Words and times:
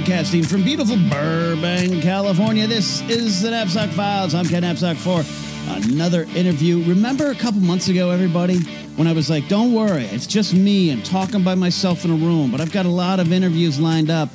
Broadcasting 0.00 0.44
from 0.44 0.62
beautiful 0.62 0.96
Burbank, 1.10 2.00
California. 2.00 2.66
This 2.66 3.02
is 3.02 3.42
the 3.42 3.50
Napzok 3.50 3.90
Files. 3.90 4.34
I'm 4.34 4.46
Ken 4.46 4.62
Napzok 4.62 4.96
for 4.96 5.22
another 5.76 6.22
interview. 6.34 6.82
Remember 6.84 7.30
a 7.30 7.34
couple 7.34 7.60
months 7.60 7.88
ago, 7.88 8.08
everybody, 8.08 8.60
when 8.96 9.06
I 9.06 9.12
was 9.12 9.28
like, 9.28 9.46
don't 9.48 9.74
worry, 9.74 10.04
it's 10.04 10.26
just 10.26 10.54
me 10.54 10.88
and 10.88 11.04
talking 11.04 11.44
by 11.44 11.54
myself 11.54 12.06
in 12.06 12.12
a 12.12 12.14
room, 12.14 12.50
but 12.50 12.62
I've 12.62 12.72
got 12.72 12.86
a 12.86 12.90
lot 12.90 13.20
of 13.20 13.30
interviews 13.30 13.78
lined 13.78 14.08
up. 14.08 14.30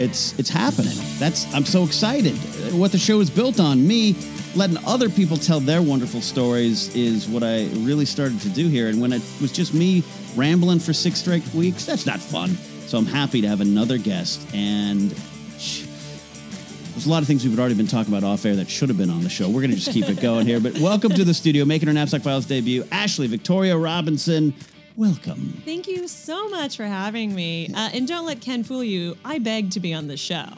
It's 0.00 0.36
it's 0.40 0.50
happening. 0.50 0.98
That's 1.20 1.46
I'm 1.54 1.64
so 1.64 1.84
excited. 1.84 2.34
What 2.74 2.90
the 2.90 2.98
show 2.98 3.20
is 3.20 3.30
built 3.30 3.60
on, 3.60 3.86
me 3.86 4.16
letting 4.56 4.78
other 4.84 5.08
people 5.08 5.36
tell 5.36 5.60
their 5.60 5.82
wonderful 5.82 6.20
stories 6.20 6.92
is 6.96 7.28
what 7.28 7.44
I 7.44 7.68
really 7.74 8.06
started 8.06 8.40
to 8.40 8.48
do 8.48 8.66
here. 8.66 8.88
And 8.88 9.00
when 9.00 9.12
it 9.12 9.22
was 9.40 9.52
just 9.52 9.72
me 9.72 10.02
rambling 10.34 10.80
for 10.80 10.92
six 10.92 11.20
straight 11.20 11.46
weeks, 11.54 11.86
that's 11.86 12.06
not 12.06 12.18
fun. 12.18 12.58
So 12.86 12.98
I'm 12.98 13.06
happy 13.06 13.40
to 13.40 13.48
have 13.48 13.60
another 13.60 13.98
guest. 13.98 14.46
And 14.54 15.10
there's 15.10 17.04
a 17.04 17.10
lot 17.10 17.20
of 17.20 17.26
things 17.26 17.44
we've 17.44 17.58
already 17.58 17.74
been 17.74 17.88
talking 17.88 18.14
about 18.14 18.24
off 18.24 18.44
air 18.46 18.54
that 18.56 18.70
should 18.70 18.88
have 18.88 18.96
been 18.96 19.10
on 19.10 19.24
the 19.24 19.28
show. 19.28 19.48
We're 19.48 19.60
going 19.60 19.72
to 19.72 19.76
just 19.76 19.90
keep 19.90 20.08
it 20.08 20.20
going 20.20 20.46
here. 20.46 20.60
But 20.60 20.78
welcome 20.78 21.10
to 21.12 21.24
the 21.24 21.34
studio, 21.34 21.64
making 21.64 21.88
her 21.88 21.94
Napzok 21.94 22.22
Files 22.22 22.46
debut, 22.46 22.84
Ashley 22.92 23.26
Victoria 23.26 23.76
Robinson. 23.76 24.54
Welcome. 24.94 25.60
Thank 25.64 25.88
you 25.88 26.06
so 26.06 26.48
much 26.48 26.76
for 26.76 26.84
having 26.84 27.34
me. 27.34 27.72
Uh, 27.74 27.90
and 27.92 28.06
don't 28.06 28.24
let 28.24 28.40
Ken 28.40 28.62
fool 28.62 28.84
you. 28.84 29.16
I 29.24 29.40
begged 29.40 29.72
to 29.72 29.80
be 29.80 29.92
on 29.92 30.06
the 30.06 30.16
show. 30.16 30.46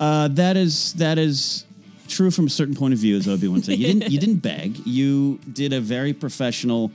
Uh, 0.00 0.26
that 0.26 0.56
is 0.56 0.92
that 0.94 1.18
is 1.18 1.64
true 2.08 2.28
from 2.30 2.48
a 2.48 2.50
certain 2.50 2.74
point 2.74 2.92
of 2.92 2.98
view, 2.98 3.16
as 3.16 3.28
Obi 3.28 3.46
Wan 3.46 3.62
said. 3.62 3.78
You 3.78 3.86
didn't 3.86 4.10
you 4.10 4.18
didn't 4.18 4.38
beg. 4.38 4.76
You 4.84 5.38
did 5.52 5.72
a 5.72 5.80
very 5.80 6.12
professional 6.12 6.90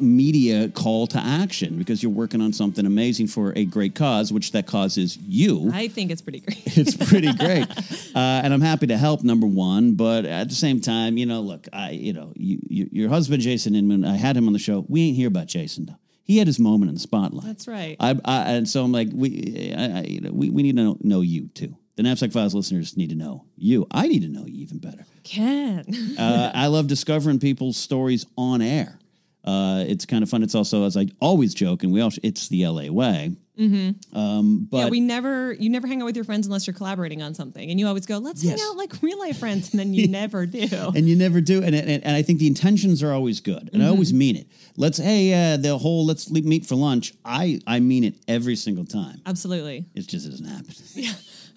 media 0.00 0.68
call 0.68 1.06
to 1.08 1.18
action 1.18 1.76
because 1.76 2.02
you're 2.02 2.12
working 2.12 2.40
on 2.40 2.52
something 2.52 2.86
amazing 2.86 3.26
for 3.26 3.52
a 3.56 3.64
great 3.64 3.94
cause, 3.94 4.32
which 4.32 4.52
that 4.52 4.66
cause 4.66 4.96
is 4.98 5.16
you. 5.18 5.70
I 5.72 5.88
think 5.88 6.10
it's 6.10 6.22
pretty 6.22 6.40
great. 6.40 6.62
it's 6.76 6.96
pretty 6.96 7.32
great, 7.38 7.68
uh, 8.14 8.42
and 8.42 8.52
I'm 8.52 8.60
happy 8.60 8.86
to 8.88 8.96
help. 8.96 9.22
Number 9.22 9.46
one, 9.46 9.94
but 9.94 10.24
at 10.24 10.48
the 10.48 10.54
same 10.54 10.80
time, 10.80 11.16
you 11.16 11.26
know, 11.26 11.40
look, 11.40 11.68
I, 11.72 11.90
you 11.90 12.12
know, 12.12 12.32
you, 12.34 12.58
you, 12.68 12.88
your 12.92 13.08
husband 13.08 13.42
Jason 13.42 13.74
Inman, 13.74 14.04
I 14.04 14.16
had 14.16 14.36
him 14.36 14.46
on 14.46 14.52
the 14.52 14.58
show. 14.58 14.84
We 14.88 15.08
ain't 15.08 15.16
hear 15.16 15.28
about 15.28 15.46
Jason 15.46 15.86
though. 15.86 15.98
He 16.24 16.38
had 16.38 16.46
his 16.46 16.60
moment 16.60 16.90
in 16.90 16.94
the 16.94 17.00
spotlight. 17.00 17.44
That's 17.44 17.66
right. 17.66 17.96
I, 17.98 18.16
I 18.24 18.52
and 18.52 18.68
so 18.68 18.84
I'm 18.84 18.92
like, 18.92 19.08
we, 19.12 19.74
I, 19.76 19.98
I, 19.98 20.02
you 20.02 20.20
know, 20.20 20.30
we, 20.32 20.48
we 20.48 20.62
need 20.62 20.76
to 20.76 20.82
know, 20.82 20.96
know 21.00 21.20
you 21.22 21.48
too. 21.48 21.76
The 21.96 22.04
Napzok 22.04 22.32
Files 22.32 22.54
listeners 22.54 22.96
need 22.96 23.10
to 23.10 23.16
know 23.16 23.44
you. 23.56 23.86
I 23.90 24.06
need 24.06 24.22
to 24.22 24.28
know 24.28 24.46
you 24.46 24.62
even 24.62 24.78
better. 24.78 25.04
Can. 25.24 25.84
uh, 26.18 26.52
I 26.54 26.68
love 26.68 26.86
discovering 26.86 27.40
people's 27.40 27.76
stories 27.76 28.26
on 28.38 28.62
air. 28.62 28.98
Uh, 29.44 29.84
it's 29.86 30.04
kind 30.06 30.22
of 30.22 30.28
fun. 30.28 30.42
It's 30.42 30.54
also, 30.54 30.84
as 30.84 30.96
I 30.96 31.06
always 31.20 31.54
joke, 31.54 31.82
and 31.82 31.92
we 31.92 32.00
all, 32.00 32.10
it's 32.22 32.48
the 32.48 32.66
LA 32.66 32.90
way. 32.92 33.32
Mm-hmm. 33.58 34.18
Um, 34.18 34.66
but 34.70 34.76
yeah, 34.78 34.88
we 34.88 35.00
never, 35.00 35.52
you 35.52 35.68
never 35.68 35.86
hang 35.86 36.00
out 36.00 36.06
with 36.06 36.16
your 36.16 36.24
friends 36.24 36.46
unless 36.46 36.66
you're 36.66 36.72
collaborating 36.74 37.20
on 37.22 37.34
something. 37.34 37.70
And 37.70 37.78
you 37.78 37.86
always 37.86 38.06
go, 38.06 38.16
let's 38.18 38.42
Yes. 38.42 38.58
hang 38.60 38.70
out 38.70 38.76
like 38.78 39.02
real 39.02 39.18
life 39.18 39.38
friends. 39.38 39.70
And 39.72 39.80
then 39.80 39.92
you 39.94 40.08
never 40.08 40.46
do. 40.46 40.66
and 40.94 41.06
you 41.08 41.14
never 41.16 41.40
do. 41.42 41.62
And, 41.62 41.74
and 41.74 42.02
and 42.04 42.16
I 42.16 42.22
think 42.22 42.38
the 42.38 42.46
intentions 42.46 43.02
are 43.02 43.12
always 43.12 43.40
good, 43.40 43.68
and 43.72 43.82
I 43.82 43.86
Mm-hmm. 43.86 43.90
always 43.92 44.12
mean 44.14 44.36
it. 44.36 44.46
Let's 44.76 44.96
hey, 44.98 45.32
uh, 45.54 45.56
the 45.58 45.76
whole 45.76 46.06
let's 46.06 46.30
le- 46.30 46.40
meet 46.42 46.64
for 46.64 46.74
lunch. 46.74 47.12
I 47.24 47.60
I 47.66 47.80
mean 47.80 48.04
it 48.04 48.14
every 48.28 48.56
single 48.56 48.84
time. 48.86 49.20
Absolutely. 49.26 49.84
It 49.94 50.06
just 50.06 50.30
doesn't 50.30 50.46
happen. 50.46 50.72
Yeah, 50.94 51.12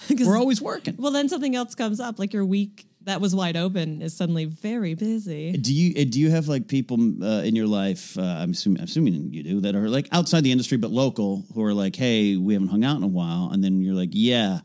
We're 0.26 0.38
always 0.38 0.62
working. 0.62 0.96
well, 0.98 1.12
then 1.12 1.30
something 1.30 1.56
else 1.56 1.74
comes 1.76 2.00
up. 2.02 2.20
Like 2.20 2.34
your 2.34 2.46
week 2.46 2.86
that 3.06 3.20
was 3.22 3.36
wide 3.36 3.58
open 3.58 4.02
is 4.02 4.16
suddenly 4.16 4.46
very 4.46 4.94
busy. 4.96 5.52
Do 5.54 5.74
you 5.74 6.02
uh, 6.02 6.06
do 6.10 6.20
you 6.20 6.30
have 6.32 6.48
like 6.48 6.68
people 6.68 6.98
uh, 7.24 7.42
in 7.44 7.56
your 7.56 7.68
life? 7.68 8.18
Uh, 8.18 8.22
I'm 8.22 8.52
assuming, 8.52 8.80
I'm 8.80 8.86
assuming 8.86 9.34
you 9.34 9.44
do 9.44 9.60
that 9.62 9.76
are 9.76 9.90
like 9.90 10.08
outside 10.12 10.44
the 10.44 10.52
industry 10.52 10.78
but 10.78 10.92
local 10.92 11.44
who 11.54 11.64
are 11.64 11.74
like, 11.74 11.96
hey, 11.96 12.38
we 12.38 12.54
haven't 12.54 12.70
hung 12.70 12.84
out 12.84 12.98
in 12.98 13.04
a 13.04 13.08
while, 13.08 13.50
and 13.52 13.64
then 13.64 13.82
you're 13.82 13.96
like, 13.96 14.10
yeah, 14.14 14.60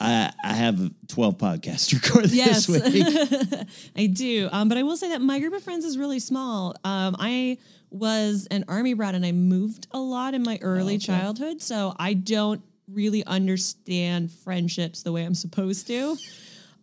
I 0.00 0.32
I 0.44 0.52
have 0.54 0.78
12 1.08 1.38
podcasts 1.38 1.88
to 1.90 1.96
record 1.96 2.30
Yes. 2.30 2.66
this 2.66 2.92
week. 2.92 3.68
I 3.96 4.06
do. 4.06 4.48
Um, 4.52 4.68
but 4.68 4.78
I 4.78 4.82
will 4.82 4.96
say 4.96 5.08
that 5.10 5.20
my 5.20 5.38
group 5.40 5.54
of 5.54 5.62
friends 5.62 5.84
is 5.84 5.96
really 5.98 6.18
small. 6.18 6.74
Um, 6.84 7.16
I 7.18 7.58
was 7.90 8.48
an 8.50 8.64
army 8.66 8.94
brat 8.94 9.14
and 9.14 9.24
I 9.24 9.30
moved 9.32 9.86
a 9.92 9.98
lot 9.98 10.34
in 10.34 10.42
my 10.42 10.58
early 10.62 10.98
childhood. 10.98 11.62
So 11.62 11.94
I 11.96 12.14
don't 12.14 12.60
really 12.92 13.24
understand 13.24 14.30
friendships 14.32 15.02
the 15.04 15.12
way 15.12 15.24
I'm 15.24 15.34
supposed 15.34 15.86
to. 15.86 16.16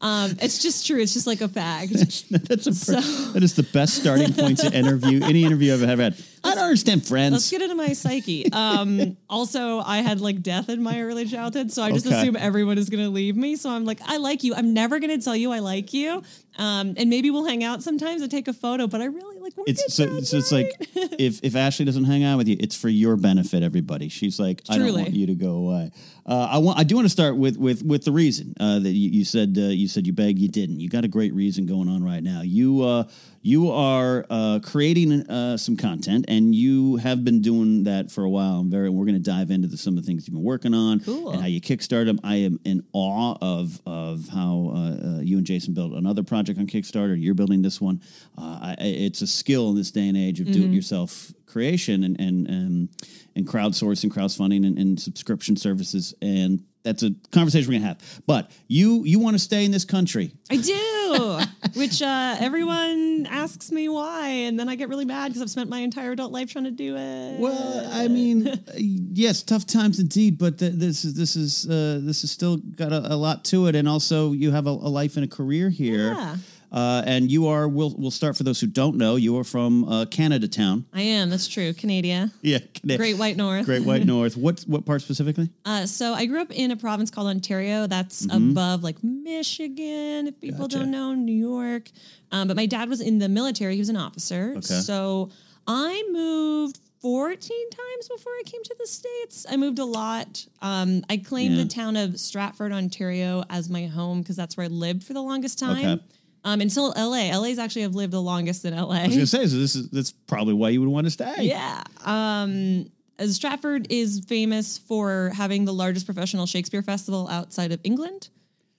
Um, 0.01 0.31
it's 0.41 0.57
just 0.62 0.88
true. 0.88 1.00
It's 1.00 1.13
just 1.13 1.28
like 1.28 1.41
a 1.41 1.47
fact. 1.47 1.91
That's 2.31 2.66
a 2.67 2.72
per- 2.72 3.01
So- 3.01 3.31
that 3.34 3.44
is 3.44 3.56
the 3.56 3.63
best 3.63 3.95
starting 3.95 4.34
point 4.34 4.57
to 4.59 4.73
interview 4.75 5.23
any 5.23 5.44
interview 5.44 5.73
I've 5.73 5.84
ever 5.84 6.01
had. 6.01 6.16
I 6.44 6.56
don't 6.56 6.63
understand 6.63 7.06
friends. 7.06 7.34
Let's 7.34 7.51
get 7.51 7.62
into 7.62 7.75
my 7.75 7.94
psyche. 7.94 8.51
Um, 8.51 9.16
also, 9.29 9.79
I 9.79 9.97
had 10.00 10.19
like 10.22 10.41
death 10.41 10.69
in 10.69 10.81
my 10.81 11.01
early 11.01 11.25
childhood, 11.28 11.72
so 11.72 11.84
I 11.84 11.91
just 11.91 12.07
Okay. 12.07 12.17
assume 12.19 12.35
everyone 12.35 12.79
is 12.79 12.89
going 12.89 13.03
to 13.03 13.12
leave 13.12 13.35
me. 13.38 13.56
So 13.56 13.69
I'm 13.69 13.85
like, 13.85 14.00
I 14.06 14.17
like 14.17 14.44
you. 14.44 14.56
I'm 14.56 14.73
never 14.73 15.00
going 15.00 15.17
to 15.17 15.23
tell 15.23 15.35
you 15.35 15.51
I 15.51 15.59
like 15.59 15.94
you. 15.94 16.23
Um, 16.57 16.95
and 16.97 17.09
maybe 17.09 17.31
we'll 17.31 17.45
hang 17.45 17.63
out 17.63 17.81
sometimes 17.81 18.22
and 18.22 18.29
take 18.29 18.47
a 18.47 18.53
photo. 18.53 18.88
But 18.88 19.01
I 19.01 19.06
really 19.06 19.39
like. 19.39 19.56
we're 19.56 19.63
it's 19.67 19.94
so, 19.94 20.19
so 20.22 20.38
it's 20.38 20.51
like 20.51 20.75
if 21.17 21.39
if 21.44 21.56
Ashley 21.56 21.85
doesn't 21.85 22.03
hang 22.03 22.23
out 22.23 22.38
with 22.38 22.47
you, 22.47 22.57
it's 22.59 22.75
for 22.75 22.89
your 22.89 23.16
benefit. 23.16 23.63
Everybody, 23.63 24.09
she's 24.09 24.39
like, 24.39 24.62
I 24.69 24.78
don't 24.78 24.94
want 24.94 25.12
you 25.12 25.28
to 25.28 25.35
go 25.35 25.53
away. 25.53 25.91
Uh, 26.25 26.50
I 26.51 26.57
want. 26.59 26.78
I 26.78 26.84
do 26.84 26.95
want 26.95 27.06
to 27.06 27.09
start 27.09 27.38
with 27.38 27.57
with 27.57 27.84
with 27.84 28.03
the 28.03 28.12
reason 28.12 28.53
uh, 28.59 28.79
that 28.79 28.91
you, 28.91 29.09
you 29.09 29.25
said 29.25 29.56
uh, 29.57 29.62
you 29.62 29.88
said 29.88 30.06
you 30.06 30.13
begged, 30.13 30.39
you 30.39 30.50
didn't. 30.50 30.79
You 30.79 30.89
got 30.89 31.06
a 31.06 31.07
great 31.07 31.34
reason 31.34 31.66
going 31.66 31.88
on 31.88 32.03
right 32.03 32.22
now. 32.22 32.41
You 32.41 32.83
uh, 32.83 33.03
you 33.44 33.72
are 33.72 34.25
uh, 34.29 34.59
creating 34.63 35.28
uh, 35.29 35.57
some 35.57 35.75
content, 35.75 36.25
and 36.28 36.53
you 36.53 36.97
have 36.97 37.24
been 37.25 37.41
doing 37.41 37.84
that 37.85 38.12
for 38.12 38.24
a 38.24 38.29
while. 38.29 38.59
I'm 38.59 38.69
very. 38.69 38.90
We're 38.90 39.06
going 39.06 39.16
to 39.22 39.31
dive 39.31 39.50
into 39.50 39.68
the, 39.68 39.78
some 39.78 39.97
of 39.97 40.03
the 40.03 40.07
things 40.07 40.28
you've 40.28 40.35
been 40.35 40.44
working 40.44 40.74
on 40.75 41.00
Cool. 41.00 41.31
and 41.31 41.41
how 41.41 41.47
you 41.47 41.59
kickstart 41.59 42.06
them. 42.06 42.19
I 42.24 42.35
am 42.35 42.59
in 42.66 42.84
awe 42.94 43.35
of 43.41 43.81
of 43.85 44.28
how 44.30 44.72
uh, 44.75 45.07
uh, 45.18 45.19
you 45.22 45.38
and 45.38 45.46
Jason 45.46 45.74
built 45.74 45.94
another 45.94 46.24
project 46.24 46.59
on 46.59 46.68
Kickstarter. 46.68 47.19
You're 47.19 47.34
building 47.34 47.62
this 47.63 47.81
one. 47.81 48.01
Uh, 48.38 48.59
I, 48.62 48.75
it's 48.80 49.22
a 49.24 49.28
skill 49.28 49.69
in 49.72 49.75
this 49.75 49.91
day 49.91 50.07
and 50.07 50.18
age 50.18 50.40
of 50.40 50.47
Mm-hmm. 50.47 50.62
do-it-yourself 50.62 51.34
creation 51.47 52.03
and 52.03 52.19
and 52.19 52.47
and, 52.47 52.90
and 53.35 53.47
crowdsourcing, 53.47 54.12
crowdfunding, 54.12 54.66
and, 54.68 54.78
and 54.78 55.00
subscription 55.00 55.56
services. 55.57 56.13
And 56.22 56.63
that's 56.84 57.03
a 57.03 57.12
conversation 57.31 57.69
we're 57.69 57.80
gonna 57.80 57.88
have. 57.90 58.22
But 58.25 58.52
you 58.68 59.03
you 59.03 59.19
want 59.19 59.36
to 59.36 59.40
stay 59.40 59.66
in 59.66 59.72
this 59.72 59.86
country. 59.86 60.34
I 60.50 60.58
do, 60.58 61.40
which 61.80 62.02
uh, 62.02 62.36
everyone 62.40 63.28
asks 63.30 63.72
me 63.72 63.90
why, 63.90 64.28
and 64.28 64.59
then 64.59 64.69
I 64.69 64.75
get 64.75 64.90
really 64.90 65.06
mad 65.06 65.28
because 65.30 65.42
I've 65.42 65.50
spent 65.50 65.69
my 65.69 65.80
entire 65.80 66.12
adult 66.12 66.31
life 66.31 66.52
trying 66.52 66.66
to 66.66 66.72
do 66.72 66.96
it. 66.96 67.40
Well, 67.40 67.90
I 67.92 68.08
mean, 68.08 68.52
yes, 68.75 69.44
tough 69.44 69.66
times 69.66 70.00
indeed, 70.00 70.38
but 70.38 70.58
th- 70.58 70.74
this 70.74 71.06
is 71.06 71.14
this 71.14 71.36
is 71.36 71.69
uh, 71.69 72.00
this 72.03 72.22
has 72.22 72.31
still 72.31 72.58
got 72.58 72.92
a, 72.92 73.13
a 73.13 73.16
lot 73.16 73.46
to 73.46 73.68
it, 73.68 73.75
and 73.75 73.88
also 73.88 74.31
you 74.31 74.52
have 74.52 74.68
a, 74.68 74.72
a 74.72 74.90
life 74.92 75.16
and 75.16 75.25
a 75.25 75.28
career 75.28 75.69
here. 75.69 76.13
Yeah. 76.13 76.38
Uh, 76.72 77.04
and 77.06 77.30
you 77.30 77.48
are. 77.48 77.68
We'll 77.68 77.94
we'll 77.98 78.12
start 78.12 78.38
for 78.38 78.44
those 78.44 78.62
who 78.62 78.68
don't 78.68 78.95
know. 78.95 79.18
You 79.18 79.38
are 79.38 79.44
from 79.44 79.84
uh, 79.90 80.06
Canada 80.06 80.48
town. 80.48 80.86
I 80.94 81.01
am. 81.01 81.30
That's 81.30 81.48
true. 81.48 81.74
Canada, 81.74 82.31
Yeah, 82.42 82.60
Cana- 82.74 82.98
Great 82.98 83.18
White 83.18 83.36
North. 83.36 83.66
Great 83.66 83.84
White 83.84 84.06
North. 84.16 84.38
What 84.38 84.62
what 84.62 84.86
part 84.86 85.01
specifically? 85.01 85.50
Uh, 85.66 85.86
so 85.86 86.13
I 86.13 86.25
grew 86.25 86.40
up 86.42 86.50
in 86.51 86.72
a 86.72 86.78
province 86.78 87.12
called 87.12 87.28
Ontario. 87.28 87.88
That's 87.88 88.25
above 88.31 88.84
like 88.84 89.04
Michigan, 89.04 90.28
if 90.28 90.40
people 90.40 90.51
Mm-hmm. 90.51 90.62
Gotcha. 90.63 90.78
don't 90.80 90.92
know, 90.92 91.13
New 91.13 91.34
York. 91.34 91.90
Um, 92.31 92.48
but 92.48 92.56
my 92.56 92.66
dad 92.68 92.88
was 92.88 93.01
in 93.01 93.19
the 93.19 93.28
military. 93.28 93.74
He 93.74 93.80
was 93.80 93.90
an 93.90 93.98
officer. 93.98 94.51
Okay. 94.57 94.62
So 94.62 95.30
I 95.68 96.04
moved 96.12 96.80
14 97.01 97.69
times 97.69 98.07
before 98.07 98.31
I 98.31 98.44
came 98.45 98.63
to 98.63 98.75
the 98.80 98.88
States. 98.88 99.45
I 99.50 99.57
moved 99.57 99.80
a 99.80 99.86
lot. 99.86 100.45
Um, 100.62 101.04
I 101.10 101.18
claimed 101.18 101.56
Yeah. 101.56 101.63
the 101.63 101.69
town 101.69 101.98
of 101.98 102.19
Stratford, 102.19 102.72
Ontario 102.72 103.44
as 103.50 103.69
my 103.69 103.88
home 103.88 104.22
because 104.22 104.36
that's 104.36 104.56
where 104.56 104.66
I 104.66 104.69
lived 104.69 105.04
for 105.04 105.13
the 105.13 105.22
longest 105.22 105.60
time. 105.60 105.78
Okay. 106.00 106.04
Um, 106.44 106.60
until 106.62 106.90
LA. 106.98 107.38
LA's 107.38 107.60
actually 107.60 107.84
have 107.84 107.94
lived 107.94 108.14
the 108.14 108.22
longest 108.22 108.66
in 108.66 108.76
LA. 108.76 108.96
I 108.96 109.06
was 109.08 109.16
gonna 109.16 109.28
say, 109.28 109.46
so 109.48 109.58
this 109.58 109.76
is 109.76 109.90
that's 109.90 110.12
probably 110.12 110.54
why 110.56 110.70
you 110.70 110.80
would 110.82 110.90
want 110.90 111.06
to 111.06 111.12
stay. 111.12 111.36
Yeah. 111.44 111.84
Um, 112.04 112.90
Stratford 113.28 113.86
is 113.92 114.26
famous 114.28 114.80
for 114.80 115.32
having 115.36 115.66
the 115.66 115.74
largest 115.74 116.08
professional 116.08 116.48
Shakespeare 116.48 116.82
festival 116.82 117.28
outside 117.30 117.72
of 117.72 117.80
England. 117.84 118.30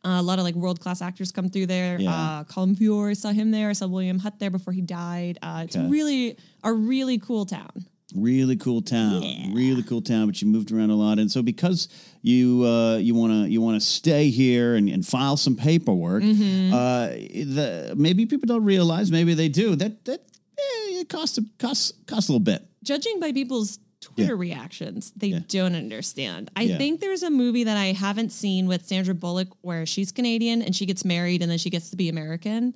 Uh, 0.05 0.17
a 0.19 0.23
lot 0.23 0.41
of 0.41 0.45
like 0.45 0.57
world 0.57 0.81
class 0.81 1.01
actors 1.01 1.31
come 1.31 1.49
through 1.49 1.67
there. 1.67 2.01
Yeah. 2.01 2.11
Uh, 2.13 2.45
Colm 2.45 2.77
Feore, 2.77 3.15
saw 3.17 3.31
him 3.31 3.53
there. 3.53 3.69
I 3.69 3.73
saw 3.75 3.87
William 3.87 4.19
Hutt 4.19 4.41
there 4.41 4.51
before 4.51 4.73
he 4.73 4.81
died. 4.81 5.39
Uh, 5.41 5.63
it's 5.65 5.77
Okay. 5.77 5.87
really 5.89 6.37
a 6.65 6.73
really 6.73 7.19
cool 7.19 7.47
town. 7.47 7.87
Really 8.15 8.57
cool 8.57 8.83
town. 8.83 9.23
Really 9.55 9.83
cool 9.83 10.03
town, 10.03 10.27
but 10.27 10.41
you 10.43 10.49
moved 10.49 10.71
around 10.73 10.91
a 10.91 10.95
lot, 10.95 11.19
and 11.19 11.31
so 11.31 11.43
because 11.43 11.89
you 12.23 12.65
uh, 12.65 12.97
you 12.97 13.15
want 13.15 13.33
to 13.33 13.51
you 13.51 13.61
want 13.61 13.81
to 13.81 13.87
stay 13.87 14.29
here 14.31 14.75
and, 14.75 14.89
and 14.89 15.07
file 15.07 15.37
some 15.37 15.57
paperwork, 15.57 16.23
Mm-hmm. 16.23 16.73
uh, 16.75 17.07
the, 17.09 17.95
maybe 17.97 18.27
people 18.27 18.47
don't 18.47 18.65
realize, 18.65 19.11
maybe 19.11 19.35
they 19.35 19.49
do 19.49 19.75
that 19.77 20.05
that 20.05 20.21
eh, 20.59 21.01
it 21.01 21.09
costs 21.09 21.39
a- 21.39 21.45
costs 21.59 21.93
costs 22.07 22.29
a 22.29 22.33
little 22.33 22.45
bit. 22.45 22.67
judging 22.85 23.19
by 23.21 23.33
people's 23.33 23.79
Twitter 24.01 24.35
reactions, 24.37 25.13
they 25.17 25.29
Yeah. 25.29 25.39
don't 25.49 25.77
understand. 25.77 26.51
I 26.57 26.63
Yeah. 26.65 26.77
think 26.77 27.01
there's 27.01 27.23
a 27.23 27.31
movie 27.31 27.63
that 27.65 27.77
I 27.77 27.93
haven't 27.93 28.33
seen 28.33 28.67
with 28.67 28.85
Sandra 28.85 29.15
Bullock 29.15 29.49
where 29.61 29.87
she's 29.87 30.11
Canadian 30.11 30.61
and 30.61 30.75
she 30.75 30.87
gets 30.87 31.05
married 31.05 31.41
and 31.41 31.49
then 31.51 31.59
she 31.59 31.71
gets 31.71 31.91
to 31.91 31.97
be 31.97 32.09
American. 32.09 32.75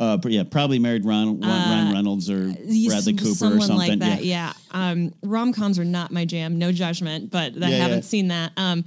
Uh, 0.00 0.18
yeah, 0.24 0.42
probably 0.44 0.78
married 0.78 1.04
Ron, 1.04 1.40
Ryan 1.40 1.92
Reynolds 1.92 2.30
or 2.30 2.48
Bradley 2.52 3.14
Cooper 3.14 3.56
or 3.56 3.60
something. 3.60 3.76
like 3.76 3.98
that. 3.98 4.24
Yeah. 4.24 4.54
Um, 4.70 5.12
Rom 5.22 5.52
coms 5.52 5.78
are 5.78 5.84
not 5.84 6.10
my 6.10 6.24
jam. 6.24 6.58
No 6.58 6.72
judgment, 6.72 7.30
but 7.30 7.52
I 7.62 7.68
Yeah, 7.68 7.76
haven't 7.76 7.98
yeah. 7.98 8.02
seen 8.04 8.28
that. 8.28 8.52
Um, 8.56 8.84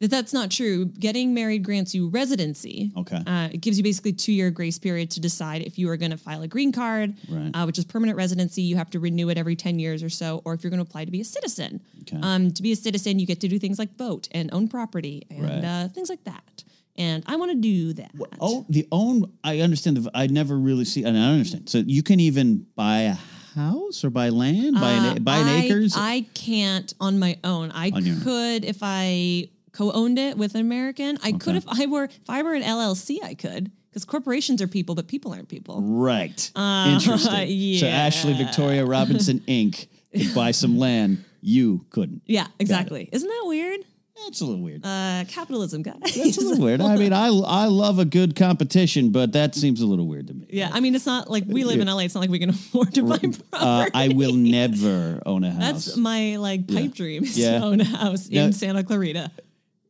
that 0.00 0.10
that's 0.10 0.32
not 0.34 0.50
true. 0.50 0.86
Getting 0.86 1.32
married 1.34 1.62
grants 1.62 1.94
you 1.94 2.08
residency. 2.08 2.90
Okay. 2.96 3.22
Uh, 3.26 3.48
it 3.52 3.62
gives 3.62 3.78
you 3.78 3.84
basically 3.84 4.12
two 4.12 4.32
year 4.32 4.50
grace 4.50 4.78
period 4.78 5.10
to 5.12 5.20
decide 5.20 5.62
if 5.62 5.78
you 5.78 5.88
are 5.88 5.96
going 5.96 6.10
to 6.10 6.18
file 6.18 6.42
a 6.42 6.48
green 6.48 6.70
card, 6.72 7.14
Right. 7.30 7.50
uh, 7.54 7.64
which 7.64 7.78
is 7.78 7.84
permanent 7.86 8.16
residency. 8.18 8.60
You 8.62 8.76
have 8.76 8.90
to 8.90 8.98
renew 9.00 9.28
it 9.30 9.38
every 9.38 9.56
10 9.56 9.78
years 9.78 10.02
or 10.02 10.10
so, 10.10 10.42
or 10.44 10.52
if 10.52 10.62
you're 10.64 10.70
going 10.70 10.84
to 10.84 10.88
apply 10.88 11.04
to 11.06 11.10
be 11.12 11.20
a 11.22 11.24
citizen. 11.24 11.80
Okay. 12.02 12.18
Um, 12.20 12.50
to 12.50 12.62
be 12.62 12.72
a 12.72 12.76
citizen, 12.76 13.18
you 13.20 13.26
get 13.26 13.40
to 13.40 13.48
do 13.48 13.58
things 13.58 13.78
like 13.78 13.96
vote 13.96 14.28
and 14.32 14.50
own 14.52 14.68
property 14.68 15.26
and 15.30 15.42
Right. 15.44 15.64
uh, 15.64 15.88
things 15.88 16.10
like 16.10 16.24
that. 16.24 16.64
And 16.98 17.22
I 17.26 17.36
want 17.36 17.50
to 17.52 17.56
do 17.58 17.92
that. 17.94 18.10
Oh, 18.40 18.64
the 18.68 18.86
own. 18.90 19.32
I 19.44 19.60
understand. 19.60 19.96
The, 19.98 20.10
I 20.14 20.26
never 20.28 20.56
really 20.58 20.84
see, 20.84 21.04
and 21.04 21.16
I 21.16 21.30
understand. 21.32 21.68
So 21.68 21.78
you 21.78 22.02
can 22.02 22.20
even 22.20 22.66
buy 22.74 23.00
a 23.02 23.16
house 23.54 24.04
or 24.04 24.10
buy 24.10 24.28
land, 24.30 24.74
buy 24.74 24.90
an, 24.92 25.22
buy 25.22 25.36
an 25.38 25.48
Uh, 25.48 25.50
I, 25.50 25.54
acres. 25.64 25.94
I 25.96 26.26
can't 26.34 26.92
on 27.00 27.18
my 27.18 27.38
own. 27.44 27.70
I 27.72 27.90
On 27.94 28.20
could 28.22 28.64
if 28.64 28.78
I 28.82 29.48
co-owned 29.72 30.18
it 30.18 30.36
with 30.38 30.54
an 30.54 30.60
American. 30.62 31.18
I 31.22 31.32
could 31.32 31.56
if 31.56 31.64
I 31.68 31.86
were 31.86 32.04
if 32.04 32.28
I 32.30 32.42
were 32.42 32.54
an 32.54 32.62
LLC. 32.62 33.22
I 33.22 33.34
could 33.34 33.70
because 33.90 34.04
corporations 34.04 34.60
are 34.62 34.66
people, 34.68 34.94
but 34.94 35.06
people 35.08 35.32
aren't 35.32 35.48
people. 35.48 35.80
right. 35.82 36.50
Interesting. 36.56 37.78
So 37.78 37.86
Ashley 37.86 38.34
Uh. 38.34 38.38
Victoria 38.38 38.84
Robinson 38.84 39.40
Inc. 39.40 39.86
could 40.12 40.34
buy 40.34 40.50
some 40.50 40.78
land. 40.78 41.24
You 41.40 41.84
couldn't. 41.90 42.22
Yeah, 42.26 42.46
exactly. 42.58 43.08
Isn't 43.12 43.28
that 43.28 43.42
weird? 43.44 43.80
That's 44.24 44.40
a 44.40 44.44
little 44.46 44.62
weird. 44.62 44.84
Uh, 44.84 45.24
capitalism, 45.28 45.82
guys. 45.82 45.98
That's 46.02 46.38
a 46.38 46.40
little 46.40 46.64
weird. 46.64 46.80
I 46.92 46.96
mean, 46.96 47.12
I 47.12 47.26
I 47.28 47.66
love 47.66 47.98
a 47.98 48.04
good 48.04 48.34
competition, 48.34 49.10
but 49.10 49.32
that 49.32 49.54
seems 49.54 49.80
a 49.82 49.86
little 49.86 50.06
weird 50.06 50.28
to 50.28 50.34
me. 50.34 50.46
yeah, 50.50 50.70
I 50.72 50.80
mean, 50.80 50.94
it's 50.94 51.06
not 51.06 51.30
like 51.30 51.44
we 51.46 51.64
live 51.64 51.80
in 51.80 51.86
LA. 51.86 52.00
It's 52.00 52.14
not 52.14 52.22
like 52.22 52.30
we 52.30 52.38
can 52.38 52.50
afford 52.56 52.94
to 52.94 53.02
buy 53.02 53.18
property. 53.18 53.42
Uh, 53.52 53.88
I 53.94 54.08
will 54.08 54.32
never 54.32 55.22
own 55.26 55.44
a 55.44 55.50
house. 55.50 55.60
That's 55.60 55.96
my 55.96 56.36
like 56.36 56.66
pipe 56.66 56.94
dream 56.94 57.24
is 57.24 57.38
Yeah. 57.38 57.58
to 57.60 57.64
own 57.66 57.80
a 57.80 57.84
house 57.84 58.28
Yeah. 58.28 58.44
in 58.46 58.52
Santa 58.52 58.82
Clarita. 58.82 59.30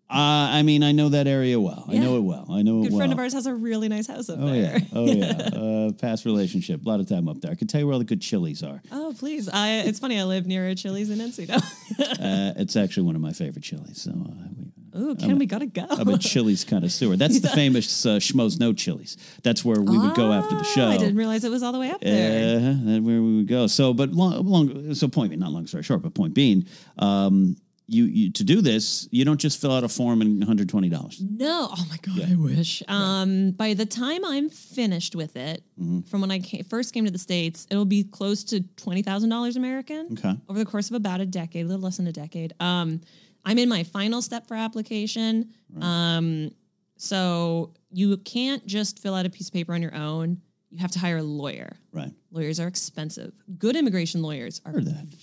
Uh, 0.08 0.12
I 0.52 0.62
mean, 0.62 0.84
I 0.84 0.92
know 0.92 1.08
that 1.08 1.26
area 1.26 1.58
well. 1.58 1.84
I 1.88 1.98
know 1.98 2.16
it 2.16 2.20
well. 2.20 2.46
I 2.48 2.62
know 2.62 2.76
it 2.76 2.80
well. 2.80 2.90
Good 2.90 2.96
friend 2.96 3.12
of 3.12 3.18
ours 3.18 3.32
has 3.32 3.46
a 3.46 3.54
really 3.54 3.88
nice 3.88 4.06
house 4.06 4.28
up 4.30 4.38
Oh 4.40 4.46
there. 4.46 4.78
yeah, 4.78 4.84
oh 4.92 5.06
yeah. 5.06 5.50
Uh, 5.86 5.92
past 5.92 6.24
relationship, 6.24 6.84
a 6.84 6.88
lot 6.88 7.00
of 7.00 7.08
time 7.08 7.28
up 7.28 7.40
there. 7.40 7.50
I 7.50 7.54
could 7.56 7.68
tell 7.68 7.80
you 7.80 7.86
where 7.86 7.94
all 7.94 7.98
the 7.98 8.04
good 8.04 8.20
chilies 8.22 8.62
are. 8.62 8.80
Oh 8.92 9.14
please! 9.18 9.48
I 9.48 9.78
it's 9.78 9.98
funny. 9.98 10.18
I 10.20 10.24
live 10.24 10.46
near 10.46 10.66
a 10.68 10.74
Chili's 10.76 11.10
in 11.10 11.18
Encino. 11.18 11.60
Uh, 11.98 12.52
it's 12.56 12.76
actually 12.76 13.04
one 13.04 13.14
of 13.14 13.22
my 13.22 13.32
favorite 13.32 13.62
chilies. 13.64 14.00
So 14.02 14.10
uh, 14.10 14.14
we, 14.58 14.66
Oh, 14.98 15.14
Ken, 15.14 15.38
we 15.38 15.46
gotta 15.46 15.66
go. 15.66 15.86
I'm 15.90 16.08
a 16.08 16.18
chilies 16.18 16.64
connoisseur. 16.64 17.16
That's 17.16 17.40
the 17.40 17.48
famous 17.62 18.04
uh, 18.06 18.16
Schmoes 18.16 18.58
Know 18.58 18.72
Chilies. 18.72 19.16
That's 19.42 19.64
where 19.64 19.80
we 19.80 19.98
would 19.98 20.14
go 20.14 20.32
after 20.32 20.54
the 20.54 20.60
Ah, 20.62 20.74
show. 20.74 20.86
I 20.88 20.96
didn't 20.96 21.16
realize 21.16 21.44
it 21.44 21.50
was 21.50 21.62
all 21.62 21.72
the 21.72 21.78
way 21.78 21.90
up 21.90 22.00
there. 22.00 22.56
Uh, 22.58 22.60
that's 22.84 23.00
where 23.04 23.20
we 23.22 23.36
would 23.36 23.46
go. 23.48 23.66
So, 23.66 23.92
but 23.92 24.10
long, 24.12 24.44
long 24.46 24.94
so 24.94 25.08
point 25.08 25.30
being, 25.30 25.40
not 25.40 25.52
long 25.52 25.66
story 25.66 25.82
short, 25.82 26.02
but 26.02 26.14
point 26.14 26.32
being, 26.34 26.66
um, 26.98 27.56
you, 27.88 28.04
you 28.04 28.32
to 28.32 28.42
do 28.44 28.60
this, 28.60 29.08
you 29.12 29.24
don't 29.24 29.38
just 29.40 29.60
fill 29.60 29.70
out 29.72 29.84
a 29.84 29.88
form 29.88 30.20
and 30.20 30.38
120 30.40 30.88
dollars. 30.88 31.22
No, 31.22 31.68
oh 31.70 31.86
my 31.88 31.96
god, 32.02 32.30
I 32.30 32.34
wish. 32.34 32.82
Um, 32.88 33.52
by 33.52 33.74
the 33.74 33.86
time 33.86 34.24
I'm 34.24 34.48
finished 34.50 35.14
with 35.14 35.36
it, 35.36 35.62
Mm-hmm. 35.80 36.00
from 36.02 36.22
when 36.22 36.30
I 36.30 36.38
came, 36.38 36.64
first 36.64 36.94
came 36.94 37.04
to 37.04 37.10
the 37.10 37.18
states, 37.18 37.66
it'll 37.70 37.84
be 37.84 38.02
close 38.02 38.42
to 38.44 38.60
twenty 38.76 39.02
thousand 39.02 39.28
dollars 39.30 39.56
American. 39.56 40.08
Okay. 40.12 40.34
over 40.48 40.58
the 40.58 40.64
course 40.64 40.88
of 40.90 40.96
about 40.96 41.20
a 41.20 41.26
decade, 41.26 41.66
a 41.66 41.68
little 41.68 41.82
less 41.82 41.98
than 41.98 42.06
a 42.06 42.12
decade. 42.12 42.54
Um, 42.60 43.02
I'm 43.44 43.58
in 43.58 43.68
my 43.68 43.84
final 43.84 44.22
step 44.22 44.48
for 44.48 44.54
application. 44.56 45.50
Um, 45.80 46.50
so 46.96 47.74
you 47.92 48.16
can't 48.16 48.66
just 48.66 48.98
fill 49.00 49.14
out 49.14 49.26
a 49.26 49.30
piece 49.30 49.48
of 49.48 49.52
paper 49.54 49.74
on 49.74 49.82
your 49.82 49.94
own. 49.94 50.40
You 50.70 50.78
have 50.78 50.90
to 50.92 50.98
hire 50.98 51.18
a 51.18 51.22
lawyer. 51.22 51.76
Right. 51.92 52.12
Lawyers 52.32 52.58
are 52.58 52.66
expensive. 52.66 53.32
Good 53.58 53.76
immigration 53.76 54.20
lawyers 54.22 54.60
are 54.66 54.74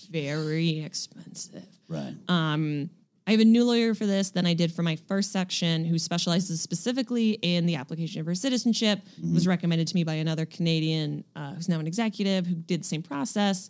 very 0.09 0.79
expensive. 0.79 1.65
Right. 1.87 2.15
Um, 2.27 2.89
I 3.25 3.31
have 3.31 3.39
a 3.39 3.45
new 3.45 3.63
lawyer 3.63 3.93
for 3.93 4.05
this 4.05 4.31
than 4.31 4.45
I 4.45 4.53
did 4.53 4.73
for 4.73 4.83
my 4.83 4.97
first 5.07 5.31
section, 5.31 5.85
who 5.85 5.97
specializes 5.97 6.59
specifically 6.61 7.31
in 7.41 7.65
the 7.65 7.75
application 7.75 8.23
for 8.25 8.35
citizenship. 8.35 8.99
Was 9.33 9.47
recommended 9.47 9.87
to 9.87 9.95
me 9.95 10.03
by 10.03 10.15
another 10.15 10.45
Canadian 10.45 11.23
uh, 11.35 11.53
who's 11.53 11.69
now 11.69 11.79
an 11.79 11.87
executive 11.87 12.45
who 12.45 12.55
did 12.55 12.81
the 12.81 12.85
same 12.85 13.01
process. 13.01 13.69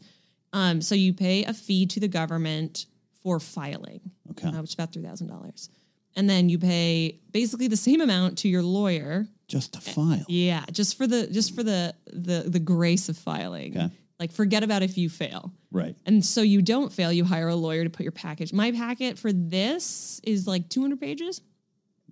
Um, 0.54 0.82
so 0.82 0.96
you 0.96 1.14
pay 1.14 1.44
a 1.44 1.54
fee 1.54 1.86
to 1.88 2.00
the 2.00 2.08
government 2.08 2.88
for 3.22 3.40
filing, 3.40 4.02
Okay. 4.32 4.48
uh, 4.48 4.60
which 4.62 4.72
is 4.72 4.74
about 4.74 4.92
three 4.92 5.04
thousand 5.04 5.28
dollars, 5.28 5.70
and 6.16 6.28
then 6.30 6.50
you 6.50 6.58
pay 6.60 7.20
basically 7.32 7.68
the 7.68 7.78
same 7.78 8.02
amount 8.02 8.40
to 8.40 8.50
your 8.50 8.64
lawyer. 8.64 9.28
just 9.48 9.74
to 9.74 9.82
file. 9.82 10.26
Yeah, 10.28 10.66
just 10.72 10.98
for 10.98 11.06
the 11.06 11.28
just 11.28 11.54
for 11.56 11.62
the 11.64 11.94
the 12.08 12.46
the 12.48 12.60
grace 12.60 13.08
of 13.08 13.18
filing. 13.18 13.78
Okay. 13.78 13.92
Like 14.24 14.32
forget 14.32 14.64
about 14.64 14.84
if 14.84 14.98
you 14.98 15.10
fail. 15.10 15.52
Right. 15.70 15.98
And 16.06 16.24
so 16.26 16.42
you 16.42 16.62
don't 16.62 16.94
fail, 16.94 17.12
you 17.12 17.26
hire 17.26 17.50
a 17.50 17.56
lawyer 17.56 17.84
to 17.84 17.90
put 17.90 18.04
your 18.04 18.14
package. 18.14 18.54
My 18.54 18.72
packet 18.72 19.20
for 19.20 19.34
this 19.34 20.22
is 20.24 20.48
like 20.48 20.70
200 20.70 20.98
pages 20.98 21.42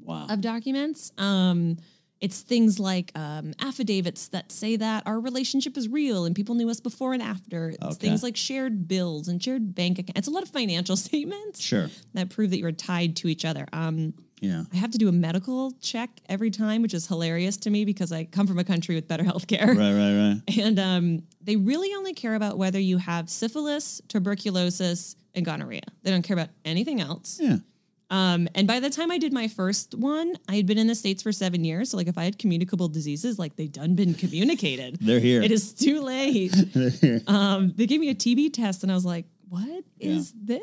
Wow. 0.03 0.27
of 0.29 0.41
documents. 0.41 1.13
Um, 1.17 1.77
it's 2.19 2.41
things 2.41 2.81
like 2.81 3.13
um, 3.15 3.53
affidavits 3.61 4.27
that 4.27 4.51
say 4.51 4.75
that 4.75 5.03
our 5.05 5.21
relationship 5.21 5.77
is 5.77 5.87
real 5.87 6.25
and 6.25 6.35
people 6.35 6.53
knew 6.55 6.69
us 6.69 6.81
before 6.81 7.13
and 7.13 7.23
after. 7.23 7.69
It's 7.69 7.81
Okay. 7.81 8.07
things 8.09 8.23
like 8.23 8.35
shared 8.35 8.89
bills 8.89 9.29
and 9.29 9.41
shared 9.41 9.73
bank 9.73 9.97
accounts. 9.99 10.19
It's 10.19 10.27
a 10.27 10.31
lot 10.31 10.43
of 10.43 10.49
financial 10.49 10.97
statements 11.07 11.61
Sure. 11.61 11.89
that 12.13 12.29
prove 12.29 12.49
that 12.49 12.59
you're 12.59 12.73
tied 12.73 13.15
to 13.17 13.29
each 13.29 13.45
other. 13.45 13.65
Um, 13.71 14.15
Yeah. 14.41 14.63
I 14.73 14.75
have 14.75 14.91
to 14.91 14.97
do 14.97 15.07
a 15.07 15.11
medical 15.11 15.71
check 15.81 16.09
every 16.27 16.49
time, 16.49 16.81
which 16.81 16.93
is 16.93 17.07
hilarious 17.07 17.57
to 17.57 17.69
me 17.69 17.85
because 17.85 18.11
I 18.11 18.25
come 18.25 18.47
from 18.47 18.59
a 18.59 18.63
country 18.63 18.95
with 18.95 19.07
better 19.07 19.23
health 19.31 19.47
care. 19.47 19.67
Right. 19.67 19.77
Right. 19.77 20.41
Right. 20.47 20.57
And 20.57 20.79
um, 20.79 21.23
they 21.41 21.55
really 21.55 21.93
only 21.95 22.13
care 22.13 22.35
about 22.35 22.57
whether 22.57 22.79
you 22.79 22.98
have 22.98 23.29
syphilis, 23.29 24.01
tuberculosis, 24.07 25.15
and 25.36 25.45
gonorrhea. 25.45 25.83
They 26.03 26.12
don't 26.12 26.24
care 26.24 26.36
about 26.36 26.50
anything 26.65 27.00
else. 27.00 27.39
Yeah. 27.41 27.57
Um, 28.10 28.50
and 28.55 28.67
by 28.67 28.81
the 28.81 28.89
time 28.89 29.10
I 29.10 29.17
did 29.17 29.31
my 29.31 29.48
first 29.48 29.95
one, 29.95 30.36
I 30.50 30.55
had 30.57 30.65
been 30.65 30.77
in 30.77 30.88
the 30.88 30.95
States 30.95 31.24
for 31.24 31.31
seven 31.31 31.63
years. 31.63 31.91
So, 31.91 31.98
like, 31.98 32.07
if 32.07 32.17
I 32.17 32.25
had 32.25 32.38
communicable 32.38 32.89
diseases, 32.89 33.39
like, 33.39 33.55
they'd 33.55 33.71
done 33.71 33.95
been 33.95 34.13
communicated. 34.15 34.98
They're 35.01 35.21
here. 35.21 35.41
It 35.41 35.50
is 35.50 35.71
too 35.74 36.01
late. 36.01 36.53
um, 37.27 37.74
they 37.77 37.86
gave 37.86 38.01
me 38.01 38.10
a 38.10 38.15
TB 38.15 38.51
test, 38.51 38.83
and 38.83 38.91
I 38.91 38.95
was 38.95 39.05
like, 39.05 39.27
what 39.48 39.86
is 39.98 40.33
this? 40.33 40.62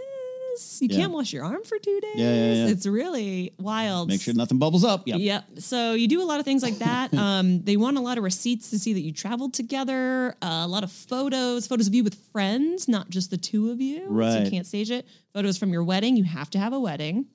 You 0.80 0.88
Yeah. 0.90 0.96
can't 0.96 1.12
wash 1.12 1.32
your 1.32 1.44
arm 1.44 1.62
for 1.64 1.78
two 1.78 1.98
days. 2.00 2.16
Yeah, 2.16 2.34
yeah. 2.54 2.66
It's 2.68 2.86
really 2.86 3.52
wild. 3.58 4.08
Make 4.08 4.20
sure 4.20 4.34
nothing 4.34 4.58
bubbles 4.58 4.84
up. 4.84 5.06
Yep. 5.06 5.18
Yep. 5.20 5.44
So 5.60 5.94
you 5.94 6.08
do 6.08 6.22
a 6.22 6.24
lot 6.26 6.38
of 6.40 6.44
things 6.44 6.62
like 6.62 6.78
that. 6.78 7.12
um, 7.26 7.62
they 7.62 7.76
want 7.76 7.96
a 7.96 8.00
lot 8.00 8.18
of 8.18 8.24
receipts 8.24 8.70
to 8.70 8.78
see 8.78 8.92
that 8.94 9.00
you 9.00 9.12
traveled 9.12 9.54
together. 9.54 10.34
Uh, 10.42 10.62
a 10.64 10.68
lot 10.68 10.84
of 10.84 10.90
photos, 10.92 11.66
photos 11.66 11.86
of 11.86 11.94
you 11.94 12.04
with 12.04 12.14
friends, 12.32 12.88
not 12.88 13.10
just 13.10 13.30
the 13.30 13.36
two 13.38 13.70
of 13.70 13.80
you. 13.80 13.98
So 14.06 14.12
Right. 14.12 14.44
you 14.44 14.50
can't 14.50 14.66
stage 14.66 14.90
it. 14.90 15.06
Photos 15.32 15.58
from 15.58 15.70
your 15.72 15.84
wedding. 15.84 16.16
You 16.16 16.24
have 16.24 16.50
to 16.50 16.58
have 16.58 16.72
a 16.72 16.80
wedding. 16.80 17.26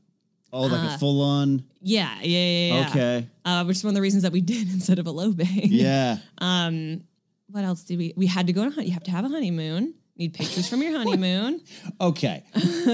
Oh, 0.55 0.67
like 0.67 0.93
a 0.95 0.97
full 0.99 1.21
on. 1.21 1.63
Yeah. 1.81 2.13
Yeah. 2.21 2.67
Yeah. 2.75 2.87
Okay. 2.89 3.27
Uh, 3.43 3.63
which 3.65 3.77
is 3.77 3.83
one 3.83 3.89
of 3.91 3.95
the 3.95 4.01
reasons 4.01 4.21
that 4.23 4.31
we 4.31 4.41
did 4.53 4.71
instead 4.71 4.99
of 4.99 5.07
a 5.07 5.11
low 5.11 5.31
bay. 5.31 5.61
Yeah. 5.65 6.17
um, 6.37 7.01
What 7.49 7.63
else 7.63 7.83
did 7.83 7.97
we? 7.97 8.13
We 8.15 8.27
had 8.27 8.47
to 8.47 8.53
go 8.53 8.61
on. 8.63 8.73
a 8.77 8.83
You 8.83 8.91
have 8.91 9.03
to 9.05 9.11
have 9.11 9.25
a 9.25 9.29
honeymoon. 9.29 9.95
Need 10.17 10.33
pictures 10.33 10.69
from 10.69 10.81
your 10.83 10.91
honeymoon. 10.97 11.61
Okay. 11.99 12.43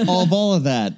all 0.08 0.22
of 0.22 0.32
all 0.32 0.54
of 0.54 0.64
that, 0.64 0.94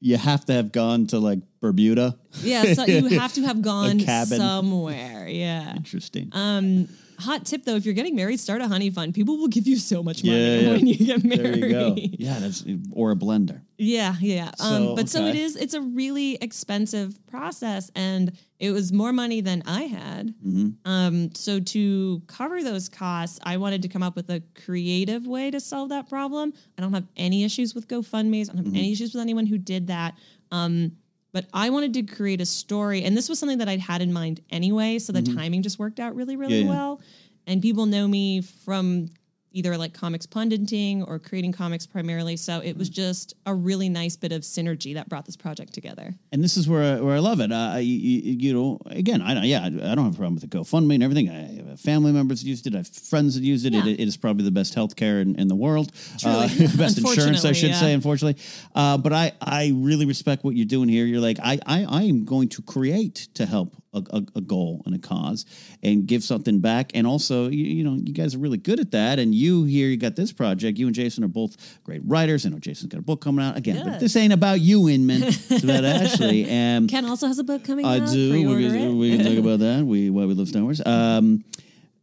you 0.00 0.16
have 0.16 0.44
to 0.46 0.52
have 0.52 0.72
gone 0.72 1.06
to 1.08 1.18
like 1.18 1.38
Bermuda. 1.60 2.18
Yeah. 2.42 2.74
So 2.74 2.84
you 2.84 3.06
have 3.18 3.32
to 3.34 3.42
have 3.42 3.62
gone 3.72 4.00
somewhere. 4.00 5.26
Yeah. 5.28 5.74
Interesting. 5.76 6.28
Um, 6.32 6.88
hot 7.18 7.46
tip 7.46 7.64
though, 7.64 7.76
if 7.76 7.84
you're 7.86 7.94
getting 7.94 8.14
married, 8.14 8.38
start 8.40 8.60
a 8.60 8.68
honey 8.68 8.90
fund. 8.90 9.14
People 9.14 9.38
will 9.38 9.48
give 9.48 9.66
you 9.66 9.76
so 9.78 10.02
much 10.02 10.22
money 10.22 10.36
Yeah, 10.38 10.60
yeah. 10.60 10.72
when 10.72 10.86
you 10.86 10.96
get 10.96 11.22
there 11.22 11.42
married. 11.42 11.64
you 11.64 11.70
go. 11.70 11.94
Yeah, 11.96 12.38
that's 12.40 12.62
or 12.92 13.12
a 13.12 13.16
blender. 13.16 13.62
Yeah, 13.76 14.14
yeah. 14.20 14.52
So, 14.56 14.64
um, 14.90 14.94
but 14.94 15.08
so 15.08 15.24
it 15.24 15.30
okay. 15.30 15.40
is. 15.42 15.56
It's 15.56 15.74
a 15.74 15.80
really 15.80 16.36
expensive 16.40 17.18
process, 17.26 17.90
and 17.96 18.32
it 18.60 18.70
was 18.70 18.92
more 18.92 19.12
money 19.12 19.40
than 19.40 19.62
I 19.66 19.82
had. 19.82 20.34
Mm-hmm. 20.46 20.68
Um, 20.88 21.34
so 21.34 21.58
to 21.58 22.22
cover 22.28 22.62
those 22.62 22.88
costs, 22.88 23.40
I 23.42 23.56
wanted 23.56 23.82
to 23.82 23.88
come 23.88 24.02
up 24.02 24.14
with 24.14 24.30
a 24.30 24.42
creative 24.64 25.26
way 25.26 25.50
to 25.50 25.58
solve 25.58 25.88
that 25.88 26.08
problem. 26.08 26.52
I 26.78 26.82
don't 26.82 26.92
have 26.94 27.06
any 27.16 27.42
issues 27.44 27.74
with 27.74 27.88
GoFundmes. 27.88 28.44
I 28.48 28.52
don't 28.54 28.56
have 28.58 28.66
Mm-hmm. 28.66 28.76
any 28.76 28.92
issues 28.92 29.12
with 29.12 29.20
anyone 29.22 29.46
who 29.46 29.58
did 29.58 29.88
that. 29.88 30.14
Um, 30.52 30.92
But 31.32 31.46
I 31.52 31.70
wanted 31.70 31.94
to 31.94 32.02
create 32.04 32.40
a 32.40 32.46
story, 32.46 33.02
and 33.02 33.16
this 33.16 33.28
was 33.28 33.40
something 33.40 33.58
that 33.58 33.68
I'd 33.68 33.80
had 33.80 34.02
in 34.02 34.12
mind 34.12 34.40
anyway. 34.50 35.00
So 35.00 35.12
the 35.12 35.22
timing 35.22 35.62
just 35.62 35.80
worked 35.80 35.98
out 35.98 36.14
really, 36.14 36.36
really 36.36 36.60
Mm-hmm. 36.62 36.68
Yeah, 36.68 36.74
yeah. 36.74 36.80
well. 36.80 37.00
And 37.48 37.60
people 37.60 37.86
know 37.86 38.06
me 38.06 38.40
from 38.40 39.08
either 39.54 39.78
like 39.78 39.94
comics 39.94 40.26
punditing 40.26 41.02
or 41.04 41.18
creating 41.18 41.52
comics 41.52 41.86
primarily. 41.86 42.36
So 42.36 42.58
it 42.58 42.74
Mm. 42.74 42.78
was 42.78 42.88
just 42.90 43.34
a 43.46 43.54
really 43.54 43.88
nice 43.88 44.16
bit 44.16 44.32
of 44.32 44.42
synergy 44.42 44.94
that 44.94 45.08
brought 45.08 45.24
this 45.26 45.36
project 45.36 45.72
together. 45.72 46.14
and 46.32 46.42
this 46.42 46.56
is 46.56 46.68
where 46.68 46.96
I, 46.98 47.00
where 47.00 47.14
I 47.14 47.20
love 47.20 47.38
it. 47.40 47.52
Uh, 47.52 47.76
you, 47.78 47.96
you, 47.96 48.52
know, 48.52 48.78
again, 48.86 49.22
I 49.22 49.32
don't- 49.34 49.44
yeah, 49.44 49.62
I 49.62 49.66
I 49.66 49.94
don't 49.94 50.04
have 50.04 50.14
a 50.14 50.18
problem 50.18 50.34
with 50.34 50.42
the 50.50 50.58
GoFundMe 50.58 50.94
and 50.94 51.02
everything. 51.02 51.30
I 51.30 51.70
have 51.70 51.80
family 51.80 52.10
members 52.12 52.42
that 52.42 52.48
used 52.48 52.66
it. 52.66 52.74
I 52.74 52.78
have 52.78 52.88
friends 52.88 53.34
that 53.36 53.44
used 53.44 53.64
it. 53.64 53.72
Yeah. 53.72 53.86
It, 53.86 54.00
it 54.00 54.08
is 54.08 54.16
probably 54.16 54.44
the 54.44 54.50
best 54.50 54.74
healthcare 54.74 55.22
in, 55.22 55.36
in 55.36 55.46
the 55.48 55.54
world. 55.54 55.92
Uh, 56.24 56.48
best 56.76 56.98
insurance, 56.98 57.44
I 57.44 57.52
should 57.52 57.70
yeah. 57.70 57.80
say. 57.80 57.92
Unfortunately, 57.92 58.42
uh, 58.74 58.98
but 58.98 59.12
I 59.12 59.32
I 59.40 59.72
really 59.74 60.06
respect 60.06 60.42
what 60.44 60.56
you're 60.56 60.66
doing 60.76 60.88
here. 60.88 61.06
You're 61.06 61.20
like 61.20 61.38
I 61.42 61.58
I, 61.66 61.84
I 61.84 62.02
am 62.02 62.24
going 62.24 62.48
to 62.50 62.62
create 62.62 63.28
to 63.34 63.46
help. 63.46 63.70
A, 63.94 64.02
a, 64.10 64.22
a 64.36 64.40
goal 64.40 64.82
and 64.86 64.94
a 64.94 64.98
cause 64.98 65.46
and 65.82 66.06
give 66.06 66.22
something 66.22 66.60
back 66.60 66.90
and 66.94 67.06
also 67.06 67.48
you, 67.48 67.64
you 67.64 67.84
know 67.84 67.94
you 67.94 68.12
guys 68.12 68.34
are 68.34 68.38
really 68.38 68.58
good 68.58 68.80
at 68.80 68.90
that 68.90 69.18
and 69.18 69.34
you 69.34 69.64
here 69.64 69.88
you 69.88 69.96
got 69.96 70.16
this 70.16 70.32
project 70.32 70.78
you 70.78 70.86
and 70.86 70.94
jason 70.94 71.22
are 71.22 71.28
both 71.28 71.56
great 71.84 72.02
writers 72.04 72.44
i 72.44 72.48
know 72.48 72.58
jason's 72.58 72.92
got 72.92 72.98
a 72.98 73.02
book 73.02 73.20
coming 73.20 73.44
out 73.44 73.56
again 73.56 73.84
but 73.84 74.00
this 74.00 74.16
ain't 74.16 74.32
about 74.32 74.60
you 74.60 74.88
inman 74.88 75.22
it's 75.24 75.62
about 75.62 75.84
ashley 75.84 76.44
and 76.48 76.88
Ken 76.88 77.04
also 77.04 77.26
has 77.26 77.38
a 77.38 77.44
book 77.44 77.64
coming 77.64 77.84
I 77.84 77.98
out. 77.98 78.08
I 78.08 78.12
do. 78.12 78.32
We 78.32 78.94
we 78.94 79.16
can 79.16 79.26
talk 79.26 79.38
about 79.38 79.58
that. 79.60 79.84
We 79.84 80.10
why 80.10 80.24
we 80.24 80.34
love 80.34 80.48
Star 80.48 80.62
Wars. 80.62 80.80
Um, 80.84 81.44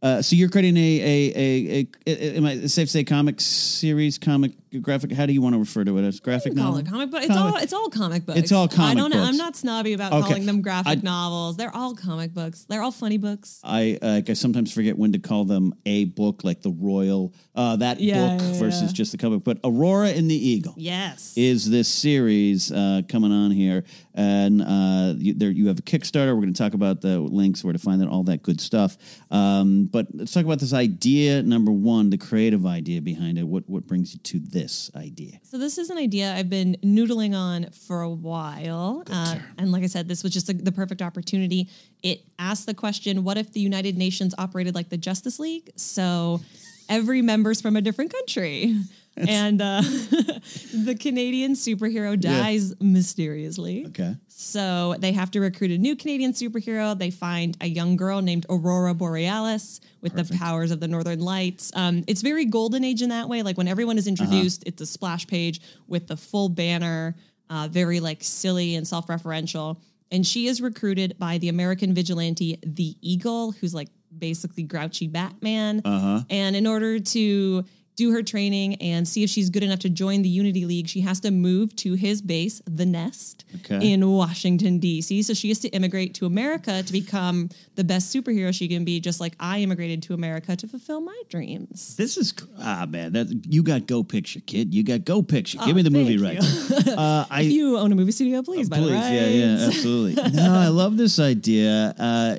uh, 0.02 0.20
so 0.20 0.36
you're 0.36 0.48
creating 0.48 0.76
a 0.76 1.00
a, 1.00 1.32
a 1.36 1.88
a 2.06 2.36
am 2.36 2.46
I 2.46 2.66
safe 2.66 2.88
to 2.88 2.92
say 2.92 3.04
comic 3.04 3.40
series, 3.40 4.18
comic 4.18 4.52
graphic? 4.80 5.12
How 5.12 5.26
do 5.26 5.32
you 5.32 5.42
want 5.42 5.54
to 5.54 5.58
refer 5.58 5.84
to 5.84 5.98
it 5.98 6.02
as 6.06 6.20
graphic 6.20 6.54
call 6.56 6.64
novel? 6.64 6.80
it 6.80 6.86
comic 6.86 7.10
book. 7.10 7.20
It's 7.22 7.28
Comic- 7.34 7.54
all 7.54 7.62
it's 7.62 7.72
all 7.72 7.88
comic 7.88 8.26
books. 8.26 8.38
It's 8.38 8.52
all 8.52 8.68
comic. 8.68 8.92
I 8.92 8.94
don't 8.94 9.10
books. 9.12 9.28
I'm 9.28 9.36
not 9.36 9.56
snobby 9.56 9.92
about 9.92 10.12
Okay. 10.12 10.22
calling 10.28 10.46
them 10.46 10.62
graphic 10.62 10.98
I- 10.98 11.02
novels. 11.02 11.56
They're 11.56 11.74
all 11.74 11.94
comic 11.94 12.34
books. 12.34 12.64
They're 12.68 12.82
all 12.82 12.92
funny 12.92 13.18
books. 13.18 13.60
I 13.64 13.98
uh, 14.02 14.08
like 14.08 14.30
I 14.30 14.32
sometimes 14.34 14.72
forget 14.72 14.96
when 14.96 15.12
to 15.12 15.18
call 15.18 15.44
them 15.44 15.74
a 15.86 16.04
book, 16.06 16.44
like 16.44 16.62
the 16.62 16.70
Royal 16.70 17.32
uh, 17.54 17.76
that 17.76 18.00
Yeah, 18.00 18.36
book 18.36 18.40
yeah, 18.46 18.58
versus 18.58 18.82
yeah. 18.82 18.88
just 18.92 19.12
the 19.12 19.18
comic. 19.18 19.44
But 19.44 19.58
Aurora 19.64 20.08
and 20.10 20.30
the 20.30 20.34
Eagle. 20.48 20.74
Yes. 20.76 21.34
is 21.36 21.68
this 21.68 21.88
series 21.88 22.70
uh, 22.72 23.02
coming 23.08 23.32
on 23.32 23.50
here, 23.50 23.84
and 24.14 24.62
uh, 24.62 25.14
you, 25.18 25.34
there 25.34 25.50
you 25.50 25.68
have 25.68 25.78
a 25.78 25.82
Kickstarter. 25.82 26.34
We're 26.34 26.42
going 26.42 26.54
to 26.54 26.62
talk 26.62 26.74
about 26.74 27.00
the 27.00 27.18
links, 27.18 27.62
where 27.64 27.72
to 27.72 27.78
find 27.78 28.02
it, 28.02 28.08
all 28.08 28.22
that 28.24 28.42
good 28.42 28.60
stuff. 28.60 28.96
Um, 29.30 29.86
but 29.86 30.06
let's 30.14 30.32
talk 30.32 30.44
about 30.44 30.58
this 30.60 30.72
idea. 30.72 31.42
Number 31.42 31.72
one, 31.72 32.10
the 32.10 32.18
creative 32.18 32.64
idea 32.66 33.00
behind 33.02 33.38
it. 33.38 33.44
What 33.46 33.68
what 33.68 33.86
brings 33.86 34.12
you 34.14 34.20
to 34.20 34.38
this 34.38 34.61
idea? 34.94 35.38
So 35.42 35.58
this 35.58 35.78
is 35.78 35.90
an 35.90 35.98
idea 35.98 36.34
I've 36.34 36.50
been 36.50 36.76
noodling 36.82 37.34
on 37.34 37.70
for 37.70 38.02
a 38.02 38.10
while, 38.10 39.04
uh, 39.10 39.36
and 39.58 39.72
like 39.72 39.82
I 39.82 39.86
said, 39.86 40.08
this 40.08 40.22
was 40.22 40.32
just 40.32 40.48
a, 40.48 40.54
the 40.54 40.72
perfect 40.72 41.02
opportunity. 41.02 41.68
It 42.02 42.24
asked 42.38 42.66
the 42.66 42.74
question: 42.74 43.24
What 43.24 43.38
if 43.38 43.52
the 43.52 43.60
United 43.60 43.96
Nations 43.96 44.34
operated 44.38 44.74
like 44.74 44.88
the 44.88 44.96
Justice 44.96 45.38
League? 45.38 45.70
So 45.76 46.40
every 46.88 47.22
member's 47.22 47.60
from 47.60 47.76
a 47.76 47.80
different 47.80 48.12
country, 48.12 48.76
and 49.28 49.60
uh, 49.60 49.82
the 49.82 50.96
Canadian 50.98 51.52
superhero 51.52 52.18
dies 52.18 52.74
mysteriously. 52.80 53.86
Okay, 53.88 54.16
So 54.26 54.94
they 54.98 55.12
have 55.12 55.30
to 55.32 55.40
recruit 55.40 55.70
a 55.70 55.78
new 55.78 55.96
Canadian 55.96 56.32
superhero. 56.32 56.98
They 56.98 57.10
find 57.10 57.56
a 57.60 57.66
young 57.66 57.96
girl 57.96 58.22
named 58.22 58.46
Aurora 58.48 58.94
Borealis 58.94 59.80
with 60.00 60.14
the 60.14 60.24
powers 60.38 60.70
of 60.70 60.80
the 60.80 60.88
Northern 60.88 61.20
Lights. 61.20 61.72
Um, 61.74 62.04
it's 62.06 62.22
very 62.22 62.46
golden 62.46 62.84
age 62.84 63.02
in 63.02 63.10
that 63.10 63.28
way. 63.28 63.42
Like 63.42 63.58
when 63.58 63.68
everyone 63.68 63.98
is 63.98 64.06
introduced, 64.06 64.62
it's 64.66 64.80
a 64.80 64.86
splash 64.86 65.26
page 65.26 65.60
with 65.86 66.06
the 66.06 66.16
full 66.16 66.48
banner, 66.48 67.14
uh, 67.50 67.68
very 67.70 68.00
like 68.00 68.22
silly 68.22 68.74
and 68.76 68.88
self-referential. 68.88 69.78
And 70.10 70.26
she 70.26 70.46
is 70.46 70.60
recruited 70.60 71.18
by 71.18 71.38
the 71.38 71.48
American 71.48 71.94
vigilante, 71.94 72.58
the 72.64 72.96
Eagle, 73.00 73.52
who's 73.52 73.74
like 73.74 73.88
basically 74.16 74.62
grouchy 74.62 75.06
Batman. 75.06 75.80
Uh-huh. 75.84 76.20
And 76.28 76.56
in 76.56 76.66
order 76.66 76.98
to 76.98 77.64
do 77.96 78.10
her 78.12 78.22
training 78.22 78.76
and 78.76 79.06
see 79.06 79.22
if 79.22 79.28
she's 79.30 79.50
good 79.50 79.62
enough 79.62 79.80
to 79.80 79.90
join 79.90 80.22
the 80.22 80.28
Unity 80.28 80.64
League, 80.64 80.88
she 80.88 81.00
has 81.02 81.20
to 81.20 81.30
move 81.30 81.76
to 81.76 81.92
his 81.94 82.22
base, 82.22 82.62
the 82.66 82.86
Nest, 82.86 83.44
Okay. 83.56 83.92
in 83.92 84.08
Washington, 84.10 84.78
D.C. 84.78 85.22
So 85.22 85.34
she 85.34 85.48
has 85.48 85.58
to 85.60 85.68
immigrate 85.70 86.14
to 86.14 86.26
America 86.26 86.82
to 86.82 86.92
become 86.92 87.50
the 87.74 87.84
best 87.84 88.14
superhero 88.14 88.52
she 88.54 88.66
can 88.66 88.84
be, 88.84 88.98
just 88.98 89.20
like 89.20 89.34
I 89.38 89.60
immigrated 89.60 90.02
to 90.04 90.14
America 90.14 90.56
to 90.56 90.66
fulfill 90.66 91.02
my 91.02 91.20
dreams. 91.28 91.94
this 91.96 92.16
is 92.16 92.32
ah 92.58 92.86
man. 92.88 93.12
That 93.12 93.44
you 93.48 93.62
got 93.62 93.86
go 93.86 94.02
picture, 94.02 94.40
kid. 94.40 94.72
You 94.74 94.82
got 94.82 95.04
go 95.04 95.20
picture. 95.22 95.58
Give 95.58 95.68
Oh, 95.68 95.74
me 95.74 95.82
the 95.82 95.90
movie 95.90 96.16
rights. 96.18 96.70
uh, 96.88 97.26
I 97.30 97.42
If 97.42 97.52
you 97.52 97.76
own 97.76 97.92
a 97.92 97.94
movie 97.94 98.12
studio, 98.12 98.42
please, 98.42 98.68
by 98.70 98.78
the 98.80 98.84
Please, 98.86 98.92
way. 99.00 99.38
yeah, 99.38 99.46
yeah, 99.56 99.66
absolutely. 99.66 100.22
no, 100.32 100.54
I 100.54 100.68
love 100.68 100.96
this 100.96 101.18
idea. 101.18 101.94
Uh, 101.98 102.36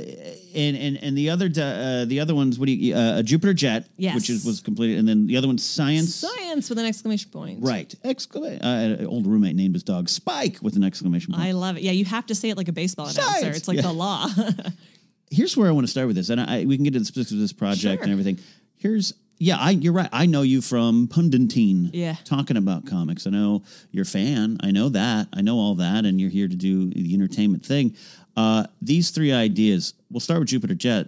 and 0.56 0.76
and 0.78 0.98
and 1.04 1.18
the 1.18 1.30
other 1.30 1.46
uh, 1.46 2.06
the 2.06 2.20
other 2.20 2.34
ones, 2.36 2.58
what 2.60 2.68
do 2.68 2.72
you 2.74 2.96
uh, 2.96 3.20
a 3.20 3.24
Jupiter 3.24 3.54
Jet, 3.54 3.88
Yes. 3.98 4.16
which 4.16 4.30
is 4.30 4.46
was 4.46 4.62
completed, 4.62 4.98
and 5.00 5.08
then 5.08 5.28
the 5.28 5.38
other 5.38 5.48
one's 5.48 5.64
Science. 5.66 6.14
Science 6.16 6.70
with 6.70 6.80
an 6.80 6.86
exclamation 6.86 7.30
point. 7.32 7.60
Right, 7.62 7.94
exclamation! 8.04 8.64
Uh, 8.64 8.98
an 9.00 9.06
old 9.08 9.26
roommate 9.28 9.56
named 9.56 9.76
his 9.76 9.84
dog 9.84 10.10
Spike 10.10 10.58
with 10.62 10.76
an 10.76 10.84
exclamation 10.84 11.34
point. 11.34 11.46
I 11.46 11.52
love 11.52 11.78
it. 11.78 11.84
Yeah, 11.84 11.92
you 11.92 12.06
have 12.06 12.26
to 12.28 12.36
say 12.36 12.50
it 12.50 12.58
like 12.58 12.68
a 12.68 12.74
baseball 12.74 13.08
announcer. 13.08 13.50
It's 13.50 13.68
like 13.68 13.78
Yeah. 13.78 13.84
the 13.84 13.94
law. 13.94 14.28
Here's 15.32 15.58
where 15.58 15.68
I 15.68 15.72
want 15.72 15.86
to 15.88 15.92
start 15.92 16.08
with 16.08 16.16
this, 16.16 16.30
and 16.30 16.40
I, 16.40 16.66
we 16.66 16.76
can 16.78 16.84
get 16.84 16.90
into 16.96 17.00
the 17.00 17.06
specifics 17.06 17.32
of 17.32 17.40
this 17.40 17.54
project 17.54 17.82
Sure. 17.82 18.04
and 18.04 18.12
everything. 18.12 18.40
Here's 18.76 19.14
yeah, 19.40 19.58
I 19.60 19.72
you're 19.72 19.94
right. 19.94 20.10
I 20.14 20.28
know 20.28 20.44
you 20.44 20.62
from 20.62 21.08
Pundantine. 21.08 21.90
Yeah. 21.92 22.16
talking 22.24 22.56
about 22.56 22.86
comics. 22.86 23.26
I 23.26 23.32
know 23.32 23.64
you're 23.92 24.04
a 24.04 24.06
fan. 24.06 24.58
I 24.62 24.70
know 24.72 24.90
that. 24.90 25.28
I 25.34 25.42
know 25.42 25.58
all 25.58 25.76
that, 25.76 26.06
and 26.06 26.22
you're 26.22 26.30
here 26.30 26.48
to 26.48 26.56
do 26.56 26.92
the 26.92 27.14
entertainment 27.16 27.66
thing. 27.66 27.96
Uh, 28.36 28.66
these 28.82 29.12
three 29.12 29.32
ideas. 29.32 29.94
We'll 30.10 30.20
start 30.20 30.40
with 30.40 30.50
Jupiter 30.50 30.76
Jet. 30.76 31.08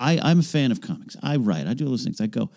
I, 0.00 0.18
I'm 0.22 0.40
a 0.40 0.42
fan 0.42 0.72
of 0.72 0.80
comics. 0.80 1.16
I 1.22 1.36
write. 1.36 1.66
I 1.66 1.74
do 1.74 1.84
all 1.84 1.90
those 1.90 2.04
things. 2.04 2.20
I 2.20 2.26
go. 2.26 2.50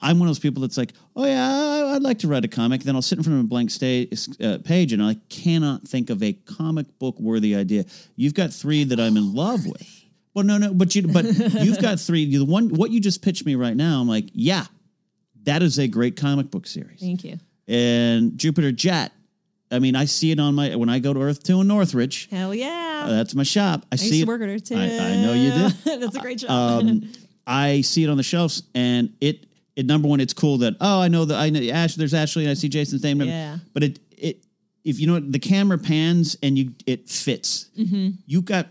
I'm 0.00 0.18
one 0.18 0.28
of 0.28 0.30
those 0.30 0.38
people 0.38 0.62
that's 0.62 0.76
like, 0.78 0.92
oh 1.16 1.24
yeah, 1.26 1.94
I'd 1.94 2.02
like 2.02 2.18
to 2.20 2.28
write 2.28 2.44
a 2.44 2.48
comic. 2.48 2.82
Then 2.82 2.94
I'll 2.94 3.02
sit 3.02 3.18
in 3.18 3.24
front 3.24 3.38
of 3.38 3.44
a 3.44 3.48
blank 3.48 3.70
sta- 3.70 4.08
uh, 4.42 4.58
page, 4.64 4.92
and 4.92 5.02
I 5.02 5.16
cannot 5.28 5.82
think 5.86 6.10
of 6.10 6.22
a 6.22 6.32
comic 6.32 6.98
book 6.98 7.18
worthy 7.20 7.54
idea. 7.54 7.84
You've 8.16 8.34
got 8.34 8.52
three 8.52 8.84
that 8.84 8.98
I'm 8.98 9.16
in 9.16 9.34
love 9.34 9.66
with. 9.66 9.86
Well, 10.34 10.44
no, 10.44 10.56
no, 10.56 10.72
but 10.72 10.94
you, 10.94 11.08
but 11.08 11.24
you've 11.26 11.80
got 11.80 12.00
three. 12.00 12.24
The 12.24 12.44
one, 12.44 12.70
what 12.70 12.90
you 12.90 13.00
just 13.00 13.22
pitched 13.22 13.44
me 13.44 13.54
right 13.54 13.76
now, 13.76 14.00
I'm 14.00 14.08
like, 14.08 14.30
yeah, 14.32 14.64
that 15.42 15.62
is 15.62 15.78
a 15.78 15.86
great 15.88 16.16
comic 16.16 16.50
book 16.50 16.66
series. 16.66 17.00
Thank 17.00 17.24
you. 17.24 17.38
And 17.68 18.38
Jupiter 18.38 18.72
Jet. 18.72 19.12
I 19.70 19.78
mean, 19.78 19.96
I 19.96 20.04
see 20.04 20.30
it 20.30 20.38
on 20.38 20.54
my 20.54 20.76
when 20.76 20.88
I 20.88 20.98
go 20.98 21.14
to 21.14 21.22
Earth 21.22 21.42
Two 21.42 21.60
in 21.60 21.68
Northridge. 21.68 22.28
Hell 22.30 22.54
yeah. 22.54 22.91
That's 23.08 23.34
my 23.34 23.42
shop. 23.42 23.86
I, 23.90 23.94
I 23.94 23.96
see 23.96 24.22
it. 24.22 24.28
work 24.28 24.40
too. 24.64 24.76
I, 24.76 24.84
I 24.84 25.16
know 25.16 25.32
you 25.32 25.50
did. 25.50 26.00
That's 26.00 26.16
a 26.16 26.20
great 26.20 26.38
job. 26.38 26.50
Um, 26.50 27.12
I 27.46 27.80
see 27.80 28.04
it 28.04 28.10
on 28.10 28.16
the 28.16 28.22
shelves, 28.22 28.62
and 28.74 29.14
it. 29.20 29.46
It 29.74 29.86
number 29.86 30.06
one, 30.06 30.20
it's 30.20 30.34
cool 30.34 30.58
that 30.58 30.74
oh, 30.82 31.00
I 31.00 31.08
know 31.08 31.24
that 31.24 31.38
I 31.38 31.48
know 31.48 31.60
Ash. 31.72 31.94
There's 31.94 32.12
Ashley, 32.12 32.44
and 32.44 32.50
I 32.50 32.54
see 32.54 32.68
Jason's 32.68 33.02
name. 33.02 33.22
Yeah. 33.22 33.56
But 33.72 33.84
it 33.84 34.00
it 34.10 34.44
if 34.84 35.00
you 35.00 35.06
know 35.06 35.14
what 35.14 35.32
the 35.32 35.38
camera 35.38 35.78
pans 35.78 36.36
and 36.42 36.58
you 36.58 36.74
it 36.86 37.08
fits. 37.08 37.70
Mm-hmm. 37.78 38.10
You 38.26 38.42
got 38.42 38.68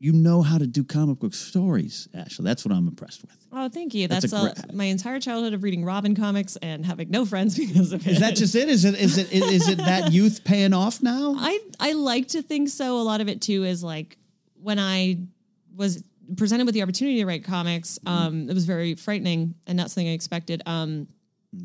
you 0.00 0.12
know 0.12 0.42
how 0.42 0.58
to 0.58 0.66
do 0.66 0.84
comic 0.84 1.18
book 1.18 1.34
stories, 1.34 2.08
Ashley. 2.14 2.44
That's 2.44 2.64
what 2.64 2.74
I'm 2.74 2.86
impressed 2.86 3.22
with. 3.22 3.36
Oh, 3.52 3.68
thank 3.68 3.94
you. 3.94 4.06
That's 4.06 4.30
That's, 4.30 4.32
a 4.32 4.36
all, 4.36 4.52
great- 4.52 4.74
my 4.74 4.84
entire 4.84 5.18
childhood 5.18 5.54
of 5.54 5.62
reading 5.62 5.84
Robin 5.84 6.14
comics 6.14 6.56
and 6.56 6.86
having 6.86 7.10
no 7.10 7.24
friends 7.24 7.56
because 7.58 7.92
of 7.92 8.06
it. 8.06 8.12
Is 8.12 8.20
that 8.20 8.36
just 8.36 8.54
it? 8.54 8.68
Is 8.68 8.84
it 8.84 8.94
is 8.94 9.18
it 9.18 9.32
is 9.32 9.68
it 9.68 9.78
that 9.78 10.12
youth 10.12 10.44
paying 10.44 10.72
off 10.72 11.02
now? 11.02 11.34
I 11.38 11.58
I 11.80 11.92
like 11.92 12.28
to 12.28 12.42
think 12.42 12.68
so. 12.68 12.98
A 13.00 13.02
lot 13.02 13.20
of 13.20 13.28
it 13.28 13.40
too 13.40 13.64
is 13.64 13.82
like 13.82 14.16
when 14.60 14.78
I 14.78 15.18
was 15.74 16.02
presented 16.36 16.66
with 16.66 16.74
the 16.74 16.82
opportunity 16.82 17.18
to 17.18 17.26
write 17.26 17.44
comics, 17.44 17.98
um, 18.04 18.50
it 18.50 18.54
was 18.54 18.66
very 18.66 18.94
frightening 18.94 19.54
and 19.66 19.76
not 19.76 19.90
something 19.90 20.08
I 20.08 20.12
expected. 20.12 20.62
Um, 20.66 21.08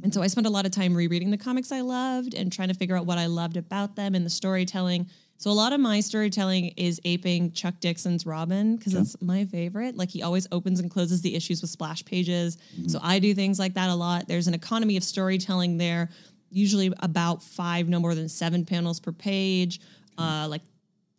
and 0.02 0.14
so 0.14 0.22
I 0.22 0.28
spent 0.28 0.48
a 0.48 0.50
lot 0.50 0.66
of 0.66 0.72
time 0.72 0.96
rereading 0.96 1.30
the 1.30 1.38
comics 1.38 1.72
I 1.72 1.82
loved 1.82 2.34
and 2.34 2.52
trying 2.52 2.70
to 2.70 2.74
figure 2.74 2.96
out 2.96 3.06
what 3.06 3.18
I 3.18 3.26
loved 3.26 3.58
about 3.58 3.96
them 3.98 4.16
and 4.16 4.26
the 4.26 4.30
storytelling. 4.30 5.10
So 5.38 5.52
a 5.52 5.54
lot 5.54 5.74
of 5.74 5.80
my 5.82 6.00
storytelling 6.00 6.68
is 6.78 7.02
aping 7.04 7.52
Chuck 7.52 7.74
Dixon's 7.82 8.26
Robin 8.26 8.78
because 8.78 8.94
it's 8.94 9.22
my 9.22 9.44
favorite. 9.46 9.98
Like 9.98 10.10
he 10.10 10.24
always 10.24 10.48
opens 10.54 10.80
and 10.80 10.90
closes 10.90 11.22
the 11.22 11.36
issues 11.36 11.62
with 11.62 11.70
splash 11.70 12.06
pages. 12.06 12.58
So 12.88 13.00
I 13.04 13.20
do 13.20 13.34
things 13.34 13.60
like 13.60 13.74
that 13.74 13.90
a 13.90 13.96
lot. 13.96 14.28
There's 14.28 14.48
an 14.48 14.54
economy 14.54 14.96
of 14.96 15.04
storytelling 15.04 15.78
there, 15.78 16.10
usually 16.50 16.94
about 17.00 17.44
five, 17.44 17.90
no 17.90 18.00
more 18.00 18.16
than 18.16 18.30
seven 18.30 18.64
panels 18.64 19.02
per 19.02 19.12
page, 19.12 19.82
uh, 20.18 20.48
like 20.50 20.62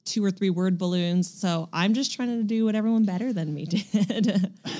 two 0.05 0.25
or 0.25 0.31
three 0.31 0.51
word 0.51 0.77
balloons. 0.79 1.33
So 1.33 1.69
I'm 1.73 1.95
just 1.95 2.15
trying 2.15 2.29
to 2.39 2.43
do 2.43 2.65
what 2.67 2.75
everyone 2.75 3.05
better 3.05 3.33
than 3.33 3.55
me 3.55 3.65
did. 3.65 4.25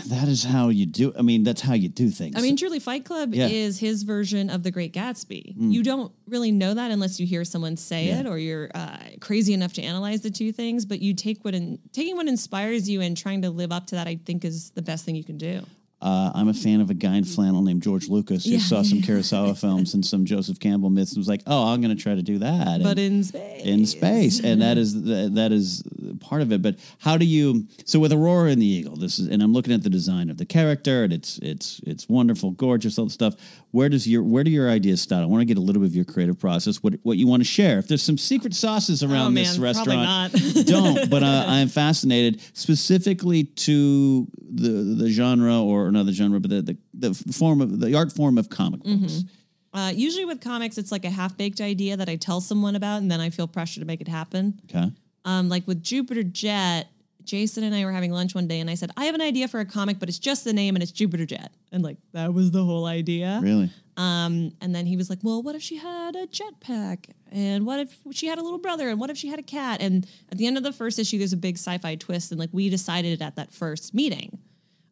That 0.09 0.29
is 0.29 0.45
how 0.45 0.69
you 0.69 0.85
do. 0.87 1.15
I 1.19 1.23
mean, 1.23 1.45
that's 1.45 1.63
how 1.63 1.73
you 1.75 1.89
do 1.89 2.11
things. 2.11 2.37
I 2.37 2.41
mean, 2.43 2.57
truly, 2.57 2.79
Fight 2.79 3.05
Club 3.05 3.35
Yeah. 3.35 3.49
Mm. 3.49 3.53
is 3.53 3.79
his 3.79 4.03
version 4.03 4.51
of 4.51 4.63
The 4.63 4.71
Great 4.71 4.93
Gatsby. 4.93 5.55
You 5.57 5.83
don't 5.83 6.13
really 6.29 6.53
know 6.53 6.75
that 6.75 6.91
unless 6.91 7.19
you 7.19 7.27
hear 7.27 7.45
someone 7.45 7.77
say 7.77 8.09
Yeah. 8.09 8.21
it, 8.21 8.27
or 8.27 8.39
you're 8.39 8.71
uh, 8.75 8.99
crazy 9.21 9.55
enough 9.55 9.73
to 9.75 9.83
analyze 9.83 10.21
the 10.21 10.31
two 10.31 10.53
things. 10.53 10.85
But 10.85 11.01
you 11.01 11.15
take 11.15 11.45
what 11.45 11.55
in, 11.55 11.79
taking 11.93 12.17
what 12.17 12.27
inspires 12.29 12.89
you 12.89 13.01
and 13.01 13.17
trying 13.17 13.43
to 13.43 13.51
live 13.51 13.73
up 13.73 13.87
to 13.89 13.95
that. 13.95 14.07
I 14.07 14.17
think 14.25 14.45
is 14.45 14.71
the 14.71 14.83
best 14.83 15.05
thing 15.07 15.17
you 15.17 15.25
can 15.25 15.39
do. 15.39 15.63
Uh, 16.05 16.31
I'm 16.35 16.49
a 16.49 16.55
fan 16.55 16.83
of 16.83 16.91
a 16.91 16.95
guy 16.95 17.17
in 17.17 17.25
flannel 17.25 17.63
named 17.63 17.83
George 17.83 18.09
Lucas 18.11 18.45
who 18.45 18.51
Yeah. 18.53 18.59
saw 18.59 18.83
some 18.83 18.99
Kurosawa 19.07 19.59
films 19.59 19.95
and 19.95 20.05
some 20.05 20.27
Joseph 20.27 20.61
Campbell 20.61 20.91
myths 20.91 21.13
and 21.13 21.19
was 21.19 21.29
like, 21.29 21.43
"Oh, 21.47 21.69
I'm 21.69 21.81
going 21.81 21.97
to 21.97 22.01
try 22.03 22.15
to 22.15 22.23
do 22.23 22.39
that." 22.41 22.83
But 22.83 22.99
And- 22.99 23.17
in 23.17 23.25
space. 23.25 23.63
in 23.65 23.87
space, 23.87 24.41
and 24.41 24.61
that 24.61 24.77
is 24.77 25.03
that 25.05 25.51
is 25.51 25.83
part 26.21 26.43
of 26.43 26.53
it. 26.53 26.61
But 26.61 26.77
how 26.99 27.17
do 27.17 27.25
you? 27.25 27.67
So 27.87 27.99
with 27.99 28.13
Aurora 28.13 28.51
and 28.51 28.61
the 28.61 28.67
Eagle, 28.67 28.97
this 28.97 29.19
is, 29.19 29.29
and 29.29 29.43
I'm 29.43 29.53
looking 29.55 29.73
at 29.73 29.83
the 29.83 29.91
design 29.91 30.29
of 30.29 30.37
the 30.37 30.45
character, 30.47 31.05
and 31.05 31.13
it's 31.13 31.39
it's 31.39 31.81
it's 31.87 32.07
wonderful, 32.09 32.51
gorgeous, 32.51 32.99
all 32.99 33.07
the 33.07 33.11
stuff. 33.11 33.35
Where 33.75 33.89
does 33.89 34.07
your 34.07 34.23
where 34.23 34.45
do 34.45 34.53
your 34.53 34.71
ideas 34.71 35.03
start? 35.03 35.25
I 35.25 35.27
want 35.27 35.41
to 35.41 35.45
get 35.45 35.59
a 35.59 35.61
little 35.61 35.83
bit 35.83 35.89
of 35.89 35.97
your 35.97 36.05
creative 36.05 36.39
process. 36.39 36.77
What 36.81 36.95
what 37.03 37.17
you 37.17 37.27
want 37.27 37.41
to 37.41 37.45
share? 37.45 37.81
If 37.81 37.89
there's 37.89 38.05
some 38.05 38.17
secret 38.17 38.55
sauces 38.55 39.03
around 39.03 39.27
Oh, 39.27 39.31
man, 39.31 39.43
this 39.43 39.59
restaurant, 39.59 40.33
not. 40.33 40.33
don't. 40.67 41.11
But 41.11 41.25
uh, 41.25 41.45
I'm 41.49 41.67
fascinated 41.67 42.41
specifically 42.53 43.43
to 43.43 44.29
the 44.39 44.69
the 45.03 45.11
genre 45.11 45.61
or 45.61 45.89
another 45.89 46.13
genre, 46.13 46.39
but 46.39 46.51
the 46.51 46.63
the, 46.63 46.79
the 46.95 47.33
form 47.33 47.61
of 47.61 47.81
the 47.81 47.97
art 47.97 48.13
form 48.13 48.39
of 48.39 48.49
comic 48.49 48.85
books. 48.85 49.25
Uh, 49.73 49.91
usually 49.93 50.25
with 50.25 50.41
comics, 50.41 50.79
it's 50.79 50.93
like 50.93 51.05
a 51.05 51.11
half 51.11 51.37
baked 51.37 51.61
idea 51.61 51.97
that 51.97 52.09
I 52.09 52.15
tell 52.15 52.41
someone 52.41 52.77
about, 52.77 53.03
and 53.03 53.11
then 53.11 53.21
I 53.21 53.31
feel 53.31 53.49
pressure 53.49 53.81
to 53.81 53.87
make 53.87 54.01
it 54.01 54.07
happen. 54.07 54.61
Okay. 54.71 54.89
Um, 55.25 55.49
like 55.49 55.67
with 55.67 55.83
Jupiter 55.83 56.23
Jet, 56.23 56.87
Jason 57.25 57.65
and 57.65 57.75
I 57.75 57.85
were 57.85 57.93
having 57.93 58.13
lunch 58.13 58.35
one 58.35 58.47
day, 58.47 58.61
and 58.61 58.71
I 58.71 58.75
said, 58.75 58.91
I 58.97 59.05
have 59.07 59.15
an 59.15 59.21
idea 59.21 59.49
for 59.49 59.61
a 59.61 59.65
comic, 59.65 59.99
but 59.99 60.09
it's 60.09 60.19
just 60.19 60.45
the 60.45 60.53
name 60.53 60.77
and 60.77 60.83
it's 60.83 60.93
Jupiter 60.93 61.27
Jet. 61.27 61.53
And 61.73 61.83
like, 61.83 61.97
that 62.13 62.33
was 62.33 62.51
the 62.51 62.65
whole 62.65 62.87
idea. 62.87 63.41
Really? 63.43 63.71
Um, 63.97 64.53
and 64.61 64.75
then 64.75 64.87
he 64.87 64.97
was 64.97 65.09
like, 65.09 65.21
Well, 65.23 65.43
what 65.43 65.55
if 65.55 65.63
she 65.63 65.77
had 65.77 66.17
a 66.17 66.27
jetpack? 66.27 67.11
And 67.31 67.67
what 67.67 67.81
if 67.81 67.97
she 68.13 68.27
had 68.27 68.39
a 68.39 68.43
little 68.43 68.59
brother? 68.59 68.89
And 68.89 68.99
what 68.99 69.11
if 69.11 69.17
she 69.17 69.29
had 69.29 69.39
a 69.39 69.43
cat? 69.43 69.81
And 69.81 70.07
at 70.31 70.39
the 70.39 70.47
end 70.47 70.57
of 70.57 70.63
the 70.63 70.73
first 70.73 70.99
issue, 70.99 71.19
there's 71.19 71.33
a 71.33 71.37
big 71.37 71.57
sci 71.57 71.79
fi 71.79 71.95
twist. 71.95 72.31
And 72.31 72.41
like, 72.41 72.51
we 72.53 72.69
decided 72.69 73.23
at 73.23 73.37
that 73.37 73.53
first 73.53 73.95
meeting. 73.95 74.39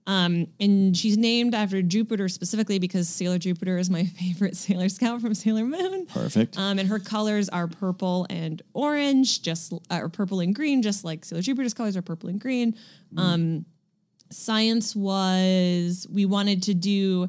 Um, 0.06 0.48
and 0.58 0.96
she's 0.96 1.16
named 1.16 1.54
after 1.54 1.80
Jupiter 1.80 2.28
specifically 2.28 2.78
because 2.78 3.08
Sailor 3.08 3.38
Jupiter 3.38 3.78
is 3.78 3.88
my 3.88 4.04
favorite 4.18 4.56
Sailor 4.56 4.88
Scout 4.88 5.20
from 5.20 5.34
Sailor 5.34 5.64
Moon. 5.64 6.06
Perfect. 6.06 6.58
Um, 6.58 6.78
and 6.78 6.88
her 6.88 6.98
colors 6.98 7.48
are 7.48 7.68
purple 7.68 8.26
and 8.28 8.60
orange, 8.74 9.42
just 9.42 9.72
uh, 9.72 10.00
or 10.02 10.08
purple 10.08 10.40
and 10.40 10.54
green, 10.54 10.82
just 10.82 11.04
like 11.04 11.24
Sailor 11.24 11.42
Jupiter's 11.42 11.74
colors 11.74 11.96
are 11.96 12.02
purple 12.02 12.28
and 12.28 12.40
green. 12.40 12.76
Um, 13.16 13.66
science 14.30 14.96
was 14.96 16.06
we 16.10 16.24
wanted 16.24 16.62
to 16.64 16.74
do 16.74 17.28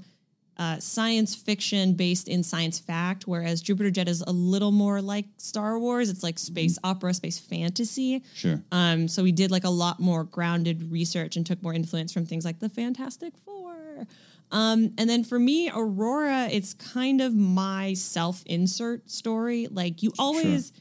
uh, 0.64 0.80
science 0.80 1.36
fiction 1.36 1.94
based 1.94 2.30
in 2.30 2.42
science 2.42 2.80
fact, 2.80 3.28
whereas 3.28 3.62
Jupiter 3.62 3.92
Jet 3.92 4.08
is 4.08 4.22
a 4.22 4.32
little 4.32 4.72
more 4.72 5.02
like 5.02 5.26
Star 5.36 5.78
Wars. 5.78 6.10
It's 6.10 6.24
like 6.24 6.40
space 6.40 6.80
opera, 6.86 7.14
space 7.14 7.38
fantasy. 7.38 8.24
Sure. 8.34 8.64
Um, 8.72 9.10
so 9.10 9.24
we 9.24 9.34
did 9.34 9.52
like 9.52 9.66
a 9.66 9.70
lot 9.70 10.00
more 10.00 10.24
grounded 10.24 10.90
research 10.90 11.36
and 11.36 11.46
took 11.46 11.62
more 11.62 11.74
influence 11.74 12.14
from 12.14 12.26
things 12.26 12.46
like 12.46 12.60
the 12.60 12.70
Fantastic 12.70 13.36
Four. 13.44 14.08
Um, 14.52 14.94
and 14.98 15.10
then 15.10 15.26
for 15.26 15.38
me, 15.38 15.70
Aurora, 15.70 16.48
it's 16.50 16.74
kind 16.76 17.20
of 17.20 17.36
my 17.36 17.94
self 17.94 18.42
insert 18.46 19.10
story. 19.12 19.68
Like 19.70 20.02
you 20.02 20.14
always 20.18 20.72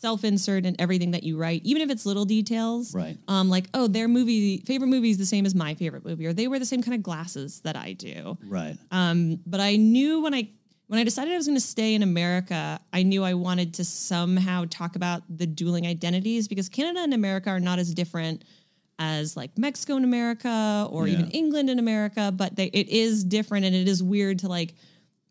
self 0.00 0.24
insert 0.24 0.64
in 0.64 0.74
everything 0.80 1.10
that 1.10 1.22
you 1.22 1.36
write, 1.36 1.60
even 1.64 1.82
if 1.82 1.90
it's 1.90 2.06
little 2.06 2.24
details. 2.24 2.94
Right. 2.94 3.18
Um, 3.28 3.48
like, 3.50 3.66
oh, 3.74 3.86
their 3.86 4.08
movie, 4.08 4.58
favorite 4.60 4.88
movie 4.88 5.10
is 5.10 5.18
the 5.18 5.26
same 5.26 5.44
as 5.46 5.54
my 5.54 5.74
favorite 5.74 6.04
movie, 6.04 6.26
or 6.26 6.32
they 6.32 6.48
wear 6.48 6.58
the 6.58 6.64
same 6.66 6.82
kind 6.82 6.94
of 6.94 7.02
glasses 7.02 7.60
that 7.60 7.76
I 7.76 7.92
do. 7.92 8.38
Right. 8.46 8.76
Um, 8.90 9.40
but 9.46 9.60
I 9.60 9.76
knew 9.76 10.22
when 10.22 10.34
I 10.34 10.48
when 10.86 10.98
I 10.98 11.04
decided 11.04 11.32
I 11.32 11.36
was 11.36 11.46
going 11.46 11.56
to 11.56 11.64
stay 11.64 11.94
in 11.94 12.02
America, 12.02 12.80
I 12.92 13.04
knew 13.04 13.22
I 13.22 13.34
wanted 13.34 13.74
to 13.74 13.84
somehow 13.84 14.64
talk 14.68 14.96
about 14.96 15.22
the 15.28 15.46
dueling 15.46 15.86
identities 15.86 16.48
because 16.48 16.68
Canada 16.68 17.00
and 17.00 17.14
America 17.14 17.48
are 17.50 17.60
not 17.60 17.78
as 17.78 17.94
different 17.94 18.42
as 18.98 19.36
like 19.36 19.56
Mexico 19.56 19.94
and 19.96 20.04
America 20.04 20.88
or 20.90 21.06
Yeah. 21.06 21.14
even 21.20 21.30
England 21.30 21.70
and 21.70 21.78
America, 21.78 22.32
but 22.36 22.56
they, 22.56 22.66
it 22.66 22.88
is 22.88 23.22
different 23.22 23.64
and 23.66 23.74
it 23.74 23.86
is 23.86 24.02
weird 24.02 24.40
to 24.40 24.48
like 24.48 24.74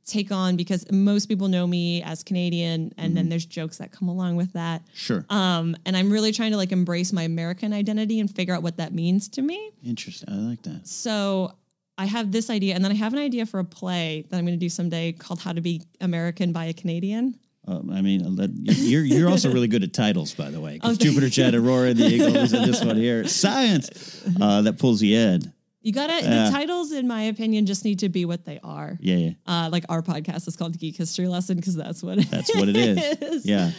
take 0.10 0.32
on 0.32 0.56
because 0.56 0.90
most 0.92 1.28
people 1.28 1.48
know 1.48 1.66
me 1.66 2.02
as 2.04 2.24
Canadian 2.24 2.94
and 2.98 3.16
then 3.16 3.30
there's 3.30 3.46
jokes 3.46 3.78
that 3.78 3.92
come 3.92 4.10
along 4.10 4.36
with 4.36 4.54
that. 4.54 4.82
Sure. 4.94 5.26
Um, 5.30 5.76
and 5.86 5.96
I'm 5.96 6.12
really 6.12 6.32
trying 6.32 6.52
to 6.52 6.58
like 6.58 6.72
embrace 6.72 7.14
my 7.14 7.24
American 7.24 7.74
identity 7.74 8.20
and 8.20 8.34
figure 8.34 8.54
out 8.54 8.64
what 8.64 8.78
that 8.78 8.94
means 8.94 9.30
to 9.30 9.42
me. 9.42 9.72
Interesting. 9.86 10.30
I 10.30 10.36
like 10.36 10.62
that. 10.64 10.88
So 10.88 11.54
I 12.00 12.06
have 12.06 12.32
this 12.32 12.50
idea, 12.50 12.76
and 12.76 12.84
then 12.84 12.94
I 12.94 12.96
have 12.96 13.12
an 13.12 13.20
idea 13.20 13.46
for 13.46 13.60
a 13.60 13.66
play 13.66 14.26
that 14.30 14.38
I'm 14.38 14.46
going 14.46 14.58
to 14.58 14.60
do 14.60 14.70
someday 14.70 15.12
called 15.12 15.42
"How 15.42 15.52
to 15.52 15.60
Be 15.60 15.82
American 16.00 16.54
by 16.54 16.66
a 16.66 16.74
Canadian." 16.74 17.38
Um, 17.68 17.92
I 17.92 18.02
mean, 18.02 18.38
you're 18.64 19.04
you're 19.04 19.30
also 19.30 19.52
really 19.52 19.68
good 19.68 19.84
at 19.84 19.94
titles, 19.94 20.34
by 20.34 20.50
the 20.50 20.62
way. 20.62 20.80
Oh, 20.82 20.96
Jupiter 21.00 21.28
Jet, 21.28 21.54
Aurora, 21.54 21.94
the 21.94 22.06
Eagle, 22.06 22.38
is 22.38 22.52
this 22.52 22.84
one 22.84 22.96
here. 22.96 23.28
Science 23.28 24.24
uh, 24.42 24.62
that 24.62 24.80
pulls 24.80 25.02
the 25.02 25.16
ed. 25.16 25.52
You 25.82 25.94
gotta. 25.94 26.14
Yeah. 26.24 26.46
the 26.46 26.52
titles, 26.52 26.92
in 26.92 27.08
my 27.08 27.24
opinion, 27.24 27.66
just 27.66 27.86
need 27.86 28.00
to 28.00 28.10
be 28.10 28.26
what 28.26 28.46
they 28.46 28.60
are. 28.64 28.98
Yeah, 29.00 29.16
yeah, 29.16 29.32
Uh, 29.48 29.70
like 29.72 29.86
our 29.90 30.02
podcast 30.02 30.48
is 30.48 30.56
called 30.58 30.78
Geek 30.78 30.98
History 30.98 31.28
Lesson 31.28 31.56
because 31.56 31.76
that's 31.76 32.04
what 32.04 32.18
it 32.20 32.30
that's 32.30 32.54
what 32.56 32.68
it 32.70 32.76
is. 32.76 33.46
Yeah. 33.46 33.72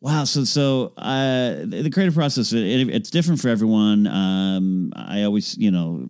Wow. 0.00 0.24
So, 0.24 0.44
so 0.44 0.92
uh, 0.96 1.56
the 1.66 1.90
creative 1.92 2.14
process 2.14 2.52
it, 2.52 2.60
it's 2.88 3.10
different 3.10 3.40
for 3.40 3.48
everyone. 3.48 4.06
Um, 4.06 4.92
I 4.94 5.24
always, 5.24 5.58
you 5.58 5.72
know, 5.72 6.06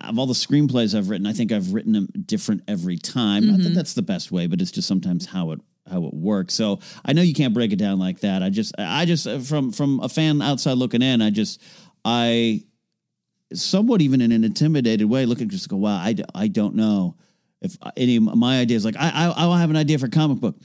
of 0.00 0.18
all 0.18 0.26
the 0.26 0.34
screenplays 0.34 0.94
I've 0.96 1.08
written, 1.08 1.26
I 1.26 1.32
think 1.32 1.50
I've 1.50 1.72
written 1.72 1.92
them 1.92 2.08
different 2.26 2.62
every 2.68 2.98
time. 2.98 3.46
Not 3.46 3.60
that 3.60 3.74
that's 3.74 3.94
the 3.94 4.02
best 4.02 4.30
way, 4.30 4.46
but 4.46 4.60
it's 4.60 4.70
just 4.70 4.86
sometimes 4.86 5.24
how 5.24 5.52
it 5.52 5.60
how 5.90 6.04
it 6.04 6.12
works. 6.14 6.52
So 6.54 6.80
I 7.04 7.12
know 7.14 7.22
you 7.22 7.34
can't 7.34 7.54
break 7.54 7.72
it 7.72 7.76
down 7.76 7.98
like 7.98 8.20
that. 8.20 8.42
I 8.42 8.50
just, 8.50 8.74
I 8.78 9.04
just 9.06 9.26
uh, 9.26 9.38
from 9.38 9.72
from 9.72 10.00
a 10.00 10.08
fan 10.08 10.40
outside 10.42 10.74
looking 10.74 11.02
in, 11.02 11.22
I 11.22 11.30
just, 11.30 11.62
I 12.04 12.62
somewhat 13.54 14.00
even 14.00 14.20
in 14.20 14.32
an 14.32 14.44
intimidated 14.44 15.08
way, 15.08 15.26
looking 15.26 15.48
just 15.48 15.68
go, 15.68 15.76
wow, 15.76 15.96
I, 15.96 16.14
I 16.34 16.48
don't 16.48 16.74
know 16.74 17.16
if 17.60 17.76
any 17.96 18.16
of 18.16 18.22
my 18.22 18.60
ideas 18.60 18.84
like 18.84 18.96
I 18.96 19.10
I 19.10 19.34
I'll 19.36 19.54
have 19.54 19.70
an 19.70 19.76
idea 19.76 19.98
for 19.98 20.06
a 20.06 20.10
comic 20.10 20.38
book. 20.38 20.56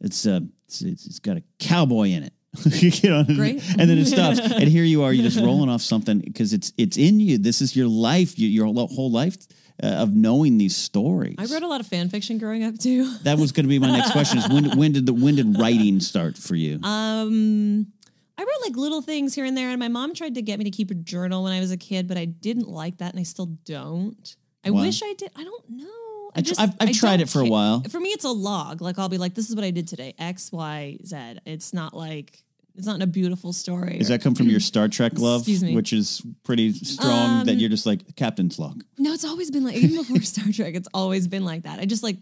It's 0.00 0.26
uh 0.26 0.40
it's, 0.66 0.82
it's, 0.82 1.06
it's 1.06 1.18
got 1.20 1.36
a 1.36 1.42
cowboy 1.58 2.08
in 2.08 2.24
it. 2.24 2.32
you 2.64 3.10
know, 3.10 3.22
Great. 3.24 3.62
and 3.78 3.88
then 3.88 3.98
it 3.98 4.06
stops. 4.06 4.38
and 4.40 4.64
here 4.64 4.84
you 4.84 5.02
are, 5.02 5.12
you're 5.12 5.24
just 5.24 5.38
rolling 5.38 5.68
off 5.68 5.82
something 5.82 6.20
because 6.20 6.52
it's 6.52 6.72
it's 6.78 6.96
in 6.96 7.20
you. 7.20 7.38
This 7.38 7.60
is 7.60 7.76
your 7.76 7.86
life, 7.86 8.38
your, 8.38 8.50
your 8.50 8.72
whole 8.72 8.86
whole 8.88 9.10
life 9.10 9.36
uh, 9.82 9.88
of 9.88 10.14
knowing 10.14 10.56
these 10.56 10.76
stories. 10.76 11.36
I 11.38 11.52
wrote 11.52 11.62
a 11.62 11.68
lot 11.68 11.80
of 11.80 11.86
fan 11.86 12.08
fiction 12.08 12.38
growing 12.38 12.64
up 12.64 12.78
too. 12.78 13.14
that 13.24 13.38
was 13.38 13.52
going 13.52 13.64
to 13.64 13.68
be 13.68 13.78
my 13.78 13.90
next 13.90 14.12
question: 14.12 14.38
is 14.38 14.48
when 14.48 14.76
when 14.76 14.92
did 14.92 15.06
the 15.06 15.12
when 15.12 15.36
did 15.36 15.58
writing 15.58 16.00
start 16.00 16.38
for 16.38 16.54
you? 16.54 16.80
Um, 16.82 17.88
I 18.38 18.42
wrote 18.42 18.62
like 18.68 18.76
little 18.76 19.00
things 19.02 19.34
here 19.34 19.44
and 19.44 19.56
there, 19.56 19.70
and 19.70 19.78
my 19.78 19.88
mom 19.88 20.14
tried 20.14 20.34
to 20.34 20.42
get 20.42 20.58
me 20.58 20.64
to 20.64 20.70
keep 20.70 20.90
a 20.90 20.94
journal 20.94 21.44
when 21.44 21.52
I 21.52 21.60
was 21.60 21.70
a 21.70 21.76
kid, 21.76 22.06
but 22.06 22.16
I 22.18 22.26
didn't 22.26 22.68
like 22.68 22.98
that, 22.98 23.12
and 23.12 23.20
I 23.20 23.22
still 23.22 23.46
don't. 23.64 24.36
I 24.64 24.70
Why? 24.70 24.82
wish 24.82 25.02
I 25.02 25.14
did. 25.14 25.30
I 25.36 25.44
don't 25.44 25.70
know. 25.70 26.30
I 26.34 26.42
tr- 26.42 26.52
I've- 26.58 26.72
I've 26.80 26.92
tried 26.92 27.20
it 27.20 27.28
for 27.30 27.40
a 27.40 27.46
while. 27.46 27.82
For 27.88 27.98
me, 27.98 28.10
it's 28.10 28.24
a 28.24 28.30
log. 28.30 28.82
Like 28.82 28.98
I'll 28.98 29.08
be 29.08 29.16
like, 29.18 29.34
"This 29.34 29.48
is 29.48 29.56
what 29.56 29.64
I 29.64 29.70
did 29.70 29.88
today. 29.88 30.14
X, 30.18 30.52
Y, 30.52 30.98
Z." 31.06 31.16
It's 31.46 31.72
not 31.72 31.94
like 31.94 32.42
it's 32.74 32.86
not 32.86 33.00
a 33.00 33.06
beautiful 33.06 33.54
story. 33.54 33.96
Does 33.96 34.10
or- 34.10 34.14
that 34.14 34.22
come 34.22 34.34
from 34.34 34.48
your 34.50 34.60
Star 34.72 34.86
Trek 34.88 35.18
love, 35.18 35.46
which 35.48 35.94
is 35.94 36.20
pretty 36.42 36.74
strong? 36.74 37.46
that 37.46 37.52
Um, 37.52 37.58
you're 37.58 37.70
just 37.70 37.86
like 37.86 38.16
captain's 38.16 38.58
log. 38.58 38.84
No, 38.98 39.14
it's 39.14 39.24
always 39.24 39.50
been 39.50 39.64
like 39.64 39.76
even 39.76 39.96
before 39.96 40.20
Star 40.34 40.52
Trek. 40.52 40.74
It's 40.74 40.88
always 40.92 41.26
been 41.26 41.44
like 41.46 41.62
that. 41.62 41.78
I 41.80 41.86
just 41.86 42.02
like, 42.02 42.18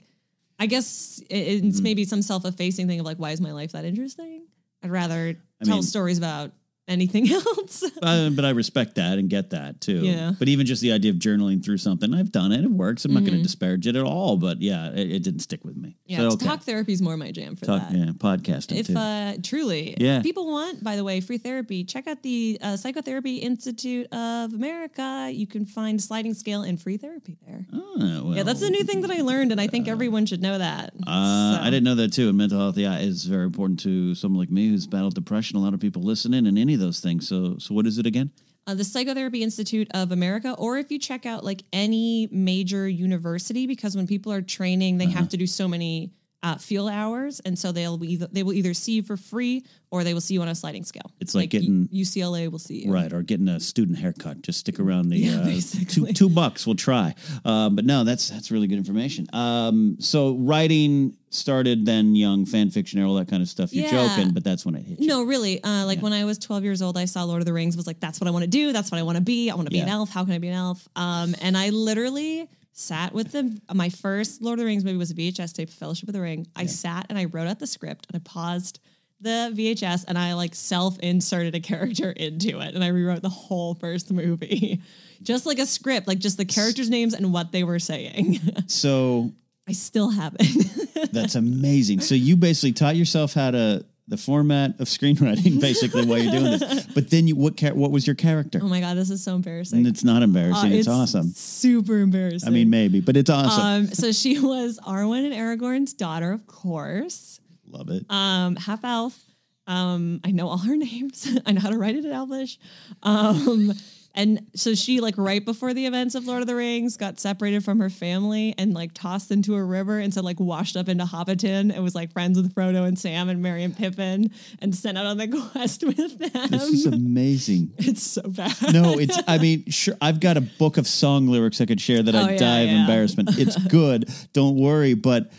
I 0.61 0.67
guess 0.67 1.21
it's 1.29 1.79
Mm-hmm. 1.79 1.83
maybe 1.83 2.05
some 2.05 2.23
self-effacing 2.23 2.87
thing 2.87 3.01
of 3.01 3.07
like, 3.07 3.17
why 3.17 3.33
is 3.33 3.41
my 3.41 3.51
life 3.51 3.73
that 3.73 3.85
interesting? 3.85 4.47
I'd 4.85 4.93
rather 4.93 5.37
tell 5.63 5.75
mean- 5.77 5.83
stories 5.83 6.19
about 6.19 6.53
anything 6.87 7.29
else. 7.33 7.83
Uh, 8.03 8.31
but 8.31 8.45
I 8.45 8.51
respect 8.51 8.97
that 8.97 9.19
and 9.19 9.29
get 9.31 9.51
that 9.51 9.81
too. 9.81 10.01
Yeah. 10.01 10.33
But 10.39 10.49
even 10.49 10.67
just 10.67 10.83
the 10.83 10.93
idea 10.93 11.11
of 11.11 11.17
journaling 11.19 11.65
through 11.65 11.79
something, 11.79 12.13
I've 12.13 12.31
done 12.33 12.53
it. 12.53 12.65
It 12.65 12.71
works. 12.71 13.05
I'm 13.05 13.15
not 13.15 13.25
going 13.25 13.37
to 13.37 13.43
disparage 13.43 13.87
it 13.87 13.97
at 13.97 14.05
all. 14.05 14.37
But 14.37 14.61
yeah, 14.61 14.91
it, 14.91 15.11
it 15.13 15.23
didn't 15.23 15.41
stick 15.41 15.65
with 15.65 15.77
me. 15.77 15.91
Mm-hmm. 15.91 16.13
yeah, 16.13 16.19
So, 16.29 16.35
okay. 16.35 16.47
talk 16.47 16.63
therapy 16.63 16.93
is 16.93 17.01
more 17.03 17.17
my 17.17 17.31
jam 17.33 17.57
for 17.57 17.65
Talk- 17.67 17.89
that. 17.89 17.93
yeah, 17.97 18.05
podcasting 18.17 18.77
If 18.79 18.89
too. 18.89 18.97
uh, 18.97 19.35
truly, 19.43 19.97
Yeah. 19.99 20.19
if 20.19 20.23
people 20.23 20.47
want, 20.47 20.85
by 20.85 20.97
the 20.97 21.05
way, 21.05 21.21
free 21.21 21.39
therapy, 21.39 21.85
check 21.85 22.07
out 22.07 22.23
the 22.23 22.59
uh, 22.61 22.77
Psychotherapy 22.77 23.37
Institute 23.39 24.07
of 24.13 24.53
America. 24.53 25.31
You 25.33 25.47
can 25.47 25.65
find 25.65 26.03
sliding 26.03 26.35
scale 26.35 26.63
and 26.63 26.81
free 26.81 26.97
therapy 26.99 27.37
there. 27.47 27.65
Oh, 27.73 28.23
well, 28.25 28.37
Yeah, 28.37 28.43
that's 28.43 28.63
a 28.63 28.71
new 28.71 28.85
thing 28.85 29.01
that 29.03 29.11
I 29.11 29.21
learned, 29.23 29.53
and 29.53 29.61
I 29.61 29.67
think 29.69 29.89
everyone 29.89 30.27
should 30.27 30.43
know 30.43 30.59
that. 30.59 30.93
Uh, 31.07 31.57
So- 31.57 31.63
I 31.63 31.71
didn't 31.71 31.85
know 31.85 31.95
that 31.95 32.13
too. 32.13 32.29
And 32.29 32.37
mental 32.39 32.59
health, 32.59 32.77
yeah, 32.77 32.99
is 32.99 33.25
very 33.25 33.45
important 33.45 33.81
to 33.81 34.15
someone 34.15 34.41
like 34.41 34.51
me 34.51 34.69
who's 34.69 34.87
battled 34.87 35.15
depression. 35.15 35.57
A 35.57 35.61
lot 35.61 35.73
of 35.75 35.81
people 35.81 36.03
listening 36.03 36.47
and 36.47 36.59
any 36.59 36.74
of 36.75 36.81
those 36.81 37.01
things. 37.01 37.29
So, 37.29 37.57
so 37.59 37.75
what 37.75 37.87
is 37.87 37.99
it 37.99 38.07
again? 38.07 38.31
uh, 38.67 38.73
the 38.75 38.85
Psychotherapy 38.85 39.43
Institute 39.43 39.89
of 39.93 40.11
America, 40.11 40.55
or 40.59 40.79
if 40.79 40.91
you 40.91 40.99
check 40.99 41.27
out 41.27 41.45
like 41.45 41.65
any 41.73 42.29
major 42.33 42.89
university, 42.89 43.67
because 43.67 43.95
when 43.95 44.07
people 44.07 44.33
are 44.33 44.41
training, 44.41 44.97
they 44.99 45.05
Uh-huh. 45.05 45.15
have 45.19 45.29
to 45.31 45.37
do 45.37 45.47
so 45.47 45.69
many 45.69 46.13
uh, 46.45 46.57
field 46.59 46.91
hours, 46.91 47.41
and 47.41 47.59
so 47.59 47.73
they'll 47.73 47.97
be 47.99 48.17
they 48.17 48.43
will 48.45 48.53
either 48.53 48.75
see 48.75 48.93
you 48.93 49.03
for 49.03 49.17
free 49.17 49.65
or 49.91 50.05
they 50.05 50.13
will 50.13 50.21
see 50.21 50.35
you 50.35 50.43
on 50.43 50.49
a 50.49 50.55
sliding 50.55 50.85
scale. 50.85 51.11
It's 51.21 51.35
like 51.35 51.49
getting- 51.51 51.89
U- 51.91 52.05
UCLA 52.05 52.51
will 52.51 52.59
see 52.59 52.85
you. 52.85 52.93
Right, 52.93 53.13
or 53.13 53.23
getting 53.23 53.49
a 53.49 53.59
student 53.61 53.97
haircut. 53.99 54.43
Just 54.43 54.59
stick 54.61 54.79
around 54.81 55.09
the 55.09 55.17
Yeah, 55.17 55.41
uh, 55.41 55.61
two 55.89 56.07
two 56.13 56.29
bucks. 56.29 56.67
We'll 56.67 56.77
try. 56.77 57.15
Um, 57.45 57.75
but 57.77 57.85
no, 57.87 58.05
that's 58.05 58.29
that's 58.29 58.51
really 58.51 58.67
good 58.67 58.79
information. 58.79 59.27
Um, 59.33 59.97
so 60.01 60.35
writing 60.37 61.15
started 61.31 61.85
then 61.87 62.15
young 62.15 62.45
fan 62.47 62.71
fiction 62.71 62.99
and 63.01 63.09
all 63.09 63.15
that 63.17 63.29
kind 63.29 63.43
of 63.43 63.49
stuff. 63.49 63.73
You're 63.73 63.87
Yeah. 63.87 64.07
joking, 64.17 64.33
but 64.35 64.45
that's 64.45 64.65
when 64.67 64.75
it 64.77 64.85
hit 64.85 65.01
you. 65.01 65.07
No, 65.09 65.23
really. 65.25 65.63
Uh, 65.65 65.85
like 65.87 66.01
when 66.03 66.13
I 66.13 66.25
was 66.25 66.39
12 66.39 66.63
years 66.63 66.81
old, 66.83 66.97
I 66.99 67.07
saw 67.07 67.25
Lord 67.25 67.41
of 67.43 67.47
the 67.47 67.53
Rings. 67.53 67.77
Was 67.77 67.87
like, 67.89 67.99
that's 68.01 68.21
what 68.21 68.29
I 68.29 68.31
want 68.31 68.43
to 68.45 68.51
do. 68.51 68.73
That's 68.73 68.93
what 68.93 68.99
I 68.99 69.03
want 69.03 69.17
to 69.17 69.23
be. 69.23 69.51
I 69.51 69.55
want 69.57 69.67
to 69.67 69.73
be 69.73 69.81
an 69.81 69.89
elf. 69.89 70.11
How 70.11 70.25
can 70.25 70.33
I 70.35 70.39
be 70.39 70.49
an 70.49 70.55
elf? 70.55 70.87
Um, 70.95 71.35
and 71.41 71.57
I 71.57 71.71
literally 71.71 72.49
sat 72.75 73.15
with 73.15 73.33
them. 73.33 73.61
My 73.73 73.89
first 73.89 74.43
Lord 74.43 74.59
of 74.59 74.65
the 74.65 74.67
Rings 74.67 74.85
movie 74.85 74.99
was 74.99 75.13
a 75.13 75.15
VHS 75.15 75.55
tape, 75.55 75.71
Fellowship 75.71 76.09
of 76.09 76.13
the 76.13 76.21
Ring. 76.21 76.47
I 76.55 76.67
sat 76.67 77.07
and 77.09 77.17
I 77.17 77.25
wrote 77.27 77.47
out 77.47 77.61
the 77.61 77.67
script 77.67 78.07
and 78.13 78.21
I 78.21 78.29
paused 78.29 78.81
the 79.21 79.53
VHS 79.55 80.05
and 80.09 80.19
I 80.19 80.35
like 80.35 80.55
self 80.55 80.99
inserted 80.99 81.55
a 81.55 81.61
character 81.61 82.11
into 82.11 82.61
it 82.61 82.75
and 82.75 82.85
I 82.85 82.89
rewrote 82.89 83.23
the 83.23 83.29
whole 83.29 83.75
first 83.75 84.13
movie. 84.13 84.83
just 85.23 85.47
like 85.47 85.59
a 85.59 85.67
script, 85.67 86.09
like 86.09 86.19
just 86.19 86.37
the 86.37 86.45
characters' 86.45 86.91
names 86.91 87.15
and 87.15 87.33
what 87.33 87.53
they 87.53 87.65
were 87.65 87.79
saying. 87.79 88.41
So 88.67 89.33
I 89.69 89.73
still 89.73 90.11
have 90.11 90.37
it. 90.39 91.13
that's 91.13 91.35
amazing. 91.35 92.01
So 92.01 92.15
you 92.15 92.37
basically 92.37 92.73
taught 92.73 92.97
yourself 92.97 93.35
how 93.35 93.51
to 93.53 93.85
the 94.07 94.17
format 94.17 94.79
of 94.81 94.89
screenwriting, 94.89 95.61
basically, 95.61 96.05
while 96.05 96.19
you're 96.19 96.33
doing 96.33 96.59
this. 96.59 96.87
But 96.95 97.11
then 97.11 97.27
you, 97.27 97.35
what? 97.37 97.61
What 97.75 97.91
was 97.91 98.07
your 98.07 98.15
character? 98.15 98.61
oh 98.63 98.69
my 98.69 98.81
God, 98.81 98.97
this 98.97 99.11
is 99.11 99.23
so 99.25 99.35
embarrassing. 99.35 99.79
And 99.79 99.87
it's 99.87 100.05
not 100.05 100.23
embarrassing. 100.23 100.73
Uh, 100.73 100.77
it's, 100.77 100.89
awesome. 100.89 101.29
Super 101.31 101.99
embarrassing. 101.99 102.49
I 102.49 102.53
mean, 102.53 102.71
maybe, 102.71 103.01
but 103.01 103.17
it's 103.17 103.31
awesome. 103.31 103.65
um, 103.65 103.87
so 103.89 104.13
she 104.13 104.39
was 104.55 104.79
Arwen 104.87 105.25
and 105.25 105.35
Aragorn's 105.35 105.93
daughter, 105.93 106.33
of 106.33 106.47
course. 106.47 107.41
Love 107.69 107.91
it. 107.91 108.05
um, 108.11 108.57
half 108.57 108.85
elf. 108.85 109.19
Um, 109.67 110.21
I 110.23 110.31
know 110.31 110.49
all 110.49 110.59
her 110.59 110.77
names. 110.77 111.27
I 111.47 111.53
know 111.53 111.61
how 111.61 111.71
to 111.71 111.79
write 111.79 111.97
it 111.97 112.05
in 112.05 112.13
Elvish. 112.13 112.59
Um, 113.03 113.73
and 114.17 114.47
so 114.55 114.75
she, 114.75 115.01
like, 115.01 115.15
right 115.19 115.45
before 115.45 115.75
the 115.75 115.87
events 115.87 116.15
of 116.15 116.27
Lord 116.27 116.41
of 116.41 116.47
the 116.47 116.55
Rings, 116.55 116.97
got 116.97 117.19
separated 117.19 117.65
from 117.65 117.81
her 117.81 117.91
family 117.91 118.55
and 118.57 118.73
like 118.73 118.93
tossed 118.95 119.31
into 119.33 119.55
a 119.57 119.63
river 119.65 119.99
and 119.99 120.15
so 120.15 120.23
like 120.23 120.39
washed 120.39 120.77
up 120.77 120.89
into 120.89 121.05
Hobbiton 121.05 121.73
and 121.75 121.83
was 121.83 121.95
like 121.97 122.13
friends 122.13 122.37
with 122.41 122.55
Frodo 122.55 122.87
and 122.87 122.97
Sam 122.99 123.29
and 123.29 123.43
Merry 123.43 123.65
and 123.65 123.77
Pippin 123.77 124.31
and 124.61 124.75
sent 124.75 124.97
out 124.97 125.07
on 125.07 125.17
the 125.17 125.27
quest 125.53 125.83
with 125.83 126.19
them. 126.19 126.49
this 126.51 126.63
is 126.69 126.87
amazing. 126.87 127.73
it's 127.79 128.03
so 128.05 128.23
bad. 128.23 128.55
No, 128.73 128.99
it's. 128.99 129.21
I 129.27 129.39
mean, 129.39 129.65
sure. 129.71 129.95
I've 130.01 130.21
got 130.21 130.37
a 130.37 130.41
book 130.43 130.77
of 130.77 130.87
song 130.87 131.27
lyrics 131.27 131.61
I 131.61 131.67
could 131.67 131.81
share 131.81 132.03
that 132.03 132.15
Oh, 132.15 132.19
I'd 132.21 132.33
yeah, 132.33 132.39
die 132.39 132.61
of 132.61 132.69
yeah. 132.71 132.81
embarrassment. 132.83 133.31
It's 133.39 133.57
good. 133.69 134.09
Don't 134.33 134.57
worry. 134.57 134.95
But 134.95 135.33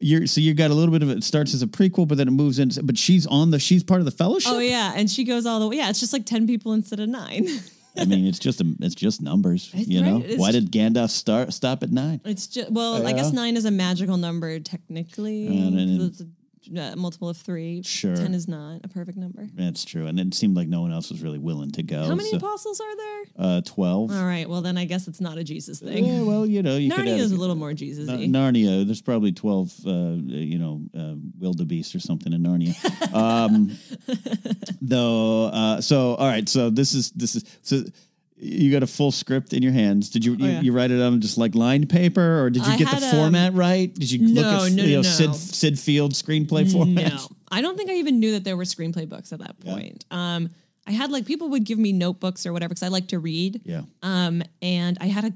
you're 0.00 0.26
so 0.26 0.40
you 0.40 0.54
got 0.54 0.70
a 0.70 0.74
little 0.74 0.92
bit 0.92 1.02
of 1.02 1.10
it. 1.10 1.22
starts 1.24 1.54
as 1.54 1.62
a 1.62 1.66
prequel, 1.66 2.06
but 2.08 2.18
then 2.18 2.26
it 2.28 2.32
moves 2.32 2.58
into. 2.58 2.82
But 2.82 2.98
she's 2.98 3.26
on 3.28 3.50
the. 3.52 3.58
She's 3.60 3.84
part 3.84 4.00
of 4.00 4.04
the 4.04 4.10
fellowship. 4.12 4.52
Oh 4.52 4.58
yeah, 4.58 4.92
and 4.96 5.08
she 5.08 5.22
goes 5.24 5.46
all 5.46 5.60
the 5.60 5.68
way. 5.68 5.76
Yeah, 5.76 5.88
it's 5.90 6.00
just 6.00 6.12
like 6.12 6.26
ten 6.26 6.46
people 6.48 6.72
instead 6.72 6.98
of 7.00 7.08
nine. 7.08 7.46
I 7.98 8.04
mean, 8.04 8.26
it's 8.26 8.38
just 8.38 8.60
a. 8.60 8.74
It's 8.80 8.94
just 8.94 9.20
numbers. 9.22 9.70
It's 9.74 9.88
you 9.88 10.00
know. 10.02 10.20
right, 10.20 10.38
Why 10.38 10.52
did 10.52 10.70
Gandalf 10.70 11.10
start 11.10 11.52
stop 11.52 11.82
at 11.82 11.90
nine? 11.90 12.20
It's 12.24 12.46
just 12.46 12.70
well, 12.70 13.06
I 13.06 13.12
guess 13.12 13.32
nine 13.32 13.56
is 13.56 13.64
a 13.64 13.70
magical 13.70 14.16
number 14.16 14.58
technically. 14.60 15.48
Uh, 15.48 15.52
and 15.52 15.78
then- 15.78 16.00
it's 16.06 16.20
a 16.20 16.26
uh, 16.76 16.94
multiple 16.96 17.28
of 17.28 17.36
three. 17.36 17.82
Sure. 17.82 18.16
ten 18.16 18.34
is 18.34 18.48
not 18.48 18.80
a 18.84 18.88
perfect 18.88 19.18
number. 19.18 19.46
That's 19.54 19.84
true, 19.84 20.06
and 20.06 20.18
it 20.18 20.34
seemed 20.34 20.56
like 20.56 20.68
no 20.68 20.80
one 20.80 20.92
else 20.92 21.10
was 21.10 21.22
really 21.22 21.38
willing 21.38 21.70
to 21.72 21.82
go. 21.82 22.04
How 22.04 22.14
many 22.14 22.30
so- 22.30 22.36
apostles 22.38 22.80
are 22.80 22.96
there? 22.96 23.22
Uh, 23.38 23.60
twelve. 23.62 24.10
All 24.10 24.24
right, 24.24 24.48
well 24.48 24.60
then 24.62 24.76
I 24.76 24.84
guess 24.84 25.08
it's 25.08 25.20
not 25.20 25.38
a 25.38 25.44
Jesus 25.44 25.80
thing. 25.80 26.04
Yeah, 26.04 26.22
well, 26.22 26.46
you 26.46 26.62
know, 26.62 26.76
you 26.76 26.90
could 26.90 27.06
Narnia 27.06 27.18
is 27.18 27.32
a 27.32 27.36
little 27.36 27.56
more 27.56 27.72
Jesus 27.72 28.08
y. 28.08 28.26
Narnia. 28.26 28.84
There's 28.86 29.02
probably 29.02 29.32
twelve, 29.32 29.72
uh, 29.86 30.16
you 30.16 30.58
know, 30.58 30.82
uh, 30.98 31.14
wildebeest 31.38 31.94
or 31.94 32.00
something 32.00 32.32
in 32.32 32.42
Narnia. 32.42 32.74
Um, 33.18 33.76
though, 34.80 35.46
uh, 35.46 35.80
so 35.80 36.14
all 36.14 36.26
right. 36.28 36.48
So 36.48 36.70
this 36.70 36.94
is 36.94 37.10
this 37.12 37.36
is 37.36 37.44
so 37.62 37.82
you 38.40 38.70
got 38.70 38.82
a 38.82 38.86
full 38.86 39.10
script 39.12 39.52
in 39.52 39.62
your 39.62 39.72
hands. 39.72 40.10
Did 40.10 40.24
you 40.24 40.34
you, 40.34 40.44
Oh, 40.46 40.48
yeah. 40.48 40.60
you 40.60 40.72
write 40.72 40.90
it 40.90 41.00
on 41.00 41.20
just 41.20 41.38
like 41.38 41.54
lined 41.54 41.88
paper, 41.88 42.42
or 42.42 42.50
did 42.50 42.64
you 42.66 42.72
I 42.72 42.76
get 42.76 43.00
the 43.00 43.06
format 43.06 43.54
right? 43.54 43.92
Did 43.92 44.10
you 44.10 44.28
look 44.28 44.44
at 44.44 44.72
no, 44.72 44.84
you 44.84 44.96
know 44.96 44.96
no, 44.98 45.02
Syd 45.02 45.28
no. 45.28 45.32
Syd 45.34 45.78
Field 45.78 46.12
screenplay 46.12 46.70
format? 46.70 47.12
No, 47.12 47.28
I 47.50 47.60
don't 47.60 47.76
think 47.76 47.90
I 47.90 47.94
even 47.94 48.20
knew 48.20 48.32
that 48.32 48.44
there 48.44 48.56
were 48.56 48.64
screenplay 48.64 49.08
books 49.08 49.32
at 49.32 49.40
that 49.40 49.58
point. 49.60 50.04
Um, 50.10 50.50
I 50.86 50.92
had 50.92 51.10
like 51.10 51.26
people 51.26 51.50
would 51.50 51.64
give 51.64 51.78
me 51.78 51.92
notebooks 51.92 52.46
or 52.46 52.52
whatever 52.52 52.70
because 52.70 52.82
I 52.82 52.88
like 52.88 53.08
to 53.08 53.18
read. 53.18 53.60
Yeah. 53.64 53.82
Um, 54.02 54.42
and 54.62 54.96
I 55.00 55.06
had 55.06 55.24
a 55.26 55.32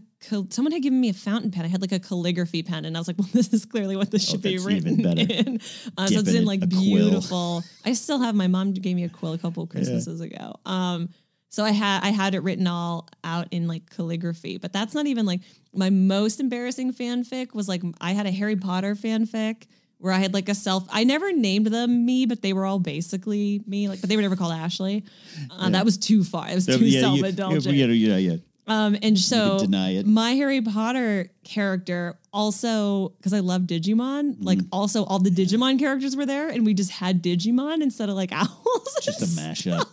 someone 0.51 0.71
had 0.73 0.83
given 0.83 1.01
me 1.01 1.09
a 1.09 1.15
fountain 1.15 1.51
pen. 1.51 1.65
I 1.65 1.69
had 1.69 1.81
like 1.81 1.93
a 1.93 1.99
calligraphy 1.99 2.63
pen, 2.63 2.85
and 2.85 2.97
I 2.97 3.01
was 3.01 3.09
like, 3.09 3.19
"Well, 3.19 3.29
this 3.33 3.53
is 3.53 3.65
clearly 3.65 3.97
what 3.97 4.11
this 4.11 4.27
should 4.29 4.41
be 4.43 4.59
written 4.59 5.01
even 5.01 5.03
better. 5.03 5.33
in." 5.33 5.61
Uh, 5.99 6.07
so 6.07 6.21
it's 6.21 6.33
in 6.33 6.45
like 6.45 6.67
beautiful. 6.69 7.63
I 7.85 7.93
still 7.95 8.21
have 8.21 8.35
my 8.35 8.47
mom 8.47 8.73
gave 8.73 8.97
me 8.97 9.05
a 9.05 9.09
quill 9.09 9.33
a 9.33 9.39
couple 9.39 9.67
Christmases 9.67 10.21
ago. 10.21 10.55
Um, 10.65 11.11
so 11.53 11.63
I 11.65 11.71
had 11.71 12.01
I 12.03 12.09
had 12.11 12.35
it 12.35 12.43
written 12.43 12.67
all 12.67 13.09
out 13.23 13.47
in 13.51 13.69
like 13.69 13.89
calligraphy, 13.91 14.57
but 14.59 14.73
that's 14.73 14.95
not 14.95 15.07
even 15.07 15.27
like 15.27 15.41
my 15.75 15.91
most 15.91 16.41
embarrassing 16.41 16.93
fanfic 16.95 17.55
was 17.55 17.69
like 17.69 17.83
I 18.01 18.13
had 18.13 18.27
a 18.27 18.31
Harry 18.33 18.57
Potter 18.57 18.95
fanfic 18.95 19.65
where 19.99 20.13
I 20.13 20.19
had 20.19 20.35
like 20.35 20.49
a 20.49 20.55
self. 20.55 20.85
I 20.91 21.05
never 21.05 21.33
named 21.33 21.67
them 21.67 22.05
me, 22.05 22.27
but 22.27 22.43
they 22.43 22.53
were 22.53 22.65
all 22.67 22.79
basically 22.81 23.63
me. 23.69 23.89
Like, 23.89 24.01
but 24.01 24.09
they 24.11 24.17
were 24.17 24.23
never 24.23 24.35
called 24.35 24.53
Ashley. 24.53 25.05
Uh, 25.51 25.69
That 25.71 25.85
was 25.85 25.97
too 25.99 26.25
far. 26.25 26.49
It 26.49 26.55
was 26.57 26.67
too 26.67 26.85
Yeah, 26.85 27.01
self 27.03 27.23
indulgent. 27.23 27.77
yeah, 27.77 27.87
yeah, 27.87 28.17
yeah. 28.17 28.37
Um, 28.67 28.97
and 29.03 29.19
so 29.19 29.59
deny 29.61 29.91
it. 29.97 30.07
my 30.07 30.33
Harry 30.33 30.61
Potter 30.63 31.31
character 31.45 32.17
also 32.33 33.11
because 33.19 33.33
I 33.33 33.41
love 33.41 33.63
Digimon, 33.63 34.37
like 34.41 34.59
Mm-hmm. 34.59 34.69
also 34.73 35.05
all 35.05 35.19
the 35.19 35.31
Digimon 35.31 35.79
characters 35.79 36.17
were 36.17 36.27
there, 36.27 36.49
and 36.49 36.65
we 36.65 36.73
just 36.75 36.91
had 36.93 37.23
Digimon 37.23 37.83
instead 37.83 38.09
of 38.09 38.15
like 38.17 38.33
owls. 38.43 38.99
Just 39.03 39.21
a 39.23 39.27
mashup. 39.41 39.85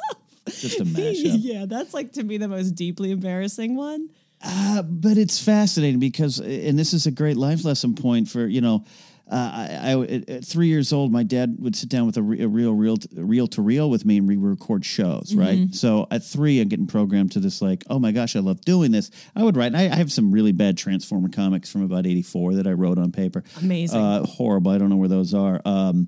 Just 0.55 0.79
a 0.79 0.85
mashup. 0.85 1.37
yeah, 1.39 1.65
that's 1.67 1.93
like 1.93 2.13
to 2.13 2.23
me 2.23 2.37
the 2.37 2.47
most 2.47 2.71
deeply 2.71 3.11
embarrassing 3.11 3.75
one. 3.75 4.09
Uh, 4.41 4.81
but 4.83 5.17
it's 5.17 5.43
fascinating 5.43 5.99
because, 5.99 6.39
and 6.39 6.79
this 6.79 6.93
is 6.93 7.05
a 7.05 7.11
great 7.11 7.35
life 7.37 7.65
lesson 7.65 7.95
point 7.95 8.27
for 8.29 8.45
you 8.45 8.61
know. 8.61 8.85
Uh, 9.31 9.51
I, 9.53 9.91
I 9.91 10.03
at- 10.05 10.43
three 10.43 10.69
years 10.69 10.91
old, 10.91 11.11
my 11.11 11.21
dad 11.21 11.57
would 11.59 11.75
sit 11.75 11.87
down 11.87 12.07
with 12.07 12.17
a, 12.17 12.21
re- 12.23 12.41
a 12.41 12.47
real, 12.47 12.73
real, 12.73 12.97
reel 13.13 13.47
to 13.49 13.61
reel 13.61 13.87
with 13.87 14.03
me, 14.03 14.17
and 14.17 14.27
we 14.27 14.37
record 14.37 14.83
shows. 14.83 15.35
Right. 15.35 15.67
So 15.71 16.07
at 16.09 16.23
three, 16.23 16.59
I'm 16.59 16.67
getting 16.67 16.87
programmed 16.87 17.33
to 17.33 17.39
this 17.39 17.61
like, 17.61 17.83
oh 17.91 17.99
my 17.99 18.11
gosh, 18.11 18.35
I 18.35 18.39
love 18.39 18.61
doing 18.61 18.91
this. 18.91 19.11
I 19.35 19.43
would 19.43 19.55
write. 19.55 19.75
I, 19.75 19.81
I 19.83 19.95
have 19.97 20.11
some 20.11 20.31
really 20.31 20.51
bad 20.51 20.79
Transformer 20.79 21.29
comics 21.29 21.71
from 21.71 21.83
about 21.83 22.07
'84 22.07 22.55
that 22.55 22.65
I 22.65 22.71
wrote 22.71 22.97
on 22.97 23.11
paper. 23.11 23.43
Amazing. 23.61 24.01
Uh, 24.01 24.23
horrible. 24.25 24.71
I 24.71 24.79
don't 24.79 24.89
know 24.89 24.95
where 24.95 25.07
those 25.09 25.35
are. 25.35 25.61
Um, 25.63 26.07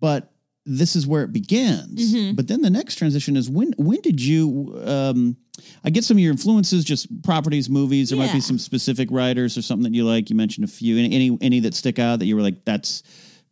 but 0.00 0.32
this 0.68 0.94
is 0.94 1.06
where 1.06 1.22
it 1.22 1.32
begins. 1.32 2.14
Mm-hmm. 2.14 2.34
But 2.34 2.46
then 2.48 2.60
the 2.60 2.70
next 2.70 2.96
transition 2.96 3.36
is 3.36 3.48
when 3.48 3.72
when 3.78 4.00
did 4.02 4.20
you 4.20 4.80
um 4.84 5.36
I 5.82 5.90
get 5.90 6.04
some 6.04 6.16
of 6.16 6.20
your 6.20 6.30
influences, 6.30 6.84
just 6.84 7.22
properties, 7.22 7.68
movies. 7.68 8.10
There 8.10 8.18
might 8.18 8.32
be 8.32 8.40
some 8.40 8.58
specific 8.58 9.08
writers 9.10 9.58
or 9.58 9.62
something 9.62 9.90
that 9.90 9.96
you 9.96 10.04
like. 10.04 10.30
You 10.30 10.36
mentioned 10.36 10.64
a 10.64 10.68
few. 10.68 10.98
Any 10.98 11.14
any, 11.14 11.38
any 11.40 11.60
that 11.60 11.74
stick 11.74 11.98
out 11.98 12.20
that 12.20 12.26
you 12.26 12.36
were 12.36 12.42
like, 12.42 12.64
that's 12.64 13.02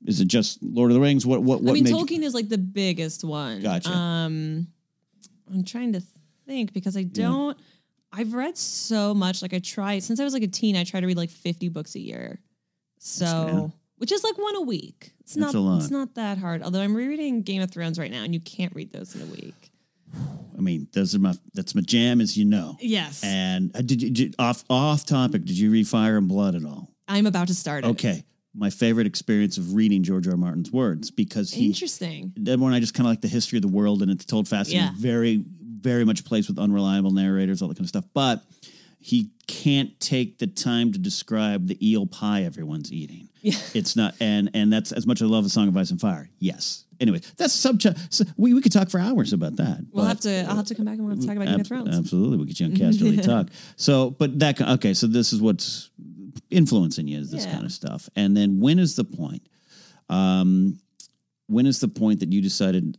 is 0.04 0.20
it 0.20 0.28
just 0.28 0.62
Lord 0.62 0.90
of 0.90 0.94
the 0.94 1.00
Rings? 1.00 1.26
What 1.26 1.42
what 1.42 1.62
what 1.62 1.70
I 1.70 1.74
mean, 1.74 1.84
made 1.84 1.90
you- 1.90 1.96
Tolkien 1.96 2.22
is 2.22 2.34
like 2.34 2.48
the 2.48 2.58
biggest 2.58 3.24
one. 3.24 3.60
Gotcha. 3.60 3.90
Um, 3.90 4.68
I'm 5.52 5.64
trying 5.64 5.94
to 5.94 6.02
think 6.46 6.72
because 6.72 6.96
I 6.96 7.02
don't. 7.02 7.58
I've 8.12 8.34
read 8.34 8.56
so 8.56 9.14
much. 9.14 9.42
Like 9.42 9.52
I 9.52 9.58
try 9.58 9.98
since 9.98 10.20
I 10.20 10.24
was 10.24 10.32
like 10.32 10.42
a 10.42 10.48
teen. 10.48 10.76
I 10.76 10.84
try 10.84 11.00
to 11.00 11.06
read 11.06 11.16
like 11.16 11.30
50 11.30 11.68
books 11.70 11.94
a 11.96 12.00
year. 12.00 12.40
So, 12.98 13.72
which 13.98 14.12
is 14.12 14.22
like 14.24 14.38
one 14.38 14.56
a 14.56 14.60
week. 14.60 15.12
It's 15.20 15.34
That's 15.34 15.54
not. 15.54 15.76
It's 15.78 15.90
not 15.90 16.14
that 16.14 16.38
hard. 16.38 16.62
Although 16.62 16.80
I'm 16.80 16.94
rereading 16.94 17.42
Game 17.42 17.62
of 17.62 17.70
Thrones 17.70 17.98
right 17.98 18.10
now, 18.10 18.22
and 18.22 18.32
you 18.34 18.40
can't 18.40 18.74
read 18.74 18.92
those 18.92 19.14
in 19.14 19.22
a 19.22 19.26
week. 19.26 19.70
I 20.56 20.60
mean, 20.60 20.88
those 20.92 21.14
are 21.14 21.18
my 21.18 21.34
that's 21.54 21.74
my 21.74 21.82
jam, 21.82 22.20
as 22.20 22.36
you 22.36 22.44
know. 22.44 22.76
Yes. 22.80 23.22
And 23.24 23.74
uh, 23.76 23.82
did 23.82 24.02
you 24.02 24.10
did, 24.10 24.34
off 24.38 24.64
off 24.70 25.04
topic? 25.04 25.44
Did 25.44 25.58
you 25.58 25.70
read 25.70 25.86
Fire 25.88 26.16
and 26.16 26.28
Blood 26.28 26.54
at 26.54 26.64
all? 26.64 26.90
I'm 27.08 27.26
about 27.26 27.48
to 27.48 27.54
start 27.54 27.84
it. 27.84 27.88
Okay, 27.88 28.24
my 28.54 28.70
favorite 28.70 29.06
experience 29.06 29.58
of 29.58 29.74
reading 29.74 30.02
George 30.02 30.26
R. 30.26 30.32
R. 30.32 30.36
Martin's 30.36 30.72
words 30.72 31.10
because 31.10 31.52
he 31.52 31.66
Interesting. 31.66 32.32
that 32.38 32.58
one 32.58 32.72
I 32.72 32.80
just 32.80 32.94
kind 32.94 33.06
of 33.06 33.10
like 33.10 33.20
the 33.20 33.28
history 33.28 33.58
of 33.58 33.62
the 33.62 33.68
world 33.68 34.02
and 34.02 34.10
it's 34.10 34.24
told 34.24 34.48
fast 34.48 34.70
Yeah. 34.70 34.90
very, 34.96 35.44
very 35.80 36.04
much 36.04 36.24
plays 36.24 36.48
with 36.48 36.58
unreliable 36.58 37.10
narrators, 37.12 37.60
all 37.62 37.68
that 37.68 37.76
kind 37.76 37.84
of 37.84 37.88
stuff. 37.90 38.06
But 38.14 38.42
he 38.98 39.30
can't 39.46 39.98
take 40.00 40.38
the 40.38 40.46
time 40.48 40.92
to 40.92 40.98
describe 40.98 41.68
the 41.68 41.78
eel 41.86 42.06
pie 42.06 42.42
everyone's 42.42 42.92
eating. 42.92 43.28
Yeah. 43.46 43.54
It's 43.74 43.94
not, 43.94 44.14
and 44.20 44.50
and 44.54 44.72
that's 44.72 44.90
as 44.92 45.06
much 45.06 45.20
as 45.22 45.28
I 45.28 45.30
love 45.30 45.44
a 45.44 45.48
song 45.48 45.68
of 45.68 45.76
ice 45.76 45.90
and 45.90 46.00
fire. 46.00 46.28
Yes. 46.38 46.84
Anyway, 46.98 47.20
that's 47.36 47.52
subject. 47.54 47.98
So 48.10 48.24
we, 48.38 48.54
we 48.54 48.60
could 48.62 48.72
talk 48.72 48.88
for 48.90 48.98
hours 48.98 49.32
about 49.34 49.56
that. 49.56 49.84
We'll 49.92 50.06
have 50.06 50.20
to. 50.20 50.44
I'll 50.48 50.56
have 50.56 50.66
to 50.66 50.74
come 50.74 50.86
back 50.86 50.94
and 50.96 51.04
we'll 51.06 51.14
have 51.14 51.20
to 51.20 51.26
talk 51.26 51.36
about 51.36 51.48
Game 51.48 51.60
of 51.60 51.66
Thrones. 51.66 51.96
Absolutely, 51.96 52.36
we'll 52.38 52.46
get 52.46 52.58
you 52.58 52.66
on 52.66 52.72
Casterly 52.82 53.22
Talk. 53.22 53.48
So, 53.76 54.10
but 54.10 54.38
that 54.40 54.60
okay. 54.60 54.94
So 54.94 55.06
this 55.06 55.32
is 55.32 55.40
what's 55.40 55.90
influencing 56.50 57.06
you 57.06 57.18
is 57.18 57.30
this 57.30 57.44
Yeah. 57.44 57.52
kind 57.52 57.64
of 57.66 57.72
stuff. 57.72 58.08
And 58.16 58.36
then 58.36 58.60
when 58.60 58.78
is 58.78 58.96
the 58.96 59.04
point? 59.04 59.42
Um, 60.08 60.80
when 61.48 61.66
is 61.66 61.80
the 61.80 61.88
point 61.88 62.20
that 62.20 62.32
you 62.32 62.40
decided 62.40 62.98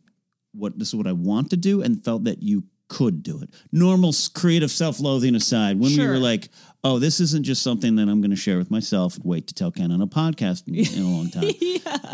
what 0.54 0.78
this 0.78 0.90
is 0.90 0.96
what 0.96 1.08
I 1.08 1.14
want 1.14 1.50
to 1.52 1.58
do 1.58 1.82
and 1.82 2.04
felt 2.04 2.24
that 2.26 2.42
you 2.42 2.64
could 2.88 3.24
do 3.24 3.42
it? 3.42 3.50
Normal 3.72 4.14
creative 4.34 4.72
self-loathing 4.72 5.36
aside, 5.36 5.80
when 5.80 5.96
we 5.96 6.08
were 6.08 6.18
like, 6.18 6.50
oh, 6.84 7.00
this 7.00 7.20
isn't 7.20 7.44
just 7.44 7.62
something 7.64 7.96
that 7.98 8.08
I'm 8.10 8.22
going 8.22 8.32
to 8.32 8.36
share 8.38 8.58
with 8.58 8.72
myself 8.72 9.16
and 9.16 9.26
wait 9.26 9.48
to 9.48 9.54
tell 9.54 9.72
Ken 9.72 9.92
on 9.92 10.02
a 10.02 10.08
podcast 10.08 10.68
in, 10.68 10.76
in 10.76 11.04
a 11.06 11.10
long 11.10 11.30
time. 11.32 11.52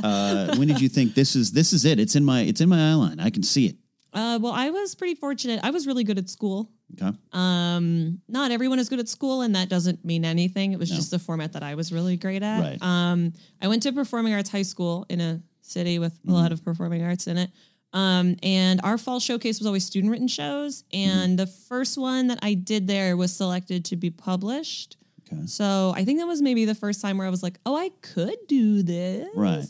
uh, 0.03 0.55
when 0.57 0.67
did 0.67 0.81
you 0.81 0.89
think 0.89 1.13
this 1.15 1.35
is 1.35 1.51
this 1.51 1.73
is 1.73 1.85
it? 1.85 1.99
It's 1.99 2.15
in 2.15 2.23
my 2.25 2.41
it's 2.41 2.61
in 2.61 2.69
my 2.69 2.91
eye 2.91 2.95
line. 2.95 3.19
I 3.19 3.29
can 3.29 3.43
see 3.43 3.67
it. 3.67 3.75
Uh, 4.13 4.37
well, 4.41 4.53
I 4.53 4.69
was 4.69 4.93
pretty 4.93 5.15
fortunate. 5.15 5.59
I 5.63 5.71
was 5.71 5.87
really 5.87 6.03
good 6.03 6.19
at 6.19 6.29
school. 6.29 6.69
Okay. 7.01 7.15
Um, 7.31 8.21
not 8.27 8.51
everyone 8.51 8.77
is 8.77 8.87
good 8.87 8.99
at 8.99 9.09
school, 9.09 9.41
and 9.41 9.55
that 9.55 9.69
doesn't 9.69 10.05
mean 10.05 10.23
anything. 10.23 10.71
It 10.73 10.77
was 10.79 10.89
just 10.91 11.09
the 11.09 11.17
format 11.17 11.53
that 11.53 11.63
I 11.63 11.73
was 11.73 11.91
really 11.91 12.15
great 12.17 12.43
at. 12.43 12.59
Right. 12.59 12.77
Um, 12.81 13.33
I 13.61 13.67
went 13.67 13.81
to 13.83 13.91
performing 13.91 14.33
arts 14.35 14.51
high 14.51 14.61
school 14.61 15.05
in 15.09 15.19
a 15.19 15.41
city 15.61 15.97
with 15.97 16.13
a 16.13 16.15
Mm-hmm. 16.27 16.31
lot 16.31 16.51
of 16.51 16.63
performing 16.63 17.03
arts 17.03 17.25
in 17.27 17.37
it. 17.37 17.49
Um, 17.93 18.35
and 18.41 18.81
our 18.83 18.97
fall 18.97 19.19
showcase 19.19 19.59
was 19.59 19.67
always 19.67 19.85
student 19.85 20.11
written 20.11 20.27
shows. 20.27 20.83
Mm-hmm. 20.93 21.09
And 21.09 21.39
the 21.39 21.47
first 21.47 21.97
one 21.97 22.27
that 22.27 22.39
I 22.41 22.55
did 22.55 22.87
there 22.87 23.15
was 23.15 23.35
selected 23.35 23.85
to 23.85 23.95
be 23.95 24.09
published. 24.09 24.97
Okay. 25.31 25.45
So 25.45 25.93
I 25.95 26.03
think 26.03 26.19
that 26.19 26.25
was 26.25 26.41
maybe 26.41 26.65
the 26.65 26.75
first 26.75 27.01
time 27.01 27.17
where 27.17 27.27
I 27.27 27.29
was 27.29 27.43
like, 27.43 27.59
oh, 27.65 27.75
I 27.75 27.89
could 28.01 28.37
do 28.47 28.83
this. 28.83 29.29
Right. 29.35 29.65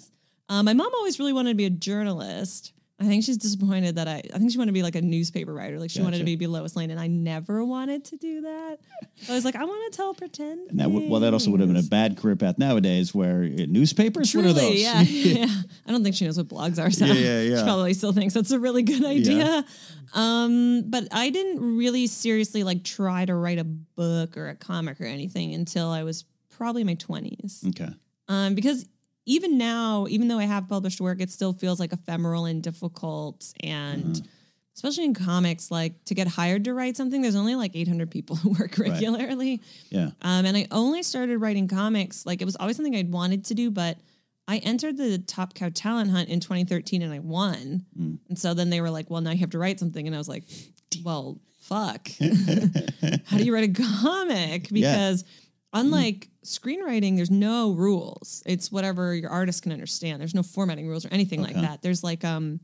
Um, 0.50 0.66
my 0.66 0.74
mom 0.74 0.92
always 0.94 1.20
really 1.20 1.34
wanted 1.34 1.52
to 1.52 1.56
be 1.56 1.66
a 1.66 1.70
journalist. 1.70 2.74
I 3.00 3.06
think 3.06 3.24
she's 3.24 3.38
disappointed 3.38 3.96
that 3.96 4.08
I. 4.08 4.22
I 4.34 4.38
think 4.38 4.52
she 4.52 4.58
wanted 4.58 4.70
to 4.70 4.74
be 4.74 4.84
like 4.84 4.96
a 4.96 5.02
newspaper 5.02 5.52
writer. 5.54 5.80
Like 5.80 5.90
she 5.90 6.02
wanted 6.02 6.20
to 6.20 6.24
be, 6.24 6.36
be 6.36 6.48
Lois 6.48 6.76
Lane, 6.76 6.92
and 6.92 7.00
I 7.00 7.08
never 7.08 7.66
wanted 7.66 8.06
to 8.06 8.18
do 8.18 8.42
that. 8.42 8.78
So 9.18 9.34
I 9.34 9.36
was 9.36 9.44
like, 9.44 9.56
I 9.56 9.66
want 9.66 9.92
to 9.92 9.98
tell 9.98 10.14
pretend. 10.14 10.70
And 10.70 10.80
that 10.80 10.92
would, 10.92 11.10
well, 11.10 11.20
that 11.22 11.34
also 11.34 11.50
would 11.52 11.60
have 11.60 11.68
been 11.68 11.78
a 11.78 11.90
bad 11.90 12.18
career 12.18 12.36
path 12.36 12.60
nowadays. 12.60 13.14
Where 13.14 13.44
uh, 13.44 13.66
newspapers, 13.68 14.34
what 14.36 14.46
are 14.46 14.54
those? 14.54 14.80
yeah, 14.80 15.02
yeah. 15.02 15.48
I 15.88 15.92
don't 15.92 16.04
think 16.04 16.16
she 16.16 16.26
knows 16.26 16.38
what 16.38 16.48
blogs 16.48 16.82
are. 16.82 16.92
So 16.92 17.06
Yeah, 17.06 17.14
yeah, 17.14 17.42
yeah. 17.42 17.58
she 17.58 17.64
probably 17.64 17.94
still 17.96 18.14
thinks 18.14 18.36
that's 18.36 18.52
a 18.52 18.60
really 18.60 18.84
good 18.84 19.04
idea. 19.04 19.66
Um, 20.14 20.84
but 20.88 21.08
I 21.12 21.32
didn't 21.32 21.78
really 21.78 22.06
seriously 22.08 22.64
like 22.64 22.84
try 22.84 23.26
to 23.26 23.34
write 23.34 23.58
a 23.58 23.64
book 23.64 24.38
or 24.38 24.50
a 24.50 24.56
comic 24.56 25.02
or 25.02 25.06
anything 25.06 25.54
until 25.56 25.90
I 25.90 26.04
was 26.04 26.26
probably 26.52 26.84
my 26.84 26.94
twenties. 26.94 27.64
okay. 27.70 27.90
Um, 28.30 28.54
because 28.56 28.86
even 29.26 29.58
now, 29.58 30.06
even 30.10 30.28
though 30.28 30.40
I 30.40 30.46
have 30.46 30.68
published 30.68 31.00
work, 31.00 31.22
it 31.22 31.32
still 31.32 31.54
feels 31.54 31.80
like 31.80 31.94
ephemeral 31.94 32.46
and 32.46 32.62
difficult. 32.62 33.54
And 33.62 34.04
Mm-hmm. 34.04 34.26
especially 34.76 35.06
in 35.06 35.14
comics, 35.14 35.70
like 35.72 36.04
to 36.06 36.14
get 36.16 36.28
hired 36.28 36.64
to 36.66 36.74
write 36.74 36.98
something, 36.98 37.22
there's 37.22 37.36
only 37.36 37.56
like 37.56 37.76
800 37.76 38.10
people 38.12 38.36
who 38.36 38.50
work 38.60 38.78
regularly. 38.78 39.62
Yeah. 39.90 40.10
Um, 40.22 40.46
and 40.46 40.58
I 40.58 40.68
only 40.72 41.04
started 41.04 41.38
writing 41.40 41.68
comics, 41.68 42.26
like 42.26 42.42
it 42.42 42.46
was 42.46 42.56
always 42.58 42.76
something 42.76 42.96
I'd 42.96 43.12
wanted 43.12 43.46
to 43.46 43.54
do, 43.54 43.72
but 43.72 43.98
I 44.48 44.58
entered 44.58 44.98
the 44.98 45.20
Top 45.20 45.54
Cow 45.54 45.70
Talent 45.74 46.12
Hunt 46.12 46.28
in 46.28 46.42
2013 46.42 47.02
and 47.02 47.14
I 47.14 47.20
won. 47.20 47.86
Mm. 47.98 48.18
And 48.28 48.38
so 48.38 48.54
then 48.54 48.70
they 48.70 48.82
were 48.82 48.90
like, 48.90 49.10
well, 49.10 49.22
now 49.22 49.32
you 49.32 49.38
have 49.38 49.52
to 49.52 49.60
write 49.60 49.80
something. 49.80 50.06
And 50.06 50.14
I 50.14 50.20
was 50.20 50.28
like, 50.28 50.44
well, 51.04 51.40
fuck. 51.62 52.10
How 53.26 53.38
do 53.38 53.44
you 53.46 53.54
write 53.54 53.70
a 53.70 53.82
comic? 54.02 54.68
Because 54.70 55.24
unlike 55.74 56.30
screenwriting, 56.46 57.16
there's 57.16 57.32
no 57.32 57.72
rules. 57.74 58.44
It's 58.46 58.72
whatever 58.72 59.14
your 59.16 59.30
artist 59.32 59.64
can 59.64 59.72
understand. 59.72 60.20
There's 60.22 60.36
no 60.36 60.44
formatting 60.44 60.88
rules 60.88 61.06
or 61.06 61.10
anything 61.10 61.42
like 61.42 61.56
that. 61.56 61.82
There's 61.82 62.04
like 62.04 62.24
um 62.24 62.60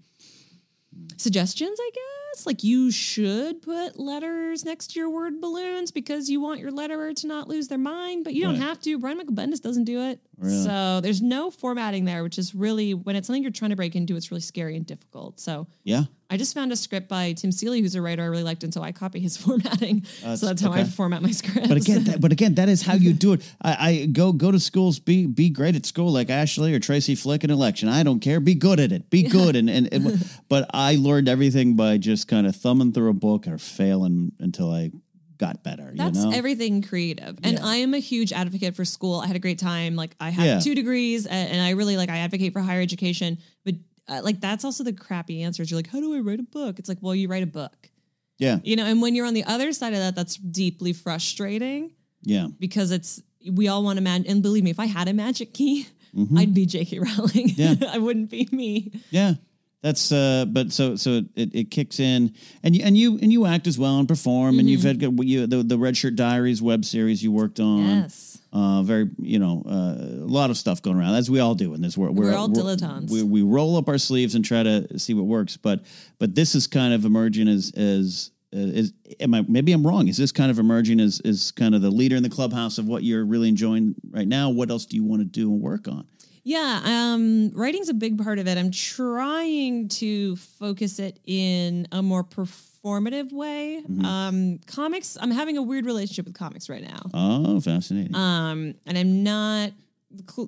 suggestions, 1.17 1.78
I 1.80 1.89
guess. 1.93 2.45
Like 2.45 2.63
you 2.63 2.91
should 2.91 3.62
put 3.62 4.00
letters 4.00 4.63
next 4.65 4.91
to 4.93 5.00
your 5.00 5.10
word 5.10 5.41
balloons 5.41 5.91
because 5.91 6.30
you 6.30 6.39
want 6.41 6.60
your 6.60 6.72
letterer 6.72 7.15
to 7.15 7.28
not 7.28 7.48
lose 7.48 7.67
their 7.67 7.78
mind, 7.78 8.24
but 8.24 8.34
you 8.34 8.43
don't 8.43 8.54
Right. 8.54 8.62
have 8.63 8.80
to. 8.82 8.98
Brian 9.00 9.17
Michael 9.17 9.34
Bendis 9.34 9.62
doesn't 9.62 9.86
do 9.86 10.02
it. 10.02 10.19
Really? 10.39 10.63
So 10.63 11.02
there's 11.02 11.21
no 11.21 11.52
formatting 11.52 12.06
there, 12.06 12.23
which 12.23 12.38
is 12.38 12.56
really 12.56 12.93
when 12.93 13.15
it's 13.15 13.28
something 13.28 13.43
you're 13.43 13.52
trying 13.52 13.71
to 13.71 13.75
break 13.75 13.95
into, 13.95 14.15
it's 14.15 14.32
really 14.32 14.41
scary 14.41 14.75
and 14.78 14.86
difficult. 14.86 15.39
So 15.39 15.67
Yeah. 15.84 16.04
I 16.32 16.38
just 16.38 16.54
found 16.54 16.71
a 16.71 16.75
script 16.75 17.10
by 17.10 17.34
Tim 17.34 17.52
Seeley, 17.52 17.82
who's 17.82 17.95
a 17.95 18.02
writer 18.04 18.21
I 18.21 18.28
really 18.28 18.43
liked, 18.43 18.63
and 18.63 18.71
so 18.71 18.84
I 18.84 18.91
copy 18.91 19.19
his 19.19 19.36
formatting. 19.43 20.02
That's- 20.21 20.39
so 20.39 20.45
that's 20.45 20.62
how 20.62 20.71
I 20.71 20.84
format 20.84 21.21
my 21.23 21.32
scripts. 21.32 21.67
But 21.67 21.78
again, 21.78 22.04
that, 22.04 22.21
but 22.21 22.32
again, 22.32 22.54
that 22.56 22.69
is 22.69 22.84
how 22.84 22.93
you 22.93 23.13
do 23.13 23.34
it. 23.34 23.41
I, 23.62 23.89
I 23.89 24.06
go 24.06 24.32
go 24.32 24.52
to 24.52 24.60
schools, 24.60 24.99
be 24.99 25.25
be 25.25 25.49
great 25.49 25.75
at 25.75 25.86
school, 25.88 26.12
like 26.12 26.30
Ashley 26.30 26.73
or 26.75 26.80
Tracy 26.80 27.15
Flick 27.15 27.43
in 27.43 27.49
election. 27.49 27.89
I 27.89 28.04
don't 28.04 28.19
care. 28.19 28.39
Be 28.39 28.54
good 28.54 28.80
at 28.80 28.91
it. 28.91 29.10
Be 29.10 29.23
good. 29.23 29.56
And, 29.56 29.69
and 29.71 29.91
and 29.91 30.23
but 30.49 30.69
I 30.71 30.95
learned 30.97 31.28
everything 31.28 31.75
by 31.75 31.97
just 31.97 32.28
kind 32.28 32.45
of 32.45 32.56
thumbing 32.56 32.91
through 32.93 33.10
a 33.10 33.13
book 33.13 33.47
or 33.47 33.58
failing 33.58 34.32
until 34.39 34.71
I 34.71 34.91
got 35.39 35.63
better. 35.63 35.91
That's 35.95 36.19
you 36.19 36.30
know? 36.30 36.38
everything 36.38 36.82
creative. 36.84 37.39
And 37.43 37.54
Yeah. 37.58 37.65
I 37.65 37.78
am 37.78 37.93
a 37.95 37.99
huge 37.99 38.32
advocate 38.32 38.75
for 38.75 38.86
school. 38.86 39.19
I 39.19 39.25
had 39.28 39.36
a 39.36 39.39
great 39.39 39.58
time. 39.58 39.95
Like 39.95 40.15
I 40.19 40.30
have 40.30 40.45
Yeah. 40.45 40.60
two 40.60 40.75
degrees 40.75 41.25
and, 41.25 41.62
I 41.62 41.71
really 41.71 41.97
like 41.97 42.10
I 42.10 42.17
advocate 42.17 42.54
for 42.54 42.60
higher 42.60 42.82
education, 42.82 43.38
but 43.65 43.75
uh, 44.08 44.21
like 44.23 44.39
that's 44.41 44.63
also 44.65 44.84
the 44.84 44.93
crappy 44.93 45.41
answers. 45.43 45.71
You're 45.71 45.78
like, 45.80 45.88
how 45.89 45.99
do 45.99 46.13
I 46.15 46.19
write 46.19 46.39
a 46.39 46.43
book? 46.43 46.78
It's 46.78 46.89
like, 46.89 46.97
well, 47.02 47.15
you 47.15 47.28
write 47.28 47.43
a 47.43 47.47
book. 47.47 47.89
yeah, 48.38 48.60
You 48.63 48.75
know, 48.75 48.86
and 48.86 49.02
when 49.02 49.15
you're 49.15 49.25
on 49.25 49.34
the 49.34 49.43
other 49.45 49.71
side 49.73 49.93
of 49.93 49.99
that, 49.99 50.15
that's 50.15 50.36
deeply 50.38 50.93
frustrating 50.93 51.91
yeah. 52.23 52.47
because 52.60 52.91
it's 52.91 53.21
we 53.52 53.67
all 53.69 53.84
want 53.84 53.97
to 53.97 54.04
man 54.04 54.25
and 54.28 54.41
believe 54.43 54.63
me, 54.63 54.69
if 54.71 54.80
I 54.80 54.86
had 54.88 55.08
a 55.08 55.13
magic 55.13 55.54
key, 55.54 55.88
Mhm. 56.15 56.38
I'd 56.39 56.54
be 56.56 56.65
J.K. 56.65 56.99
Rowling. 56.99 57.49
Yeah. 57.56 57.75
I 57.89 57.99
wouldn't 57.99 58.30
be 58.32 58.49
me. 58.52 58.91
Yeah. 59.12 59.36
That's 59.82 60.12
uh 60.12 60.46
but 60.48 60.74
so 60.74 60.96
so 60.98 61.22
it, 61.36 61.56
it 61.56 61.72
kicks 61.72 62.00
in 62.00 62.36
and 62.63 62.76
you 62.76 62.84
and 62.84 62.98
you 62.98 63.18
and 63.22 63.32
you 63.32 63.46
act 63.46 63.65
as 63.65 63.80
well 63.80 63.98
and 63.98 64.08
perform 64.08 64.60
and 64.60 64.70
you've 64.70 64.84
had 64.84 65.02
you 65.02 65.48
the 65.48 65.63
the 65.63 65.78
Red 65.78 65.96
Shirt 65.96 66.15
Diaries 66.15 66.62
web 66.62 66.84
series 66.84 67.24
you 67.24 67.32
worked 67.32 67.60
on. 67.62 67.86
Yes. 67.86 68.42
Uh 68.52 68.84
very 68.84 69.10
you 69.18 69.39
know, 69.39 69.63
uh, 69.65 70.24
a 70.24 70.28
lot 70.28 70.50
of 70.50 70.58
stuff 70.58 70.82
going 70.82 70.98
around 70.98 71.15
as 71.15 71.32
we 71.32 71.39
all 71.39 71.56
do 71.56 71.74
in 71.74 71.82
this 71.82 71.98
world. 71.98 72.18
We're 72.18 72.36
all 72.36 72.50
dilettantes. 72.50 73.10
We, 73.10 73.24
we 73.24 73.42
roll 73.42 73.78
up 73.78 73.88
our 73.88 73.98
sleeves 73.98 74.36
and 74.36 74.44
try 74.44 74.63
to 74.63 75.00
see 75.00 75.13
what 75.13 75.26
works, 75.26 75.56
but 75.56 75.82
but 76.18 76.36
this 76.36 76.56
is 76.56 76.68
kind 76.68 76.94
of 76.94 77.06
emerging 77.06 77.48
as 77.48 77.72
as 77.78 78.32
is 78.52 78.94
am 79.20 79.34
I 79.34 79.46
maybe 79.48 79.72
I'm 79.72 79.86
wrong? 79.86 80.08
Is 80.08 80.18
this 80.18 80.32
kind 80.32 80.52
of 80.52 80.60
emerging 80.60 81.00
as 81.00 81.22
is 81.22 81.52
kind 81.52 81.76
of 81.76 81.82
the 81.82 81.92
leader 81.92 82.15
in 82.15 82.24
the 82.24 82.30
clubhouse 82.30 82.78
of 82.80 82.88
what 82.88 83.04
you're 83.04 83.24
really 83.24 83.48
enjoying 83.48 83.96
right 84.10 84.28
now? 84.28 84.50
What 84.50 84.72
else 84.72 84.86
do 84.86 84.96
you 84.96 85.04
want 85.04 85.22
to 85.22 85.26
do 85.26 85.52
and 85.52 85.62
work 85.62 85.88
on? 85.88 86.08
Yeah, 86.49 86.81
um, 86.83 87.51
writing's 87.51 87.89
a 87.89 87.93
big 87.93 88.17
part 88.17 88.39
of 88.39 88.47
it. 88.47 88.57
I'm 88.57 88.71
trying 88.71 89.88
to 89.89 90.35
focus 90.35 90.97
it 90.97 91.19
in 91.27 91.88
a 91.91 92.01
more 92.01 92.23
performative 92.23 93.31
way. 93.31 93.83
Mm-hmm. 93.88 94.03
Um, 94.03 94.59
comics, 94.65 95.15
I'm 95.21 95.29
having 95.29 95.59
a 95.59 95.62
weird 95.62 95.85
relationship 95.85 96.25
with 96.25 96.33
comics 96.33 96.67
right 96.67 96.81
now. 96.81 97.01
Oh, 97.13 97.59
fascinating. 97.62 98.15
Um, 98.15 98.73
and 98.88 98.97
I'm 98.97 99.21
not, 99.21 99.73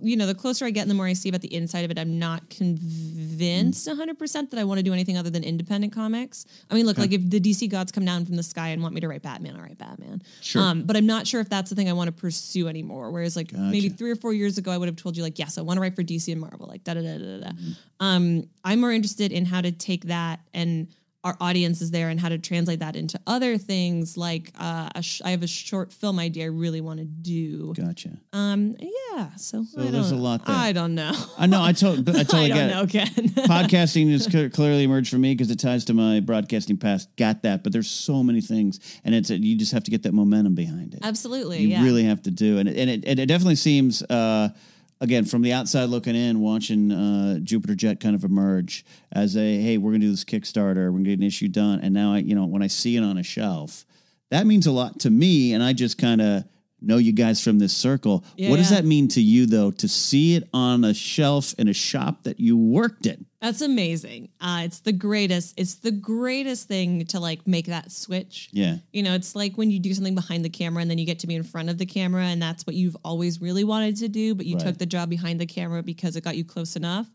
you 0.02 0.18
know, 0.18 0.26
the 0.26 0.34
closer 0.34 0.66
I 0.66 0.72
get 0.72 0.82
and 0.82 0.90
the 0.90 0.96
more 0.96 1.06
I 1.06 1.14
see 1.14 1.30
about 1.30 1.42
the 1.42 1.54
inside 1.54 1.86
of 1.86 1.92
it, 1.92 2.00
I'm 2.00 2.18
not 2.18 2.50
convinced 2.50 3.88
100% 3.88 4.50
that 4.50 4.60
I 4.60 4.64
want 4.64 4.80
to 4.80 4.84
do 4.84 4.92
anything 4.92 5.18
other 5.18 5.30
than 5.30 5.44
independent 5.44 5.94
comics. 5.94 6.46
I 6.70 6.74
mean, 6.74 6.88
look, 6.88 6.98
like 6.98 7.12
if 7.12 7.30
the 7.30 7.40
DC 7.40 7.70
gods 7.70 7.92
come 7.92 8.04
down 8.04 8.26
from 8.26 8.38
the 8.38 8.44
sky 8.44 8.70
and 8.70 8.82
want 8.82 8.96
me 8.96 9.02
to 9.02 9.08
write 9.08 9.22
Batman, 9.22 9.56
I'll 9.56 9.62
write 9.62 9.78
Batman. 9.78 10.24
Sure. 10.42 10.64
Um, 10.64 10.84
but 10.84 10.98
I'm 10.98 11.06
not 11.06 11.28
sure 11.28 11.42
if 11.42 11.50
that's 11.50 11.70
the 11.70 11.76
thing 11.76 11.90
I 11.90 11.94
want 11.94 12.08
to 12.08 12.12
pursue 12.12 12.68
anymore. 12.68 13.12
Whereas, 13.12 13.36
like, 13.36 13.54
maybe 13.54 13.90
three 13.90 14.10
or 14.10 14.16
four 14.16 14.34
years 14.34 14.58
ago, 14.58 14.72
I 14.72 14.78
would 14.78 14.88
have 14.88 14.96
told 14.96 15.16
you, 15.16 15.22
like, 15.22 15.38
yes, 15.38 15.60
I 15.60 15.62
want 15.62 15.78
to 15.78 15.82
write 15.82 15.96
for 15.96 16.04
DC 16.04 16.32
and 16.32 16.42
Marvel, 16.42 16.66
like, 16.68 16.84
da 16.84 16.96
da 16.96 17.02
da 17.02 17.18
da 17.18 17.40
da. 17.40 17.48
Mm-hmm. 17.50 17.72
Um, 18.00 18.50
I'm 18.64 18.82
more 18.82 18.92
interested 18.92 19.32
in 19.32 19.46
how 19.46 19.62
to 19.62 19.72
take 19.72 20.06
that 20.06 20.40
and 20.56 20.88
our 21.24 21.38
audience 21.40 21.82
is 21.82 21.92
there 21.92 22.10
and 22.10 22.20
how 22.20 22.30
to 22.30 22.38
translate 22.40 22.80
that 22.80 22.96
into 22.96 23.20
other 23.28 23.58
things 23.58 24.18
like 24.18 24.52
uh, 24.60 24.90
a 24.96 25.04
sh- 25.04 25.22
I 25.24 25.30
have 25.32 25.44
a 25.44 25.48
short 25.48 25.94
film 25.94 26.18
idea 26.18 26.46
I 26.46 26.48
really 26.48 26.82
want 26.82 27.00
to 27.00 27.06
do. 27.06 27.74
gotcha. 27.76 28.10
Um, 28.34 28.76
yeah, 28.80 29.36
so, 29.36 29.64
So 29.64 29.82
there's 29.84 30.12
a 30.12 30.16
lot 30.16 30.46
there. 30.46 30.56
I 30.56 30.72
don't 30.72 30.96
know. 30.96 31.12
I 31.38 31.46
know. 31.46 31.62
I, 31.62 31.74
to- 31.74 31.88
I 32.08 32.24
totally 32.24 32.46
I 32.46 32.48
get 32.48 32.70
don't 32.70 32.70
it. 32.70 32.74
know, 32.74 32.88
Ken. 32.88 33.08
Podcasting 33.48 34.12
has 34.12 34.26
cl- 34.26 34.50
clearly 34.50 34.84
emerged 34.84 35.12
for 35.12 35.18
me 35.18 35.34
because 35.36 35.52
it 35.52 35.60
ties 35.60 35.86
to 35.86 35.94
my 35.94 36.22
broadcasting 36.22 36.78
past. 36.78 37.16
Got 37.18 37.44
that, 37.44 37.64
but 37.64 37.72
there's 37.72 37.90
so 37.90 38.24
many 38.24 38.42
things, 38.42 38.80
and 39.04 39.14
it's 39.14 39.30
you 39.30 39.56
just 39.58 39.74
have 39.74 39.84
to 39.84 39.92
get 39.92 40.04
that 40.04 40.14
momentum 40.14 40.56
behind 40.56 40.96
it. 40.96 41.02
Absolutely, 41.04 41.60
you 41.60 41.68
yeah. 41.70 41.84
really 41.84 42.04
have 42.04 42.24
to 42.24 42.32
do, 42.32 42.58
and 42.58 42.68
it, 42.68 42.78
and 42.78 42.90
it, 42.90 43.04
and 43.06 43.20
it 43.20 43.28
definitely 43.28 43.56
seems. 43.56 44.02
Uh, 44.04 44.50
Again, 45.02 45.26
from 45.26 45.42
the 45.42 45.52
outside 45.52 45.86
looking 45.86 46.16
in, 46.16 46.40
watching 46.42 46.92
uh, 46.92 47.40
Jupiter 47.40 47.74
Jet 47.74 48.00
kind 48.00 48.16
of 48.16 48.24
emerge 48.24 48.86
as 49.12 49.36
a 49.36 49.60
hey, 49.60 49.80
we're 49.80 49.94
to 49.94 50.00
do 50.00 50.12
this 50.12 50.24
Kickstarter, 50.24 50.92
we're 50.92 51.00
to 51.00 51.04
get 51.04 51.20
an 51.20 51.24
issue 51.24 51.48
done, 51.48 51.80
and 51.82 51.92
now 51.92 52.14
I, 52.14 52.20
you 52.20 52.36
know, 52.36 52.46
when 52.46 52.62
I 52.62 52.68
see 52.68 52.96
it 52.98 53.04
on 53.04 53.18
a 53.18 53.24
shelf, 53.24 53.86
that 54.30 54.46
means 54.46 54.68
a 54.68 54.72
lot 54.72 55.00
to 55.00 55.10
me, 55.10 55.54
and 55.54 55.64
I 55.64 55.74
just 55.74 55.98
kind 55.98 56.22
of 56.22 56.44
know 56.82 56.98
you 56.98 57.12
guys 57.12 57.44
from 57.44 57.60
this 57.60 57.74
circle. 57.76 58.24
what 58.38 58.58
does 58.58 58.72
Yeah. 58.72 58.78
that 58.78 58.86
mean 58.86 59.08
to 59.10 59.22
you, 59.22 59.46
though, 59.46 59.72
to 59.72 59.88
see 59.88 60.36
it 60.36 60.48
on 60.54 60.84
a 60.84 60.94
shelf 60.94 61.54
in 61.58 61.68
a 61.68 61.74
shop 61.74 62.24
that 62.24 62.40
you 62.40 62.58
worked 62.58 63.06
in? 63.06 63.26
That's 63.42 63.62
amazing. 63.62 64.30
Uh, 64.40 64.62
it's 64.66 64.80
the 64.80 64.92
greatest. 64.92 65.54
It's 65.58 65.76
the 65.76 65.92
greatest 65.92 66.68
thing 66.68 67.06
to 67.08 67.20
like 67.20 67.48
make 67.48 67.66
that 67.68 67.92
switch. 67.92 68.50
Yeah. 68.52 68.78
You 68.94 69.02
know, 69.04 69.14
it's 69.16 69.36
like 69.36 69.58
when 69.58 69.72
you 69.72 69.80
do 69.80 69.94
something 69.94 70.16
behind 70.16 70.46
the 70.46 70.50
camera 70.50 70.82
and 70.82 70.90
then 70.92 70.98
you 70.98 71.06
get 71.06 71.20
to 71.20 71.28
be 71.28 71.36
in 71.36 71.44
front 71.44 71.70
of 71.70 71.78
the 71.78 71.86
camera, 71.86 72.24
and 72.26 72.42
that's 72.42 72.66
what 72.68 72.76
you've 72.76 72.98
always 73.04 73.42
really 73.42 73.64
wanted 73.64 73.98
to 73.98 74.08
do, 74.08 74.36
but 74.36 74.46
you 74.46 74.56
Right. 74.58 74.66
took 74.66 74.78
the 74.78 74.86
job 74.86 75.10
behind 75.10 75.40
the 75.40 75.46
camera 75.48 75.82
because 75.84 76.16
it 76.16 76.24
got 76.24 76.38
you 76.38 76.44
close 76.44 76.76
enough. 76.76 77.10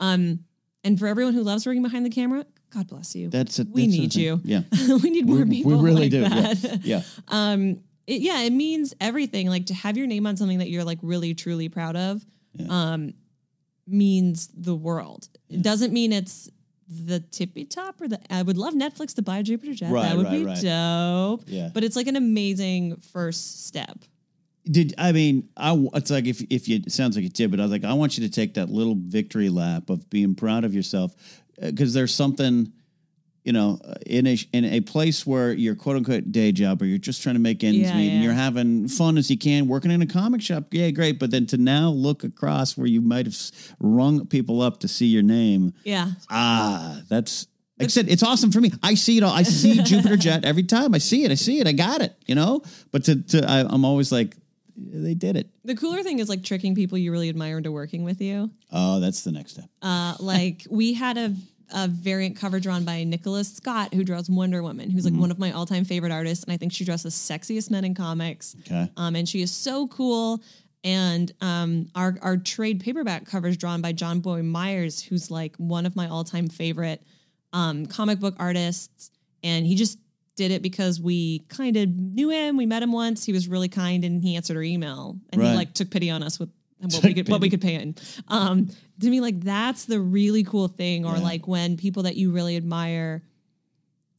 Um, 0.00 0.40
and 0.84 0.98
for 0.98 1.06
everyone 1.06 1.34
who 1.34 1.42
loves 1.42 1.66
working 1.66 1.82
behind 1.82 2.04
the 2.06 2.10
camera, 2.10 2.46
God 2.70 2.86
bless 2.86 3.14
you. 3.14 3.28
That's 3.30 3.58
a, 3.58 3.64
we 3.64 3.86
that's 3.86 3.98
need 3.98 4.14
you. 4.14 4.40
Yeah. 4.44 4.62
we 5.02 5.10
need 5.10 5.26
more 5.26 5.44
We- 5.44 5.50
people. 5.56 5.72
we 5.72 5.78
really 5.90 6.02
like 6.02 6.10
do. 6.10 6.20
That. 6.22 6.62
Yeah. 6.62 6.76
yeah. 6.84 7.02
um 7.28 7.80
it, 8.10 8.20
yeah 8.20 8.40
it 8.42 8.52
means 8.52 8.94
everything 9.00 9.48
like 9.48 9.66
to 9.66 9.74
have 9.74 9.96
your 9.96 10.06
name 10.06 10.26
on 10.26 10.36
something 10.36 10.58
that 10.58 10.68
you're 10.70 10.84
like 10.84 10.98
really 11.02 11.32
truly 11.34 11.68
proud 11.68 11.96
of 11.96 12.24
um 12.68 13.12
means 13.86 14.48
the 14.48 14.74
world 14.74 15.28
it 15.48 15.62
doesn't 15.62 15.92
mean 15.92 16.12
it's 16.12 16.48
the 16.88 17.20
tippy 17.20 17.64
top 17.64 18.00
or 18.00 18.08
the 18.08 18.18
i 18.30 18.42
would 18.42 18.56
love 18.58 18.74
netflix 18.74 19.14
to 19.14 19.22
buy 19.22 19.42
jupiter 19.42 19.74
jet 19.74 19.90
Right, 19.92 20.02
that 20.08 20.16
would 20.16 20.26
right, 20.26 20.38
be 20.40 20.44
right. 20.44 20.60
dope 20.60 21.42
Yeah. 21.46 21.70
but 21.72 21.82
it's 21.84 21.96
like 21.96 22.06
an 22.08 22.16
amazing 22.16 22.96
first 23.12 23.66
step 23.66 23.98
Did 24.64 24.94
I 24.98 25.12
mean? 25.12 25.48
I 25.56 25.72
it's 25.94 26.10
like 26.10 26.26
if 26.26 26.40
if 26.50 26.68
you 26.68 26.76
it 26.86 26.92
sounds 26.92 27.16
like 27.16 27.22
you 27.24 27.30
did, 27.30 27.50
but 27.50 27.58
I 27.60 27.62
was 27.64 27.72
like, 27.72 27.84
I 27.84 27.94
want 27.94 28.18
you 28.18 28.26
to 28.28 28.32
take 28.32 28.54
that 28.54 28.68
little 28.68 28.94
victory 28.96 29.48
lap 29.48 29.88
of 29.90 30.08
being 30.10 30.34
proud 30.34 30.64
of 30.64 30.74
yourself 30.74 31.14
because 31.60 31.94
there's 31.94 32.14
something, 32.14 32.70
you 33.44 33.52
know, 33.52 33.78
uh, 33.84 33.94
in 34.06 34.26
a 34.26 34.36
in 34.52 34.64
a 34.64 34.80
place 34.80 35.26
where 35.26 35.52
your 35.52 35.74
quote 35.74 35.96
unquote 35.96 36.30
day 36.30 36.52
job 36.52 36.82
or 36.82 36.84
you're 36.84 36.98
just 36.98 37.22
trying 37.22 37.36
to 37.36 37.40
make 37.40 37.64
ends 37.64 37.78
Yeah, 37.78 37.96
meet 37.96 38.10
and 38.10 38.22
you're 38.22 38.32
having 38.32 38.88
fun 38.88 39.16
as 39.16 39.30
you 39.30 39.38
can, 39.38 39.66
working 39.66 39.90
in 39.90 40.02
a 40.02 40.06
comic 40.06 40.42
shop, 40.42 40.64
yeah, 40.72 40.90
great. 40.90 41.18
But 41.18 41.30
then 41.30 41.46
to 41.46 41.56
now 41.56 41.90
look 41.90 42.22
across 42.24 42.76
where 42.76 42.86
you 42.86 43.00
might 43.00 43.26
have 43.26 43.36
rung 43.78 44.26
people 44.26 44.60
up 44.60 44.80
to 44.80 44.88
see 44.88 45.06
your 45.06 45.22
name, 45.22 45.72
yeah 45.84 46.12
ah, 46.28 47.00
that's. 47.08 47.46
Like 47.78 47.86
I 47.86 47.88
said, 47.88 48.10
it's 48.10 48.22
awesome 48.22 48.52
for 48.52 48.60
me. 48.60 48.72
I 48.82 48.92
see 48.92 49.16
it 49.16 49.22
all. 49.22 49.32
I 49.32 49.42
see 49.42 49.82
Jupiter 49.82 50.18
Jet 50.18 50.44
every 50.44 50.64
time. 50.64 50.94
I 50.94 50.98
see 50.98 51.24
it. 51.24 51.30
I 51.30 51.34
see 51.34 51.60
it. 51.60 51.66
I 51.66 51.72
got 51.72 52.02
it. 52.02 52.14
You 52.26 52.34
know. 52.34 52.60
But 52.90 53.04
to, 53.04 53.22
to 53.22 53.50
I, 53.50 53.60
I'm 53.60 53.86
always 53.86 54.12
like, 54.12 54.36
they 54.76 55.14
did 55.14 55.36
it. 55.36 55.48
The 55.64 55.74
cooler 55.74 56.02
thing 56.02 56.18
is 56.18 56.28
like 56.28 56.42
tricking 56.42 56.74
people 56.74 56.98
you 56.98 57.10
really 57.10 57.30
admire 57.30 57.56
into 57.56 57.72
working 57.72 58.04
with 58.04 58.20
you. 58.20 58.50
Oh, 58.70 59.00
that's 59.00 59.22
the 59.22 59.32
next 59.32 59.52
step. 59.52 59.64
Uh, 59.80 60.14
like 60.20 60.66
we 60.68 60.92
had 60.92 61.16
a, 61.16 61.34
a 61.72 61.88
variant 61.88 62.36
cover 62.36 62.60
drawn 62.60 62.84
by 62.84 63.04
Nicola 63.04 63.44
Scott, 63.44 63.94
who 63.94 64.04
draws 64.04 64.28
Wonder 64.30 64.62
Woman, 64.62 64.90
who's 64.90 65.04
like 65.04 65.12
Mm-hmm. 65.12 65.20
one 65.20 65.30
of 65.30 65.38
my 65.38 65.52
all 65.52 65.66
time 65.66 65.84
favorite 65.84 66.12
artists, 66.12 66.44
and 66.44 66.52
I 66.52 66.56
think 66.56 66.72
she 66.72 66.84
draws 66.84 67.02
the 67.02 67.08
sexiest 67.10 67.70
men 67.70 67.84
in 67.84 67.94
comics. 67.94 68.56
Okay. 68.66 68.90
Um, 68.96 69.16
and 69.16 69.28
she 69.28 69.42
is 69.42 69.50
so 69.52 69.86
cool. 69.88 70.42
And 70.82 71.30
um, 71.42 71.88
our 71.94 72.16
our 72.22 72.36
trade 72.38 72.80
paperback 72.80 73.26
cover 73.26 73.48
is 73.48 73.56
drawn 73.58 73.82
by 73.82 73.92
Jonboy 73.92 74.44
Meyers, 74.44 75.02
who's 75.02 75.30
like 75.30 75.54
one 75.56 75.84
of 75.86 75.94
my 75.94 76.08
all 76.08 76.24
time 76.24 76.48
favorite 76.48 77.02
um, 77.52 77.86
comic 77.86 78.18
book 78.18 78.34
artists. 78.38 79.10
And 79.42 79.66
he 79.66 79.74
just 79.74 79.98
did 80.36 80.50
it 80.52 80.62
because 80.62 80.98
we 81.00 81.40
kind 81.48 81.76
of 81.76 81.88
knew 81.88 82.30
him. 82.30 82.56
We 82.56 82.64
met 82.64 82.82
him 82.82 82.92
once. 82.92 83.24
He 83.26 83.32
was 83.32 83.46
really 83.48 83.68
kind, 83.68 84.04
and 84.04 84.22
he 84.22 84.36
answered 84.36 84.56
our 84.56 84.62
email, 84.62 85.18
and 85.30 85.40
Right. 85.42 85.50
he 85.50 85.56
like 85.56 85.74
took 85.74 85.90
pity 85.90 86.08
on 86.10 86.22
us 86.22 86.38
with 86.38 86.48
what 86.80 87.02
we 87.04 87.14
could 87.14 87.28
what 87.28 87.40
we 87.40 87.50
could 87.50 87.60
pay 87.60 87.74
in. 87.74 87.94
Um, 88.28 88.68
to 89.00 89.10
me, 89.10 89.20
like 89.20 89.40
that's 89.40 89.84
the 89.86 90.00
really 90.00 90.42
cool 90.44 90.68
thing, 90.68 91.04
or 91.04 91.16
Yeah. 91.16 91.22
like 91.22 91.46
when 91.48 91.76
people 91.76 92.02
that 92.04 92.16
you 92.16 92.30
really 92.32 92.56
admire 92.56 93.22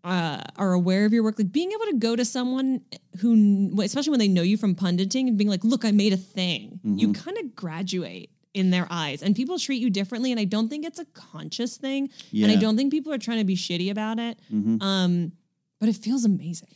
uh, 0.03 0.41
are 0.57 0.73
aware 0.73 1.05
of 1.05 1.13
your 1.13 1.21
work, 1.23 1.37
like 1.37 1.51
being 1.51 1.71
able 1.71 1.85
to 1.85 1.97
go 1.97 2.15
to 2.15 2.25
someone 2.25 2.81
who, 3.19 3.71
especially 3.81 4.09
when 4.09 4.19
they 4.19 4.27
know 4.27 4.41
you 4.41 4.57
from 4.57 4.73
punditing, 4.73 5.27
and 5.27 5.37
being 5.37 5.49
like, 5.49 5.63
"Look, 5.63 5.85
I 5.85 5.91
made 5.91 6.13
a 6.13 6.17
thing." 6.17 6.79
You 6.83 7.09
Mm-hmm. 7.09 7.21
kind 7.23 7.37
of 7.37 7.55
graduate 7.55 8.31
in 8.53 8.71
their 8.71 8.87
eyes, 8.89 9.21
and 9.21 9.35
people 9.35 9.57
treat 9.59 9.79
you 9.81 9.89
differently. 9.91 10.31
And 10.31 10.39
I 10.39 10.43
don't 10.45 10.69
think 10.69 10.85
it's 10.85 10.97
a 10.99 11.05
conscious 11.05 11.77
thing, 11.77 12.09
and 12.33 12.45
I 12.45 12.49
Mm-hmm. 12.55 12.59
don't 12.61 12.77
think 12.77 12.91
people 12.91 13.13
are 13.13 13.17
trying 13.19 13.37
to 13.39 13.45
be 13.45 13.55
shitty 13.55 13.91
about 13.91 14.17
it. 14.19 14.39
Um, 14.81 15.33
but 15.79 15.87
it 15.89 15.95
feels 15.95 16.25
amazing. 16.25 16.69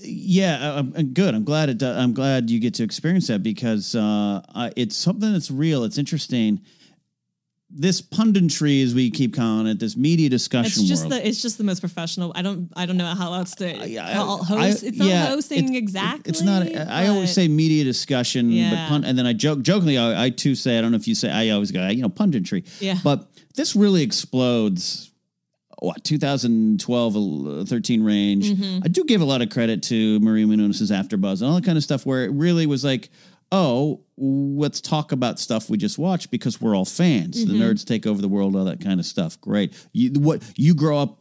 Yeah, 0.00 0.58
uh, 0.74 0.80
um, 0.80 0.92
I'm 0.94 1.00
I'm 1.00 1.12
good. 1.14 1.34
I'm 1.34 1.44
glad 1.44 1.68
it. 1.70 1.82
Uh, 1.82 1.94
I'm 1.98 2.12
glad 2.14 2.50
you 2.50 2.60
get 2.60 2.74
to 2.74 2.84
experience 2.84 3.26
that 3.28 3.42
because 3.42 3.94
uh, 3.94 4.42
I, 4.54 4.72
it's 4.76 4.96
something 4.96 5.32
that's 5.32 5.50
real. 5.50 5.84
It's 5.84 5.98
interesting. 5.98 6.60
This 7.70 8.00
punditry, 8.00 8.82
as 8.82 8.94
we 8.94 9.10
keep 9.10 9.34
calling 9.36 9.66
it, 9.66 9.78
this 9.78 9.94
media 9.94 10.30
discussion 10.30 10.80
It's 10.80 10.88
just 10.88 11.02
world. 11.02 11.12
the 11.20 11.28
it's 11.28 11.42
just 11.42 11.58
the 11.58 11.64
most 11.64 11.80
professional. 11.80 12.32
I 12.34 12.40
don't 12.40 12.70
I 12.74 12.86
don't 12.86 12.96
know 12.96 13.14
how 13.14 13.34
else 13.34 13.54
to 13.56 13.68
I- 13.78 14.14
call 14.14 14.40
I- 14.42 14.44
host. 14.46 14.84
it's 14.84 14.96
not 14.96 15.08
yeah, 15.08 15.26
hosting 15.26 15.64
it's- 15.64 15.76
exactly. 15.76 16.30
It's 16.30 16.40
not. 16.40 16.62
I 16.74 17.08
always 17.08 17.30
say 17.32 17.46
media 17.46 17.84
discussion, 17.84 18.50
but 18.70 18.88
pun, 18.88 19.04
and 19.04 19.18
then 19.18 19.26
I 19.26 19.34
joke 19.34 19.60
jokingly. 19.60 19.98
I, 19.98 20.26
I 20.26 20.30
too 20.30 20.54
say 20.54 20.78
I 20.78 20.80
don't 20.80 20.92
know 20.92 20.96
if 20.96 21.06
you 21.06 21.14
say. 21.14 21.30
I 21.30 21.50
always 21.50 21.70
go, 21.70 21.86
you 21.88 22.00
know, 22.00 22.08
punditry. 22.08 22.64
Yeah. 22.80 22.96
But 23.04 23.28
this 23.54 23.76
really 23.76 24.02
explodes. 24.02 25.07
What 25.80 26.02
2012, 26.04 27.16
uh, 27.62 27.64
13 27.64 28.02
range. 28.02 28.50
Mm-hmm. 28.52 28.80
I 28.84 28.88
do 28.88 29.04
give 29.04 29.20
a 29.20 29.24
lot 29.24 29.42
of 29.42 29.50
credit 29.50 29.82
to 29.84 30.18
Maria 30.20 30.44
Menounos' 30.46 30.90
AfterBuzz 30.90 31.40
and 31.40 31.48
all 31.50 31.54
that 31.56 31.64
kind 31.64 31.78
of 31.78 31.84
stuff, 31.84 32.04
where 32.04 32.24
it 32.24 32.32
really 32.32 32.66
was 32.66 32.84
like, 32.84 33.10
oh, 33.52 34.00
let's 34.16 34.80
talk 34.80 35.12
about 35.12 35.38
stuff 35.38 35.70
we 35.70 35.78
just 35.78 35.96
watched 35.98 36.30
because 36.30 36.60
we're 36.60 36.76
all 36.76 36.84
fans. 36.84 37.44
Mm-hmm. 37.44 37.58
The 37.58 37.64
nerds 37.64 37.84
take 37.84 38.06
over 38.06 38.20
the 38.20 38.28
world, 38.28 38.56
all 38.56 38.64
that 38.64 38.80
kind 38.82 38.98
of 39.00 39.06
stuff. 39.06 39.40
Great. 39.40 39.72
You 39.92 40.10
what 40.20 40.42
you 40.56 40.74
grow 40.74 40.98
up 40.98 41.20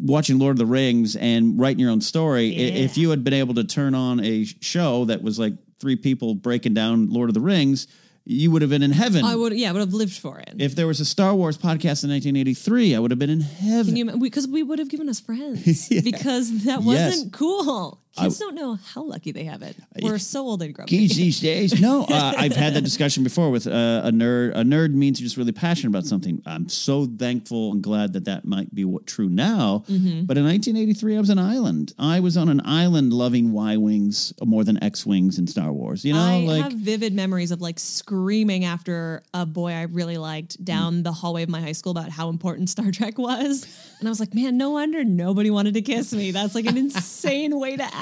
watching 0.00 0.38
Lord 0.38 0.52
of 0.52 0.58
the 0.58 0.66
Rings 0.66 1.16
and 1.16 1.58
writing 1.60 1.80
your 1.80 1.90
own 1.90 2.00
story. 2.00 2.46
I- 2.52 2.78
If 2.84 2.96
you 2.96 3.10
had 3.10 3.22
been 3.24 3.34
able 3.34 3.54
to 3.54 3.64
turn 3.64 3.94
on 3.94 4.20
a 4.24 4.44
show 4.44 5.04
that 5.06 5.22
was 5.22 5.38
like 5.38 5.54
three 5.78 5.96
people 5.96 6.34
breaking 6.34 6.74
down 6.74 7.10
Lord 7.10 7.28
of 7.30 7.34
the 7.34 7.40
Rings, 7.40 7.86
you 8.24 8.50
would 8.50 8.62
have 8.62 8.70
been 8.70 8.82
in 8.82 8.92
heaven. 8.92 9.24
I 9.24 9.34
would 9.34 9.52
yeah, 9.54 9.70
I 9.70 9.72
would 9.72 9.80
have 9.80 9.94
lived 9.94 10.16
for 10.16 10.38
it. 10.38 10.54
if 10.58 10.74
there 10.76 10.86
was 10.86 11.00
a 11.00 11.04
Star 11.04 11.34
Wars 11.34 11.56
podcast 11.56 12.04
in 12.04 12.10
1983, 12.10 12.94
I 12.94 12.98
would 12.98 13.10
have 13.10 13.18
been 13.18 13.30
in 13.30 13.40
heaven. 13.40 14.18
Because 14.20 14.46
we, 14.46 14.62
would 14.62 14.78
have 14.78 14.88
given 14.88 15.08
us 15.08 15.20
friends 15.20 15.88
because 16.04 16.64
that 16.64 16.82
wasn't 16.82 17.32
cool. 17.32 18.00
Kids 18.22 18.38
don't 18.38 18.54
know 18.54 18.78
how 18.94 19.02
lucky 19.02 19.32
they 19.32 19.44
have 19.44 19.62
it. 19.62 19.76
We're 20.02 20.18
so 20.18 20.42
old 20.42 20.62
and 20.62 20.74
grumpy. 20.74 20.98
Kids 20.98 21.16
these 21.16 21.40
days, 21.40 21.80
no. 21.80 22.06
Uh, 22.20 22.34
I've 22.36 22.56
had 22.56 22.74
that 22.74 22.82
discussion 22.82 23.22
before 23.22 23.50
with 23.50 23.66
uh, 23.66 24.02
a 24.04 24.10
nerd. 24.10 24.50
A 24.50 24.62
nerd 24.62 24.92
means 24.92 25.20
you're 25.20 25.26
just 25.26 25.36
really 25.36 25.52
passionate 25.52 25.90
about 25.90 26.06
something. 26.06 26.42
I'm 26.44 26.68
so 26.68 27.06
thankful 27.06 27.72
and 27.72 27.82
glad 27.82 28.14
that 28.14 28.24
that 28.24 28.44
might 28.44 28.74
be 28.74 28.84
what 28.84 29.06
true 29.06 29.28
now. 29.28 29.84
Mm-hmm. 29.88 30.24
But 30.24 30.36
in 30.36 30.44
1983, 30.44 31.16
I 31.16 31.20
was 31.20 31.30
an 31.30 31.38
island. 31.38 31.94
I 31.98 32.20
was 32.20 32.36
on 32.36 32.48
an 32.48 32.60
island 32.64 33.12
loving 33.12 33.52
Y 33.52 33.76
wings 33.76 34.32
more 34.44 34.64
than 34.64 34.82
X 34.82 35.06
wings 35.06 35.38
in 35.38 35.46
Star 35.46 35.72
Wars. 35.72 36.04
You 36.04 36.14
know, 36.14 36.20
I 36.20 36.38
like 36.40 36.62
have 36.64 36.72
vivid 36.72 37.14
memories 37.14 37.52
of 37.52 37.60
like 37.60 37.78
screaming 37.78 38.64
after 38.64 39.22
a 39.32 39.46
boy 39.46 39.72
I 39.72 39.82
really 39.82 40.18
liked 40.18 40.62
down 40.64 41.02
the 41.02 41.12
hallway 41.12 41.42
of 41.42 41.48
my 41.48 41.60
high 41.60 41.72
school 41.72 41.92
about 41.92 42.10
how 42.10 42.28
important 42.28 42.68
Star 42.70 42.90
Trek 42.90 43.18
was. 43.18 43.66
And 44.00 44.08
I 44.08 44.10
was 44.10 44.20
like, 44.20 44.34
man, 44.34 44.56
no 44.56 44.70
wonder 44.70 45.04
nobody 45.04 45.50
wanted 45.50 45.74
to 45.74 45.82
kiss 45.82 46.12
me. 46.12 46.30
That's 46.30 46.54
like 46.54 46.66
an 46.66 46.76
insane 46.90 47.58
way 47.58 47.76
to 47.76 47.84
act. 47.84 47.94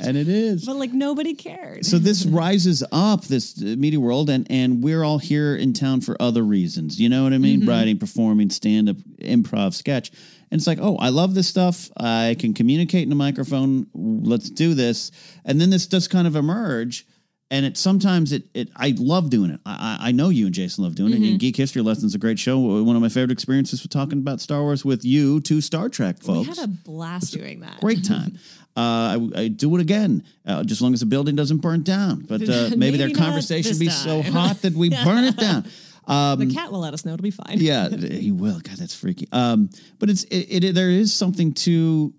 And 0.00 0.16
it 0.16 0.28
is. 0.28 0.64
but 0.64 0.76
like 0.76 0.92
nobody 0.92 1.34
cared. 1.34 1.84
so 1.84 1.98
this 1.98 2.24
rises 2.42 2.84
up 2.92 3.24
this 3.24 3.60
uh, 3.62 3.74
media 3.78 3.98
world 4.00 4.30
and 4.30 4.46
and 4.50 4.82
we're 4.82 5.02
all 5.04 5.18
here 5.18 5.56
in 5.56 5.72
town 5.72 6.00
for 6.00 6.16
other 6.20 6.42
reasons 6.42 7.00
you 7.00 7.08
know 7.08 7.24
what 7.24 7.32
i 7.32 7.38
mean 7.38 7.60
Mm-hmm. 7.60 7.68
writing 7.68 7.98
performing 7.98 8.50
stand 8.50 8.88
up 8.88 8.96
improv 9.20 9.74
sketch 9.74 10.10
and 10.50 10.58
it's 10.58 10.66
like 10.66 10.78
oh 10.80 10.96
i 10.98 11.08
love 11.08 11.34
this 11.34 11.48
stuff 11.48 11.90
i 11.98 12.36
can 12.38 12.52
communicate 12.54 13.06
in 13.06 13.12
a 13.12 13.16
microphone 13.16 13.86
let's 13.94 14.50
do 14.50 14.74
this 14.74 15.10
and 15.44 15.60
then 15.60 15.70
this 15.70 15.86
does 15.86 16.06
kind 16.08 16.26
of 16.26 16.36
emerge 16.36 17.06
and 17.48 17.64
it 17.64 17.76
sometimes 17.76 18.32
it, 18.32 18.42
it 18.54 18.70
I 18.74 18.92
love 18.98 19.30
doing 19.30 19.52
it. 19.52 19.60
I, 19.64 19.98
I 20.08 20.10
know 20.10 20.30
you 20.30 20.46
and 20.46 20.54
Jason 20.54 20.82
love 20.82 20.96
doing 20.96 21.12
it. 21.12 21.20
Mm-hmm. 21.20 21.24
And 21.30 21.38
Geek 21.38 21.54
History 21.56 21.80
Lessons 21.80 22.12
a 22.12 22.18
great 22.18 22.40
show. 22.40 22.58
One 22.58 22.96
of 22.96 23.02
my 23.02 23.08
favorite 23.08 23.30
experiences 23.30 23.82
was 23.84 23.88
talking 23.88 24.18
about 24.18 24.40
Star 24.40 24.62
Wars 24.62 24.84
with 24.84 25.04
you, 25.04 25.40
two 25.40 25.60
Star 25.60 25.88
Trek 25.88 26.20
folks. 26.20 26.48
we 26.48 26.54
had 26.56 26.64
a 26.64 26.66
blast 26.66 27.32
doing 27.32 27.60
that. 27.60 27.78
great 27.80 28.02
time. 28.04 28.36
Uh, 28.76 29.30
I, 29.34 29.40
I 29.42 29.48
do 29.48 29.74
it 29.76 29.80
again, 29.80 30.22
uh, 30.44 30.62
just 30.62 30.78
as 30.78 30.82
long 30.82 30.92
as 30.92 31.00
the 31.00 31.06
building 31.06 31.34
doesn't 31.34 31.58
burn 31.58 31.82
down. 31.82 32.20
But 32.28 32.42
uh, 32.42 32.68
maybe, 32.70 32.76
Maybe 32.84 32.96
their 32.98 33.10
conversation 33.10 33.78
be 33.78 33.88
so 33.88 34.22
hot 34.22 34.60
that 34.62 34.74
we 34.74 34.90
burn 34.90 35.24
it 35.24 35.36
down. 35.36 35.62
the 36.06 36.50
cat 36.52 36.70
will 36.70 36.80
let 36.80 36.92
us 36.94 37.04
know. 37.04 37.14
It'll 37.14 37.22
be 37.22 37.30
fine. 37.30 37.56
Yeah, 37.58 37.88
he 37.96 38.32
will. 38.32 38.60
God, 38.60 38.76
that's 38.76 38.94
freaky. 38.94 39.28
Um, 39.32 39.70
but 39.98 40.10
it's 40.10 40.24
it, 40.24 40.64
it. 40.64 40.74
There 40.74 40.90
is 40.90 41.12
something 41.14 41.54
to. 41.54 42.12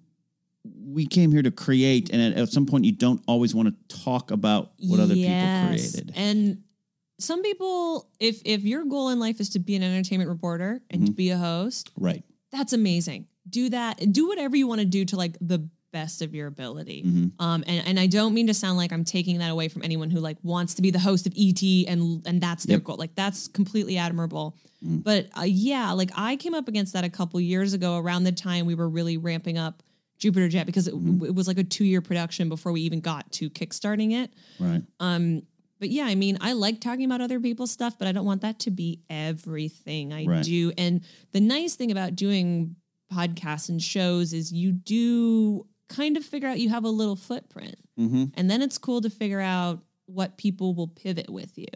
We 0.89 1.06
came 1.06 1.32
here 1.32 1.43
to 1.43 1.52
create, 1.52 2.10
and 2.10 2.22
at, 2.34 2.41
at 2.41 2.50
some 2.50 2.65
point, 2.65 2.86
you 2.86 2.91
don't 2.91 3.22
always 3.28 3.54
want 3.54 3.70
to 3.70 3.98
talk 4.04 4.32
about 4.32 4.72
what 4.80 5.00
other 5.00 5.13
people 5.13 5.67
created. 5.67 6.12
And 6.15 6.63
some 7.20 7.43
people, 7.43 8.10
if 8.20 8.41
if 8.46 8.63
your 8.63 8.84
goal 8.86 9.10
in 9.10 9.20
life 9.20 9.39
is 9.39 9.50
to 9.50 9.60
be 9.60 9.76
an 9.76 9.84
entertainment 9.84 10.30
reporter 10.30 10.82
and 10.89 11.02
Mm-hmm. 11.02 11.06
to 11.06 11.12
be 11.12 11.30
a 11.30 11.38
host, 11.38 11.91
Right. 11.98 12.24
that's 12.52 12.74
amazing. 12.74 13.28
Do 13.48 13.70
that. 13.70 14.12
Do 14.12 14.28
whatever 14.28 14.56
you 14.58 14.67
want 14.67 14.80
to 14.82 14.86
do 14.86 15.06
to 15.06 15.15
like 15.15 15.38
the 15.39 15.70
best 15.91 16.21
of 16.21 16.36
your 16.36 16.47
ability. 16.47 17.04
Mm-hmm. 17.06 17.41
Um, 17.43 17.63
and, 17.67 17.88
and 17.88 18.00
I 18.00 18.08
don't 18.08 18.34
mean 18.34 18.47
to 18.47 18.54
sound 18.54 18.78
like 18.78 18.91
I'm 18.91 19.04
taking 19.04 19.38
that 19.39 19.50
away 19.52 19.67
from 19.69 19.84
anyone 19.84 20.10
who 20.12 20.19
like 20.19 20.38
wants 20.43 20.73
to 20.76 20.82
be 20.82 20.91
the 20.91 21.00
host 21.00 21.26
of 21.28 21.34
ET 21.38 21.62
and 21.88 22.26
and 22.28 22.41
that's 22.41 22.65
their 22.65 22.78
Yep. 22.78 22.84
goal. 22.84 22.95
Like 22.97 23.15
that's 23.15 23.47
completely 23.47 23.97
admirable. 23.97 24.58
Mm. 24.86 25.04
But 25.04 25.28
uh, 25.38 25.43
yeah, 25.45 25.91
like 25.93 26.12
I 26.15 26.36
came 26.36 26.54
up 26.54 26.67
against 26.67 26.93
that 26.93 27.04
a 27.04 27.10
couple 27.10 27.39
years 27.39 27.73
ago 27.73 27.97
around 27.97 28.23
the 28.26 28.32
time 28.32 28.65
we 28.65 28.76
were 28.76 28.89
really 28.89 29.17
ramping 29.17 29.58
up 29.58 29.82
Jupiter 30.19 30.47
Jet 30.50 30.65
because 30.65 30.88
it, 30.88 30.93
Mm-hmm. 30.93 31.26
it 31.26 31.36
was 31.36 31.47
like 31.47 31.58
a 31.58 31.63
two 31.63 31.86
year 31.86 32.02
production 32.02 32.50
before 32.50 32.71
we 32.71 32.82
even 32.82 33.00
got 33.02 33.32
to 33.34 33.50
kickstarting 33.50 34.12
it. 34.23 34.34
Right. 34.60 34.82
Um, 35.00 35.43
but 35.80 35.89
yeah, 35.89 36.06
I 36.06 36.15
mean, 36.15 36.39
I 36.41 36.54
like 36.54 36.82
talking 36.82 37.06
about 37.06 37.21
other 37.21 37.39
people's 37.39 37.69
stuff, 37.71 38.00
but 38.00 38.08
I 38.08 38.12
don't 38.12 38.26
want 38.26 38.41
that 38.41 38.60
to 38.62 38.71
be 38.71 39.02
everything 39.10 40.12
I 40.12 40.26
Right. 40.26 40.43
do. 40.43 40.71
And 40.78 41.02
the 41.34 41.39
nice 41.39 41.76
thing 41.76 41.91
about 41.91 42.15
doing 42.15 42.76
podcasts 43.13 43.69
and 43.69 43.82
shows 43.82 44.34
is 44.34 44.52
you 44.52 44.71
do 44.71 45.65
kind 45.89 46.17
of 46.17 46.26
figure 46.26 46.47
out 46.50 46.60
you 46.60 46.69
have 46.69 46.84
a 46.84 46.89
little 46.89 47.15
footprint. 47.15 47.76
Mm-hmm. 48.00 48.26
And 48.36 48.50
then 48.50 48.62
it's 48.62 48.78
cool 48.78 49.02
to 49.02 49.10
figure 49.10 49.41
out 49.41 49.80
what 50.06 50.38
people 50.38 50.73
will 50.73 50.88
pivot 50.88 51.30
with 51.30 51.58
you. 51.58 51.67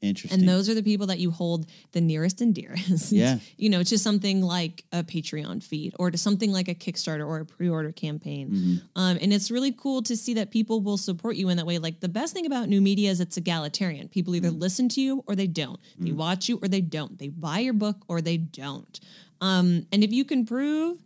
Interesting. 0.00 0.38
And 0.38 0.48
those 0.48 0.68
are 0.68 0.74
the 0.74 0.82
people 0.84 1.08
that 1.08 1.18
you 1.18 1.32
hold 1.32 1.66
the 1.90 2.00
nearest 2.00 2.40
and 2.40 2.54
dearest. 2.54 3.10
Yeah. 3.10 3.38
you 3.56 3.68
know, 3.68 3.82
to 3.82 3.98
something 3.98 4.40
like 4.42 4.84
a 4.92 5.02
Patreon 5.02 5.60
feed 5.60 5.92
or 5.98 6.12
to 6.12 6.16
something 6.16 6.52
like 6.52 6.68
a 6.68 6.74
Kickstarter 6.74 7.26
or 7.26 7.40
a 7.40 7.44
pre 7.44 7.68
order 7.68 7.90
campaign. 7.90 8.50
Mm-hmm. 8.50 8.76
Um, 8.94 9.18
and 9.20 9.32
it's 9.32 9.50
really 9.50 9.72
cool 9.72 10.02
to 10.02 10.16
see 10.16 10.34
that 10.34 10.52
people 10.52 10.80
will 10.80 10.98
support 10.98 11.34
you 11.34 11.48
in 11.48 11.56
that 11.56 11.66
way. 11.66 11.78
Like 11.78 11.98
the 11.98 12.08
best 12.08 12.32
thing 12.32 12.46
about 12.46 12.68
new 12.68 12.80
media 12.80 13.10
is 13.10 13.20
it's 13.20 13.36
egalitarian. 13.36 14.06
People 14.08 14.36
either 14.36 14.50
Mm. 14.50 14.60
listen 14.60 14.88
to 14.90 15.00
you 15.00 15.24
or 15.26 15.34
they 15.34 15.48
don't. 15.48 15.80
They 15.98 16.12
watch 16.12 16.48
you 16.48 16.60
or 16.62 16.68
they 16.68 16.80
don't. 16.80 17.18
They 17.18 17.28
buy 17.28 17.58
your 17.58 17.74
book 17.74 17.96
or 18.06 18.20
they 18.20 18.36
don't. 18.36 19.00
Um, 19.40 19.86
and 19.90 20.04
if 20.04 20.12
you 20.12 20.24
can 20.24 20.46
prove 20.46 20.98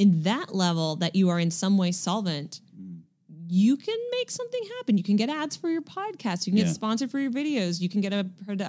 in 0.00 0.22
that 0.22 0.54
level 0.54 0.96
that 0.96 1.14
you 1.14 1.28
are 1.28 1.38
in 1.38 1.50
some 1.50 1.76
way 1.76 1.92
solvent, 1.92 2.60
you 3.52 3.76
can 3.76 3.98
make 4.12 4.30
something 4.30 4.62
happen. 4.76 4.96
You 4.96 5.02
can 5.02 5.16
get 5.16 5.28
ads 5.28 5.56
for 5.56 5.68
your 5.68 5.82
podcast. 5.82 6.46
You 6.46 6.52
can 6.52 6.58
Yeah. 6.58 6.64
get 6.66 6.74
sponsored 6.74 7.10
for 7.10 7.18
your 7.18 7.30
videos. 7.32 7.80
You 7.80 7.88
can 7.88 8.00
get 8.00 8.12
a, 8.12 8.24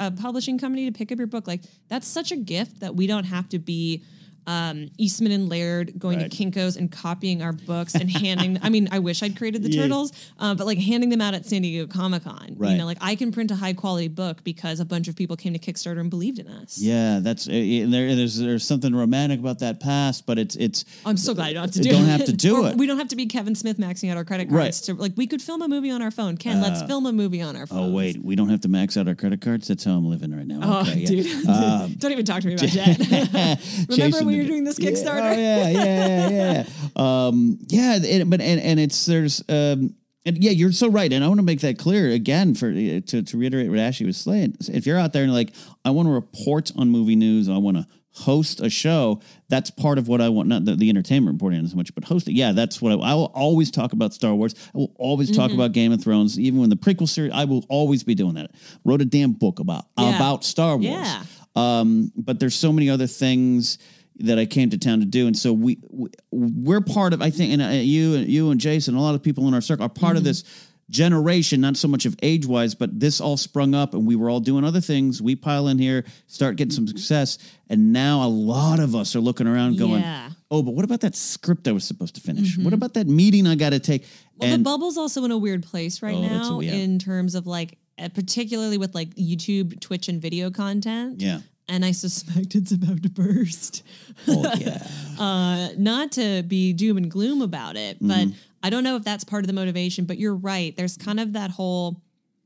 a 0.07 0.11
publishing 0.11 0.57
company 0.57 0.85
to 0.85 0.91
pick 0.91 1.11
up 1.11 1.17
your 1.19 1.27
book. 1.27 1.47
Like 1.47 1.61
that's 1.87 2.07
such 2.07 2.31
a 2.31 2.35
gift 2.35 2.79
that 2.81 2.95
we 2.95 3.05
don't 3.07 3.25
have 3.25 3.47
to 3.49 3.59
be 3.59 4.03
um, 4.47 4.89
Eastman 4.97 5.31
and 5.31 5.49
Laird 5.49 5.97
going 5.99 6.19
Right. 6.19 6.31
to 6.31 6.37
Kinko's 6.37 6.75
and 6.77 6.91
copying 6.91 7.41
our 7.41 7.53
books 7.53 7.95
and 7.95 8.09
handing. 8.09 8.57
I 8.61 8.69
mean, 8.69 8.87
I 8.91 8.99
wish 8.99 9.21
I'd 9.23 9.35
created 9.37 9.63
the 9.63 9.71
Yeah. 9.71 9.83
turtles, 9.83 10.11
uh, 10.39 10.55
but 10.55 10.65
like 10.65 10.77
handing 10.79 11.09
them 11.09 11.21
out 11.21 11.33
at 11.33 11.45
San 11.45 11.61
Diego 11.61 11.87
Comic 11.87 12.23
Con. 12.23 12.55
Right. 12.57 12.71
You 12.71 12.77
know, 12.77 12.85
like 12.85 12.97
I 13.01 13.15
can 13.15 13.31
print 13.31 13.51
a 13.51 13.55
high 13.55 13.73
quality 13.73 14.07
book 14.07 14.43
because 14.43 14.79
a 14.79 14.85
bunch 14.85 15.07
of 15.07 15.15
people 15.15 15.35
came 15.35 15.53
to 15.53 15.59
Kickstarter 15.59 15.99
and 15.99 16.09
believed 16.09 16.39
in 16.39 16.47
us. 16.47 16.77
Yeah, 16.77 17.19
that's 17.21 17.47
uh, 17.47 17.51
and 17.51 17.93
there, 17.93 18.15
there's 18.15 18.37
there's 18.37 18.65
something 18.65 18.93
romantic 18.95 19.39
about 19.39 19.59
that 19.59 19.79
past, 19.79 20.25
but 20.25 20.39
it's 20.39 20.55
it's 20.55 20.85
I'm 21.05 21.17
so 21.17 21.33
glad 21.33 21.49
I 21.49 21.53
don't 21.53 21.63
have 21.63 21.71
to 21.71 21.77
You 21.79 21.83
do 21.83 21.91
don't 21.91 22.03
it. 22.05 22.07
have 22.07 22.25
to 22.25 22.33
do 22.33 22.65
it. 22.65 22.77
We 22.77 22.87
don't 22.87 22.97
have 22.97 23.09
to 23.09 23.15
be 23.15 23.25
Kevin 23.27 23.55
Smith 23.55 23.77
maxing 23.77 24.09
out 24.11 24.17
our 24.17 24.25
credit 24.25 24.49
Right. 24.49 24.61
Uh, 24.61 24.63
cards 24.63 24.81
to 24.81 24.93
like 24.95 25.13
we 25.15 25.27
could 25.27 25.41
film 25.41 25.61
a 25.61 25.67
movie 25.67 25.91
on 25.91 26.01
our 26.01 26.11
phone. 26.11 26.37
Ken, 26.37 26.61
let's 26.61 26.81
film 26.83 27.05
a 27.05 27.13
movie 27.13 27.41
on 27.41 27.55
our 27.55 27.67
phone. 27.67 27.91
oh 27.91 27.95
wait, 27.95 28.17
we 28.23 28.35
don't 28.35 28.49
have 28.49 28.61
to 28.61 28.67
max 28.69 28.97
out 28.97 29.07
our 29.07 29.15
credit 29.15 29.41
cards. 29.41 29.67
That's 29.67 29.83
how 29.83 29.91
I'm 29.93 30.05
living 30.09 30.35
right 30.35 30.47
now. 30.47 30.59
Oh, 30.63 30.81
okay, 30.81 30.99
yeah. 31.01 31.05
dude. 31.07 31.47
Um, 31.51 31.93
Don't 31.97 32.11
even 32.11 32.25
talk 32.25 32.41
to 32.41 32.47
me 32.47 32.53
about 32.55 32.69
that. 32.71 33.59
Remember 33.89 34.23
Chasing 34.31 34.37
when 34.37 34.37
you 34.37 34.43
were 34.43 34.47
doing 34.47 34.63
this 34.63 34.79
Yeah, 34.79 34.89
Kickstarter? 34.89 35.31
oh, 35.35 35.39
yeah, 35.39 35.69
yeah, 35.69 36.29
yeah, 36.29 36.63
yeah. 36.63 36.65
um, 37.27 37.57
yeah, 37.67 37.97
it, 38.01 38.29
but 38.29 38.41
and, 38.41 38.59
and 38.61 38.79
it's 38.79 39.05
there's 39.05 39.41
um, 39.49 39.95
and 40.25 40.37
yeah, 40.43 40.51
you're 40.51 40.71
so 40.71 40.87
right, 40.89 41.11
and 41.11 41.23
I 41.23 41.27
want 41.27 41.39
to 41.39 41.45
make 41.45 41.61
that 41.61 41.77
clear 41.79 42.09
again 42.11 42.53
for 42.53 42.67
uh, 42.69 43.01
to, 43.07 43.23
to 43.23 43.37
reiterate 43.37 43.69
what 43.69 43.79
Ashley 43.79 44.05
was 44.05 44.17
saying. 44.17 44.55
If 44.71 44.85
you're 44.85 44.97
out 44.99 45.13
there 45.13 45.23
and 45.23 45.33
like, 45.33 45.51
I 45.83 45.89
want 45.89 46.07
to 46.07 46.11
report 46.11 46.71
on 46.77 46.89
movie 46.89 47.15
news, 47.15 47.49
I 47.49 47.57
want 47.57 47.77
to 47.77 47.87
host 48.13 48.59
a 48.61 48.69
show. 48.69 49.19
That's 49.49 49.71
part 49.71 49.97
of 49.97 50.07
what 50.07 50.21
I 50.21 50.29
want, 50.29 50.47
not 50.49 50.65
the, 50.65 50.75
the 50.75 50.89
entertainment 50.89 51.33
reporting 51.35 51.65
so 51.65 51.75
much, 51.75 51.95
but 51.95 52.03
hosting. 52.03 52.35
Yeah, 52.35 52.51
that's 52.51 52.79
what 52.81 52.91
I, 52.91 52.95
I 52.97 53.13
will 53.15 53.31
always 53.33 53.71
talk 53.71 53.93
about. 53.93 54.13
Star 54.13 54.35
Wars. 54.35 54.53
I 54.75 54.77
will 54.77 54.93
always 54.99 55.31
Mm-hmm. 55.31 55.41
talk 55.41 55.51
about 55.53 55.71
Game 55.71 55.91
of 55.91 56.03
Thrones, 56.03 56.39
even 56.39 56.59
when 56.59 56.69
the 56.69 56.75
prequel 56.75 57.07
series. 57.09 57.31
I 57.33 57.45
will 57.45 57.65
always 57.69 58.03
be 58.03 58.13
doing 58.13 58.35
that. 58.35 58.51
Wrote 58.85 59.01
a 59.01 59.05
damn 59.05 59.31
book 59.31 59.59
about 59.59 59.85
Yeah. 59.97 60.15
about 60.17 60.43
Star 60.43 60.75
Wars. 60.77 60.85
Yeah. 60.85 61.23
Um, 61.55 62.11
but 62.15 62.39
there's 62.39 62.53
so 62.55 62.71
many 62.71 62.89
other 62.91 63.07
things 63.07 63.77
that 64.21 64.39
I 64.39 64.45
came 64.45 64.69
to 64.71 64.77
town 64.77 64.99
to 64.99 65.05
do, 65.05 65.27
and 65.27 65.37
so 65.37 65.53
we, 65.53 65.77
we 65.89 66.09
we're 66.31 66.81
part 66.81 67.13
of. 67.13 67.21
I 67.21 67.29
think, 67.29 67.53
and 67.53 67.61
uh, 67.61 67.67
you 67.69 68.15
and 68.15 68.27
you 68.27 68.51
and 68.51 68.59
Jason, 68.59 68.95
a 68.95 69.01
lot 69.01 69.15
of 69.15 69.21
people 69.23 69.47
in 69.47 69.53
our 69.53 69.61
circle 69.61 69.85
are 69.85 69.89
part 69.89 70.17
of 70.17 70.23
this 70.23 70.43
generation. 70.89 71.61
Not 71.61 71.77
so 71.77 71.87
much 71.87 72.05
of 72.05 72.15
age 72.21 72.45
wise, 72.45 72.75
but 72.75 72.99
this 72.99 73.21
all 73.21 73.37
sprung 73.37 73.73
up, 73.73 73.93
and 73.93 74.05
we 74.05 74.15
were 74.15 74.29
all 74.29 74.39
doing 74.39 74.63
other 74.63 74.81
things. 74.81 75.21
We 75.21 75.35
pile 75.35 75.67
in 75.67 75.79
here, 75.79 76.05
start 76.27 76.55
getting 76.57 76.71
some 76.71 76.87
success, 76.87 77.37
and 77.69 77.93
now 77.93 78.25
a 78.25 78.29
lot 78.29 78.79
of 78.79 78.95
us 78.95 79.15
are 79.15 79.21
looking 79.21 79.47
around, 79.47 79.77
going, 79.77 80.01
Yeah. 80.01 80.29
"Oh, 80.49 80.61
but 80.61 80.73
what 80.73 80.85
about 80.85 81.01
that 81.01 81.15
script 81.15 81.67
I 81.67 81.71
was 81.71 81.83
supposed 81.85 82.15
to 82.15 82.21
finish? 82.21 82.57
What 82.57 82.73
about 82.73 82.93
that 82.95 83.07
meeting 83.07 83.47
I 83.47 83.55
got 83.55 83.71
to 83.71 83.79
take?" 83.79 84.05
Well, 84.37 84.51
and 84.51 84.61
the 84.65 84.69
bubble's 84.69 84.97
also 84.97 85.23
in 85.25 85.31
a 85.31 85.37
weird 85.37 85.63
place 85.63 86.01
right 86.01 86.15
Oh, 86.15 86.21
now 86.21 86.59
a- 86.59 86.63
yeah. 86.65 86.73
in 86.73 86.99
terms 86.99 87.35
of 87.35 87.47
like, 87.47 87.77
uh, 87.97 88.09
particularly 88.09 88.77
with 88.77 88.93
like 88.95 89.15
YouTube, 89.15 89.79
Twitch, 89.79 90.09
and 90.09 90.21
video 90.21 90.49
content. 90.51 91.21
yeah, 91.21 91.39
And 91.71 91.83
I 91.85 91.91
suspect 91.91 92.53
it's 92.55 92.71
about 92.71 93.01
to 93.03 93.09
burst. 93.09 93.81
oh 94.27 94.43
yeah, 94.57 94.85
uh, 95.19 95.69
not 95.77 96.11
to 96.13 96.43
be 96.43 96.73
doom 96.73 96.97
and 96.97 97.09
gloom 97.09 97.41
about 97.41 97.75
it, 97.77 97.97
but 97.99 98.27
Mm-hmm. 98.27 98.35
I 98.63 98.69
don't 98.69 98.83
know 98.83 98.95
if 98.95 99.03
that's 99.03 99.23
part 99.23 99.43
of 99.43 99.47
the 99.47 99.53
motivation. 99.53 100.05
But 100.05 100.19
you're 100.19 100.35
right. 100.35 100.75
There's 100.77 100.95
kind 100.95 101.19
of 101.19 101.33
that 101.33 101.49
whole, 101.49 101.99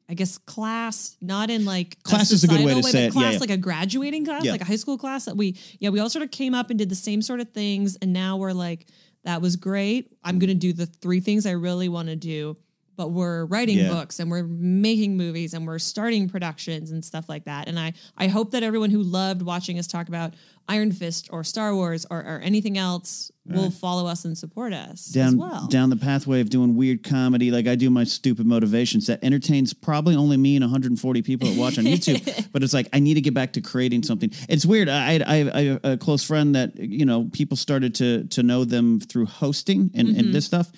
I 0.08 0.14
guess, 0.14 0.38
class, 0.38 1.18
not 1.20 1.50
in 1.50 1.66
like 1.66 1.98
a 2.06 2.10
Class 2.10 2.32
is 2.32 2.44
a 2.46 2.48
good 2.48 2.64
way 2.64 2.74
to 2.76 2.82
but 2.82 2.92
say 2.92 3.00
it. 3.02 3.06
Yeah, 3.08 3.10
Class 3.20 3.34
yeah. 3.34 3.40
like 3.40 3.50
a 3.50 3.58
graduating 3.58 4.24
class, 4.26 4.46
Yeah. 4.46 4.52
like 4.54 4.62
a 4.62 4.66
high 4.66 4.78
school 4.78 4.98
class 4.98 5.26
that 5.26 5.36
we, 5.36 5.58
yeah, 5.80 5.90
we 5.90 6.00
all 6.00 6.10
sort 6.10 6.24
of 6.24 6.32
came 6.32 6.54
up 6.54 6.70
and 6.70 6.80
did 6.80 6.88
the 6.88 6.96
same 6.96 7.22
sort 7.22 7.42
of 7.42 7.50
things, 7.50 7.98
and 8.02 8.14
now 8.14 8.38
we're 8.38 8.54
like, 8.54 8.88
that 9.26 9.42
was 9.42 9.56
great. 9.58 10.16
I'm 10.24 10.40
gonna 10.40 10.54
do 10.54 10.72
the 10.72 10.86
three 10.86 11.20
things 11.20 11.46
I 11.46 11.52
really 11.52 11.90
want 11.90 12.08
to 12.10 12.16
do. 12.16 12.56
But 12.96 13.10
we're 13.12 13.46
writing 13.46 13.78
Yeah. 13.80 13.90
books 13.90 14.20
and 14.20 14.30
we're 14.32 14.44
making 14.44 15.18
movies 15.18 15.54
and 15.54 15.66
we're 15.68 15.80
starting 15.80 16.30
productions 16.30 16.92
and 16.92 17.04
stuff 17.04 17.28
like 17.30 17.46
that. 17.46 17.68
And 17.68 17.80
I, 17.80 17.94
I 18.18 18.28
hope 18.28 18.52
that 18.52 18.64
everyone 18.64 18.90
who 18.92 19.02
loved 19.04 19.42
watching 19.42 19.78
us 19.80 19.88
talk 19.88 20.08
about 20.08 20.34
Iron 20.68 20.92
Fist 20.92 21.30
or 21.32 21.44
Star 21.44 21.76
Wars 21.76 22.08
or, 22.10 22.18
or 22.20 22.40
anything 22.44 22.78
else 22.78 23.32
will 23.48 23.70
follow 23.70 24.08
us 24.08 24.26
and 24.26 24.36
support 24.36 24.74
us 24.74 25.06
as 25.08 25.12
down 25.14 25.38
well. 25.38 25.68
down 25.68 25.92
the 25.92 25.96
pathway 25.96 26.42
of 26.42 26.50
doing 26.50 26.76
weird 26.76 27.04
comedy 27.04 27.52
like 27.52 27.68
I 27.68 27.76
do 27.76 27.92
my 27.92 28.04
stupid 28.04 28.48
motivations 28.48 29.06
that 29.06 29.24
entertains 29.24 29.72
probably 29.72 30.16
only 30.16 30.36
me 30.38 30.56
and 30.56 30.64
140 30.64 31.22
people 31.22 31.48
that 31.48 31.56
watch 31.60 31.78
on 31.78 31.84
YouTube 31.84 32.48
but 32.52 32.64
it's 32.64 32.74
like 32.74 32.90
I 32.92 32.98
need 32.98 33.14
to 33.14 33.22
get 33.22 33.36
back 33.36 33.54
to 33.54 33.62
creating 33.62 34.02
something 34.02 34.32
it's 34.50 34.66
weird 34.66 34.90
I 34.90 35.18
I, 35.18 35.36
I 35.54 35.64
have 35.66 35.80
a 35.84 35.98
close 35.98 36.24
friend 36.24 36.56
that 36.56 36.76
you 36.78 37.06
know 37.06 37.30
people 37.32 37.56
started 37.56 37.94
to 37.96 38.24
to 38.30 38.42
know 38.42 38.66
them 38.66 39.00
through 39.00 39.28
hosting 39.28 39.92
and, 39.94 40.08
Mm-hmm. 40.08 40.20
and 40.20 40.34
this 40.34 40.46
stuff 40.46 40.72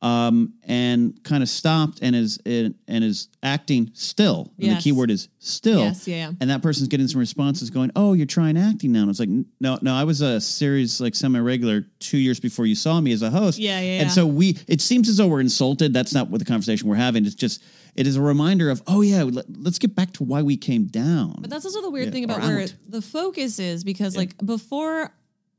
um 0.00 0.52
and 0.62 1.18
kind 1.24 1.42
of 1.42 1.48
stopped 1.48 1.98
and 2.02 2.14
is 2.14 2.38
and 2.46 2.74
is 2.86 3.28
acting 3.42 3.90
still 3.94 4.52
and 4.60 4.76
the 4.76 4.80
key 4.80 4.92
word 4.92 5.10
is 5.10 5.28
still 5.40 5.80
Yes, 5.80 6.06
yeah, 6.06 6.16
yeah. 6.28 6.32
and 6.40 6.50
that 6.50 6.62
person's 6.62 6.86
getting 6.88 7.08
some 7.08 7.18
responses 7.18 7.68
going, 7.70 7.90
"Oh, 7.96 8.12
you're 8.12 8.26
trying 8.26 8.56
acting 8.56 8.92
now." 8.92 9.02
And 9.02 9.10
it's 9.10 9.18
like, 9.18 9.28
"No, 9.60 9.76
no, 9.82 9.94
I 9.94 10.04
was 10.04 10.20
a 10.20 10.40
series 10.40 11.00
like 11.00 11.14
semi-regular 11.16 11.84
2 11.98 12.18
years 12.18 12.38
before 12.38 12.66
you 12.66 12.74
saw 12.76 13.00
me 13.00 13.10
as 13.12 13.22
a 13.22 13.30
host." 13.30 13.58
Yeah, 13.58 13.80
yeah, 13.80 14.00
And 14.00 14.08
yeah. 14.08 14.14
so 14.14 14.26
we 14.26 14.56
it 14.68 14.80
seems 14.80 15.08
as 15.08 15.16
though 15.16 15.26
we're 15.26 15.40
insulted. 15.40 15.92
That's 15.92 16.14
not 16.14 16.30
what 16.30 16.38
the 16.38 16.44
conversation 16.44 16.88
we're 16.88 16.94
having. 16.96 17.26
It's 17.26 17.34
just 17.34 17.60
it 17.96 18.06
is 18.06 18.14
a 18.14 18.22
reminder 18.22 18.70
of, 18.70 18.80
"Oh 18.86 19.00
yeah, 19.00 19.24
let, 19.24 19.46
us 19.66 19.78
get 19.80 19.96
back 19.96 20.12
to 20.14 20.22
why 20.24 20.42
we 20.42 20.56
came 20.56 20.84
down." 20.86 21.38
But 21.40 21.50
that's 21.50 21.64
also 21.64 21.82
the 21.82 21.90
weird 21.90 22.06
Yeah, 22.06 22.12
thing 22.12 22.24
about 22.24 22.42
where 22.42 22.66
the 22.88 23.02
focus 23.02 23.58
is 23.58 23.82
because 23.82 24.16
like 24.16 24.36
before 24.44 25.12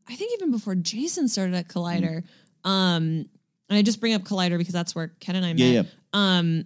I 0.08 0.16
think 0.16 0.32
even 0.36 0.50
before 0.52 0.76
Jason 0.76 1.28
started 1.28 1.56
at 1.56 1.68
Collider, 1.68 2.24
um 2.64 3.26
and 3.70 3.78
I 3.78 3.82
just 3.82 4.00
bring 4.00 4.14
up 4.14 4.24
Collider 4.24 4.58
because 4.58 4.74
that's 4.74 4.96
where 4.96 5.10
Ken 5.20 5.36
and 5.36 5.46
I 5.46 5.54
met. 5.54 5.60
Yeah, 5.60 5.82
yeah. 5.82 5.84
Um 6.14 6.66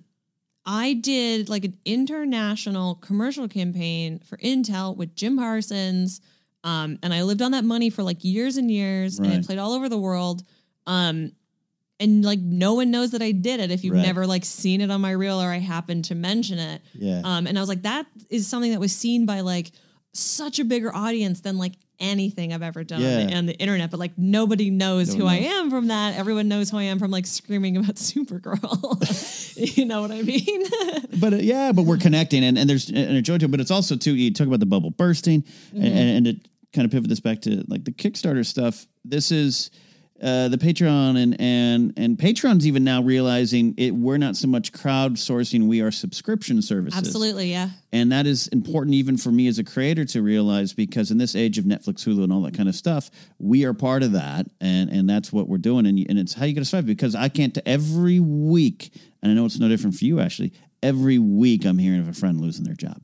I 0.65 0.93
did 0.93 1.49
like 1.49 1.65
an 1.65 1.77
international 1.85 2.95
commercial 2.95 3.47
campaign 3.49 4.19
for 4.25 4.37
Intel 4.37 4.95
with 4.95 5.13
Jim 5.15 5.37
Parsons. 5.37 6.21
Um, 6.63 6.97
and 7.03 7.13
I 7.13 7.23
lived 7.23 7.41
on 7.41 7.51
that 7.51 7.65
money 7.65 7.89
for 7.89 8.01
like 8.03 8.23
years 8.23 8.55
and 8.55 8.71
years 8.71 9.19
Right. 9.19 9.29
and 9.29 9.43
I 9.43 9.45
played 9.45 9.59
all 9.59 9.73
over 9.73 9.89
the 9.89 9.97
world. 9.97 10.43
Um, 10.87 11.33
and 11.99 12.23
like 12.23 12.39
no 12.39 12.73
one 12.75 12.91
knows 12.91 13.11
that 13.11 13.21
I 13.21 13.31
did 13.33 13.59
it 13.59 13.71
if 13.71 13.83
you've 13.83 13.93
Right. 13.95 14.05
never 14.05 14.25
like 14.25 14.45
seen 14.45 14.79
it 14.79 14.89
on 14.89 15.01
my 15.01 15.11
reel 15.11 15.41
or 15.41 15.49
I 15.49 15.57
happened 15.59 16.05
to 16.05 16.15
mention 16.15 16.59
it. 16.59 16.81
Yeah. 16.93 17.21
Um, 17.25 17.45
and 17.45 17.57
I 17.57 17.61
was 17.61 17.67
like, 17.69 17.81
that 17.81 18.05
is 18.29 18.47
something 18.47 18.71
that 18.71 18.79
was 18.79 18.93
seen 18.95 19.25
by 19.25 19.41
like 19.41 19.71
such 20.13 20.59
a 20.59 20.63
bigger 20.63 20.95
audience 20.95 21.41
than 21.41 21.57
like 21.57 21.73
anything 21.99 22.53
I've 22.53 22.61
ever 22.61 22.83
done 22.83 23.01
Yeah. 23.01 23.19
on, 23.21 23.27
the, 23.27 23.35
on 23.35 23.45
the 23.45 23.53
internet. 23.57 23.91
But 23.91 23.99
like 23.99 24.17
nobody 24.17 24.69
knows 24.69 25.09
No 25.13 25.19
who 25.19 25.23
one 25.25 25.33
I 25.33 25.37
am 25.39 25.69
from 25.69 25.87
that. 25.87 26.17
Everyone 26.17 26.47
knows 26.47 26.69
who 26.69 26.77
I 26.77 26.83
am 26.83 26.99
from 26.99 27.11
like 27.11 27.25
screaming 27.25 27.77
about 27.77 27.95
Supergirl. 27.95 29.77
you 29.77 29.85
know 29.85 30.01
what 30.01 30.11
I 30.11 30.21
mean? 30.21 30.63
but 31.19 31.33
uh, 31.33 31.37
yeah, 31.37 31.71
but 31.71 31.83
we're 31.83 31.97
connecting, 31.97 32.43
and, 32.43 32.57
and 32.57 32.69
there's 32.69 32.89
and 32.89 33.17
a 33.17 33.21
joy 33.21 33.37
to 33.37 33.45
it. 33.45 33.51
But 33.51 33.59
it's 33.59 33.71
also 33.71 33.95
too. 33.95 34.15
You 34.15 34.33
talk 34.33 34.47
about 34.47 34.59
the 34.59 34.65
bubble 34.65 34.91
bursting, 34.91 35.43
and, 35.73 35.85
and, 35.85 36.27
and 36.27 36.41
to 36.43 36.49
kind 36.73 36.85
of 36.85 36.91
pivot 36.91 37.09
this 37.09 37.19
back 37.19 37.41
to 37.41 37.63
like 37.67 37.83
the 37.85 37.91
Kickstarter 37.91 38.45
stuff. 38.45 38.87
This 39.05 39.31
is 39.31 39.69
uh, 40.23 40.47
the 40.47 40.57
Patreon, 40.57 41.21
and 41.21 41.39
and 41.39 41.93
and 41.97 42.17
Patreon's 42.17 42.65
even 42.65 42.83
now 42.83 43.01
realizing 43.01 43.73
it. 43.77 43.91
We're 43.91 44.17
not 44.17 44.37
so 44.37 44.47
much 44.47 44.71
crowdsourcing; 44.71 45.67
we 45.67 45.81
are 45.81 45.91
subscription 45.91 46.61
services. 46.61 46.97
Absolutely, 46.97 47.51
yeah. 47.51 47.69
And 47.91 48.11
that 48.11 48.25
is 48.25 48.47
important 48.47 48.95
even 48.95 49.17
for 49.17 49.31
me 49.31 49.47
as 49.47 49.59
a 49.59 49.63
creator 49.63 50.05
to 50.05 50.21
realize 50.21 50.73
because 50.73 51.11
in 51.11 51.17
this 51.17 51.35
age 51.35 51.57
of 51.57 51.65
Netflix, 51.65 52.07
Hulu, 52.07 52.23
and 52.23 52.31
all 52.31 52.41
that 52.43 52.55
kind 52.55 52.69
of 52.69 52.75
stuff, 52.75 53.11
we 53.37 53.65
are 53.65 53.73
part 53.73 54.01
of 54.01 54.13
that. 54.13 54.47
And 54.61 54.89
and 54.89 55.09
that's 55.09 55.33
what 55.33 55.49
we're 55.49 55.57
doing. 55.57 55.85
And, 55.85 55.99
and 56.09 56.17
it's 56.17 56.33
how 56.33 56.45
you 56.45 56.53
got 56.53 56.61
to 56.61 56.65
survive 56.65 56.85
because 56.85 57.15
I 57.15 57.27
can't, 57.27 57.57
every 57.65 58.19
week, 58.19 58.91
and 59.21 59.31
I 59.31 59.35
know 59.35 59.45
it's 59.45 59.59
no 59.59 59.67
different 59.67 59.95
for 59.97 60.05
you, 60.05 60.21
Ashley, 60.21 60.53
every 60.81 61.19
week 61.19 61.65
I'm 61.65 61.77
hearing 61.77 61.99
of 61.99 62.07
a 62.07 62.13
friend 62.13 62.39
losing 62.39 62.63
their 62.63 62.75
job. 62.75 63.01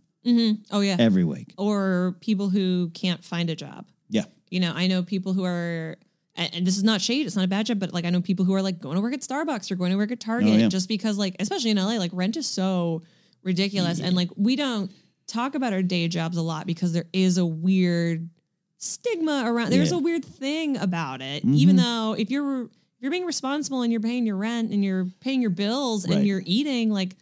Oh 0.71 0.81
yeah. 0.81 0.95
Every 0.99 1.23
week. 1.23 1.53
or 1.57 2.15
people 2.21 2.49
who 2.49 2.91
can't 2.91 3.23
find 3.23 3.49
a 3.49 3.55
job. 3.55 3.87
Yeah. 4.09 4.25
You 4.49 4.59
know, 4.59 4.73
I 4.75 4.87
know 4.87 5.01
people 5.01 5.33
who 5.33 5.43
are 5.43 5.97
and 6.39 6.55
and 6.55 6.67
this 6.67 6.77
is 6.77 6.83
not 6.83 7.01
shade, 7.01 7.25
it's 7.27 7.35
not 7.35 7.45
a 7.45 7.47
bad 7.47 7.65
job, 7.67 7.79
but 7.79 7.93
like 7.93 8.05
I 8.05 8.09
know 8.09 8.21
people 8.21 8.45
who 8.45 8.53
are 8.55 8.61
like 8.61 8.79
going 8.79 8.95
to 8.95 9.01
work 9.01 9.13
at 9.13 9.21
Starbucks 9.21 9.69
or 9.71 9.75
going 9.75 9.91
to 9.91 9.97
work 9.97 10.11
at 10.11 10.19
oh, 10.23 10.25
Target 10.25 10.49
Oh, 10.53 10.57
yeah. 10.57 10.67
just 10.69 10.87
because 10.87 11.17
like 11.17 11.35
especially 11.39 11.69
in 11.71 11.77
LA, 11.77 11.95
like 11.97 12.11
rent 12.13 12.37
is 12.37 12.47
so 12.47 13.03
ridiculous. 13.43 13.99
And 13.99 14.15
like 14.15 14.29
we 14.35 14.55
don't 14.55 14.91
talk 15.27 15.53
about 15.55 15.73
our 15.73 15.83
day 15.83 16.07
jobs 16.07 16.37
a 16.37 16.41
lot 16.41 16.65
because 16.65 16.93
there 16.93 17.05
is 17.13 17.37
a 17.37 17.45
weird 17.45 18.29
stigma 18.77 19.43
around 19.45 19.71
there's 19.71 19.91
Yeah. 19.91 19.97
a 19.97 20.01
weird 20.01 20.25
thing 20.25 20.77
about 20.77 21.21
it. 21.21 21.43
Even 21.45 21.75
mm-hmm. 21.75 21.85
though 21.85 22.15
if 22.17 22.31
you're 22.31 22.63
if 22.63 23.03
you're 23.03 23.11
being 23.11 23.25
responsible 23.25 23.81
and 23.81 23.91
you're 23.91 24.01
paying 24.01 24.25
your 24.25 24.35
rent 24.37 24.71
and 24.71 24.83
you're 24.83 25.07
paying 25.21 25.41
your 25.41 25.51
bills 25.51 26.07
Right. 26.07 26.17
and 26.17 26.27
you're 26.27 26.41
eating, 26.45 26.89
like 26.89 27.15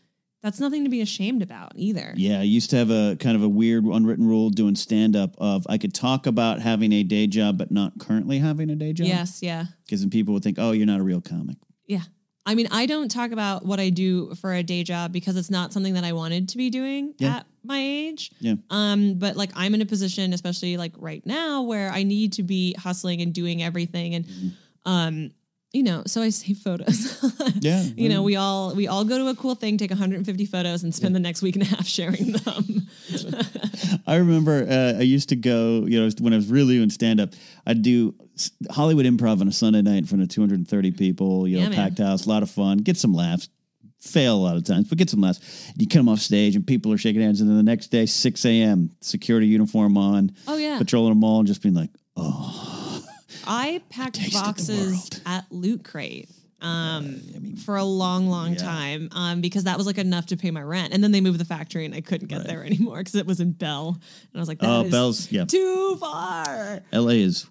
that's 0.43 0.59
nothing 0.59 0.83
to 0.83 0.89
be 0.89 1.01
ashamed 1.01 1.41
about 1.41 1.71
either. 1.75 2.13
Yeah, 2.15 2.39
I 2.39 2.43
used 2.43 2.69
to 2.69 2.75
have 2.77 2.89
a 2.91 3.17
kind 3.19 3.35
of 3.35 3.43
a 3.43 3.49
weird 3.49 3.85
unwritten 3.85 4.27
rule 4.27 4.49
doing 4.49 4.75
stand 4.75 5.15
up 5.15 5.35
of 5.37 5.65
I 5.69 5.77
could 5.77 5.93
talk 5.93 6.27
about 6.27 6.61
having 6.61 6.93
a 6.93 7.03
day 7.03 7.27
job, 7.27 7.57
but 7.57 7.71
not 7.71 7.93
currently 7.99 8.39
having 8.39 8.69
a 8.69 8.75
day 8.75 8.93
job. 8.93 9.07
Yes, 9.07 9.41
yeah. 9.41 9.65
Because 9.85 10.01
then 10.01 10.09
people 10.09 10.33
would 10.35 10.43
think, 10.43 10.57
oh, 10.59 10.71
you're 10.71 10.85
not 10.85 10.99
a 10.99 11.03
real 11.03 11.21
comic. 11.21 11.57
Yeah. 11.87 12.01
I 12.45 12.55
mean, 12.55 12.67
I 12.71 12.85
don't 12.85 13.09
talk 13.09 13.31
about 13.31 13.65
what 13.65 13.79
I 13.79 13.89
do 13.89 14.33
for 14.35 14.53
a 14.53 14.63
day 14.63 14.83
job 14.83 15.11
because 15.11 15.35
it's 15.35 15.49
not 15.49 15.73
something 15.73 15.95
that 15.95 16.05
I 16.05 16.13
wanted 16.13 16.47
to 16.49 16.57
be 16.57 16.69
doing 16.69 17.13
Yeah. 17.17 17.37
at 17.37 17.45
my 17.63 17.79
age. 17.79 18.31
Yeah. 18.39 18.53
Um, 18.69 19.15
but 19.15 19.35
like 19.35 19.49
I'm 19.53 19.73
in 19.73 19.81
a 19.81 19.85
position, 19.85 20.31
especially 20.31 20.77
like 20.77 20.93
right 20.97 21.25
now, 21.25 21.63
where 21.63 21.89
I 21.91 22.03
need 22.03 22.33
to 22.33 22.43
be 22.43 22.73
hustling 22.79 23.21
and 23.21 23.33
doing 23.33 23.61
everything 23.61 24.15
and 24.15 24.25
Mm-hmm. 24.25 24.47
um, 24.89 25.31
you 25.77 25.83
know, 25.83 26.03
so 26.05 26.21
I 26.21 26.29
save 26.29 26.57
photos. 26.57 26.99
Yeah, 27.59 27.81
you 27.95 28.07
know, 28.09 28.21
we 28.23 28.35
all 28.35 28.75
we 28.75 28.87
all 28.87 29.03
go 29.03 29.17
to 29.17 29.27
a 29.29 29.35
cool 29.35 29.55
thing, 29.55 29.77
take 29.77 29.89
150 29.89 30.45
photos, 30.45 30.83
and 30.83 30.93
spend 30.93 31.15
the 31.15 31.19
next 31.19 31.41
week 31.41 31.55
and 31.55 31.63
a 31.63 31.67
half 31.67 31.87
sharing 31.87 32.33
them. 32.33 32.87
I 34.07 34.15
remember 34.15 34.65
uh, 34.69 34.99
I 34.99 35.01
used 35.03 35.29
to 35.29 35.35
go, 35.35 35.85
you 35.85 35.99
know, 35.99 36.09
when 36.19 36.33
I 36.33 36.35
was 36.35 36.47
really 36.47 36.75
doing 36.77 36.89
stand 36.89 37.19
up, 37.19 37.29
I'd 37.65 37.81
do 37.81 38.13
Hollywood 38.69 39.05
improv 39.05 39.41
on 39.41 39.47
a 39.47 39.51
Sunday 39.51 39.81
night 39.81 39.97
in 39.97 40.05
front 40.05 40.21
of 40.23 40.29
230 40.29 40.91
people, 40.91 41.47
you 41.47 41.57
know, 41.57 41.63
Yeah, 41.63 41.69
man. 41.69 41.77
packed 41.77 41.97
house, 41.99 42.25
a 42.25 42.29
lot 42.29 42.43
of 42.43 42.49
fun, 42.51 42.77
get 42.79 42.97
some 42.97 43.13
laughs. 43.13 43.49
Fail 43.99 44.35
a 44.35 44.43
lot 44.43 44.55
of 44.55 44.63
times, 44.63 44.87
but 44.87 44.97
get 44.99 45.09
some 45.09 45.21
laughs. 45.21 45.71
You 45.75 45.87
come 45.87 46.07
off 46.07 46.19
stage 46.19 46.55
and 46.55 46.65
people 46.65 46.93
are 46.93 46.97
shaking 46.99 47.21
hands, 47.21 47.41
and 47.41 47.49
then 47.49 47.57
the 47.57 47.63
next 47.63 47.87
day, 47.87 48.05
6 48.05 48.45
a.m., 48.45 48.91
security 49.01 49.47
uniform 49.47 49.97
on, 49.97 50.31
Oh 50.47 50.57
yeah. 50.57 50.77
patrolling 50.77 51.13
the 51.13 51.19
mall, 51.19 51.39
and 51.39 51.47
just 51.47 51.63
being 51.63 51.73
like, 51.73 51.89
oh, 52.15 52.66
I 53.45 53.81
packed 53.89 54.15
taste 54.15 54.27
of 54.35 54.41
the 54.41 54.45
boxes 54.47 55.21
at 55.25 55.45
Loot 55.51 55.83
Crate 55.83 56.29
um, 56.61 57.55
for 57.63 57.75
a 57.75 57.83
long, 57.83 58.27
long 58.29 58.53
yeah. 58.53 58.57
time 58.59 59.09
um, 59.11 59.41
because 59.41 59.65
that 59.65 59.77
was 59.77 59.85
like 59.85 59.97
enough 59.97 60.27
to 60.27 60.37
pay 60.37 60.51
my 60.51 60.61
rent. 60.61 60.93
And 60.93 61.03
then 61.03 61.11
they 61.11 61.21
moved 61.21 61.39
the 61.39 61.45
factory 61.45 61.85
and 61.85 61.93
I 61.93 62.01
couldn't 62.01 62.27
get 62.27 62.45
there 62.47 62.63
anymore 62.65 62.97
because 62.97 63.15
it 63.15 63.25
was 63.25 63.39
in 63.39 63.51
Bell. 63.51 63.89
And 63.99 64.35
I 64.35 64.39
was 64.39 64.47
like, 64.47 64.59
that 64.59 64.69
Oh, 64.69 64.83
is 64.83 64.91
Bell's- 64.91 65.31
yeah. 65.31 65.45
too 65.45 65.97
far. 65.97 66.81
LA 66.91 67.09
is, 67.11 67.45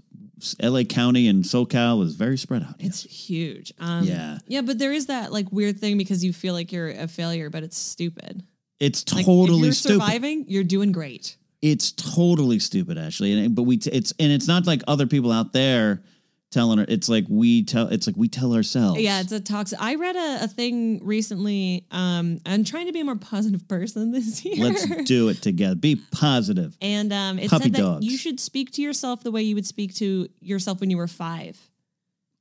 LA 0.63 0.83
County 0.85 1.29
and 1.29 1.45
SoCal 1.45 2.03
is 2.05 2.15
very 2.17 2.37
spread 2.37 2.63
out. 2.63 2.75
It's 2.79 3.03
huge. 3.05 3.73
Um, 3.79 4.05
Yeah. 4.05 4.39
Yeah, 4.47 4.63
but 4.63 4.79
there 4.79 4.93
is 4.93 5.07
that 5.07 5.33
like 5.33 5.51
weird 5.53 5.79
thing 5.79 5.99
because 5.99 6.25
you 6.25 6.33
feel 6.33 6.55
like 6.55 6.73
you're 6.73 6.91
a 6.91 7.07
failure, 7.09 7.49
but 7.51 7.63
it's 7.63 7.79
stupid. 7.79 8.43
It's 8.81 9.11
Like, 9.15 9.25
totally 9.25 9.61
if 9.61 9.65
you're 9.65 9.73
stupid. 9.73 10.01
surviving, 10.03 10.45
you're 10.49 10.65
doing 10.65 10.93
great. 10.93 11.37
It's 11.63 11.93
totally 11.93 12.59
stupid 12.59 12.99
actually 12.99 13.33
and 13.33 13.55
but 13.55 13.63
we 13.63 13.77
t- 13.79 13.91
it's 13.91 14.13
and 14.19 14.31
it's 14.31 14.47
not 14.47 14.67
like 14.67 14.83
other 14.87 15.07
people 15.07 15.33
out 15.33 15.53
there 15.53 16.03
telling 16.51 16.79
her 16.79 16.87
it's 16.89 17.09
like 17.09 17.25
we 17.29 17.65
tell 17.65 17.89
it's 17.89 18.07
like 18.07 18.17
we 18.17 18.29
tell 18.29 18.55
ourselves 18.55 19.01
Yeah, 19.01 19.21
it's 19.21 19.33
a 19.33 19.41
toxic. 19.41 19.81
I 19.81 19.97
read 19.97 20.17
a, 20.17 20.45
a 20.45 20.49
thing 20.49 21.05
recently. 21.05 21.87
Um, 21.91 22.41
I'm 22.47 22.65
trying 22.65 22.87
to 22.87 22.93
be 22.93 23.01
a 23.01 23.05
more 23.05 23.17
positive 23.17 23.67
person 23.69 24.13
this 24.13 24.45
year. 24.45 24.65
let's 24.65 24.87
do 25.05 25.29
it 25.29 25.43
together 25.43 25.75
be 25.75 25.97
positive. 26.13 26.77
And 26.81 27.13
um, 27.13 27.39
it 27.39 27.51
Puppy 27.51 27.65
said 27.65 27.75
that 27.75 28.03
you 28.03 28.17
should 28.17 28.41
speak 28.41 28.71
to 28.73 28.83
yourself 28.83 29.23
the 29.23 29.31
way 29.31 29.43
you 29.43 29.55
would 29.55 29.67
speak 29.67 29.95
to 29.97 30.29
yourself 30.41 30.81
when 30.81 30.91
you 30.91 30.97
were 30.97 31.09
five. 31.09 31.59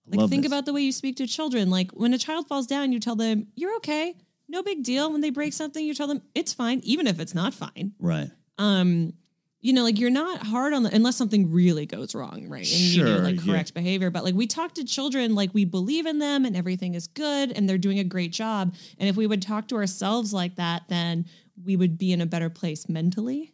Like 0.07 0.19
Love 0.19 0.29
think 0.29 0.43
this. 0.43 0.51
about 0.51 0.65
the 0.65 0.73
way 0.73 0.81
you 0.81 0.91
speak 0.91 1.17
to 1.17 1.27
children. 1.27 1.69
Like 1.71 1.91
when 1.91 2.13
a 2.13 2.17
child 2.17 2.47
falls 2.47 2.67
down, 2.67 2.91
you 2.91 2.99
tell 2.99 3.15
them 3.15 3.47
you're 3.55 3.75
okay, 3.77 4.13
no 4.47 4.61
big 4.61 4.83
deal. 4.83 5.11
When 5.11 5.21
they 5.21 5.31
break 5.31 5.51
something, 5.51 5.83
you 5.83 5.95
tell 5.95 6.07
them 6.07 6.21
it's 6.35 6.53
fine, 6.53 6.79
even 6.83 7.07
if 7.07 7.19
it's 7.19 7.33
not 7.33 7.53
fine. 7.53 7.93
right 7.99 8.29
Um, 8.57 9.13
you 9.61 9.73
know, 9.73 9.83
like 9.83 9.97
you're 9.99 10.11
not 10.11 10.43
hard 10.45 10.73
on 10.73 10.83
the 10.83 10.93
unless 10.93 11.15
something 11.15 11.51
really 11.51 11.85
goes 11.87 12.13
wrong, 12.13 12.45
right? 12.47 12.59
And 12.61 12.69
you 12.69 13.03
Sure, 13.03 13.05
need 13.05 13.21
like 13.23 13.35
yeah. 13.45 13.51
correct 13.53 13.73
behavior. 13.73 14.11
But 14.11 14.23
like 14.23 14.35
we 14.35 14.45
talk 14.45 14.75
to 14.75 14.83
children 14.83 15.33
like 15.33 15.53
we 15.55 15.65
believe 15.65 16.05
in 16.05 16.19
them 16.19 16.45
and 16.45 16.55
everything 16.55 16.93
is 16.93 17.07
good 17.07 17.51
and 17.51 17.67
they're 17.67 17.79
doing 17.79 17.97
a 17.97 18.03
great 18.03 18.31
job. 18.31 18.75
And 18.99 19.09
if 19.09 19.15
we 19.15 19.25
would 19.25 19.41
talk 19.41 19.67
to 19.69 19.75
ourselves 19.75 20.33
like 20.33 20.55
that, 20.57 20.83
then 20.87 21.25
we 21.63 21.75
would 21.75 21.97
be 21.97 22.11
in 22.13 22.21
a 22.21 22.25
better 22.27 22.49
place 22.49 22.87
mentally. 22.87 23.53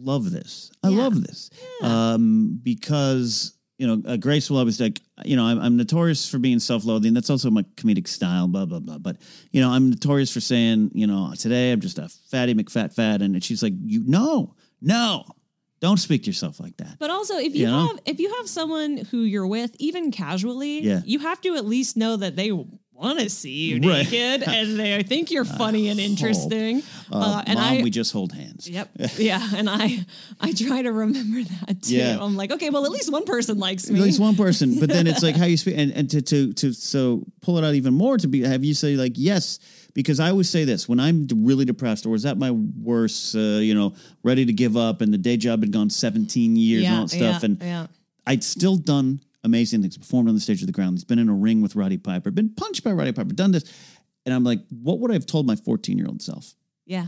love 0.00 0.30
this 0.30 0.70
i 0.84 0.88
Yeah. 0.88 0.98
love 1.02 1.22
this 1.22 1.50
Yeah. 1.82 2.12
um 2.12 2.60
because 2.62 3.54
you 3.78 3.86
know 3.86 4.02
uh, 4.10 4.16
grace 4.16 4.50
will 4.50 4.58
always 4.58 4.80
like 4.80 5.00
you 5.24 5.36
know 5.36 5.44
I'm, 5.44 5.58
I'm 5.60 5.76
notorious 5.76 6.28
for 6.28 6.38
being 6.38 6.58
self-loathing 6.58 7.14
that's 7.14 7.30
also 7.30 7.50
my 7.50 7.62
comedic 7.76 8.08
style 8.08 8.46
blah 8.48 8.64
blah 8.66 8.80
blah 8.80 8.98
but 8.98 9.16
you 9.52 9.60
know 9.60 9.70
i'm 9.70 9.90
notorious 9.90 10.32
for 10.32 10.40
saying 10.40 10.90
you 10.94 11.06
know 11.06 11.32
today 11.38 11.70
i'm 11.72 11.80
just 11.80 11.98
a 11.98 12.08
fatty 12.30 12.54
mcfat 12.54 12.92
fat 12.94 13.22
and 13.22 13.42
she's 13.42 13.62
like 13.62 13.74
you 13.84 14.02
no 14.06 14.54
no 14.82 15.24
don't 15.80 15.98
speak 15.98 16.22
to 16.24 16.26
yourself 16.26 16.58
like 16.58 16.76
that 16.78 16.96
But 16.98 17.10
also, 17.10 17.36
if 17.38 17.54
you, 17.54 17.60
You 17.62 17.66
know? 17.68 17.86
have 17.86 18.00
if 18.04 18.18
you 18.18 18.34
have 18.38 18.48
someone 18.48 18.96
who 18.96 19.18
you're 19.20 19.46
with, 19.46 19.76
even 19.78 20.10
casually, 20.10 20.80
Yeah. 20.80 21.02
you 21.04 21.20
have 21.20 21.40
to 21.42 21.54
at 21.54 21.64
least 21.66 21.96
know 21.96 22.16
that 22.16 22.34
they 22.34 22.50
want 22.98 23.20
to 23.20 23.30
see 23.30 23.50
you 23.70 23.76
Right. 23.88 24.10
naked 24.10 24.42
and 24.48 24.78
they 24.78 25.02
think 25.02 25.30
you're 25.30 25.44
funny 25.44 25.88
and 25.88 26.00
interesting. 26.00 26.82
uh, 27.12 27.42
and 27.46 27.58
mom 27.58 27.78
I, 27.78 27.82
we 27.82 27.90
just 27.90 28.12
hold 28.12 28.32
hands 28.32 28.68
Yep. 28.68 28.88
Yeah. 29.18 29.46
And 29.54 29.70
I 29.70 30.04
I 30.40 30.52
try 30.52 30.82
to 30.82 30.92
remember 30.92 31.42
that 31.66 31.82
too. 31.82 31.96
Yeah. 31.96 32.18
I'm 32.20 32.36
like, 32.36 32.50
okay, 32.52 32.70
well, 32.70 32.84
at 32.84 32.90
least 32.90 33.10
one 33.12 33.24
person 33.24 33.58
likes 33.58 33.88
me. 33.88 33.98
at 33.98 34.04
least 34.04 34.20
one 34.20 34.34
person 34.36 34.78
but 34.80 34.88
then 34.88 35.06
it's 35.06 35.22
like 35.22 35.36
how 35.36 35.46
you 35.46 35.56
speak 35.56 35.76
and, 35.78 35.92
and 35.92 36.10
to, 36.10 36.20
to 36.22 36.52
to 36.54 36.72
so 36.72 37.24
pull 37.40 37.56
it 37.58 37.64
out 37.64 37.74
even 37.74 37.94
more 37.94 38.16
to 38.18 38.26
be 38.28 38.42
have 38.42 38.64
you 38.64 38.74
say 38.74 38.96
like 38.96 39.12
yes 39.16 39.58
because 39.94 40.20
i 40.20 40.28
always 40.30 40.48
say 40.50 40.64
this 40.64 40.88
when 40.88 41.00
i'm 41.00 41.26
really 41.36 41.64
depressed 41.64 42.04
or 42.06 42.10
was 42.10 42.22
that 42.24 42.36
my 42.36 42.50
worst 42.50 43.34
uh, 43.34 43.38
you 43.38 43.74
know 43.74 43.94
ready 44.22 44.44
to 44.44 44.52
give 44.52 44.76
up 44.76 45.00
and 45.00 45.12
the 45.12 45.18
day 45.18 45.36
job 45.36 45.60
had 45.60 45.72
gone 45.72 45.88
17 45.90 46.56
years 46.56 46.84
and 46.84 46.94
all 46.94 47.02
that 47.02 47.08
stuff 47.10 47.42
yeah, 47.42 47.44
and 47.44 47.62
yeah. 47.62 47.86
i'd 48.26 48.44
still 48.44 48.76
done 48.76 49.20
amazing 49.44 49.80
things 49.82 49.96
performed 49.96 50.28
on 50.28 50.34
the 50.34 50.40
stage 50.40 50.60
of 50.60 50.66
the 50.66 50.72
ground 50.72 50.96
he's 50.96 51.04
been 51.04 51.18
in 51.18 51.28
a 51.28 51.34
ring 51.34 51.62
with 51.62 51.76
roddy 51.76 51.96
piper 51.98 52.30
been 52.30 52.50
punched 52.50 52.82
by 52.84 52.92
roddy 52.92 53.12
piper 53.12 53.32
done 53.34 53.52
this 53.52 53.64
and 54.26 54.34
i'm 54.34 54.44
like 54.44 54.60
what 54.70 54.98
would 54.98 55.10
i 55.10 55.14
have 55.14 55.26
told 55.26 55.46
my 55.46 55.56
14 55.56 55.96
year 55.96 56.06
old 56.08 56.20
self 56.22 56.54
Yeah. 56.86 57.06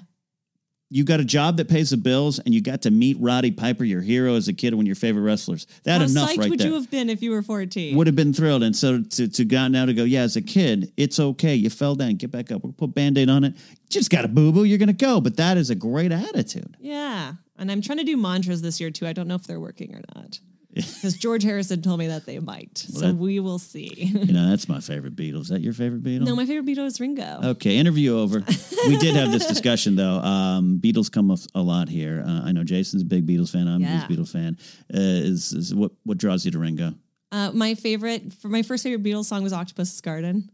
you 0.89 1.05
got 1.05 1.21
a 1.21 1.25
job 1.25 1.57
that 1.59 1.69
pays 1.69 1.91
the 1.91 1.97
bills 1.97 2.39
and 2.39 2.55
you 2.55 2.61
got 2.61 2.83
to 2.83 2.91
meet 2.91 3.17
roddy 3.21 3.51
piper 3.51 3.85
your 3.85 4.01
hero 4.01 4.35
as 4.35 4.47
a 4.49 4.53
kid 4.53 4.75
one 4.75 4.85
of 4.85 4.87
your 4.87 4.95
favorite 4.97 5.23
wrestlers 5.23 5.67
that 5.85 5.99
How 6.01 6.07
enough 6.07 6.31
psyched 6.31 6.39
right 6.39 6.51
would 6.51 6.61
there 6.61 6.69
you 6.69 6.75
have 6.75 6.91
been 6.91 7.11
if 7.11 7.21
you 7.23 7.31
were 7.33 7.43
14? 7.43 7.97
would 7.97 8.07
have 8.07 8.17
been 8.17 8.33
thrilled. 8.33 8.63
And 8.63 8.75
so 8.77 9.03
to, 9.03 9.29
to 9.29 9.45
go 9.45 9.69
now 9.69 9.87
to 9.87 9.95
go, 9.95 10.05
yeah, 10.05 10.23
as 10.23 10.37
a 10.37 10.43
kid, 10.43 10.93
it's 10.97 11.19
okay. 11.21 11.55
You 11.55 11.71
fell 11.71 11.95
down, 11.95 12.15
get 12.17 12.31
back 12.31 12.51
up. 12.53 12.63
We'll 12.65 12.73
put 12.73 12.95
band-aid 12.95 13.29
on 13.31 13.45
it. 13.45 13.55
Just 13.89 14.11
got 14.11 14.25
a 14.25 14.29
boo-boo, 14.29 14.65
you're 14.65 14.79
gonna 14.79 14.93
go. 14.93 15.21
But 15.21 15.37
that 15.37 15.57
is 15.57 15.71
a 15.71 15.75
great 15.75 16.13
attitude. 16.13 16.77
yeah. 16.81 17.35
And 17.59 17.71
I'm 17.71 17.83
trying 17.83 17.99
to 17.99 18.05
do 18.05 18.17
mantras 18.17 18.63
this 18.63 18.81
year 18.81 18.91
too. 18.91 19.07
I 19.07 19.13
don't 19.13 19.29
know 19.29 19.35
if 19.35 19.45
they're 19.47 19.61
working 19.61 19.95
or 19.95 20.01
not. 20.17 20.41
Because 20.75 21.17
George 21.17 21.43
Harrison 21.43 21.83
told 21.83 21.99
me 21.99 22.07
that 22.09 22.27
they 22.27 22.39
might. 22.39 22.79
so 22.79 23.01
that- 23.09 23.15
we 23.17 23.41
will 23.41 23.59
see. 23.59 23.91
You 23.95 24.33
know, 24.33 24.51
that's 24.51 24.69
my 24.69 24.81
favorite 24.81 25.17
Beatles. 25.17 25.43
Is 25.43 25.49
that 25.49 25.61
your 25.63 25.73
favorite 25.73 26.03
Beatles? 26.03 26.27
no, 26.27 26.37
my 26.37 26.47
favorite 26.47 26.67
Beatles 26.67 26.87
is 26.87 27.01
Ringo. 27.01 27.41
Okay, 27.43 27.77
interview 27.77 28.17
over. 28.19 28.45
we 28.87 28.97
did 28.99 29.15
have 29.17 29.33
this 29.33 29.47
discussion 29.47 29.97
though. 29.97 30.19
Um, 30.21 30.79
Beatles 30.83 31.11
come 31.11 31.31
up 31.31 31.41
a 31.55 31.61
lot 31.63 31.89
here. 31.89 32.23
Uh, 32.27 32.43
I 32.45 32.53
know 32.53 32.63
Jason's 32.65 33.03
a 33.03 33.07
big 33.07 33.27
Beatles 33.27 33.51
fan. 33.51 33.67
I'm 33.69 33.81
Yeah. 33.83 34.05
a 34.05 34.09
big 34.09 34.17
Beatles 34.19 34.31
fan. 34.33 34.59
Uh, 34.93 34.99
is, 35.01 35.53
is 35.53 35.75
what 35.75 35.93
what 36.05 36.19
draws 36.19 36.45
you 36.45 36.51
to 36.53 36.59
Ringo? 36.59 36.95
Uh, 37.33 37.51
my 37.53 37.75
favorite, 37.75 38.33
for 38.35 38.49
my 38.49 38.63
first 38.63 38.83
favorite 38.83 39.03
Beatles 39.05 39.27
song 39.27 39.43
was 39.43 39.53
Octopus's 39.53 40.01
Garden 40.01 40.51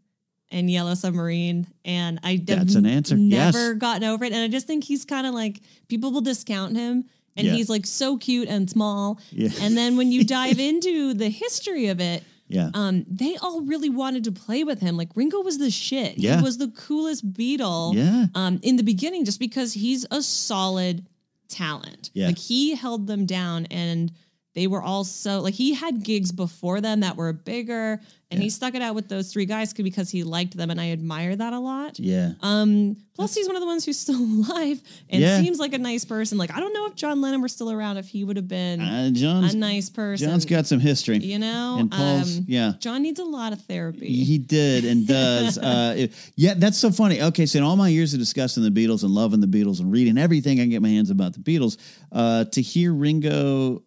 and 0.51 0.71
Yellow 0.71 0.95
Submarine. 0.95 1.67
And 1.85 2.21
I 2.23 2.37
That's 2.45 2.75
an 2.75 2.87
answer. 2.87 3.17
Yes. 3.17 3.55
never 3.55 3.75
gotten 3.75 4.05
over 4.05 4.25
it. 4.25 4.33
And 4.33 4.43
I 4.43 4.49
just 4.49 4.67
think 4.67 4.85
he's 4.85 5.05
kind 5.05 5.27
of 5.27 5.35
like, 5.35 5.61
people 5.89 6.13
will 6.13 6.21
discount 6.21 6.77
him. 6.77 7.05
And 7.37 7.47
Yeah. 7.47 7.55
he's 7.55 7.69
like 7.69 7.87
so 7.87 8.17
cute 8.17 8.49
and 8.49 8.69
small. 8.69 9.21
Yeah. 9.31 9.51
And 9.61 9.77
then 9.77 9.97
when 9.97 10.11
you 10.13 10.25
dive 10.39 10.59
into 10.59 11.15
the 11.15 11.29
history 11.29 11.89
of 11.89 12.01
it, 12.01 12.23
Yeah. 12.49 12.71
um, 12.75 13.05
they 13.09 13.37
all 13.37 13.61
really 13.63 13.91
wanted 13.91 14.25
to 14.25 14.33
play 14.33 14.65
with 14.65 14.81
him. 14.81 14.97
Like 14.97 15.09
Ringo 15.15 15.41
was 15.43 15.59
the 15.59 15.71
shit. 15.71 16.19
Yeah. 16.19 16.37
He 16.39 16.43
was 16.43 16.59
the 16.59 16.69
coolest 16.69 17.33
Beatle. 17.33 17.95
Yeah. 17.95 18.27
Um, 18.35 18.59
in 18.63 18.77
the 18.77 18.83
beginning, 18.85 19.25
just 19.25 19.39
because 19.41 19.75
he's 19.75 20.07
a 20.11 20.23
solid 20.23 21.07
talent. 21.49 22.11
Yeah. 22.15 22.29
Like 22.29 22.39
he 22.39 22.75
held 22.75 23.07
them 23.07 23.27
down 23.27 23.67
and 23.67 24.13
they 24.55 24.67
were 24.67 24.83
all 24.83 25.05
so 25.05 25.41
like 25.41 25.55
he 25.55 25.75
had 25.75 26.03
gigs 26.03 26.33
before 26.33 26.81
them 26.81 27.01
that 27.01 27.17
were 27.17 27.33
bigger 27.33 28.01
and 28.31 28.43
he 28.43 28.51
stuck 28.51 28.75
it 28.75 28.83
out 28.83 28.95
with 28.97 29.09
those 29.09 29.33
three 29.33 29.47
guys 29.47 29.73
because 29.73 30.11
he 30.11 30.25
liked 30.25 30.57
them 30.57 30.71
and 30.71 30.81
I 30.81 30.91
admire 30.91 31.37
that 31.37 31.53
a 31.53 31.61
lot. 31.61 31.99
yeah. 32.01 32.33
Um, 32.43 32.97
plus 33.15 33.35
he's 33.35 33.47
one 33.47 33.55
of 33.57 33.61
the 33.61 33.67
ones 33.67 33.85
who's 33.85 33.99
still 34.07 34.17
alive 34.21 34.83
and 35.09 35.23
Yeah. 35.23 35.41
seems 35.41 35.59
like 35.61 35.73
a 35.75 35.79
nice 35.79 36.05
person. 36.05 36.37
Like 36.37 36.53
I 36.53 36.59
don't 36.59 36.73
know 36.73 36.87
if 36.87 36.97
John 36.97 37.21
Lennon 37.21 37.41
were 37.41 37.49
still 37.49 37.71
around 37.71 37.99
if 37.99 38.09
he 38.09 38.25
would 38.25 38.37
have 38.37 38.49
been 38.49 38.81
Uh, 38.81 39.11
John's 39.11 39.55
a 39.55 39.57
nice 39.57 39.89
person. 39.91 40.29
John's 40.29 40.45
got 40.45 40.67
some 40.67 40.81
history. 40.81 41.19
you 41.19 41.39
know, 41.39 41.77
and 41.79 41.91
Paul's 41.91 42.39
um, 42.39 42.45
yeah. 42.49 42.73
John 42.81 43.03
needs 43.03 43.21
a 43.21 43.25
lot 43.25 43.53
of 43.53 43.63
therapy. 43.63 44.09
He 44.13 44.39
did 44.39 44.85
and 44.85 45.07
does. 45.17 45.57
uh, 45.57 45.95
it- 45.97 46.13
yeah, 46.35 46.55
that's 46.57 46.79
so 46.79 46.91
funny. 46.91 47.23
Okay, 47.23 47.47
so 47.47 47.59
in 47.59 47.65
all 47.65 47.77
my 47.77 47.89
years 47.89 48.13
of 48.13 48.19
discussing 48.19 48.63
the 48.65 48.71
Beatles 48.71 49.05
and 49.05 49.13
loving 49.13 49.41
the 49.41 49.47
Beatles 49.47 49.79
and 49.81 49.93
reading 49.93 50.19
everything 50.19 50.59
I 50.59 50.65
can 50.65 50.71
get 50.71 50.83
my 50.83 50.89
hands 50.89 51.11
about 51.11 51.33
the 51.33 51.39
Beatles, 51.41 51.77
uh, 52.13 52.45
to 52.47 52.61
hear 52.61 52.93
Ringo 52.93 53.83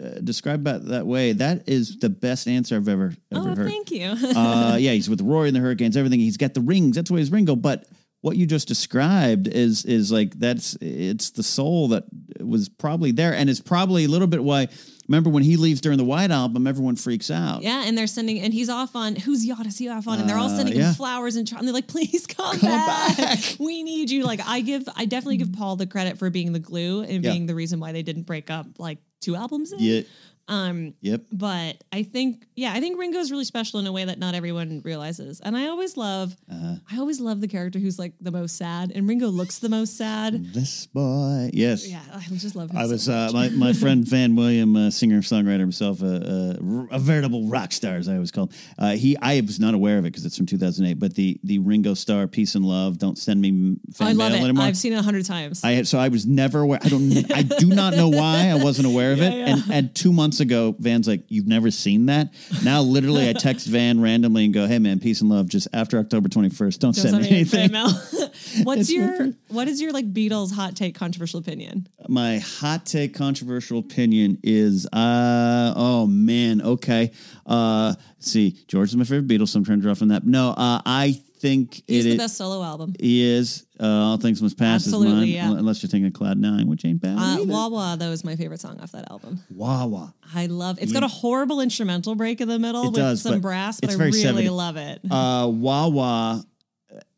uh, 0.00 0.20
described 0.22 0.64
that 0.64 0.84
that 0.86 1.06
way, 1.06 1.32
that 1.32 1.68
is 1.68 1.98
the 1.98 2.10
best 2.10 2.46
answer 2.48 2.76
I've 2.76 2.88
ever 2.88 3.14
ever 3.34 3.50
oh, 3.50 3.54
heard. 3.54 3.68
thank 3.68 3.90
you. 3.90 4.06
uh, 4.36 4.76
yeah, 4.78 4.92
he's 4.92 5.08
with 5.08 5.20
Roy 5.20 5.46
and 5.46 5.56
the 5.56 5.60
Hurricanes, 5.60 5.96
everything. 5.96 6.20
He's 6.20 6.36
got 6.36 6.54
the 6.54 6.60
rings. 6.60 6.96
That's 6.96 7.10
why 7.10 7.18
he's 7.18 7.30
Ringo. 7.32 7.56
But 7.56 7.86
what 8.22 8.36
you 8.36 8.46
just 8.46 8.66
described 8.68 9.46
is 9.48 9.84
is 9.84 10.10
like 10.10 10.38
that's 10.38 10.74
it's 10.80 11.30
the 11.30 11.42
soul 11.42 11.88
that 11.88 12.04
was 12.40 12.68
probably 12.68 13.12
there, 13.12 13.34
and 13.34 13.48
it's 13.48 13.60
probably 13.60 14.04
a 14.04 14.08
little 14.08 14.26
bit 14.28 14.42
why. 14.42 14.68
Remember 15.08 15.30
when 15.30 15.44
he 15.44 15.56
leaves 15.56 15.80
during 15.80 15.98
the 15.98 16.04
White 16.04 16.32
Album, 16.32 16.66
everyone 16.66 16.96
freaks 16.96 17.30
out. 17.30 17.62
Yeah, 17.62 17.84
and 17.86 17.96
they're 17.96 18.08
sending, 18.08 18.40
and 18.40 18.52
he's 18.52 18.68
off 18.68 18.96
on 18.96 19.14
whose 19.14 19.46
yacht 19.46 19.64
is 19.64 19.78
he 19.78 19.88
off 19.88 20.08
on? 20.08 20.18
And 20.18 20.28
they're 20.28 20.36
all 20.36 20.50
Uh, 20.50 20.56
sending 20.56 20.76
yeah. 20.76 20.88
him 20.88 20.94
flowers 20.94 21.36
and, 21.36 21.46
try- 21.46 21.58
and 21.60 21.68
they're 21.68 21.72
like, 21.72 21.86
"Please 21.86 22.26
come, 22.36 22.58
Come 22.58 22.68
back. 22.70 23.16
back. 23.16 23.38
We 23.60 23.84
need 23.84 24.10
you." 24.10 24.24
Like, 24.24 24.40
I 24.44 24.62
give, 24.62 24.82
I 24.96 25.04
definitely 25.04 25.36
give 25.36 25.52
Paul 25.52 25.76
the 25.76 25.86
credit 25.86 26.18
for 26.18 26.28
being 26.28 26.52
the 26.52 26.58
glue 26.58 27.02
and 27.02 27.22
Yeah. 27.22 27.30
being 27.30 27.46
the 27.46 27.54
reason 27.54 27.78
why 27.78 27.92
they 27.92 28.02
didn't 28.02 28.24
break 28.24 28.50
up 28.50 28.66
like 28.80 28.98
two 29.20 29.36
albums 29.36 29.72
in. 29.72 29.78
Yeah. 29.80 30.00
Um, 30.48 30.94
Yep. 31.00 31.22
but 31.32 31.82
I 31.92 32.04
think, 32.04 32.46
yeah, 32.54 32.72
I 32.72 32.80
think 32.80 32.98
Ringo 33.00 33.18
is 33.18 33.30
really 33.32 33.44
special 33.44 33.80
in 33.80 33.86
a 33.86 33.92
way 33.92 34.04
that 34.04 34.18
not 34.18 34.34
everyone 34.34 34.80
realizes. 34.84 35.40
And 35.40 35.56
I 35.56 35.66
always 35.66 35.96
love, 35.96 36.36
Uh-huh. 36.50 36.76
I 36.90 36.98
always 36.98 37.20
love 37.20 37.40
the 37.40 37.48
character 37.48 37.78
who's 37.80 37.98
like 37.98 38.12
the 38.20 38.30
most 38.30 38.56
sad, 38.56 38.92
and 38.94 39.08
Ringo 39.08 39.28
looks 39.28 39.58
the 39.58 39.68
most 39.68 39.96
sad. 39.96 40.52
This 40.54 40.86
boy. 40.86 41.50
Yes. 41.52 41.88
Yeah, 41.88 42.00
I 42.14 42.20
just 42.36 42.54
love 42.54 42.70
him. 42.70 42.76
I 42.78 42.84
so 42.86 42.90
was 42.92 43.08
uh, 43.08 43.30
my 43.32 43.48
my 43.50 43.72
friend 43.82 44.06
Van 44.06 44.36
William, 44.36 44.76
uh, 44.76 44.90
singer 44.90 45.20
songwriter 45.20 45.58
himself, 45.60 46.00
uh, 46.02 46.06
uh, 46.06 46.86
a 46.92 46.98
veritable 46.98 47.48
rock 47.48 47.72
star, 47.72 47.96
as 47.96 48.08
I 48.08 48.14
always 48.14 48.30
call. 48.30 48.44
Him. 48.46 48.50
Uh, 48.78 48.90
he 48.92 49.16
I 49.20 49.40
was 49.40 49.58
not 49.58 49.74
aware 49.74 49.98
of 49.98 50.04
it 50.04 50.12
because 50.12 50.24
it's 50.24 50.36
from 50.36 50.46
2008, 50.46 50.98
but 51.00 51.14
the 51.14 51.40
the 51.42 51.58
Ringo 51.58 51.94
Starr, 51.94 52.28
"Peace 52.28 52.54
and 52.54 52.64
Love," 52.64 52.98
"Don't 52.98 53.18
Send 53.18 53.40
Me 53.40 53.76
Fan 53.94 54.08
I 54.08 54.12
love 54.12 54.30
Mail 54.32 54.40
it. 54.40 54.44
Anymore." 54.44 54.64
I've 54.64 54.76
seen 54.76 54.92
it 54.92 54.96
a 54.98 55.02
hundred 55.02 55.24
times. 55.26 55.64
I 55.64 55.82
so 55.82 55.98
I 55.98 56.08
was 56.08 56.24
never 56.24 56.60
aware. 56.60 56.78
I 56.82 56.88
don't. 56.88 57.32
I 57.32 57.42
do 57.42 57.66
not 57.66 57.94
know 57.94 58.08
why 58.08 58.48
I 58.50 58.62
wasn't 58.62 58.86
aware 58.86 59.12
of 59.12 59.20
it. 59.26 59.32
Yeah, 59.32 59.46
yeah. 59.46 59.52
And 59.54 59.72
and 59.72 59.94
two 59.94 60.12
months 60.12 60.35
ago, 60.40 60.74
Van's 60.78 61.06
like, 61.08 61.22
"You've 61.28 61.46
never 61.46 61.70
seen 61.70 62.06
that?" 62.06 62.32
Now, 62.64 62.82
literally, 62.82 63.28
I 63.28 63.32
text 63.32 63.66
Van 63.66 64.00
randomly 64.00 64.44
and 64.44 64.54
go, 64.54 64.66
"Hey, 64.66 64.78
man, 64.78 65.00
peace 65.00 65.20
and 65.20 65.30
love. 65.30 65.48
Just 65.48 65.68
after 65.72 65.98
October 65.98 66.28
21st, 66.28 66.78
don't, 66.78 66.94
Don't 66.94 67.02
send 67.02 67.22
me 67.22 67.28
anything." 67.28 67.70
What's 68.62 68.82
It's 68.82 68.92
your 68.92 69.10
different. 69.10 69.36
what 69.48 69.68
is 69.68 69.80
your 69.80 69.92
like 69.92 70.12
Beatles 70.12 70.52
hot 70.52 70.76
take 70.76 70.94
controversial 70.94 71.40
opinion? 71.40 71.88
My 72.08 72.38
hot 72.38 72.86
take, 72.86 73.14
controversial 73.14 73.78
opinion 73.78 74.38
is, 74.42 74.86
uh, 74.92 75.74
oh 75.76 76.06
man, 76.06 76.62
okay. 76.62 77.12
Uh, 77.44 77.94
let's 78.16 78.30
see, 78.30 78.56
George 78.68 78.88
is 78.90 78.96
my 78.96 79.04
favorite 79.04 79.26
Beatles, 79.28 79.48
so 79.48 79.58
I'm 79.58 79.64
trying 79.64 79.78
to 79.78 79.82
draw 79.82 79.94
from 79.94 80.08
that. 80.08 80.26
No, 80.26 80.50
uh, 80.50 80.80
I 80.86 81.20
think 81.46 81.82
He's 81.86 82.06
it 82.06 82.10
the 82.10 82.16
best 82.16 82.36
solo 82.36 82.62
album. 82.62 82.94
He 82.98 83.22
is. 83.24 83.66
Uh, 83.78 83.86
all 83.86 84.16
things 84.16 84.42
must 84.42 84.58
pass 84.58 84.86
Absolutely, 84.86 85.08
is 85.08 85.14
mine, 85.14 85.52
yeah. 85.52 85.58
unless 85.58 85.82
you're 85.82 85.88
thinking 85.88 86.06
of 86.06 86.14
Cloud 86.14 86.38
Nine, 86.38 86.66
which 86.66 86.84
ain't 86.84 87.00
bad. 87.00 87.18
Uh, 87.18 87.22
either. 87.42 87.44
Wah 87.52 87.68
Wah 87.68 87.96
though 87.96 88.10
is 88.10 88.24
my 88.24 88.36
favorite 88.36 88.60
song 88.60 88.80
off 88.80 88.92
that 88.92 89.10
album. 89.10 89.40
Wawa. 89.50 90.14
I 90.34 90.46
love. 90.46 90.78
It's 90.80 90.92
got 90.92 91.02
a 91.02 91.08
horrible 91.08 91.60
instrumental 91.60 92.14
break 92.14 92.40
in 92.40 92.48
the 92.48 92.58
middle 92.58 92.84
It 92.84 92.86
with 92.86 92.94
does, 92.96 93.22
some 93.22 93.34
but 93.34 93.42
brass, 93.42 93.80
but 93.80 93.90
I 93.90 93.94
really 93.94 94.12
70. 94.12 94.48
love 94.48 94.76
it. 94.76 95.00
Uh, 95.10 95.48
Wawa. 95.52 96.44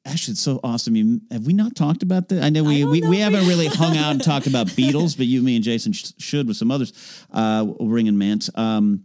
Actually, 0.04 0.32
it's 0.32 0.40
so 0.40 0.58
awesome. 0.64 0.96
You, 0.96 1.20
have 1.30 1.46
we 1.46 1.52
not 1.52 1.76
talked 1.76 2.02
about 2.02 2.30
this? 2.30 2.42
I 2.42 2.48
know 2.48 2.64
we 2.64 2.80
don't 2.80 2.90
we, 2.90 3.00
know 3.02 3.10
we 3.10 3.18
haven't 3.18 3.46
really 3.46 3.66
hung 3.82 3.96
out 3.98 4.12
and 4.12 4.22
talked 4.22 4.46
about 4.46 4.68
Beatles, 4.68 5.16
but 5.16 5.26
you, 5.26 5.42
me, 5.42 5.56
and 5.56 5.64
Jason 5.64 5.92
sh- 5.92 6.12
should 6.18 6.48
with 6.48 6.56
some 6.56 6.70
others. 6.70 6.92
Uh, 7.30 7.66
Ring 7.78 8.08
and 8.08 8.18
Mance. 8.18 8.48
Um, 8.54 9.04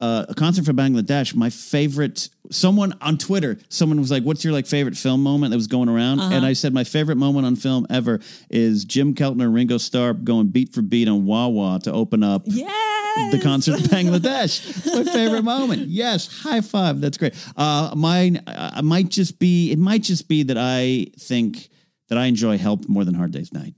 uh, 0.00 0.26
a 0.28 0.34
concert 0.34 0.64
for 0.64 0.72
Bangladesh. 0.72 1.34
My 1.34 1.50
favorite. 1.50 2.28
Someone 2.50 2.94
on 3.00 3.16
Twitter, 3.16 3.58
someone 3.68 4.00
was 4.00 4.10
like, 4.10 4.24
"What's 4.24 4.42
your 4.42 4.52
like 4.52 4.66
favorite 4.66 4.96
film 4.96 5.22
moment 5.22 5.50
that 5.50 5.56
was 5.56 5.66
going 5.66 5.88
around?" 5.88 6.20
Uh-huh. 6.20 6.34
And 6.34 6.44
I 6.44 6.54
said, 6.54 6.72
"My 6.72 6.84
favorite 6.84 7.16
moment 7.16 7.46
on 7.46 7.54
film 7.54 7.86
ever 7.90 8.20
is 8.48 8.84
Jim 8.84 9.14
Keltner, 9.14 9.52
Ringo 9.52 9.78
Starr 9.78 10.14
going 10.14 10.48
beat 10.48 10.72
for 10.72 10.82
beat 10.82 11.06
on 11.06 11.26
Wawa 11.26 11.80
to 11.84 11.92
open 11.92 12.22
up 12.22 12.42
yes. 12.46 13.32
the 13.32 13.40
concert 13.40 13.78
in 13.78 13.80
Bangladesh. 13.86 14.86
my 14.86 15.04
favorite 15.12 15.44
moment. 15.44 15.88
Yes, 16.00 16.42
high 16.42 16.60
five. 16.60 17.00
That's 17.00 17.18
great. 17.18 17.34
Uh, 17.56 17.92
mine 17.94 18.42
uh, 18.46 18.80
might 18.82 19.10
just 19.10 19.38
be. 19.38 19.70
It 19.70 19.78
might 19.78 20.02
just 20.02 20.28
be 20.28 20.44
that 20.44 20.56
I 20.58 21.06
think 21.18 21.68
that 22.08 22.18
I 22.18 22.26
enjoy 22.26 22.58
Help 22.58 22.88
more 22.88 23.04
than 23.04 23.14
Hard 23.14 23.32
Day's 23.32 23.52
Night. 23.52 23.74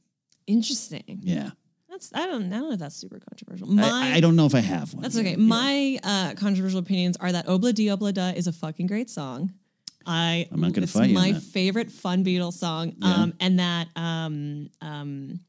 Interesting. 0.47 1.21
Yeah, 1.23 1.51
That's 2.11 2.25
I 2.25 2.27
don't, 2.27 2.53
I 2.53 2.57
don't 2.59 2.69
know 2.69 2.73
if 2.73 2.79
that's 2.79 2.97
super 2.97 3.19
controversial. 3.19 3.69
My, 3.69 4.13
I, 4.13 4.17
I 4.17 4.21
don't 4.21 4.37
know 4.37 4.47
if 4.47 4.55
I 4.55 4.61
have 4.61 4.93
one. 4.95 5.03
That's 5.03 5.17
okay. 5.17 5.31
Yeah. 5.31 5.37
My 5.37 5.99
uh, 6.03 6.35
controversial 6.35 6.79
opinions 6.81 7.17
are 7.19 7.33
that 7.33 7.47
Obla 7.47 7.75
Di 7.75 7.87
Obla 7.87 8.13
Da 8.13 8.31
is 8.31 8.47
a 8.47 8.53
fucking 8.53 8.87
great 8.87 9.11
song. 9.11 9.53
I 10.07 10.49
I'm 10.51 10.61
not 10.61 10.73
gonna 10.73 10.85
it's 10.85 10.93
fight 10.93 11.11
you 11.11 11.17
on 11.17 11.23
my 11.23 11.33
that. 11.33 11.43
favorite 11.43 11.91
fun 11.91 12.25
Beatles 12.25 12.55
song. 12.55 12.95
Yeah. 12.99 13.15
Um, 13.15 13.35
and 13.41 13.59
that 13.59 13.89
um, 13.95 14.71
um, 14.81 15.41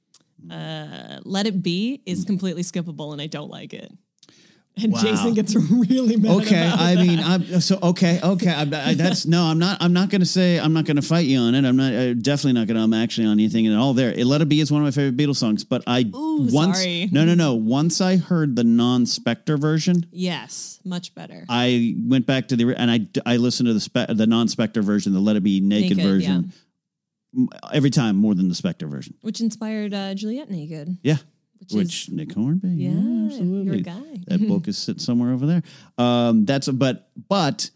uh, 0.52 1.20
Let 1.24 1.48
It 1.48 1.64
Be 1.64 2.02
is 2.06 2.24
completely 2.26 2.62
skippable 2.64 3.14
and 3.14 3.22
I 3.22 3.28
don't 3.28 3.50
like 3.50 3.74
it. 3.74 3.92
And 4.82 4.92
Wow. 4.92 5.02
Jason 5.02 5.34
gets 5.36 5.56
really 5.72 6.18
mad. 6.18 6.32
Okay, 6.42 6.60
I 6.68 6.96
that. 6.96 7.02
mean, 7.06 7.20
I'm 7.20 7.62
so 7.62 7.78
okay, 7.84 8.20
okay. 8.24 8.50
I, 8.50 8.62
I, 8.62 8.94
that's 8.96 9.28
no, 9.28 9.44
I'm 9.44 9.60
not. 9.60 9.78
I'm 9.82 9.94
not 9.94 10.10
going 10.10 10.22
to 10.22 10.26
say 10.26 10.60
I'm 10.60 10.74
not 10.74 10.86
going 10.86 10.96
to 10.96 11.04
fight 11.04 11.28
you 11.28 11.38
on 11.38 11.54
it. 11.54 11.64
I'm 11.64 11.76
not. 11.76 11.94
Uh, 11.94 12.14
definitely 12.16 12.54
not 12.54 12.66
going 12.66 12.78
to. 12.78 12.82
I'm 12.84 12.94
actually 12.94 13.28
on 13.28 13.34
anything 13.34 13.68
at 13.68 13.78
all. 13.78 13.94
There, 13.94 14.10
it 14.12 14.26
"Let 14.26 14.42
It 14.42 14.50
Be" 14.50 14.60
is 14.62 14.72
one 14.72 14.82
of 14.82 14.86
my 14.88 14.90
favorite 14.92 15.16
Beatles 15.16 15.36
songs. 15.36 15.64
But 15.64 15.84
I 15.86 16.10
Ooh, 16.16 16.48
once, 16.52 16.80
sorry. 16.80 17.08
no, 17.12 17.24
no, 17.24 17.36
no. 17.36 17.54
Once 17.54 18.02
I 18.02 18.18
heard 18.18 18.56
the 18.56 18.64
non-Spector 18.64 19.60
version, 19.60 20.08
yes, 20.12 20.80
much 20.84 21.14
better. 21.14 21.46
I 21.50 21.96
went 22.00 22.26
back 22.26 22.48
to 22.48 22.56
the 22.56 22.74
and 22.76 22.90
I 22.90 23.08
I 23.28 23.38
listened 23.38 23.68
to 23.68 23.74
the 23.76 23.80
spe- 23.80 24.10
the 24.10 24.26
non 24.26 24.48
Spector 24.48 24.84
version, 24.84 25.14
the 25.14 25.20
Let 25.20 25.36
It 25.36 25.44
Be 25.44 25.60
Naked, 25.62 25.98
Naked, 25.98 26.12
version, 26.12 26.52
m- 27.38 27.50
every 27.72 27.92
time 27.92 28.16
more 28.16 28.34
than 28.34 28.50
the 28.50 28.56
Spector 28.56 28.90
version. 28.90 29.14
which 29.22 29.40
inspired 29.40 29.94
uh, 29.94 30.16
Juliet 30.16 30.50
Naked. 30.50 30.98
Yeah, 31.04 31.18
Which, 31.72 31.74
which, 31.74 32.08
is 32.08 32.14
Nick 32.14 32.34
Hornby, 32.34 32.70
yeah, 32.70 32.90
Yeah, 32.90 33.26
absolutely. 33.28 33.78
your 33.78 33.84
guy. 33.84 34.20
That 34.28 34.48
book 34.48 34.68
is 34.68 34.78
sitting 34.78 35.00
somewhere 35.00 35.32
over 35.34 35.46
there. 35.46 35.64
Um, 35.98 36.46
that's 36.46 36.68
a, 36.68 36.74
but 36.74 37.10
but 37.30 37.70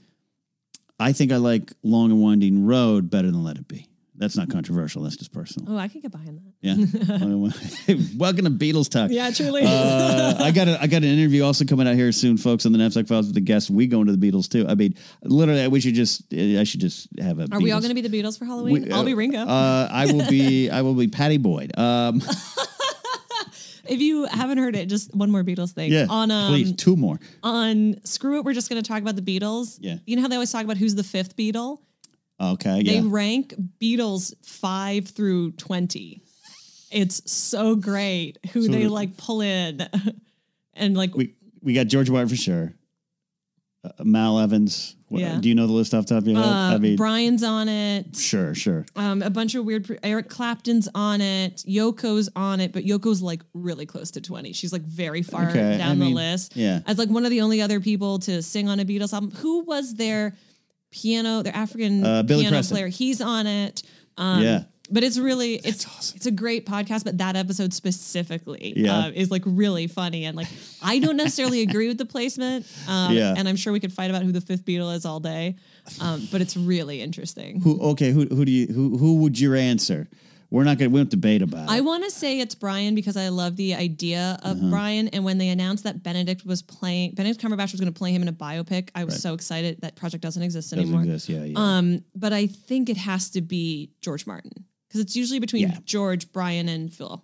I 1.00 1.14
think 1.14 1.32
I 1.32 1.38
like 1.38 1.72
Long 1.84 2.12
and 2.12 2.22
Winding 2.22 2.66
Road 2.66 3.10
better 3.10 3.32
than 3.32 3.44
Let 3.44 3.58
It 3.58 3.68
Be. 3.68 3.88
That's 4.20 4.36
not 4.36 4.50
controversial. 4.50 5.04
That's 5.04 5.16
just 5.16 5.32
personal. 5.32 5.72
oh, 5.72 5.78
I 5.78 5.88
can 5.88 6.02
get 6.02 6.12
behind 6.12 6.40
that. 6.40 6.54
Yeah. 6.62 6.74
Welcome 8.18 8.46
to 8.46 8.52
Beatles 8.52 8.90
talk. 8.90 9.12
Yeah, 9.12 9.30
truly. 9.30 9.62
Uh, 9.64 10.44
I 10.44 10.50
got 10.50 10.68
a, 10.68 10.82
I 10.82 10.88
got 10.88 10.98
an 10.98 11.10
interview 11.10 11.44
also 11.44 11.66
coming 11.66 11.88
out 11.88 11.94
here 11.94 12.12
soon, 12.12 12.38
folks, 12.38 12.66
on 12.66 12.72
the 12.72 12.80
Napzok 12.80 13.08
Files 13.08 13.28
with 13.28 13.36
the 13.36 13.42
guests. 13.42 13.70
We 13.70 13.86
go 13.86 14.02
into 14.02 14.16
the 14.16 14.32
Beatles 14.32 14.50
too. 14.50 14.66
I 14.68 14.74
mean, 14.74 14.96
literally, 15.22 15.62
I 15.62 15.68
we 15.68 15.80
should 15.80 15.94
just 15.94 16.24
I 16.34 16.64
should 16.64 16.82
just 16.82 17.10
have 17.20 17.38
a. 17.40 17.48
Are 17.52 17.60
we 17.60 17.72
all 17.72 17.80
going 17.80 17.96
to 17.96 18.02
be 18.02 18.08
the 18.08 18.24
Beatles 18.24 18.40
for 18.40 18.46
Halloween? 18.46 18.86
We- 18.86 18.92
I'll 18.92 19.02
uh, 19.02 19.06
be 19.06 19.14
Ringo. 19.14 19.40
Uh, 19.40 19.88
I 19.92 20.12
will 20.12 20.28
be 20.28 20.72
I 20.72 20.82
will 20.82 20.96
be 20.96 21.08
Pattie 21.08 21.38
Boyd. 21.38 21.78
Um, 21.78 22.22
if 23.90 24.00
you 24.02 24.26
haven't 24.26 24.58
heard 24.58 24.76
it, 24.76 24.88
just 24.88 25.14
one 25.16 25.32
more 25.32 25.44
Beatles 25.44 25.72
thing. 25.72 25.92
yeah, 25.92 26.06
on 26.10 26.32
um, 26.32 26.52
please 26.52 26.76
two 26.76 26.96
more. 26.96 27.20
on 27.44 28.00
Screw 28.04 28.38
It, 28.38 28.46
we're 28.46 28.54
just 28.54 28.70
going 28.70 28.82
to 28.82 28.88
talk 28.88 29.02
about 29.02 29.16
the 29.16 29.22
Beatles. 29.22 29.78
Yeah. 29.82 29.98
You 30.06 30.16
know 30.16 30.22
how 30.22 30.28
they 30.28 30.36
always 30.36 30.52
talk 30.52 30.64
about 30.64 30.78
who's 30.78 30.96
the 30.96 31.04
fifth 31.04 31.36
Beatle? 31.36 31.80
Okay, 32.40 32.84
They 32.84 32.98
yeah. 33.00 33.02
rank 33.06 33.56
Beatles 33.82 34.34
five 34.46 35.08
through 35.08 35.54
20. 35.54 36.22
It's 36.92 37.30
so 37.32 37.76
great 37.76 38.38
who 38.54 38.64
So 38.64 38.72
they 38.72 38.88
like 38.88 39.18
pull 39.18 39.42
in. 39.42 39.88
and 40.74 40.96
like, 40.96 41.16
we 41.16 41.34
we 41.62 41.74
got 41.74 41.88
George 41.88 42.10
White 42.10 42.30
for 42.30 42.36
sure. 42.36 42.74
Uh, 43.84 43.90
Mal 44.04 44.40
Evans. 44.40 44.96
What- 45.08 45.22
Yeah. 45.22 45.38
Do 45.40 45.48
you 45.48 45.56
know 45.56 45.68
the 45.68 45.74
list 45.74 45.94
off 45.94 46.06
the 46.08 46.16
top 46.16 46.24
of 46.24 46.28
your 46.28 46.38
head? 46.38 46.46
uh, 46.46 46.76
I 46.76 46.78
mean, 46.80 46.96
Brian's 46.98 47.44
on 47.44 47.70
it. 47.70 48.16
sure, 48.18 48.54
sure. 48.56 48.86
Um, 48.96 49.22
a 49.22 49.30
bunch 49.30 49.54
of 49.56 49.64
weird. 49.66 49.86
Pre- 49.86 50.00
Eric 50.04 50.30
Clapton's 50.30 50.90
on 50.96 51.22
it. 51.22 51.64
Yoko's 51.68 52.28
on 52.36 52.60
it, 52.60 52.74
but 52.74 52.84
Yoko's 52.86 53.22
like 53.22 53.42
really 53.54 53.86
close 53.86 54.12
to 54.12 54.22
twenty. 54.22 54.52
She's 54.54 54.74
like 54.74 54.82
very 54.82 55.22
far 55.22 55.50
Okay, 55.50 55.76
I 55.76 55.78
down 55.78 56.00
mean, 56.00 56.10
the 56.10 56.16
list. 56.16 56.56
yeah. 56.58 56.80
as 56.88 56.98
like 56.98 57.10
one 57.10 57.24
of 57.24 57.30
the 57.32 57.42
only 57.42 57.62
other 57.62 57.80
people 57.80 58.20
to 58.20 58.42
sing 58.42 58.68
on 58.68 58.80
a 58.80 58.86
Beatles 58.86 59.14
album. 59.14 59.32
Who 59.38 59.64
was 59.64 59.94
their 59.94 60.36
piano? 60.92 61.44
Their 61.44 61.56
African 61.56 62.04
Uh, 62.04 62.24
piano 62.24 62.50
Preston. 62.50 62.76
player. 62.76 62.88
He's 62.88 63.22
on 63.22 63.46
it. 63.48 63.84
Um, 64.18 64.42
Yeah. 64.42 64.64
But 64.90 65.04
it's 65.04 65.18
really 65.18 65.56
it's 65.56 65.86
awesome. 65.86 66.16
it's 66.16 66.26
a 66.26 66.32
great 66.32 66.66
podcast, 66.66 67.04
but 67.04 67.18
that 67.18 67.36
episode 67.36 67.74
specifically 67.74 68.74
Yeah. 68.76 68.98
uh, 69.08 69.12
is 69.14 69.30
like 69.32 69.44
really 69.46 69.88
funny 69.88 70.26
and 70.26 70.36
like 70.38 70.48
I 70.82 71.00
don't 71.00 71.18
necessarily 71.18 71.62
agree 71.68 71.88
with 71.88 71.98
the 71.98 72.06
placement, 72.06 72.66
um, 72.88 73.14
Yeah. 73.14 73.34
and 73.38 73.48
I'm 73.48 73.56
sure 73.58 73.74
we 73.74 73.80
could 73.80 73.94
fight 73.94 74.10
about 74.10 74.24
who 74.24 74.32
the 74.32 74.42
fifth 74.42 74.66
Beatle 74.66 74.96
is 74.96 75.06
all 75.06 75.20
day, 75.20 75.56
um, 76.00 76.28
but 76.32 76.42
it's 76.42 76.56
really 76.56 77.02
interesting. 77.02 77.62
Who? 77.62 77.80
Okay, 77.92 78.12
who 78.12 78.26
who 78.28 78.46
do 78.46 78.52
you 78.52 78.68
who 78.68 78.98
who 78.98 79.18
would 79.18 79.40
your 79.40 79.56
answer? 79.56 80.08
We're 80.50 80.64
not 80.64 80.78
gonna 80.78 80.92
we 80.92 81.00
don't 81.00 81.10
debate 81.10 81.42
about 81.42 81.64
it. 81.70 81.72
I 81.72 81.82
want 81.82 82.06
to 82.06 82.10
say 82.12 82.40
it's 82.40 82.56
Brian 82.56 82.96
because 82.96 83.18
I 83.18 83.28
love 83.28 83.58
the 83.58 83.76
idea 83.76 84.40
of 84.44 84.56
Uh-huh. 84.58 84.70
Brian. 84.70 85.10
And 85.10 85.26
when 85.26 85.38
they 85.40 85.50
announced 85.50 85.84
that 85.84 86.04
Benedict 86.04 86.46
was 86.46 86.62
playing, 86.62 87.16
Benedict 87.16 87.44
Cumberbatch 87.44 87.74
was 87.74 87.82
going 87.82 87.92
to 87.92 87.98
play 87.98 88.14
him 88.14 88.22
in 88.22 88.30
a 88.30 88.34
biopic, 88.34 88.88
I 88.96 89.04
was 89.04 89.22
so 89.22 89.34
excited. 89.34 89.82
That 89.82 89.98
project 89.98 90.24
doesn't 90.24 90.42
exist 90.42 90.70
Doesn't 90.70 90.80
anymore. 90.86 91.02
exist. 91.02 91.28
Yeah, 91.28 91.44
yeah. 91.44 91.54
Um, 91.58 92.02
but 92.16 92.32
I 92.32 92.48
think 92.48 92.88
it 92.90 92.96
has 92.96 93.30
to 93.32 93.42
be 93.42 93.92
George 94.00 94.26
Martin 94.26 94.54
because 94.88 95.02
it's 95.02 95.16
usually 95.16 95.40
between 95.40 95.64
Yeah. 95.70 95.78
George, 95.86 96.32
Brian, 96.32 96.70
and 96.70 96.92
Phil. 96.94 97.24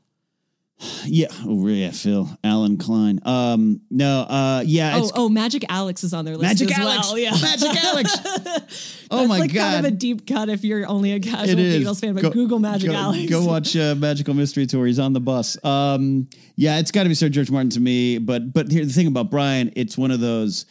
yeah. 1.05 1.27
Oh, 1.45 1.67
yeah. 1.67 1.91
Phil 1.91 2.27
Allen 2.43 2.77
Klein. 2.77 3.19
Um. 3.23 3.79
No. 3.89 4.21
Uh. 4.21 4.63
Yeah. 4.65 4.93
Oh, 5.01 5.11
oh, 5.15 5.29
Magic 5.29 5.63
Alex 5.69 6.03
is 6.03 6.13
on 6.13 6.25
their 6.25 6.35
list 6.35 6.59
Magic 6.61 6.77
as 6.77 6.83
Alex. 6.83 7.07
well. 7.07 7.17
Yeah, 7.19 7.31
Magic 7.41 7.83
Alex. 7.83 8.17
oh 9.11 9.17
That's 9.17 9.29
my 9.29 9.37
like 9.39 9.53
god. 9.53 9.61
kind 9.73 9.85
of 9.85 9.93
a 9.93 9.95
deep 9.95 10.27
cut 10.27 10.49
if 10.49 10.65
you're 10.65 10.85
only 10.87 11.13
a 11.13 11.19
casual. 11.21 11.55
Beatles 11.55 12.01
fan. 12.01 12.13
But 12.15 12.23
Go- 12.23 12.31
Google 12.31 12.59
Magic 12.59 12.89
go, 12.89 12.95
Alex. 12.97 13.29
Go 13.29 13.45
watch 13.47 13.77
uh, 13.77 13.95
Magical 13.95 14.33
Mystery 14.33 14.65
Tour. 14.65 14.85
He's 14.87 14.99
on 14.99 15.13
the 15.13 15.21
bus. 15.21 15.63
Um, 15.63 16.27
yeah, 16.57 16.79
it's 16.79 16.91
got 16.91 17.03
to 17.03 17.09
be 17.09 17.15
Sir 17.15 17.29
George 17.29 17.49
Martin 17.51 17.69
to 17.71 17.79
me. 17.79 18.17
But 18.17 18.51
but 18.51 18.69
here 18.69 18.83
the 18.83 18.91
thing 18.91 19.07
about 19.07 19.29
Brian, 19.29 19.71
it's 19.75 19.97
one 19.97 20.11
of 20.11 20.19
those. 20.19 20.65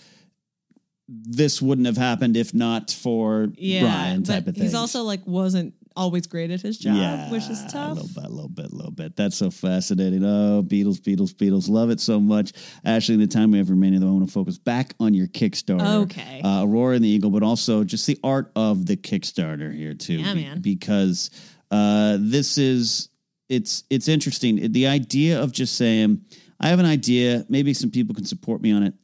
This 1.09 1.61
wouldn't 1.63 1.87
have 1.87 1.97
happened 1.97 2.37
if 2.37 2.53
not 2.55 2.91
for 2.91 3.49
yeah, 3.57 3.83
Brian 3.83 4.23
type 4.25 4.47
of 4.47 4.55
thing. 4.55 4.63
he's 4.65 4.75
also 4.75 5.03
like 5.03 5.27
wasn't 5.27 5.75
always 5.97 6.27
great 6.27 6.51
at 6.51 6.61
his 6.61 6.79
job, 6.79 7.31
which 7.33 7.49
is 7.49 7.63
tough. 7.71 7.93
A 7.99 8.01
little 8.01 8.09
bit, 8.09 8.25
a 8.25 8.29
little 8.29 8.49
bit, 8.49 8.67
a 8.73 8.75
little 8.75 8.91
bit. 8.93 9.17
That's 9.17 9.37
so 9.37 9.51
fascinating. 9.51 10.25
Oh, 10.25 10.63
Beatles, 10.67 10.99
Beatles, 11.01 11.33
Beatles. 11.35 11.69
Love 11.69 11.91
it 11.91 12.01
so 12.01 12.21
much. 12.21 12.53
Ashley, 12.85 13.15
in 13.15 13.21
the 13.21 13.27
time 13.27 13.51
we 13.51 13.59
have 13.59 13.71
remaining, 13.71 14.01
though, 14.01 14.09
I 14.09 14.13
want 14.13 14.27
to 14.27 14.33
focus 14.33 14.59
back 14.59 14.95
on 15.01 15.15
your 15.15 15.27
Kickstarter. 15.29 16.03
Okay. 16.05 16.41
Uh, 16.43 16.65
Aurora 16.65 16.97
and 16.97 17.05
the 17.05 17.09
Eagle, 17.09 17.31
but 17.31 17.43
also 17.43 17.85
just 17.85 18.07
the 18.07 18.19
art 18.25 18.51
of 18.57 18.87
the 18.87 18.97
Kickstarter 18.97 19.75
here, 19.75 19.95
too. 19.95 20.15
Yeah, 20.15 20.35
man. 20.35 20.61
Because 20.61 21.31
uh, 21.71 22.19
this 22.21 22.59
is, 22.59 23.09
it's, 23.49 23.85
it's 23.91 24.09
interesting. 24.09 24.73
The 24.73 24.87
idea 24.87 25.41
of 25.43 25.53
just 25.53 25.77
saying, 25.77 26.23
I 26.61 26.69
have 26.69 26.79
an 26.79 26.87
idea, 26.87 27.45
maybe 27.49 27.75
some 27.75 27.91
people 27.91 28.15
can 28.15 28.25
support 28.25 28.61
me 28.63 28.73
on 28.73 28.83
it, 28.83 28.95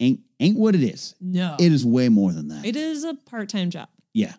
ain't, 0.00 0.20
ain't 0.40 0.56
what 0.58 0.74
it 0.74 0.82
is. 0.82 1.14
No, 1.20 1.56
It 1.58 1.72
is 1.72 1.84
way 1.84 2.08
more 2.08 2.32
than 2.32 2.48
that. 2.48 2.64
it 2.64 2.76
is 2.76 3.04
a 3.04 3.14
part 3.14 3.48
time 3.48 3.70
job. 3.70 3.88
Yeah. 4.14 4.34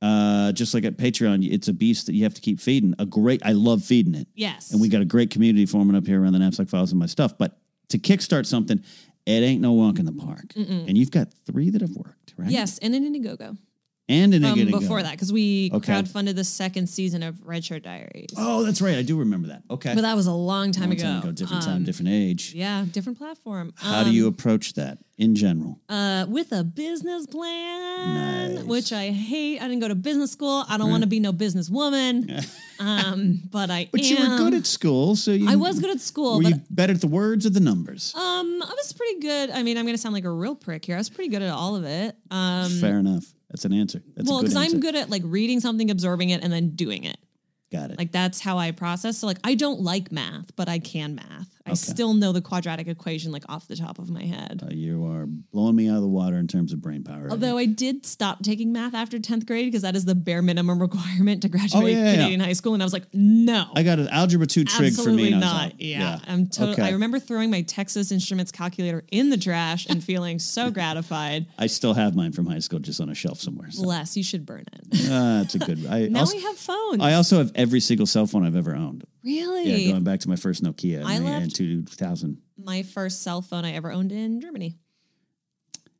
Uh, 0.00 0.52
just 0.52 0.74
like 0.74 0.84
at 0.84 0.96
Patreon, 0.96 1.46
it's 1.50 1.68
a 1.68 1.72
beast 1.72 2.06
that 2.06 2.14
you 2.14 2.22
have 2.22 2.34
to 2.34 2.40
keep 2.40 2.60
feeding. 2.60 2.94
A 2.98 3.06
great, 3.06 3.42
I 3.44 3.52
love 3.52 3.82
feeding 3.82 4.14
it. 4.14 4.28
Yes. 4.34 4.70
And 4.70 4.80
we 4.80 4.88
got 4.88 5.00
a 5.00 5.04
great 5.04 5.30
community 5.30 5.66
forming 5.66 5.96
up 5.96 6.06
here 6.06 6.22
around 6.22 6.34
the 6.34 6.38
Napzok 6.38 6.70
Files 6.70 6.92
and 6.92 7.00
my 7.00 7.06
stuff. 7.06 7.36
But 7.36 7.58
to 7.88 7.98
kickstart 7.98 8.46
something, 8.46 8.82
it 9.26 9.30
ain't 9.42 9.60
no 9.60 9.72
walk 9.72 9.98
in 9.98 10.04
the 10.06 10.12
park. 10.12 10.52
And 10.54 10.96
you've 10.96 11.10
got 11.10 11.28
three 11.46 11.70
that 11.70 11.80
have 11.80 11.96
worked, 11.96 12.34
right? 12.36 12.50
Yes, 12.50 12.78
and 12.78 12.94
an 12.94 13.12
Indiegogo. 13.12 13.58
And 14.10 14.32
an 14.32 14.42
Um, 14.44 14.58
Indiegogo. 14.58 14.80
before 14.80 15.02
that, 15.02 15.10
because 15.12 15.30
we 15.32 15.70
Okay. 15.74 15.92
crowdfunded 15.92 16.34
the 16.34 16.44
second 16.44 16.88
season 16.88 17.22
of 17.22 17.42
Red 17.46 17.62
Shirt 17.62 17.82
Diaries. 17.82 18.30
Oh, 18.38 18.64
that's 18.64 18.80
right. 18.80 18.96
I 18.96 19.02
do 19.02 19.16
remember 19.18 19.48
that. 19.48 19.64
Okay. 19.70 19.94
But 19.94 20.00
that 20.00 20.16
was 20.16 20.26
a 20.26 20.32
long 20.32 20.72
time 20.72 20.84
Long 20.88 20.92
ago. 20.92 21.02
time 21.02 21.18
ago, 21.18 21.32
different 21.32 21.62
time, 21.62 21.76
Um, 21.76 21.84
different 21.84 22.08
age. 22.10 22.54
Yeah, 22.56 22.86
different 22.90 23.18
platform. 23.18 23.72
How 23.76 24.04
do 24.04 24.08
Um, 24.08 24.14
you 24.16 24.26
approach 24.26 24.72
that 24.74 24.98
in 25.18 25.34
general? 25.34 25.78
Uh, 25.90 26.24
with 26.26 26.52
a 26.52 26.64
business 26.64 27.26
plan, 27.26 28.54
Nice. 28.54 28.64
which 28.64 28.92
I 28.94 29.10
hate. 29.10 29.58
I 29.60 29.68
didn't 29.68 29.80
go 29.80 29.88
to 29.88 29.94
business 29.94 30.30
school. 30.30 30.64
I 30.68 30.78
don't 30.78 30.90
want 30.90 31.02
to 31.02 31.06
be 31.08 31.20
no 31.20 31.32
businesswoman. 31.34 32.46
um, 32.80 33.42
but 33.50 33.70
I 33.70 33.88
But 33.92 34.00
am. 34.00 34.06
you 34.06 34.16
were 34.30 34.38
good 34.38 34.54
at 34.54 34.66
school, 34.66 35.16
so 35.16 35.32
you. 35.32 35.48
I 35.50 35.56
was 35.56 35.80
good 35.80 35.90
at 35.90 36.00
school, 36.00 36.36
Were 36.36 36.44
but 36.44 36.52
you 36.52 36.60
better 36.70 36.94
at 36.94 37.00
the 37.02 37.08
words 37.08 37.44
or 37.44 37.50
the 37.50 37.60
numbers? 37.60 38.14
um, 38.14 38.62
I 38.62 38.72
was 38.74 38.92
pretty 38.94 39.20
good. 39.20 39.50
I 39.50 39.62
mean, 39.62 39.76
I'm 39.76 39.84
going 39.84 39.94
to 39.96 40.00
sound 40.00 40.14
like 40.14 40.24
a 40.24 40.30
real 40.30 40.54
prick 40.54 40.84
here. 40.86 40.94
I 40.94 40.98
was 40.98 41.10
pretty 41.10 41.28
good 41.30 41.42
at 41.42 41.50
all 41.50 41.76
of 41.76 41.84
it. 41.84 42.16
Um, 42.30 42.70
Fair 42.80 42.98
enough. 42.98 43.34
That's 43.50 43.64
an 43.64 43.72
answer. 43.72 44.02
That's 44.14 44.28
well, 44.28 44.40
because. 44.42 44.56
I'm 44.56 44.80
good 44.80 44.94
at 44.94 45.10
like 45.10 45.22
reading 45.24 45.60
something, 45.60 45.90
absorbing 45.90 46.30
it, 46.30 46.42
and 46.42 46.52
then 46.52 46.70
doing 46.70 47.04
it. 47.04 47.16
Got 47.70 47.90
it. 47.90 47.98
Like 47.98 48.12
that's 48.12 48.40
how 48.40 48.58
I 48.58 48.70
process. 48.70 49.18
So 49.18 49.26
like 49.26 49.38
I 49.44 49.54
don't 49.54 49.80
like 49.80 50.10
math, 50.10 50.54
but 50.56 50.68
I 50.68 50.78
can 50.78 51.14
math. 51.14 51.57
I 51.68 51.72
Okay. 51.72 51.76
still 51.76 52.14
know 52.14 52.32
the 52.32 52.40
quadratic 52.40 52.88
equation 52.88 53.32
like 53.32 53.44
off 53.48 53.68
the 53.68 53.76
top 53.76 53.98
of 53.98 54.10
my 54.10 54.24
head. 54.24 54.62
Uh, 54.64 54.68
you 54.74 55.04
are 55.06 55.26
blowing 55.26 55.76
me 55.76 55.88
out 55.88 55.96
of 55.96 56.02
the 56.02 56.08
water 56.08 56.36
in 56.36 56.48
terms 56.48 56.72
of 56.72 56.80
brain 56.80 57.02
power. 57.04 57.28
Although 57.30 57.58
I 57.58 57.66
did 57.66 58.04
stop 58.06 58.42
taking 58.42 58.72
math 58.72 58.94
after 58.94 59.18
10th 59.18 59.46
grade 59.46 59.66
because 59.66 59.82
that 59.82 59.94
is 59.96 60.04
the 60.04 60.14
bare 60.14 60.42
minimum 60.42 60.80
requirement 60.88 61.42
to 61.42 61.48
graduate 61.48 61.84
Oh, 61.84 61.86
yeah, 61.86 62.04
yeah, 62.04 62.14
Canadian 62.14 62.40
high 62.40 62.52
school. 62.54 62.74
And 62.74 62.82
I 62.82 62.86
was 62.86 62.92
like, 62.92 63.06
no. 63.12 63.66
I 63.74 63.82
got 63.82 63.98
an 63.98 64.08
algebra 64.08 64.46
two 64.46 64.64
trig 64.64 64.92
for 64.94 65.00
Absolutely 65.00 65.22
me. 65.24 65.32
and 65.32 65.40
not. 65.40 65.62
like, 65.64 65.74
yeah. 65.78 66.18
I'm 66.26 66.46
to- 66.48 66.68
Okay. 66.70 66.82
I 66.82 66.90
remember 66.90 67.18
throwing 67.18 67.50
my 67.50 67.62
Texas 67.62 68.10
Instruments 68.12 68.50
calculator 68.52 69.04
in 69.10 69.30
the 69.30 69.36
trash 69.38 69.86
and 69.86 70.02
feeling 70.02 70.38
so 70.38 70.70
gratified. 70.78 71.46
I 71.58 71.66
still 71.66 71.94
have 71.94 72.14
mine 72.14 72.32
from 72.32 72.46
high 72.46 72.58
school 72.60 72.78
just 72.78 73.00
on 73.00 73.08
a 73.08 73.14
shelf 73.14 73.40
somewhere. 73.40 73.70
So. 73.70 73.82
Bless, 73.82 74.16
you 74.16 74.22
should 74.22 74.44
burn 74.46 74.64
it. 74.72 74.86
Ah, 75.10 75.40
that's 75.42 75.54
a 75.54 75.58
good. 75.58 75.86
I 75.86 76.06
now 76.10 76.20
also, 76.20 76.36
we 76.36 76.42
have 76.42 76.56
phones. 76.56 77.02
I 77.02 77.14
also 77.14 77.38
have 77.38 77.52
every 77.54 77.80
single 77.80 78.06
cell 78.06 78.26
phone 78.26 78.44
I've 78.46 78.56
ever 78.56 78.74
owned. 78.74 79.04
Really? 79.24 79.70
Yeah, 79.86 79.92
going 79.92 80.04
back 80.04 80.20
to 80.20 80.28
my 80.28 80.36
first 80.36 80.62
Nokia 80.62 81.04
I 81.04 81.14
in, 81.16 81.26
in 81.26 81.32
left- 81.42 81.56
2000. 81.56 82.38
my 82.56 82.82
first 82.82 83.22
cell 83.22 83.42
phone 83.42 83.64
I 83.64 83.72
ever 83.72 83.90
owned 83.92 84.12
in 84.12 84.40
Germany. 84.40 84.76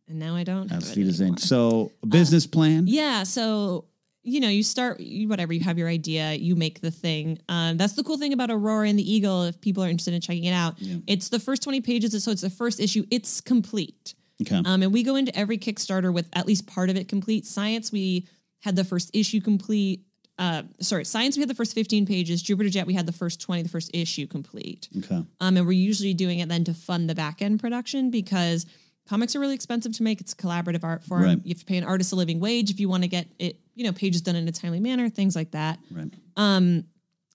And 0.09 0.19
now 0.19 0.35
I 0.35 0.45
don't 0.45 0.71
have 0.71 0.83
it 0.83 0.97
anymore. 0.97 1.37
So, 1.39 1.93
a 2.03 2.07
business 2.07 2.47
plan. 2.47 2.85
Yeah. 2.87 3.25
So, 3.25 3.85
you 4.23 4.41
know, 4.41 4.49
you 4.49 4.63
start, 4.63 5.01
you- 5.01 5.29
whatever, 5.29 5.53
you 5.53 5.61
have 5.61 5.77
your 5.77 5.89
idea, 5.89 6.33
you 6.35 6.57
make 6.57 6.81
the 6.81 6.91
thing. 6.91 7.39
Um, 7.49 7.77
that's 7.77 7.93
the 7.93 8.03
cool 8.03 8.17
thing 8.17 8.33
about 8.33 8.51
Aurora 8.51 8.89
and 8.89 8.99
the 8.99 9.11
Eagle. 9.13 9.45
If 9.45 9.61
people 9.61 9.85
are 9.85 9.89
interested 9.89 10.15
in 10.15 10.21
checking 10.23 10.45
it 10.45 10.53
out, 10.53 10.77
it's 11.07 11.29
the 11.29 11.39
first 11.39 11.63
20 11.63 11.83
pages. 11.83 12.25
So 12.25 12.31
it's 12.31 12.41
the 12.43 12.49
first 12.51 12.81
issue. 12.81 13.05
It's 13.11 13.41
complete. 13.43 14.15
Okay. 14.41 14.63
Um, 14.65 14.83
and 14.83 14.93
we 14.93 15.03
go 15.03 15.17
into 15.17 15.37
every 15.37 15.59
Kickstarter 15.59 16.13
with 16.13 16.29
at 16.33 16.47
least 16.47 16.67
part 16.67 16.89
of 16.91 16.97
it 16.97 17.09
complete. 17.09 17.45
Science, 17.45 17.93
we 17.93 18.27
had 18.61 18.77
the 18.77 18.85
first 18.85 19.11
issue 19.13 19.41
complete. 19.41 20.05
Uh, 20.39 20.63
sorry, 20.81 21.05
Science, 21.05 21.37
we 21.37 21.41
had 21.41 21.51
the 21.51 21.55
first 21.55 21.75
15 21.75 22.07
pages. 22.07 22.41
Jupiter 22.41 22.69
Jet, 22.69 22.87
we 22.87 22.95
had 22.95 23.07
the 23.07 23.13
first 23.13 23.41
20, 23.41 23.63
the 23.63 23.69
first 23.69 23.91
issue 23.93 24.27
complete. 24.27 24.89
okay. 24.99 25.25
Um, 25.41 25.57
and 25.57 25.67
we're 25.67 25.73
usually 25.73 26.15
doing 26.15 26.39
it 26.39 26.49
then 26.49 26.65
to 26.65 26.75
fund 26.75 27.11
the 27.11 27.15
back 27.15 27.43
end 27.43 27.59
production 27.59 28.11
because 28.11 28.65
comics 29.09 29.35
are 29.35 29.41
really 29.41 29.55
expensive 29.55 29.93
to 29.95 30.03
make. 30.03 30.21
It's 30.21 30.35
a 30.35 30.37
collaborative 30.37 30.85
art 30.85 31.03
form. 31.03 31.23
Right. 31.23 31.41
You 31.43 31.51
have 31.51 31.59
to 31.59 31.65
pay 31.65 31.77
an 31.77 31.85
artist 31.85 32.13
a 32.13 32.17
living 32.17 32.39
wage 32.39 32.71
if 32.71 32.79
you 32.79 32.89
want 32.89 33.03
to 33.03 33.09
get 33.09 33.27
it, 33.41 33.59
you 33.75 33.85
know, 33.85 33.93
pages 33.93 34.23
done 34.23 34.37
in 34.37 34.47
a 34.47 34.53
timely 34.53 34.81
manner, 34.81 35.09
things 35.09 35.35
like 35.35 35.51
that. 35.53 35.81
Right. 35.91 36.13
Um, 36.37 36.85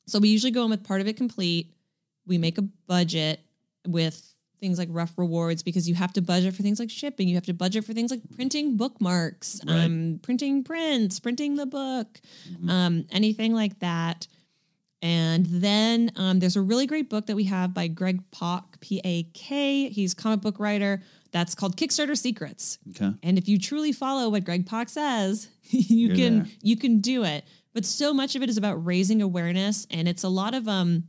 so 0.07 0.19
we 0.19 0.29
usually 0.29 0.51
go 0.51 0.63
in 0.63 0.69
with 0.69 0.83
part 0.83 1.01
of 1.01 1.07
it 1.07 1.17
complete. 1.17 1.73
We 2.25 2.37
make 2.37 2.57
a 2.57 2.61
budget 2.61 3.41
with 3.85 4.32
things 4.63 4.79
like 4.79 4.87
rough 4.91 5.13
rewards 5.17 5.61
because 5.61 5.89
you 5.89 5.95
have 5.95 6.13
to 6.13 6.21
budget 6.21 6.55
for 6.55 6.63
things 6.63 6.79
like 6.79 6.89
shipping. 6.89 7.27
You 7.27 7.35
have 7.35 7.45
to 7.47 7.53
budget 7.53 7.83
for 7.83 7.93
things 7.93 8.11
like 8.11 8.21
printing 8.33 8.77
bookmarks, 8.77 9.59
um, 9.67 10.19
printing 10.23 10.63
prints, 10.63 11.19
printing 11.19 11.57
the 11.57 11.65
book, 11.65 12.21
um, 12.69 13.05
anything 13.11 13.53
like 13.53 13.79
that. 13.79 14.25
And 15.01 15.45
then 15.47 16.11
um, 16.15 16.39
there's 16.39 16.55
a 16.55 16.61
really 16.61 16.87
great 16.87 17.09
book 17.09 17.25
that 17.25 17.35
we 17.35 17.43
have 17.43 17.73
by 17.73 17.87
Greg 17.89 18.21
Pak, 18.31 18.79
P 18.79 19.01
A 19.03 19.23
K. 19.33 19.89
He's 19.89 20.13
a 20.13 20.15
comic 20.15 20.39
book 20.39 20.61
writer. 20.61 21.01
That's 21.33 21.55
called 21.55 21.75
Kickstarter 21.75 22.17
Secrets. 22.17 22.77
Okay. 22.91 23.11
And 23.21 23.37
if 23.37 23.49
you 23.49 23.59
truly 23.59 23.91
follow 23.91 24.29
what 24.29 24.45
Greg 24.45 24.65
Pak 24.65 24.87
says, 24.87 25.49
you 25.63 26.07
You're 26.07 26.15
can 26.15 26.37
there. 26.39 26.47
you 26.61 26.77
can 26.77 27.01
do 27.01 27.25
it. 27.25 27.43
But 27.73 27.85
so 27.85 28.13
much 28.13 28.37
of 28.37 28.43
it 28.43 28.49
is 28.49 28.55
about 28.57 28.85
raising 28.85 29.21
awareness, 29.21 29.85
and 29.91 30.07
it's 30.07 30.23
a 30.23 30.29
lot 30.29 30.53
of 30.53 30.69
um 30.69 31.03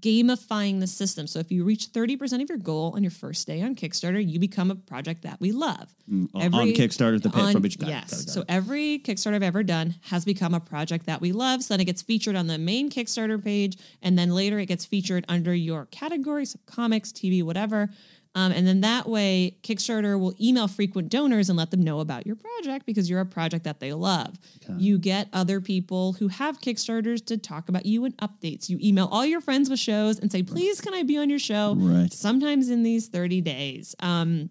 gamifying 0.00 0.80
the 0.80 0.86
system. 0.86 1.26
So 1.26 1.38
if 1.38 1.50
you 1.50 1.64
reach 1.64 1.92
30% 1.92 2.42
of 2.42 2.48
your 2.48 2.58
goal 2.58 2.92
on 2.96 3.02
your 3.02 3.10
first 3.10 3.46
day 3.46 3.62
on 3.62 3.74
Kickstarter, 3.74 4.26
you 4.26 4.38
become 4.38 4.70
a 4.70 4.74
project 4.74 5.22
that 5.22 5.40
we 5.40 5.52
love. 5.52 5.94
Mm, 6.10 6.28
on 6.34 6.68
Kickstarter, 6.68 7.22
the 7.22 7.30
pay 7.30 7.40
on- 7.40 7.52
for 7.52 7.60
which 7.60 7.78
got 7.78 7.88
it, 7.88 7.92
yes. 7.92 8.10
got 8.10 8.20
it, 8.20 8.26
got 8.26 8.32
so 8.32 8.44
every 8.48 8.98
Kickstarter 8.98 9.34
I've 9.34 9.42
ever 9.42 9.62
done 9.62 9.96
has 10.02 10.24
become 10.24 10.54
a 10.54 10.60
project 10.60 11.06
that 11.06 11.20
we 11.20 11.32
love. 11.32 11.62
So 11.62 11.74
then 11.74 11.80
it 11.80 11.84
gets 11.84 12.02
featured 12.02 12.36
on 12.36 12.46
the 12.46 12.58
main 12.58 12.90
Kickstarter 12.90 13.42
page, 13.42 13.76
and 14.02 14.18
then 14.18 14.30
later 14.34 14.58
it 14.58 14.66
gets 14.66 14.84
featured 14.84 15.24
under 15.28 15.54
your 15.54 15.86
categories, 15.86 16.50
so 16.50 16.58
comics, 16.66 17.12
TV, 17.12 17.42
whatever. 17.42 17.90
Um, 18.36 18.52
and 18.52 18.64
then 18.64 18.82
that 18.82 19.08
way, 19.08 19.56
Kickstarter 19.64 20.18
will 20.18 20.34
email 20.40 20.68
frequent 20.68 21.08
donors 21.08 21.48
and 21.48 21.58
let 21.58 21.72
them 21.72 21.82
know 21.82 21.98
about 21.98 22.26
your 22.28 22.36
project 22.36 22.86
because 22.86 23.10
you're 23.10 23.18
a 23.20 23.26
project 23.26 23.64
that 23.64 23.80
they 23.80 23.92
love. 23.92 24.38
You 24.78 24.98
get 24.98 25.28
other 25.32 25.60
people 25.60 26.12
who 26.12 26.28
have 26.28 26.60
Kickstarters 26.60 27.24
to 27.26 27.36
talk 27.36 27.68
about 27.68 27.86
you 27.86 28.04
and 28.04 28.16
updates. 28.18 28.68
You 28.68 28.78
email 28.80 29.08
all 29.10 29.26
your 29.26 29.40
friends 29.40 29.68
with 29.68 29.80
shows 29.80 30.20
and 30.20 30.30
say, 30.30 30.44
please, 30.44 30.80
can 30.80 30.94
I 30.94 31.02
be 31.02 31.18
on 31.18 31.28
your 31.28 31.40
show? 31.40 31.74
Right. 31.76 32.12
Sometimes 32.12 32.70
in 32.70 32.84
these 32.84 33.08
30 33.08 33.40
days. 33.40 33.96
Um, 33.98 34.50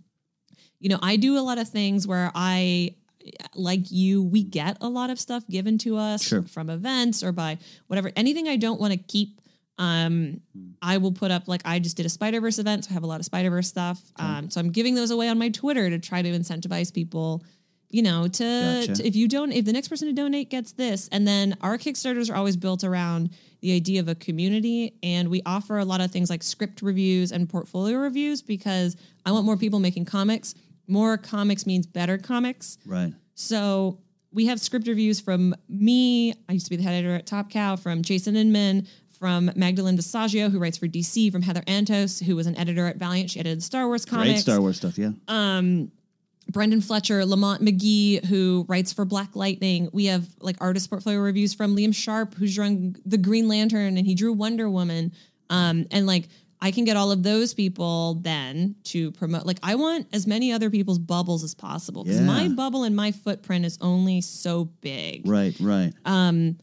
you 0.81 0.89
know, 0.89 0.99
I 1.01 1.15
do 1.15 1.37
a 1.37 1.41
lot 1.41 1.57
of 1.57 1.69
things 1.69 2.05
where 2.05 2.31
I, 2.35 2.95
like 3.55 3.89
you, 3.91 4.23
we 4.23 4.43
get 4.43 4.77
a 4.81 4.89
lot 4.89 5.09
of 5.09 5.19
stuff 5.21 5.47
given 5.49 5.77
to 5.79 5.95
us 5.95 6.21
Sure. 6.23 6.43
from 6.43 6.69
events 6.69 7.23
or 7.23 7.31
by 7.31 7.57
whatever. 7.87 8.11
Anything 8.17 8.49
I 8.49 8.57
don't 8.57 8.79
want 8.79 8.91
to 8.91 8.99
keep, 8.99 9.39
um, 9.79 10.41
I 10.81 10.97
will 10.97 11.13
put 11.13 11.31
up. 11.31 11.47
Like 11.47 11.61
I 11.65 11.79
just 11.79 11.97
did 11.97 12.05
a 12.05 12.09
Spider 12.09 12.41
Verse 12.41 12.59
event, 12.59 12.85
so 12.85 12.91
I 12.91 12.93
have 12.93 13.03
a 13.03 13.07
lot 13.07 13.19
of 13.19 13.25
Spider 13.25 13.49
Verse 13.49 13.67
stuff. 13.67 13.99
Um, 14.17 14.49
so 14.51 14.59
I'm 14.59 14.71
giving 14.71 14.93
those 14.93 15.09
away 15.09 15.29
on 15.29 15.39
my 15.39 15.49
Twitter 15.49 15.89
to 15.89 15.97
try 15.97 16.21
to 16.21 16.29
incentivize 16.29 16.93
people. 16.93 17.43
You 17.91 18.03
know, 18.03 18.27
to, 18.27 18.83
Gotcha. 18.87 19.01
to 19.01 19.07
if 19.07 19.15
you 19.15 19.27
don't, 19.27 19.51
if 19.51 19.65
the 19.65 19.73
next 19.73 19.87
person 19.87 20.09
to 20.09 20.13
donate 20.13 20.51
gets 20.51 20.73
this, 20.73 21.07
and 21.11 21.27
then 21.27 21.57
our 21.61 21.75
Kickstarters 21.79 22.29
are 22.29 22.35
always 22.35 22.55
built 22.55 22.83
around 22.83 23.31
the 23.61 23.75
idea 23.75 23.99
of 23.99 24.07
a 24.07 24.13
community, 24.13 24.93
and 25.01 25.29
we 25.29 25.41
offer 25.43 25.79
a 25.79 25.85
lot 25.85 25.99
of 25.99 26.11
things 26.11 26.29
like 26.29 26.43
script 26.43 26.83
reviews 26.83 27.31
and 27.31 27.49
portfolio 27.49 27.97
reviews 27.97 28.43
because 28.43 28.95
I 29.25 29.31
want 29.31 29.45
more 29.45 29.57
people 29.57 29.79
making 29.79 30.05
comics. 30.05 30.53
More 30.87 31.17
comics 31.17 31.65
means 31.65 31.87
better 31.87 32.19
comics. 32.19 32.77
Right. 32.85 33.13
So 33.33 33.97
we 34.31 34.45
have 34.45 34.59
script 34.59 34.87
reviews 34.87 35.19
from 35.19 35.55
me. 35.67 36.33
I 36.47 36.53
used 36.53 36.67
to 36.67 36.69
be 36.69 36.75
the 36.75 36.83
head 36.83 36.93
editor 36.93 37.15
at 37.15 37.25
Top 37.25 37.49
Cow. 37.49 37.75
From 37.75 38.03
Jason 38.03 38.35
Inman, 38.35 38.87
from 39.19 39.51
Magdalene 39.55 39.97
Visaggio, 39.97 40.49
who 40.51 40.59
writes 40.59 40.77
for 40.77 40.87
DC. 40.87 41.31
From 41.31 41.41
Heather 41.41 41.61
Antos, 41.61 42.23
who 42.23 42.35
was 42.35 42.47
an 42.47 42.55
editor 42.57 42.87
at 42.87 42.95
Valiant. 42.97 43.29
She 43.31 43.39
edited 43.39 43.61
Star 43.61 43.85
Wars 43.87 44.05
comics. 44.05 44.29
Great 44.29 44.39
Star 44.39 44.61
Wars 44.61 44.77
stuff. 44.77 44.97
Yeah. 44.97 45.11
Um, 45.27 45.91
Brendan 46.51 46.81
Fletcher, 46.81 47.23
Lamont 47.25 47.61
McGee, 47.61 48.25
who 48.25 48.65
writes 48.67 48.91
for 48.91 49.05
Black 49.05 49.35
Lightning. 49.35 49.89
We 49.93 50.05
have 50.05 50.25
like 50.39 50.55
artist 50.59 50.89
portfolio 50.89 51.19
reviews 51.19 51.53
from 51.53 51.75
Liam 51.75 51.93
Sharp, 51.93 52.33
who's 52.33 52.55
drawn 52.55 52.95
the 53.05 53.17
Green 53.19 53.47
Lantern 53.47 53.97
and 53.97 54.07
he 54.07 54.15
drew 54.15 54.33
Wonder 54.33 54.67
Woman. 54.69 55.11
Um, 55.51 55.85
and 55.91 56.07
like 56.07 56.27
I 56.61 56.71
can 56.71 56.85
get 56.85 56.97
all 56.97 57.11
of 57.11 57.21
those 57.21 57.53
people 57.53 58.15
then 58.15 58.75
to 58.85 59.11
promote. 59.11 59.45
Like 59.45 59.59
I 59.61 59.75
want 59.75 60.07
as 60.11 60.25
many 60.25 60.51
other 60.51 60.69
people's 60.71 60.97
bubbles 60.99 61.43
as 61.43 61.53
possible 61.53 62.03
because 62.03 62.19
Yeah. 62.19 62.25
my 62.25 62.47
bubble 62.47 62.83
and 62.83 62.95
my 62.95 63.11
footprint 63.11 63.63
is 63.65 63.77
only 63.79 64.19
so 64.21 64.65
big. 64.81 65.27
right. 65.27 65.55
Right. 65.59 65.93
Uh, 66.03 66.53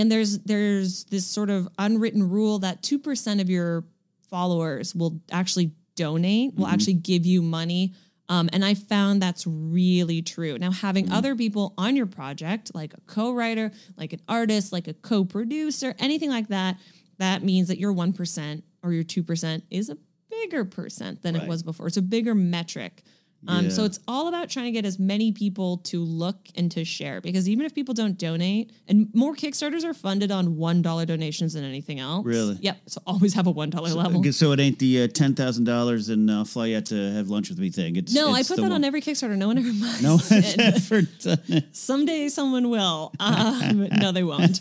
And 0.00 0.10
there's 0.10 0.38
there's 0.40 1.04
this 1.04 1.26
sort 1.26 1.50
of 1.50 1.68
unwritten 1.78 2.28
rule 2.28 2.58
that 2.60 2.82
two 2.82 2.98
percent 2.98 3.40
of 3.40 3.48
your 3.50 3.84
followers 4.30 4.94
will 4.94 5.20
actually 5.30 5.72
donate, 5.96 6.54
will 6.54 6.66
actually 6.66 6.94
give 6.94 7.24
you 7.24 7.40
money. 7.42 7.92
Um, 8.28 8.48
and 8.52 8.64
I 8.64 8.74
found 8.74 9.20
that's 9.20 9.46
really 9.46 10.22
true. 10.22 10.56
Now, 10.58 10.70
having 10.70 11.12
other 11.12 11.36
people 11.36 11.74
on 11.76 11.94
your 11.94 12.06
project, 12.06 12.74
like 12.74 12.94
a 12.94 13.00
co-writer, 13.06 13.70
like 13.98 14.12
an 14.14 14.20
artist, 14.26 14.72
like 14.72 14.88
a 14.88 14.94
co-producer, 14.94 15.94
anything 15.98 16.30
like 16.30 16.48
that, 16.48 16.78
that 17.18 17.42
means 17.42 17.68
that 17.68 17.78
your 17.78 17.92
one 17.92 18.12
percent 18.14 18.64
or 18.82 18.92
your 18.92 19.04
two 19.04 19.22
percent 19.22 19.64
is 19.70 19.90
a 19.90 19.98
bigger 20.30 20.64
percent 20.64 21.22
than 21.22 21.34
Right. 21.34 21.44
it 21.44 21.48
was 21.48 21.62
before. 21.62 21.86
It's 21.86 21.96
a 21.98 22.02
bigger 22.02 22.34
metric. 22.34 23.02
Um, 23.46 23.70
so 23.70 23.84
it's 23.84 24.00
all 24.08 24.28
about 24.28 24.48
trying 24.50 24.66
to 24.66 24.70
get 24.72 24.84
as 24.86 24.98
many 24.98 25.32
people 25.32 25.78
to 25.84 26.02
look 26.02 26.36
and 26.56 26.70
to 26.72 26.84
share 26.84 27.20
because 27.20 27.48
even 27.48 27.66
if 27.66 27.74
people 27.74 27.92
don't 27.94 28.16
donate, 28.18 28.72
and 28.88 29.08
more 29.14 29.34
Kickstarters 29.34 29.84
are 29.84 29.94
funded 29.94 30.30
on 30.30 30.56
one 30.56 30.82
dollar 30.82 31.04
donations 31.06 31.52
than 31.54 31.64
anything 31.64 32.00
else. 32.00 32.24
Really? 32.24 32.56
Yep. 32.60 32.76
So 32.86 33.02
always 33.06 33.34
have 33.34 33.46
a 33.46 33.50
one 33.50 33.70
dollar 33.70 33.90
level. 33.90 34.22
So 34.32 34.52
it 34.52 34.60
ain't 34.60 34.78
the 34.78 35.02
uh, 35.02 35.08
ten 35.08 35.34
thousand 35.34 35.64
dollars 35.64 36.08
and 36.08 36.30
uh, 36.30 36.44
fly 36.44 36.72
out 36.72 36.86
to 36.86 37.12
have 37.12 37.28
lunch 37.28 37.50
with 37.50 37.58
me 37.58 37.70
thing. 37.70 37.96
It's 37.96 38.14
No, 38.14 38.32
I 38.32 38.42
put 38.42 38.56
that 38.56 38.62
one- 38.62 38.72
on 38.72 38.84
every 38.84 39.00
Kickstarter. 39.02 39.36
No 39.36 39.48
one 39.48 39.58
ever 39.58 39.72
minds. 39.72 40.02
No 40.02 40.10
one's 40.12 40.56
ever 40.58 41.02
done 41.02 41.38
it. 41.48 41.76
Someday 41.76 42.28
someone 42.28 42.70
will. 42.70 43.12
Um, 43.20 43.88
no, 44.00 44.12
they 44.12 44.22
won't. 44.24 44.60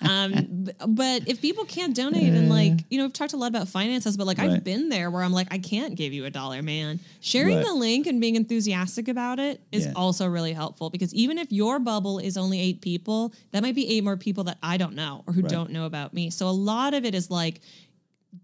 Um, 0.00 0.68
but 0.88 1.28
if 1.28 1.40
people 1.40 1.64
can't 1.64 1.94
donate 1.94 2.32
and 2.32 2.48
like, 2.48 2.72
you 2.90 2.98
know, 2.98 3.04
we've 3.04 3.12
talked 3.12 3.32
a 3.32 3.36
lot 3.36 3.48
about 3.48 3.68
finances, 3.68 4.16
but 4.16 4.26
like 4.26 4.38
Right. 4.38 4.50
I've 4.50 4.64
been 4.64 4.88
there 4.88 5.10
where 5.10 5.22
I'm 5.22 5.32
like, 5.32 5.48
I 5.50 5.58
can't 5.58 5.94
give 5.96 6.12
you 6.12 6.24
a 6.24 6.30
dollar, 6.30 6.62
man. 6.62 7.00
Sharing 7.20 7.56
Right. 7.56 7.66
the 7.66 7.74
link 7.74 8.06
and 8.08 8.20
being 8.20 8.34
enthusiastic 8.36 9.06
about 9.08 9.38
it 9.38 9.60
is 9.70 9.84
Yeah. 9.86 9.92
also 9.94 10.26
really 10.26 10.52
helpful 10.52 10.90
because 10.90 11.14
even 11.14 11.38
if 11.38 11.52
your 11.52 11.78
bubble 11.78 12.18
is 12.18 12.36
only 12.36 12.58
eight 12.60 12.80
people, 12.80 13.32
that 13.52 13.62
might 13.62 13.74
be 13.74 13.86
eight 13.88 14.02
more 14.02 14.16
people 14.16 14.44
that 14.44 14.58
I 14.62 14.76
don't 14.76 14.94
know 14.94 15.22
or 15.26 15.32
who 15.34 15.42
Right. 15.42 15.50
don't 15.50 15.70
know 15.70 15.84
about 15.86 16.12
me. 16.14 16.30
So 16.30 16.48
a 16.48 16.50
lot 16.52 16.94
of 16.94 17.04
it 17.04 17.14
is 17.14 17.30
like 17.30 17.60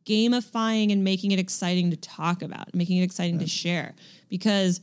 gamifying 0.06 0.92
and 0.92 1.04
making 1.04 1.32
it 1.32 1.38
exciting 1.38 1.90
to 1.90 1.96
talk 1.96 2.42
about, 2.42 2.74
making 2.74 2.98
it 2.98 3.02
exciting 3.02 3.38
to 3.38 3.46
share. 3.46 3.94
Because, 4.28 4.80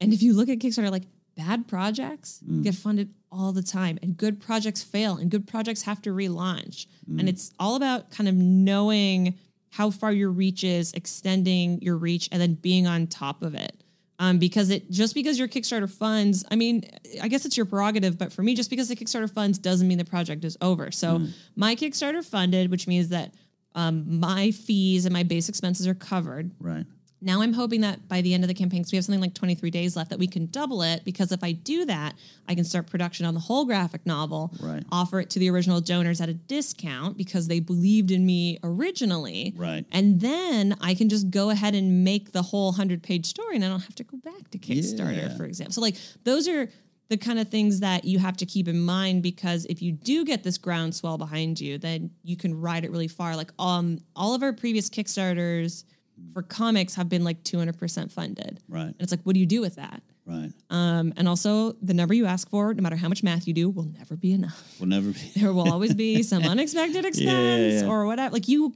and 0.00 0.12
if 0.12 0.22
you 0.22 0.32
look 0.32 0.48
at 0.48 0.58
Kickstarter, 0.58 0.90
like 0.90 1.06
bad 1.36 1.66
projects 1.66 2.40
Mm. 2.48 2.62
get 2.62 2.74
funded 2.74 3.10
all 3.32 3.52
the 3.52 3.62
time, 3.62 3.98
and 4.02 4.16
good 4.16 4.40
projects 4.40 4.82
fail, 4.82 5.16
and 5.16 5.30
good 5.30 5.46
projects 5.46 5.82
have 5.82 6.02
to 6.02 6.10
relaunch. 6.10 6.86
Mm. 7.08 7.20
And 7.20 7.28
it's 7.28 7.52
all 7.58 7.76
about 7.76 8.10
kind 8.10 8.28
of 8.28 8.34
knowing 8.34 9.34
how 9.70 9.90
far 9.90 10.12
your 10.12 10.30
reach 10.30 10.64
is, 10.64 10.92
extending 10.92 11.80
your 11.80 11.96
reach, 11.96 12.28
and 12.32 12.40
then 12.40 12.54
being 12.54 12.86
on 12.86 13.06
top 13.06 13.42
of 13.42 13.54
it. 13.54 13.82
Um, 14.18 14.38
because 14.38 14.68
it 14.68 14.90
just 14.90 15.14
because 15.14 15.38
your 15.38 15.48
Kickstarter 15.48 15.88
funds, 15.88 16.44
I 16.50 16.56
mean, 16.56 16.84
I 17.22 17.28
guess 17.28 17.46
it's 17.46 17.56
your 17.56 17.64
prerogative, 17.64 18.18
but 18.18 18.32
for 18.34 18.42
me, 18.42 18.54
just 18.54 18.68
because 18.68 18.88
the 18.88 18.96
Kickstarter 18.96 19.32
funds 19.32 19.58
doesn't 19.58 19.88
mean 19.88 19.96
the 19.96 20.04
project 20.04 20.44
is 20.44 20.58
over. 20.60 20.90
So 20.90 21.20
Mm. 21.20 21.32
my 21.56 21.74
Kickstarter 21.74 22.22
funded, 22.22 22.70
which 22.70 22.86
means 22.86 23.08
that 23.08 23.32
um, 23.74 24.20
my 24.20 24.50
fees 24.50 25.06
and 25.06 25.12
my 25.14 25.22
base 25.22 25.48
expenses 25.48 25.86
are 25.86 25.94
covered. 25.94 26.50
Right. 26.60 26.84
Now 27.22 27.42
I'm 27.42 27.52
hoping 27.52 27.82
that 27.82 28.08
by 28.08 28.22
the 28.22 28.32
end 28.32 28.44
of 28.44 28.48
the 28.48 28.54
campaign, 28.54 28.80
because 28.80 28.92
we 28.92 28.96
have 28.96 29.04
something 29.04 29.20
like 29.20 29.34
23 29.34 29.70
days 29.70 29.94
left, 29.96 30.10
that 30.10 30.18
we 30.18 30.26
can 30.26 30.46
double 30.46 30.82
it. 30.82 31.04
Because 31.04 31.32
if 31.32 31.44
I 31.44 31.52
do 31.52 31.84
that, 31.84 32.14
I 32.48 32.54
can 32.54 32.64
start 32.64 32.86
production 32.86 33.26
on 33.26 33.34
the 33.34 33.40
whole 33.40 33.64
graphic 33.66 34.06
novel, 34.06 34.52
Right. 34.60 34.82
offer 34.90 35.20
it 35.20 35.28
to 35.30 35.38
the 35.38 35.50
original 35.50 35.80
donors 35.80 36.20
at 36.20 36.28
a 36.30 36.34
discount 36.34 37.16
because 37.18 37.48
they 37.48 37.60
believed 37.60 38.10
in 38.10 38.24
me 38.24 38.58
originally. 38.62 39.52
Right. 39.56 39.84
And 39.92 40.20
then 40.20 40.76
I 40.80 40.94
can 40.94 41.08
just 41.08 41.30
go 41.30 41.50
ahead 41.50 41.74
and 41.74 42.04
make 42.04 42.32
the 42.32 42.42
whole 42.42 42.72
100 42.72 43.02
page 43.02 43.26
story 43.26 43.56
and 43.56 43.64
I 43.64 43.68
don't 43.68 43.80
have 43.80 43.94
to 43.96 44.04
go 44.04 44.16
back 44.18 44.50
to 44.50 44.58
Kickstarter, 44.58 45.16
Yeah. 45.16 45.36
for 45.36 45.44
example. 45.44 45.72
So, 45.74 45.80
like, 45.82 45.96
those 46.24 46.48
are 46.48 46.70
the 47.08 47.16
kind 47.16 47.38
of 47.40 47.48
things 47.48 47.80
that 47.80 48.04
you 48.04 48.18
have 48.20 48.36
to 48.36 48.46
keep 48.46 48.68
in 48.68 48.80
mind 48.80 49.22
because 49.22 49.66
if 49.66 49.82
you 49.82 49.90
do 49.92 50.24
get 50.24 50.42
this 50.44 50.56
groundswell 50.58 51.18
behind 51.18 51.60
you, 51.60 51.76
then 51.76 52.10
you 52.22 52.36
can 52.36 52.54
ride 52.58 52.84
it 52.84 52.90
really 52.90 53.08
far. 53.08 53.36
Like, 53.36 53.50
um, 53.58 53.98
all 54.14 54.32
of 54.34 54.42
our 54.42 54.52
previous 54.52 54.88
Kickstarters 54.88 55.84
for 56.32 56.42
comics 56.42 56.94
have 56.94 57.08
been 57.08 57.24
like 57.24 57.42
200% 57.44 58.12
funded. 58.12 58.60
Right. 58.68 58.86
And 58.86 58.96
it's 59.00 59.12
like, 59.12 59.22
what 59.22 59.34
do 59.34 59.40
you 59.40 59.46
do 59.46 59.60
with 59.60 59.76
that? 59.76 60.02
Right. 60.26 60.52
Um, 60.70 61.12
and 61.16 61.28
also, 61.28 61.72
the 61.82 61.94
number 61.94 62.14
you 62.14 62.26
ask 62.26 62.48
for, 62.48 62.72
no 62.72 62.82
matter 62.82 62.96
how 62.96 63.08
much 63.08 63.22
math 63.22 63.48
you 63.48 63.54
do, 63.54 63.68
will 63.68 63.84
never 63.98 64.16
be 64.16 64.32
enough 64.32 64.76
Will 64.78 64.86
never 64.86 65.10
be. 65.10 65.32
there 65.36 65.52
will 65.52 65.70
always 65.72 65.94
be 65.94 66.22
some 66.22 66.44
unexpected 66.44 67.04
expense 67.04 67.82
yeah. 67.82 67.88
or 67.88 68.06
whatever. 68.06 68.32
Like 68.32 68.46
you, 68.46 68.74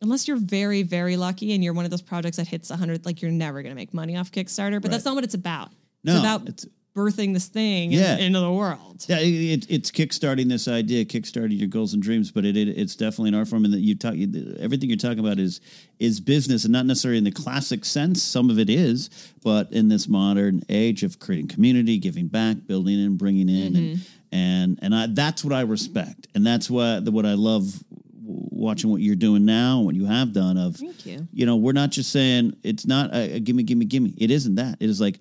unless 0.00 0.26
you're 0.26 0.38
very, 0.38 0.82
very 0.82 1.16
lucky 1.16 1.52
and 1.54 1.62
you're 1.62 1.74
one 1.74 1.84
of 1.84 1.90
those 1.90 2.02
projects 2.02 2.38
that 2.38 2.48
hits 2.48 2.70
100, 2.70 3.04
like 3.04 3.20
you're 3.20 3.30
never 3.30 3.62
going 3.62 3.72
to 3.72 3.76
make 3.76 3.92
money 3.92 4.16
off 4.16 4.30
Kickstarter. 4.32 4.80
But 4.80 4.90
that's 4.90 5.04
not 5.04 5.14
what 5.14 5.24
it's 5.24 5.34
about. 5.34 5.70
No, 6.02 6.12
it's 6.12 6.20
about 6.20 6.42
it's- 6.48 6.66
birthing 6.96 7.34
this 7.34 7.46
thing 7.46 7.92
Yeah. 7.92 8.16
into 8.16 8.40
the 8.40 8.50
world. 8.50 9.04
Yeah, 9.06 9.18
it, 9.18 9.26
it, 9.28 9.66
it's 9.68 9.90
kickstarting 9.90 10.48
this 10.48 10.66
idea, 10.66 11.04
kickstarting 11.04 11.58
your 11.58 11.68
goals 11.68 11.92
and 11.92 12.02
dreams, 12.02 12.30
but 12.30 12.44
it, 12.46 12.56
it 12.56 12.68
it's 12.68 12.96
definitely 12.96 13.28
an 13.28 13.34
art 13.34 13.48
form, 13.48 13.64
and 13.66 13.74
that 13.74 13.80
you 13.80 13.94
talk 13.94 14.14
you, 14.14 14.56
everything 14.58 14.88
you're 14.88 14.96
talking 14.96 15.18
about 15.18 15.38
is 15.38 15.60
is 15.98 16.18
business, 16.20 16.64
and 16.64 16.72
not 16.72 16.86
necessarily 16.86 17.18
in 17.18 17.24
the 17.24 17.30
classic 17.30 17.84
sense. 17.84 18.22
Some 18.22 18.48
of 18.48 18.58
it 18.58 18.70
is, 18.70 19.10
but 19.44 19.70
in 19.72 19.88
this 19.88 20.08
modern 20.08 20.62
age 20.70 21.02
of 21.02 21.18
creating 21.18 21.48
community, 21.48 21.98
giving 21.98 22.28
back, 22.28 22.56
building 22.66 23.04
and 23.04 23.18
bringing 23.18 23.48
in, 23.48 23.76
and 23.76 23.96
mm-hmm. 23.96 24.34
and 24.34 24.78
and 24.80 24.94
I, 24.94 25.06
that's 25.10 25.44
what 25.44 25.52
I 25.52 25.60
respect, 25.60 26.28
and 26.34 26.46
that's 26.46 26.70
what 26.70 27.04
the, 27.04 27.10
what 27.10 27.26
I 27.26 27.34
love 27.34 27.84
watching 28.26 28.90
what 28.90 29.00
you're 29.00 29.14
doing 29.14 29.44
now, 29.44 29.80
what 29.80 29.94
you 29.94 30.06
have 30.06 30.32
done. 30.32 30.56
Of 30.56 30.76
Thank 30.76 31.06
you. 31.06 31.28
you 31.32 31.46
know, 31.46 31.56
we're 31.56 31.72
not 31.72 31.90
just 31.90 32.10
saying 32.10 32.56
it's 32.62 32.86
not 32.86 33.14
a, 33.14 33.34
a 33.34 33.40
gimme, 33.40 33.62
gimme, 33.62 33.84
gimme. 33.84 34.14
It 34.16 34.30
isn't 34.30 34.56
that. 34.56 34.78
It 34.80 34.90
is 34.90 35.00
like, 35.00 35.20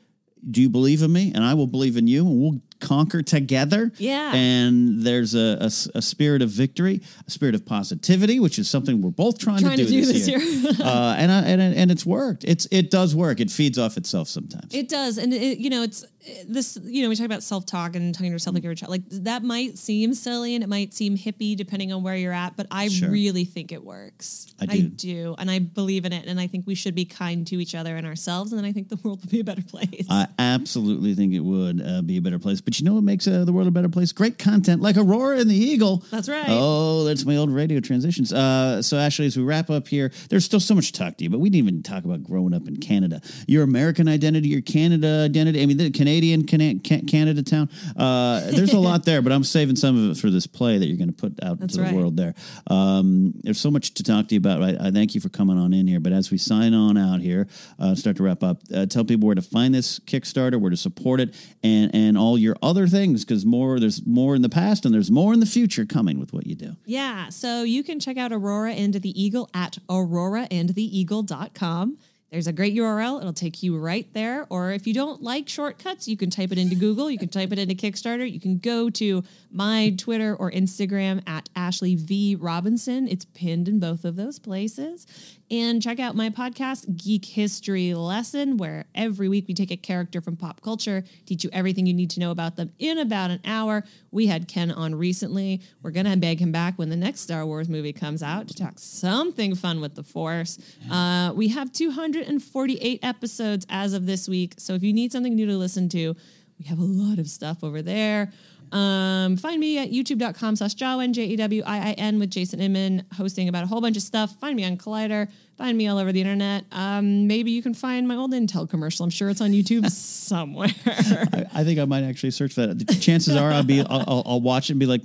do 0.49 0.61
you 0.61 0.69
believe 0.69 1.01
in 1.01 1.11
me? 1.11 1.31
And 1.33 1.43
I 1.43 1.53
will 1.53 1.67
believe 1.67 1.97
in 1.97 2.07
you, 2.07 2.25
and 2.27 2.39
we'll 2.39 2.61
conquer 2.79 3.21
together. 3.21 3.91
Yeah. 3.97 4.33
And 4.33 5.01
there's 5.01 5.33
a 5.33 5.69
a 5.95 6.01
spirit 6.01 6.41
of 6.41 6.49
victory, 6.49 7.01
a 7.27 7.31
spirit 7.31 7.55
of 7.55 7.65
positivity, 7.65 8.39
which 8.39 8.59
is 8.59 8.69
something 8.69 9.01
we're 9.01 9.09
both 9.11 9.39
trying, 9.39 9.59
Trying 9.59 9.77
to 9.77 9.85
to 9.85 9.89
do, 9.89 10.01
do 10.01 10.05
this, 10.05 10.25
this 10.25 10.27
year. 10.27 10.39
year. 10.39 10.71
uh, 10.83 11.15
and, 11.17 11.31
I, 11.31 11.41
and 11.41 11.61
and 11.61 11.91
it's 11.91 12.05
worked. 12.05 12.43
It's 12.43 12.67
it 12.71 12.91
does 12.91 13.15
work. 13.15 13.39
It 13.39 13.49
feeds 13.49 13.79
off 13.79 13.97
itself 13.97 14.27
sometimes. 14.27 14.73
It 14.73 14.89
does, 14.89 15.17
and 15.17 15.33
it, 15.33 15.57
you 15.57 15.69
know, 15.69 15.83
it's 15.83 16.05
this. 16.47 16.77
You 16.83 17.03
know, 17.03 17.09
we 17.09 17.15
talk 17.15 17.25
about 17.25 17.43
self 17.43 17.65
talk 17.65 17.95
and 17.95 18.13
talking 18.13 18.27
to 18.29 18.31
yourself 18.33 18.53
like 18.53 18.63
you're 18.63 18.71
a 18.73 18.75
child. 18.75 18.91
Like 18.91 19.03
that 19.09 19.43
might 19.43 19.77
seem 19.77 20.13
silly 20.13 20.55
and 20.55 20.63
it 20.63 20.67
might 20.67 20.93
seem 20.93 21.17
hippie 21.17 21.55
depending 21.55 21.91
on 21.93 22.03
where 22.03 22.15
you're 22.15 22.33
at, 22.33 22.55
but 22.57 22.67
I 22.71 22.87
Sure. 22.87 23.09
really 23.09 23.45
think 23.45 23.71
it 23.71 23.83
works. 23.83 24.47
I 24.59 24.65
I 24.69 24.77
do. 24.77 24.87
do, 24.89 25.35
and 25.37 25.49
I 25.51 25.59
believe 25.59 26.05
in 26.05 26.13
it, 26.13 26.25
and 26.27 26.39
I 26.39 26.47
think 26.47 26.65
we 26.67 26.75
should 26.75 26.95
be 26.95 27.05
kind 27.05 27.45
to 27.47 27.59
each 27.61 27.75
other 27.75 27.95
and 27.95 28.05
ourselves, 28.07 28.51
and 28.51 28.57
then 28.59 28.65
I 28.65 28.71
think 28.71 28.89
the 28.89 28.95
world 29.03 29.21
will 29.23 29.29
be 29.31 29.39
a 29.39 29.43
better 29.43 29.61
place. 29.63 30.05
I 30.09 30.27
absolutely 30.39 31.13
think 31.15 31.33
it 31.33 31.41
would 31.41 31.81
uh, 31.85 32.01
be 32.01 32.17
a 32.17 32.21
better 32.21 32.39
place. 32.39 32.61
But 32.61 32.79
you 32.79 32.85
know 32.85 32.93
what 32.95 33.03
makes 33.03 33.27
uh, 33.27 33.45
the 33.45 33.53
world 33.53 33.67
a 33.67 33.71
better 33.71 33.89
place? 33.89 34.11
Great 34.11 34.37
content 34.39 34.81
like 34.81 34.97
Aurora 34.97 35.39
and 35.39 35.49
the 35.49 35.55
Eagle. 35.55 36.03
That's 36.11 36.29
right. 36.29 36.45
Oh, 36.47 37.03
that's 37.03 37.25
my 37.25 37.35
old 37.37 37.51
radio 37.51 37.79
transitions. 37.79 38.31
Uh, 38.33 38.81
so, 38.81 38.97
Ashley, 38.97 39.25
as 39.25 39.37
we 39.37 39.43
wrap 39.43 39.69
up 39.69 39.87
here, 39.87 40.11
there's 40.29 40.45
still 40.45 40.59
so 40.59 40.73
much 40.75 40.91
to 40.91 40.99
talk 40.99 41.17
to 41.17 41.23
you, 41.23 41.29
but 41.29 41.39
we 41.39 41.49
didn't 41.49 41.67
even 41.67 41.83
talk 41.83 42.05
about 42.05 42.23
growing 42.23 42.53
up 42.53 42.67
in 42.67 42.77
Canada. 42.77 43.21
Your 43.47 43.63
American 43.63 44.07
identity, 44.07 44.47
your 44.49 44.61
Canada 44.61 45.23
identity. 45.25 45.61
I 45.61 45.65
mean, 45.65 45.77
the 45.77 45.91
Canadian 45.91 46.14
Cana- 46.21 46.79
Ca- 46.85 47.01
Canada 47.07 47.43
town. 47.43 47.69
Uh, 47.95 48.39
there's 48.51 48.73
a 48.73 48.79
lot 48.79 49.05
there, 49.05 49.21
but 49.21 49.31
I'm 49.31 49.43
saving 49.43 49.75
some 49.75 49.97
of 49.97 50.17
it 50.17 50.19
for 50.19 50.29
this 50.29 50.47
play 50.47 50.77
that 50.77 50.85
you're 50.85 50.97
going 50.97 51.13
to 51.13 51.13
put 51.13 51.43
out 51.43 51.59
That's 51.59 51.75
into 51.75 51.89
the 51.89 51.95
world 51.95 52.17
there. 52.17 52.33
Um, 52.67 53.33
there's 53.43 53.59
so 53.59 53.71
much 53.71 53.93
to 53.95 54.03
talk 54.03 54.27
to 54.27 54.35
you 54.35 54.39
about. 54.39 54.61
I, 54.63 54.87
I 54.87 54.91
thank 54.91 55.15
you 55.15 55.21
for 55.21 55.29
coming 55.29 55.57
on 55.57 55.73
in 55.73 55.87
here. 55.87 55.99
But 55.99 56.13
as 56.13 56.31
we 56.31 56.37
sign 56.37 56.73
on 56.73 56.97
out 56.97 57.21
here, 57.21 57.47
uh, 57.79 57.95
start 57.95 58.17
to 58.17 58.23
wrap 58.23 58.43
up, 58.43 58.61
uh, 58.73 58.85
tell 58.85 59.03
people 59.05 59.27
where 59.27 59.35
to 59.35 59.41
find 59.41 59.73
this 59.73 59.99
Kickstarter, 59.99 60.59
where 60.59 60.71
to 60.71 60.77
support 60.77 61.19
it, 61.19 61.33
and 61.63 61.93
and 61.93 62.17
all 62.17 62.37
your 62.37 62.55
other 62.61 62.87
things 62.87 63.25
because 63.25 63.45
more 63.45 63.79
there's 63.79 64.05
more 64.05 64.35
in 64.35 64.41
the 64.41 64.49
past 64.49 64.85
and 64.85 64.93
there's 64.93 65.11
more 65.11 65.33
in 65.33 65.39
the 65.39 65.45
future 65.45 65.85
coming 65.85 66.19
with 66.19 66.33
what 66.33 66.45
you 66.47 66.55
do. 66.55 66.75
Yeah, 66.85 67.29
so 67.29 67.63
you 67.63 67.83
can 67.83 67.99
check 67.99 68.17
out 68.17 68.31
Aurora 68.31 68.71
and 68.73 68.93
the 68.93 69.21
Eagle 69.21 69.49
at 69.53 69.77
auroraandtheeagle.com. 69.89 71.97
There's 72.35 72.47
a 72.47 72.51
great 72.51 72.75
URL. 72.75 73.21
It'll 73.21 73.31
take 73.31 73.63
you 73.63 73.77
right 73.77 74.05
there. 74.11 74.45
Or 74.49 74.71
if 74.71 74.85
you 74.85 74.93
don't 74.93 75.23
like 75.23 75.47
shortcuts, 75.47 76.05
you 76.05 76.17
can 76.17 76.29
type 76.29 76.51
it 76.51 76.57
into 76.57 76.75
Google. 76.75 77.09
You 77.09 77.17
can 77.17 77.29
type 77.29 77.53
it 77.53 77.59
into 77.59 77.75
Kickstarter. 77.75 78.29
You 78.29 78.41
can 78.41 78.57
go 78.57 78.89
to 78.89 79.23
my 79.51 79.95
Twitter 79.97 80.35
or 80.35 80.51
Instagram 80.51 81.25
at 81.25 81.47
Ashley 81.55 81.95
V 81.95 82.35
Robinson. 82.35 83.07
It's 83.07 83.23
pinned 83.23 83.69
in 83.69 83.79
both 83.79 84.03
of 84.03 84.17
those 84.17 84.37
places. 84.37 85.07
And 85.51 85.79
check 85.79 85.99
out 85.99 86.15
my 86.15 86.31
podcast, 86.31 86.97
Geek 86.97 87.23
History 87.23 87.93
Lesson, 87.93 88.57
where 88.57 88.85
every 88.95 89.29
week 89.29 89.45
we 89.47 89.53
take 89.53 89.69
a 89.69 89.77
character 89.77 90.19
from 90.19 90.35
pop 90.35 90.61
culture, 90.61 91.03
teach 91.27 91.43
you 91.43 91.51
everything 91.53 91.85
you 91.85 91.93
need 91.93 92.09
to 92.11 92.19
know 92.19 92.31
about 92.31 92.55
them 92.55 92.71
in 92.79 92.97
about 92.97 93.29
an 93.29 93.41
hour. 93.45 93.83
We 94.09 94.25
had 94.25 94.47
Ken 94.47 94.71
on 94.71 94.95
recently. 94.95 95.61
We're 95.83 95.91
going 95.91 96.07
to 96.07 96.17
beg 96.17 96.39
him 96.39 96.51
back 96.51 96.79
when 96.79 96.89
the 96.89 96.95
next 96.95 97.21
Star 97.21 97.45
Wars 97.45 97.69
movie 97.69 97.93
comes 97.93 98.23
out 98.23 98.47
to 98.47 98.55
talk 98.55 98.79
something 98.79 99.53
fun 99.53 99.81
with 99.81 99.93
the 99.93 100.01
Force. 100.03 100.57
Uh, 100.89 101.31
we 101.35 101.49
have 101.49 101.71
248 101.71 102.99
episodes 103.03 103.67
as 103.69 103.93
of 103.93 104.07
this 104.07 104.27
week. 104.27 104.55
So 104.57 104.73
if 104.73 104.81
you 104.81 104.93
need 104.93 105.11
something 105.11 105.35
new 105.35 105.45
to 105.45 105.57
listen 105.57 105.89
to, 105.89 106.15
we 106.57 106.65
have 106.65 106.79
a 106.79 106.83
lot 106.83 107.19
of 107.19 107.27
stuff 107.27 107.63
over 107.63 107.81
there. 107.81 108.31
Um, 108.71 109.37
find 109.37 109.59
me 109.59 109.77
at 109.77 109.91
youtube.com 109.91 110.55
slash 110.55 110.75
Jawin, 110.75 111.13
J 111.13 111.25
E 111.25 111.35
W 111.35 111.63
I 111.65 111.89
I 111.89 111.91
N, 111.93 112.19
with 112.19 112.29
Jason 112.31 112.59
Inman, 112.59 113.05
hosting 113.15 113.47
about 113.47 113.63
a 113.63 113.67
whole 113.67 113.81
bunch 113.81 113.97
of 113.97 114.03
stuff. 114.03 114.35
Find 114.39 114.55
me 114.55 114.65
on 114.65 114.77
Collider. 114.77 115.29
Find 115.57 115.77
me 115.77 115.87
all 115.87 115.97
over 115.97 116.11
the 116.11 116.19
internet. 116.19 116.65
Um, 116.71 117.27
maybe 117.27 117.51
you 117.51 117.61
can 117.61 117.73
find 117.73 118.07
my 118.07 118.15
old 118.15 118.33
Intel 118.33 118.69
commercial. 118.69 119.05
I'm 119.05 119.09
sure 119.09 119.29
it's 119.29 119.39
on 119.39 119.51
YouTube 119.51 119.89
somewhere. 119.91 120.69
I, 120.85 121.45
I 121.53 121.63
think 121.63 121.79
I 121.79 121.85
might 121.85 122.03
actually 122.03 122.31
search 122.31 122.53
for 122.53 122.67
that. 122.67 122.79
The 122.79 122.95
chances 122.95 123.35
are 123.35 123.51
I'll 123.51 123.63
be 123.63 123.79
I'll, 123.81 124.03
I'll, 124.07 124.23
I'll 124.25 124.41
watch 124.41 124.69
it 124.69 124.73
and 124.73 124.79
be 124.79 124.85
like, 124.85 125.01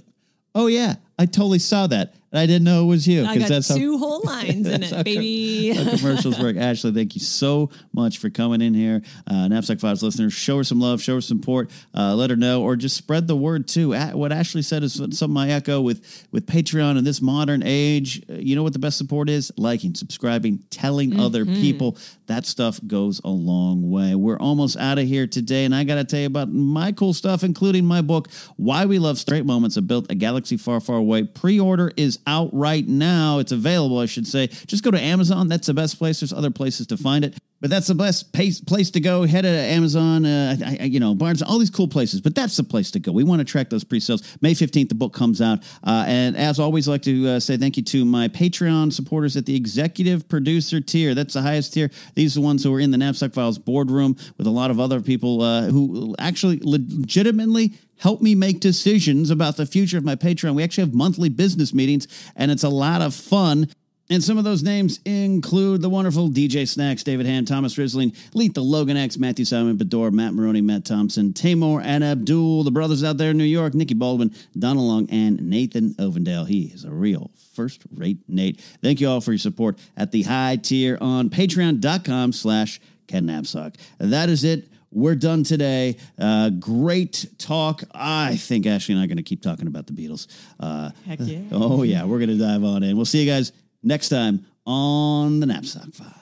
oh 0.54 0.66
yeah, 0.66 0.96
I 1.20 1.26
totally 1.26 1.58
saw 1.58 1.86
that. 1.88 2.14
And 2.32 2.38
I 2.38 2.46
didn't 2.46 2.62
know 2.62 2.84
it 2.84 2.86
was 2.86 3.08
you. 3.08 3.24
I 3.24 3.38
got 3.38 3.48
that's 3.48 3.68
how- 3.70 3.74
two 3.76 3.98
whole 3.98 4.20
lines 4.22 4.64
in 4.68 4.82
it, 4.84 5.04
baby. 5.04 5.70
how 5.72 5.96
commercials 5.96 6.38
work. 6.38 6.56
Ashley, 6.68 6.92
thank 6.92 7.16
you 7.16 7.20
so 7.20 7.70
much 7.92 8.18
for 8.18 8.30
coming 8.30 8.60
in 8.62 8.72
here. 8.72 9.02
Uh, 9.26 9.48
Napzok 9.48 9.80
Files 9.80 10.00
listeners, 10.00 10.32
show 10.32 10.58
her 10.58 10.62
some 10.62 10.78
love, 10.78 11.02
show 11.02 11.16
her 11.16 11.20
support, 11.20 11.72
uh, 11.92 12.14
let 12.14 12.30
her 12.30 12.36
know, 12.36 12.62
or 12.62 12.76
just 12.76 12.96
spread 12.96 13.26
the 13.26 13.34
word 13.34 13.66
too. 13.66 13.94
A- 13.94 14.12
What 14.16 14.30
Ashley 14.30 14.62
said 14.62 14.84
is 14.84 14.94
something 14.94 15.36
I 15.36 15.48
echo 15.50 15.80
with 15.80 16.28
with 16.30 16.46
Patreon 16.46 16.96
in 16.96 17.02
this 17.02 17.20
modern 17.20 17.62
age. 17.64 18.22
uh, 18.30 18.34
You 18.34 18.54
know 18.54 18.62
what 18.62 18.74
the 18.74 18.78
best 18.78 18.96
support 18.96 19.28
is? 19.28 19.50
Liking, 19.56 19.96
subscribing, 19.96 20.60
telling 20.70 21.18
other 21.18 21.44
people. 21.44 21.98
That 22.28 22.46
stuff 22.46 22.78
goes 22.86 23.20
a 23.24 23.28
long 23.28 23.90
way. 23.90 24.14
We're 24.14 24.38
almost 24.38 24.76
out 24.76 25.00
of 25.00 25.06
here 25.08 25.26
today, 25.26 25.64
and 25.64 25.74
I 25.74 25.82
got 25.82 25.96
to 25.96 26.04
tell 26.04 26.20
you 26.20 26.26
about 26.26 26.48
my 26.48 26.92
cool 26.92 27.12
stuff, 27.12 27.42
including 27.42 27.84
my 27.84 28.02
book, 28.02 28.30
Why 28.56 28.86
We 28.86 29.00
Love 29.00 29.18
Straight 29.18 29.44
Moments. 29.44 29.76
I 29.76 29.80
built 29.80 30.06
a 30.12 30.14
galaxy 30.14 30.56
far, 30.56 30.78
far 30.78 30.94
away. 30.98 31.09
Pre 31.34 31.60
order 31.60 31.92
is 31.96 32.18
out 32.26 32.50
right 32.52 32.86
now. 32.86 33.38
It's 33.38 33.52
available, 33.52 33.98
I 33.98 34.06
should 34.06 34.26
say. 34.26 34.46
Just 34.46 34.84
go 34.84 34.90
to 34.90 35.00
Amazon. 35.00 35.48
That's 35.48 35.66
the 35.66 35.74
best 35.74 35.98
place. 35.98 36.20
There's 36.20 36.32
other 36.32 36.50
places 36.50 36.86
to 36.88 36.96
find 36.96 37.24
it. 37.24 37.36
But 37.60 37.68
that's 37.68 37.88
the 37.88 37.94
best 37.94 38.32
place, 38.32 38.58
place 38.58 38.90
to 38.92 39.00
go. 39.00 39.26
Head 39.26 39.42
to 39.42 39.48
Amazon, 39.48 40.24
uh, 40.24 40.56
I, 40.64 40.78
I, 40.80 40.84
you 40.84 40.98
know, 40.98 41.14
Barnes, 41.14 41.42
all 41.42 41.58
these 41.58 41.68
cool 41.68 41.88
places. 41.88 42.22
But 42.22 42.34
that's 42.34 42.56
the 42.56 42.64
place 42.64 42.90
to 42.92 43.00
go. 43.00 43.12
We 43.12 43.22
want 43.22 43.40
to 43.40 43.44
track 43.44 43.68
those 43.68 43.84
pre-sales. 43.84 44.22
May 44.40 44.54
15th, 44.54 44.88
the 44.88 44.94
book 44.94 45.12
comes 45.12 45.42
out. 45.42 45.58
Uh, 45.84 46.04
and 46.06 46.36
as 46.36 46.58
always, 46.58 46.88
I'd 46.88 46.92
like 46.92 47.02
to 47.02 47.28
uh, 47.28 47.40
say 47.40 47.58
thank 47.58 47.76
you 47.76 47.82
to 47.82 48.04
my 48.06 48.28
Patreon 48.28 48.92
supporters 48.92 49.36
at 49.36 49.44
the 49.44 49.54
executive 49.54 50.26
producer 50.26 50.80
tier. 50.80 51.14
That's 51.14 51.34
the 51.34 51.42
highest 51.42 51.74
tier. 51.74 51.90
These 52.14 52.34
are 52.36 52.40
the 52.40 52.46
ones 52.46 52.64
who 52.64 52.74
are 52.74 52.80
in 52.80 52.92
the 52.92 52.98
Napzok 52.98 53.34
Files 53.34 53.58
boardroom 53.58 54.16
with 54.38 54.46
a 54.46 54.50
lot 54.50 54.70
of 54.70 54.80
other 54.80 55.02
people 55.02 55.42
uh, 55.42 55.66
who 55.66 56.14
actually 56.18 56.60
legitimately 56.62 57.74
help 58.00 58.20
me 58.20 58.34
make 58.34 58.60
decisions 58.60 59.30
about 59.30 59.56
the 59.56 59.66
future 59.66 59.98
of 59.98 60.04
my 60.04 60.16
Patreon. 60.16 60.54
We 60.54 60.64
actually 60.64 60.84
have 60.84 60.94
monthly 60.94 61.28
business 61.28 61.72
meetings, 61.72 62.08
and 62.34 62.50
it's 62.50 62.64
a 62.64 62.68
lot 62.68 63.02
of 63.02 63.14
fun. 63.14 63.68
And 64.08 64.24
some 64.24 64.38
of 64.38 64.44
those 64.44 64.64
names 64.64 64.98
include 65.04 65.82
the 65.82 65.88
wonderful 65.88 66.30
DJ 66.30 66.66
Snacks, 66.66 67.04
David 67.04 67.26
Hand, 67.26 67.46
Thomas 67.46 67.76
Risling, 67.76 68.16
Lethal, 68.34 68.68
Logan 68.68 68.96
X, 68.96 69.18
Matthew 69.18 69.44
Simon, 69.44 69.76
Bedore, 69.78 70.10
Matt 70.10 70.34
Maroney, 70.34 70.60
Matt 70.60 70.84
Thompson, 70.84 71.32
Tamor, 71.32 71.80
and 71.84 72.02
Abdul, 72.02 72.64
the 72.64 72.72
brothers 72.72 73.04
out 73.04 73.18
there 73.18 73.30
in 73.30 73.38
New 73.38 73.44
York, 73.44 73.72
Nikki 73.72 73.94
Baldwin, 73.94 74.34
Donald 74.58 74.88
Long, 74.88 75.08
and 75.10 75.40
Nathan 75.48 75.94
Ovendale. 75.94 76.48
He 76.48 76.64
is 76.64 76.84
a 76.84 76.90
real 76.90 77.30
first 77.54 77.82
rate 77.94 78.18
Nate. 78.26 78.60
Thank 78.82 79.00
you 79.00 79.08
all 79.08 79.20
for 79.20 79.30
your 79.30 79.38
support 79.38 79.78
at 79.96 80.10
the 80.10 80.22
high 80.22 80.56
tier 80.56 80.98
on 81.00 81.30
patreon.com 81.30 82.32
slash 82.32 82.80
Ken 83.06 83.26
Napzok. 83.26 83.76
That 83.98 84.28
is 84.28 84.42
it. 84.42 84.68
We're 84.92 85.14
done 85.14 85.44
today. 85.44 85.96
Uh, 86.18 86.50
great 86.50 87.26
talk. 87.38 87.82
I 87.94 88.36
think 88.36 88.66
Ashley 88.66 88.94
and 88.94 89.00
I 89.00 89.04
are 89.04 89.08
going 89.08 89.18
to 89.18 89.22
keep 89.22 89.42
talking 89.42 89.66
about 89.68 89.86
the 89.86 89.92
Beatles. 89.92 90.26
Uh, 90.58 90.90
Heck 91.06 91.20
yeah. 91.22 91.38
Oh, 91.52 91.82
yeah. 91.84 92.04
We're 92.04 92.18
going 92.18 92.30
to 92.30 92.38
dive 92.38 92.64
on 92.64 92.82
in. 92.82 92.96
We'll 92.96 93.04
see 93.04 93.22
you 93.22 93.30
guys 93.30 93.52
next 93.82 94.08
time 94.08 94.44
on 94.66 95.40
the 95.40 95.46
Napzok 95.46 95.94
Files. 95.94 96.19